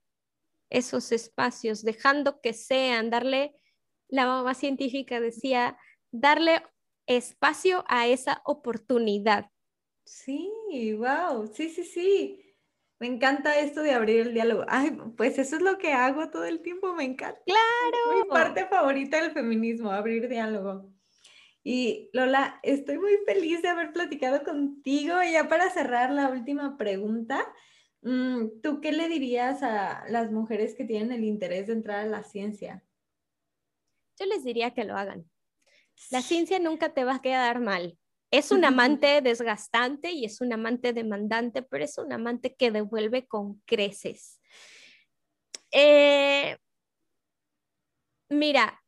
esos 0.69 1.11
espacios, 1.11 1.83
dejando 1.83 2.41
que 2.41 2.53
sean, 2.53 3.09
darle, 3.09 3.53
la 4.07 4.25
mamá 4.25 4.53
científica 4.53 5.19
decía, 5.19 5.77
darle 6.11 6.61
espacio 7.07 7.83
a 7.87 8.07
esa 8.07 8.41
oportunidad. 8.45 9.49
Sí, 10.05 10.51
wow, 10.97 11.47
sí, 11.53 11.69
sí, 11.69 11.83
sí. 11.83 12.39
Me 12.99 13.07
encanta 13.07 13.59
esto 13.59 13.81
de 13.81 13.91
abrir 13.91 14.21
el 14.21 14.33
diálogo. 14.33 14.65
Ay, 14.67 14.97
pues 15.17 15.37
eso 15.37 15.57
es 15.57 15.61
lo 15.61 15.77
que 15.77 15.91
hago 15.91 16.29
todo 16.29 16.45
el 16.45 16.61
tiempo, 16.61 16.93
me 16.93 17.03
encanta. 17.03 17.41
Claro. 17.45 18.23
mi 18.23 18.29
parte 18.29 18.65
favorita 18.65 19.21
del 19.21 19.31
feminismo, 19.31 19.91
abrir 19.91 20.29
diálogo. 20.29 20.89
Y 21.63 22.09
Lola, 22.13 22.59
estoy 22.63 22.97
muy 22.97 23.17
feliz 23.25 23.61
de 23.61 23.69
haber 23.69 23.93
platicado 23.93 24.43
contigo. 24.43 25.21
Y 25.23 25.33
ya 25.33 25.47
para 25.47 25.69
cerrar 25.69 26.11
la 26.11 26.29
última 26.29 26.77
pregunta, 26.77 27.45
¿Tú 28.03 28.81
qué 28.81 28.91
le 28.91 29.07
dirías 29.07 29.63
a 29.63 30.03
las 30.09 30.31
mujeres 30.31 30.75
que 30.75 30.83
tienen 30.83 31.11
el 31.13 31.23
interés 31.23 31.67
de 31.67 31.73
entrar 31.73 31.99
a 31.99 32.05
la 32.05 32.23
ciencia? 32.23 32.83
Yo 34.19 34.25
les 34.25 34.43
diría 34.43 34.73
que 34.73 34.83
lo 34.83 34.97
hagan. 34.97 35.29
La 36.11 36.21
ciencia 36.21 36.59
nunca 36.59 36.93
te 36.93 37.05
va 37.05 37.15
a 37.15 37.21
quedar 37.21 37.59
mal. 37.61 37.97
Es 38.29 38.51
un 38.51 38.65
amante 38.65 39.21
desgastante 39.21 40.11
y 40.11 40.25
es 40.25 40.41
un 40.41 40.51
amante 40.51 40.91
demandante, 40.91 41.61
pero 41.61 41.85
es 41.85 41.97
un 41.97 42.11
amante 42.11 42.55
que 42.55 42.71
devuelve 42.71 43.25
con 43.25 43.61
creces. 43.65 44.41
Eh, 45.71 46.57
mira, 48.29 48.83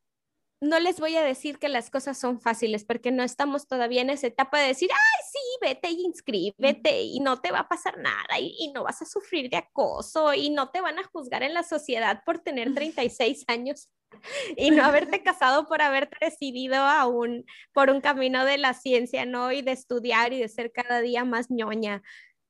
no 0.62 0.80
les 0.80 1.00
voy 1.00 1.16
a 1.16 1.24
decir 1.24 1.58
que 1.58 1.70
las 1.70 1.90
cosas 1.90 2.18
son 2.18 2.42
fáciles 2.42 2.84
porque 2.86 3.12
no 3.12 3.24
estamos 3.24 3.68
todavía 3.68 4.02
en 4.02 4.10
esa 4.10 4.28
etapa 4.28 4.60
de 4.60 4.68
decir, 4.68 4.90
ay, 4.92 5.26
sí, 5.32 5.40
vete 5.62 5.90
y 5.90 6.02
inscríbete 6.06 7.02
y 7.02 7.20
no 7.20 7.42
te 7.42 7.52
va 7.52 7.60
a 7.60 7.68
pasar 7.68 7.98
nada 7.98 8.40
y, 8.40 8.72
no 8.74 8.84
vas 8.84 9.02
a 9.02 9.06
sufrir 9.06 9.50
de 9.50 9.58
acoso 9.58 10.34
y 10.34 10.50
no 10.50 10.70
te 10.70 10.82
van 10.82 11.00
a 11.00 11.04
juzgar 11.04 11.44
en 11.44 11.54
la 11.54 11.64
sociedad 11.64 12.24
por 12.26 12.40
tener 12.40 12.74
36 12.76 13.46
años 13.48 13.90
y 14.58 14.72
no 14.72 14.84
haberte 14.84 15.24
casado 15.24 15.68
por 15.68 15.82
haberte 15.82 16.18
decidido 16.22 16.76
aún 16.76 17.46
por 17.74 17.90
un 17.90 18.02
camino 18.02 18.46
de 18.46 18.58
la 18.58 18.74
ciencia, 18.74 19.26
¿no? 19.26 19.52
Y 19.52 19.62
de 19.62 19.72
estudiar 19.72 20.34
y 20.34 20.40
de 20.40 20.48
ser 20.48 20.72
cada 20.72 21.02
día 21.02 21.26
más 21.26 21.50
ñoña 21.50 22.02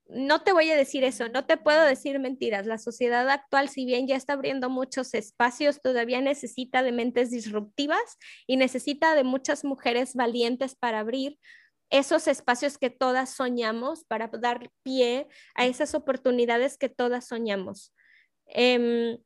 no 0.07 0.43
te 0.43 0.53
voy 0.53 0.69
a 0.69 0.77
decir 0.77 1.03
eso, 1.03 1.29
no 1.29 1.45
te 1.45 1.57
puedo 1.57 1.83
decir 1.83 2.19
mentiras. 2.19 2.67
La 2.67 2.77
sociedad 2.77 3.27
actual, 3.29 3.69
si 3.69 3.85
bien 3.85 4.07
ya 4.07 4.15
está 4.15 4.33
abriendo 4.33 4.69
muchos 4.69 5.13
espacios, 5.13 5.81
todavía 5.81 6.21
necesita 6.21 6.83
de 6.83 6.91
mentes 6.91 7.31
disruptivas 7.31 8.17
y 8.45 8.57
necesita 8.57 9.15
de 9.15 9.23
muchas 9.23 9.63
mujeres 9.63 10.13
valientes 10.13 10.75
para 10.75 10.99
abrir 10.99 11.39
esos 11.89 12.27
espacios 12.27 12.77
que 12.77 12.89
todas 12.89 13.29
soñamos, 13.29 14.03
para 14.05 14.27
dar 14.27 14.69
pie 14.83 15.27
a 15.53 15.65
esas 15.65 15.95
oportunidades 15.95 16.77
que 16.77 16.89
todas 16.89 17.27
soñamos. 17.27 17.93
Em, 18.47 19.17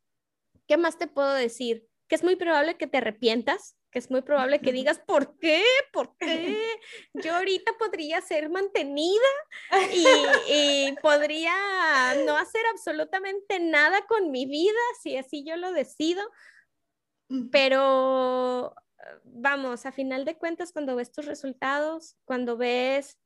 ¿Qué 0.68 0.77
más 0.77 0.98
te 0.98 1.07
puedo 1.07 1.34
decir? 1.34 1.88
Que 2.07 2.15
es 2.15 2.23
muy 2.23 2.36
probable 2.36 2.77
que 2.77 2.88
te 2.88 2.98
arrepientas, 2.98 3.76
que 3.91 3.99
es 3.99 4.11
muy 4.11 4.22
probable 4.22 4.60
que 4.60 4.72
digas, 4.72 4.99
¿por 4.99 5.38
qué? 5.40 5.64
¿Por 5.91 6.15
qué? 6.18 6.57
Yo 7.14 7.36
ahorita 7.36 7.73
podría 7.77 8.22
ser 8.22 8.49
mantenida 8.49 9.26
y, 9.91 10.94
podría 11.02 11.53
no 12.26 12.38
hacer 12.38 12.61
absolutamente 12.72 13.60
nada 13.60 14.06
con 14.06 14.31
mi 14.31 14.45
vida 14.45 14.80
si 15.02 15.18
así 15.18 15.44
yo 15.44 15.56
lo 15.56 15.72
decido, 15.72 16.22
pero 17.52 18.76
vamos, 19.24 19.86
a 19.86 19.92
final 19.92 20.26
de 20.26 20.38
cuentas, 20.38 20.72
cuando 20.72 20.96
ves 20.96 21.12
tus 21.12 21.26
resultados, 21.26 22.18
cuando 22.26 22.58
ves, 22.58 23.18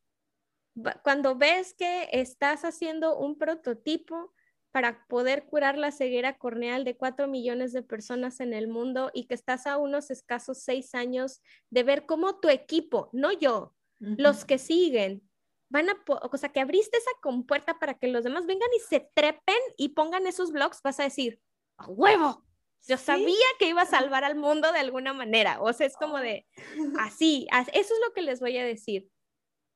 cuando 1.04 1.36
ves 1.36 1.74
que 1.74 2.10
estás 2.12 2.66
haciendo 2.66 3.18
un 3.18 3.38
prototipo, 3.38 4.34
para 4.74 5.06
poder 5.06 5.46
curar 5.46 5.78
la 5.78 5.92
ceguera 5.92 6.40
corneal 6.40 6.84
de 6.84 6.98
cuatro 6.98 7.28
millones 7.28 7.74
de 7.74 7.84
personas 7.84 8.40
en 8.40 8.54
el 8.54 8.68
mundo 8.68 9.12
y 9.14 9.26
que 9.28 9.36
estás 9.36 9.68
a 9.68 9.78
unos 9.78 10.10
escasos 10.10 10.64
seis 10.64 10.96
años 10.96 11.44
de 11.70 11.84
ver 11.84 12.08
cómo 12.08 12.40
tu 12.40 12.50
equipo, 12.50 13.10
no 13.14 13.32
yo, 13.32 13.76
los 14.00 14.46
que 14.46 14.58
siguen, 14.58 15.30
van 15.70 15.90
a, 15.90 16.04
o 16.08 16.38
sea, 16.38 16.50
que 16.50 16.60
abriste 16.60 16.98
esa 16.98 17.12
compuerta 17.22 17.78
para 17.78 17.94
que 17.94 18.08
los 18.08 18.24
demás 18.24 18.48
vengan 18.48 18.70
y 18.76 18.80
se 18.80 19.12
trepen 19.14 19.60
y 19.78 19.90
pongan 19.90 20.26
esos 20.26 20.52
blogs, 20.52 20.82
vas 20.84 21.00
a 21.00 21.04
decir, 21.04 21.40
¡a 21.78 21.88
huevo! 21.88 22.44
Yo 22.88 22.98
sabía 22.98 23.46
que 23.60 23.70
iba 23.70 23.82
a 23.82 23.86
salvar 23.86 24.24
al 24.24 24.36
mundo 24.36 24.72
de 24.72 24.80
alguna 24.80 25.14
manera. 25.14 25.62
O 25.62 25.72
sea, 25.74 25.88
es 25.88 25.96
como 25.96 26.18
de, 26.18 26.46
así, 27.00 27.48
eso 27.52 27.94
es 27.94 28.00
lo 28.06 28.14
que 28.14 28.22
les 28.22 28.40
voy 28.40 28.58
a 28.58 28.66
decir. 28.66 29.10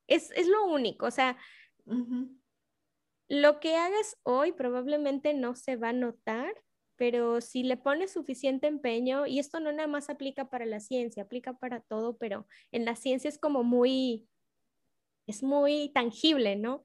Es, 0.07 0.31
es 0.31 0.47
lo 0.47 0.65
único, 0.65 1.05
o 1.05 1.11
sea, 1.11 1.38
lo 3.27 3.59
que 3.59 3.75
hagas 3.75 4.17
hoy 4.23 4.53
probablemente 4.53 5.34
no 5.34 5.53
se 5.55 5.75
va 5.75 5.89
a 5.89 5.93
notar 5.93 6.53
pero 6.97 7.41
si 7.41 7.63
le 7.63 7.77
pones 7.77 8.11
suficiente 8.11 8.67
empeño, 8.67 9.27
y 9.27 9.39
esto 9.39 9.59
no 9.59 9.71
nada 9.71 9.88
más 9.88 10.09
aplica 10.09 10.49
para 10.49 10.65
la 10.65 10.79
ciencia, 10.79 11.23
aplica 11.23 11.53
para 11.53 11.79
todo, 11.79 12.17
pero 12.17 12.47
en 12.71 12.85
la 12.85 12.95
ciencia 12.95 13.29
es 13.29 13.38
como 13.38 13.63
muy, 13.63 14.27
es 15.27 15.43
muy 15.43 15.91
tangible, 15.93 16.55
¿no? 16.55 16.84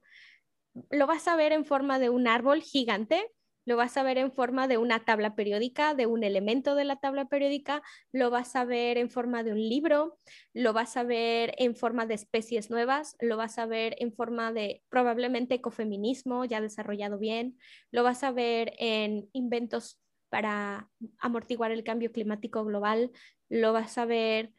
Lo 0.91 1.07
vas 1.07 1.27
a 1.27 1.35
ver 1.35 1.51
en 1.51 1.65
forma 1.65 1.97
de 1.97 2.09
un 2.09 2.27
árbol 2.27 2.61
gigante, 2.61 3.27
lo 3.65 3.77
vas 3.77 3.97
a 3.97 4.03
ver 4.03 4.17
en 4.17 4.31
forma 4.31 4.67
de 4.67 4.77
una 4.77 5.05
tabla 5.05 5.35
periódica, 5.35 5.95
de 5.95 6.05
un 6.05 6.23
elemento 6.23 6.75
de 6.75 6.85
la 6.85 6.97
tabla 6.97 7.25
periódica, 7.25 7.81
lo 8.11 8.29
vas 8.29 8.55
a 8.55 8.65
ver 8.65 8.97
en 8.97 9.09
forma 9.09 9.43
de 9.43 9.51
un 9.51 9.59
libro, 9.59 10.17
lo 10.53 10.73
vas 10.73 10.97
a 10.97 11.03
ver 11.03 11.53
en 11.57 11.75
forma 11.75 12.05
de 12.05 12.15
especies 12.15 12.69
nuevas, 12.69 13.15
lo 13.19 13.37
vas 13.37 13.57
a 13.59 13.65
ver 13.65 13.95
en 13.99 14.13
forma 14.13 14.51
de 14.51 14.83
probablemente 14.89 15.55
ecofeminismo 15.55 16.45
ya 16.45 16.61
desarrollado 16.61 17.17
bien, 17.17 17.57
lo 17.91 18.03
vas 18.03 18.23
a 18.23 18.31
ver 18.31 18.73
en 18.77 19.29
inventos 19.33 19.99
para 20.29 20.89
amortiguar 21.19 21.71
el 21.71 21.83
cambio 21.83 22.11
climático 22.11 22.65
global, 22.65 23.11
lo 23.49 23.71
vas 23.71 23.97
a 23.97 24.05
ver 24.05 24.51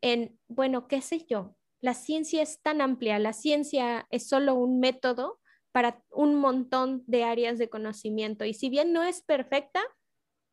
en, 0.00 0.38
bueno, 0.46 0.86
qué 0.86 1.00
sé 1.00 1.26
yo, 1.28 1.56
la 1.80 1.94
ciencia 1.94 2.42
es 2.42 2.60
tan 2.60 2.80
amplia, 2.80 3.18
la 3.18 3.32
ciencia 3.32 4.06
es 4.10 4.28
solo 4.28 4.54
un 4.54 4.80
método 4.80 5.37
para 5.72 6.02
un 6.10 6.34
montón 6.34 7.04
de 7.06 7.24
áreas 7.24 7.58
de 7.58 7.68
conocimiento. 7.68 8.44
Y 8.44 8.54
si 8.54 8.68
bien 8.68 8.92
no 8.92 9.02
es 9.02 9.22
perfecta, 9.22 9.80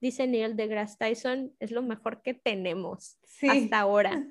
dice 0.02 0.28
Neil 0.28 0.56
deGrasse 0.56 0.98
Tyson, 0.98 1.56
es 1.60 1.72
lo 1.72 1.82
mejor 1.82 2.22
que 2.22 2.34
tenemos 2.34 3.18
hasta 3.42 3.80
ahora. 3.80 4.28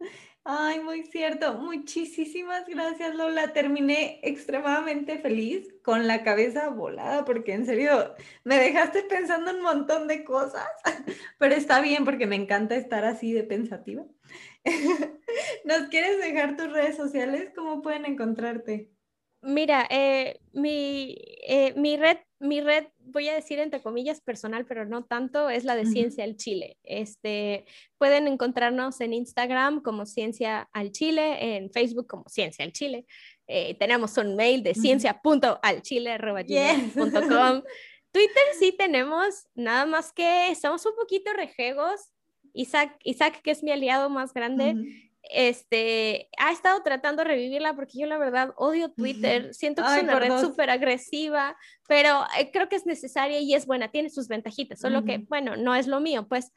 Ay, 0.48 0.78
muy 0.78 1.02
cierto. 1.02 1.54
Muchísimas 1.54 2.68
gracias, 2.68 3.16
Lola. 3.16 3.52
Terminé 3.52 4.20
extremadamente 4.22 5.18
feliz 5.18 5.74
con 5.82 6.06
la 6.06 6.22
cabeza 6.22 6.68
volada 6.68 7.24
porque 7.24 7.52
en 7.52 7.66
serio 7.66 8.14
me 8.44 8.56
dejaste 8.56 9.02
pensando 9.02 9.50
un 9.50 9.62
montón 9.62 10.06
de 10.06 10.22
cosas, 10.22 10.68
pero 11.38 11.56
está 11.56 11.80
bien 11.80 12.04
porque 12.04 12.28
me 12.28 12.36
encanta 12.36 12.76
estar 12.76 13.04
así 13.04 13.32
de 13.32 13.42
pensativa. 13.42 14.04
¿Nos 15.64 15.88
quieres 15.88 16.20
dejar 16.20 16.56
tus 16.56 16.70
redes 16.70 16.96
sociales? 16.96 17.50
¿Cómo 17.56 17.82
pueden 17.82 18.04
encontrarte? 18.04 18.92
Mira, 19.46 19.86
eh, 19.90 20.40
mi, 20.52 21.16
eh, 21.46 21.72
mi, 21.76 21.96
red, 21.96 22.18
mi 22.40 22.60
red, 22.60 22.86
voy 22.98 23.28
a 23.28 23.34
decir 23.34 23.60
entre 23.60 23.80
comillas 23.80 24.20
personal, 24.20 24.66
pero 24.66 24.84
no 24.86 25.04
tanto, 25.04 25.48
es 25.50 25.62
la 25.62 25.76
de 25.76 25.86
Ciencia 25.86 26.24
al 26.24 26.36
Chile. 26.36 26.78
Este, 26.82 27.64
pueden 27.96 28.26
encontrarnos 28.26 29.00
en 29.00 29.12
Instagram 29.12 29.82
como 29.82 30.04
Ciencia 30.04 30.68
al 30.72 30.90
Chile, 30.90 31.56
en 31.56 31.70
Facebook 31.70 32.08
como 32.08 32.28
Ciencia 32.28 32.64
al 32.64 32.72
Chile. 32.72 33.06
Eh, 33.46 33.76
tenemos 33.78 34.18
un 34.18 34.34
mail 34.34 34.64
de 34.64 34.74
ciencia.alchile.com. 34.74 37.62
Twitter 38.10 38.44
sí 38.58 38.74
tenemos, 38.76 39.46
nada 39.54 39.86
más 39.86 40.12
que 40.12 40.50
estamos 40.50 40.84
un 40.86 40.96
poquito 40.96 41.32
rejegos. 41.32 42.12
Isaac, 42.52 42.98
Isaac 43.04 43.42
que 43.42 43.52
es 43.52 43.62
mi 43.62 43.70
aliado 43.70 44.10
más 44.10 44.34
grande, 44.34 44.74
este, 45.30 46.28
ha 46.38 46.52
estado 46.52 46.82
tratando 46.82 47.22
de 47.22 47.28
revivirla 47.28 47.74
porque 47.74 47.98
yo 47.98 48.06
la 48.06 48.18
verdad 48.18 48.52
odio 48.56 48.92
Twitter, 48.92 49.54
siento 49.54 49.82
que 49.82 49.96
es 49.96 50.02
una 50.02 50.18
red 50.18 50.40
súper 50.40 50.70
agresiva, 50.70 51.56
pero 51.88 52.24
eh, 52.38 52.50
creo 52.52 52.68
que 52.68 52.76
es 52.76 52.86
necesaria 52.86 53.40
y 53.40 53.54
es 53.54 53.66
buena, 53.66 53.90
tiene 53.90 54.10
sus 54.10 54.28
ventajitas, 54.28 54.80
solo 54.80 55.04
que, 55.04 55.18
bueno, 55.28 55.56
no 55.56 55.74
es 55.74 55.86
lo 55.86 56.00
mío, 56.00 56.26
pues. 56.28 56.52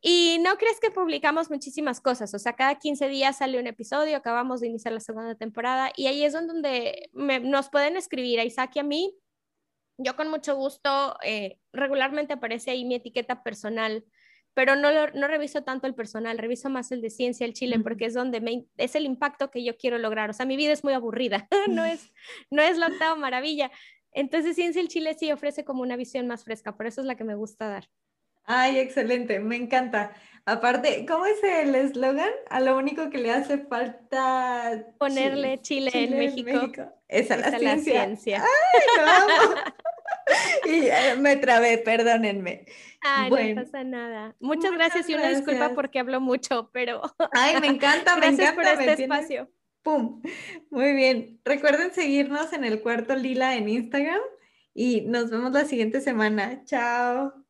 Y 0.00 0.38
no 0.40 0.56
crees 0.58 0.78
que 0.80 0.92
publicamos 0.92 1.50
muchísimas 1.50 2.00
cosas, 2.00 2.32
o 2.32 2.38
sea, 2.38 2.54
cada 2.54 2.76
15 2.76 3.08
días 3.08 3.38
sale 3.38 3.58
un 3.58 3.66
episodio, 3.66 4.16
acabamos 4.16 4.60
de 4.60 4.68
iniciar 4.68 4.94
la 4.94 5.00
segunda 5.00 5.34
temporada 5.34 5.90
y 5.96 6.06
ahí 6.06 6.24
es 6.24 6.34
donde 6.34 7.10
nos 7.12 7.68
pueden 7.68 7.96
escribir 7.96 8.38
a 8.38 8.44
Isaac 8.44 8.72
y 8.76 8.78
a 8.78 8.84
mí. 8.84 9.16
Yo 10.00 10.14
con 10.14 10.28
mucho 10.28 10.54
gusto, 10.54 11.16
eh, 11.24 11.58
regularmente 11.72 12.34
aparece 12.34 12.70
ahí 12.70 12.84
mi 12.84 12.94
etiqueta 12.94 13.42
personal 13.42 14.04
pero 14.58 14.74
no, 14.74 14.90
no 15.14 15.28
reviso 15.28 15.62
tanto 15.62 15.86
el 15.86 15.94
personal, 15.94 16.36
reviso 16.36 16.68
más 16.68 16.90
el 16.90 17.00
de 17.00 17.10
ciencia 17.10 17.46
el 17.46 17.52
Chile, 17.52 17.78
porque 17.78 18.06
es 18.06 18.14
donde 18.14 18.40
me, 18.40 18.66
es 18.76 18.96
el 18.96 19.04
impacto 19.04 19.52
que 19.52 19.62
yo 19.62 19.76
quiero 19.76 19.98
lograr. 19.98 20.30
O 20.30 20.32
sea, 20.32 20.46
mi 20.46 20.56
vida 20.56 20.72
es 20.72 20.82
muy 20.82 20.94
aburrida, 20.94 21.46
no 21.68 21.84
es, 21.84 22.12
no 22.50 22.60
es 22.60 22.76
la 22.76 22.88
octava 22.88 23.14
maravilla. 23.14 23.70
Entonces, 24.10 24.56
Ciencia 24.56 24.82
el 24.82 24.88
Chile 24.88 25.14
sí 25.16 25.30
ofrece 25.30 25.64
como 25.64 25.82
una 25.82 25.94
visión 25.94 26.26
más 26.26 26.42
fresca, 26.42 26.76
por 26.76 26.88
eso 26.88 27.00
es 27.00 27.06
la 27.06 27.14
que 27.14 27.22
me 27.22 27.36
gusta 27.36 27.68
dar. 27.68 27.88
Ay, 28.46 28.80
excelente, 28.80 29.38
me 29.38 29.54
encanta. 29.54 30.12
Aparte, 30.44 31.06
¿cómo 31.06 31.24
es 31.26 31.40
el 31.44 31.76
eslogan? 31.76 32.32
A 32.50 32.58
lo 32.58 32.76
único 32.76 33.10
que 33.10 33.18
le 33.18 33.30
hace 33.30 33.58
falta 33.58 34.86
ponerle 34.98 35.62
Chile, 35.62 35.92
en, 35.94 36.18
México. 36.18 36.92
Es 37.06 37.30
a 37.30 37.36
la, 37.36 37.78
ciencia. 37.78 38.42
Ay, 38.42 39.02
y 40.66 40.86
eh, 40.86 41.16
me 41.18 41.36
trabé, 41.36 41.78
perdónenme. 41.78 42.66
Ay, 43.00 43.54
no 43.54 43.62
pasa 43.62 43.84
nada. 43.84 44.36
Muchas, 44.40 44.72
gracias 44.72 45.08
y 45.08 45.14
una 45.14 45.28
disculpa 45.28 45.70
porque 45.74 45.98
hablo 45.98 46.20
mucho, 46.20 46.70
pero. 46.72 47.02
Ay, 47.32 47.60
me 47.60 47.68
encanta, 47.68 48.16
me 48.16 48.26
gracias 48.26 48.52
por 48.52 48.64
este 48.64 49.02
espacio. 49.02 49.50
Pum. 49.82 50.20
Muy 50.70 50.92
bien. 50.92 51.40
Recuerden 51.44 51.92
seguirnos 51.92 52.52
en 52.52 52.64
el 52.64 52.82
cuarto 52.82 53.14
lila 53.14 53.56
en 53.56 53.68
Instagram 53.68 54.20
y 54.74 55.02
nos 55.02 55.30
vemos 55.30 55.52
la 55.52 55.64
siguiente 55.64 56.00
semana. 56.00 56.64
Chao. 56.64 57.47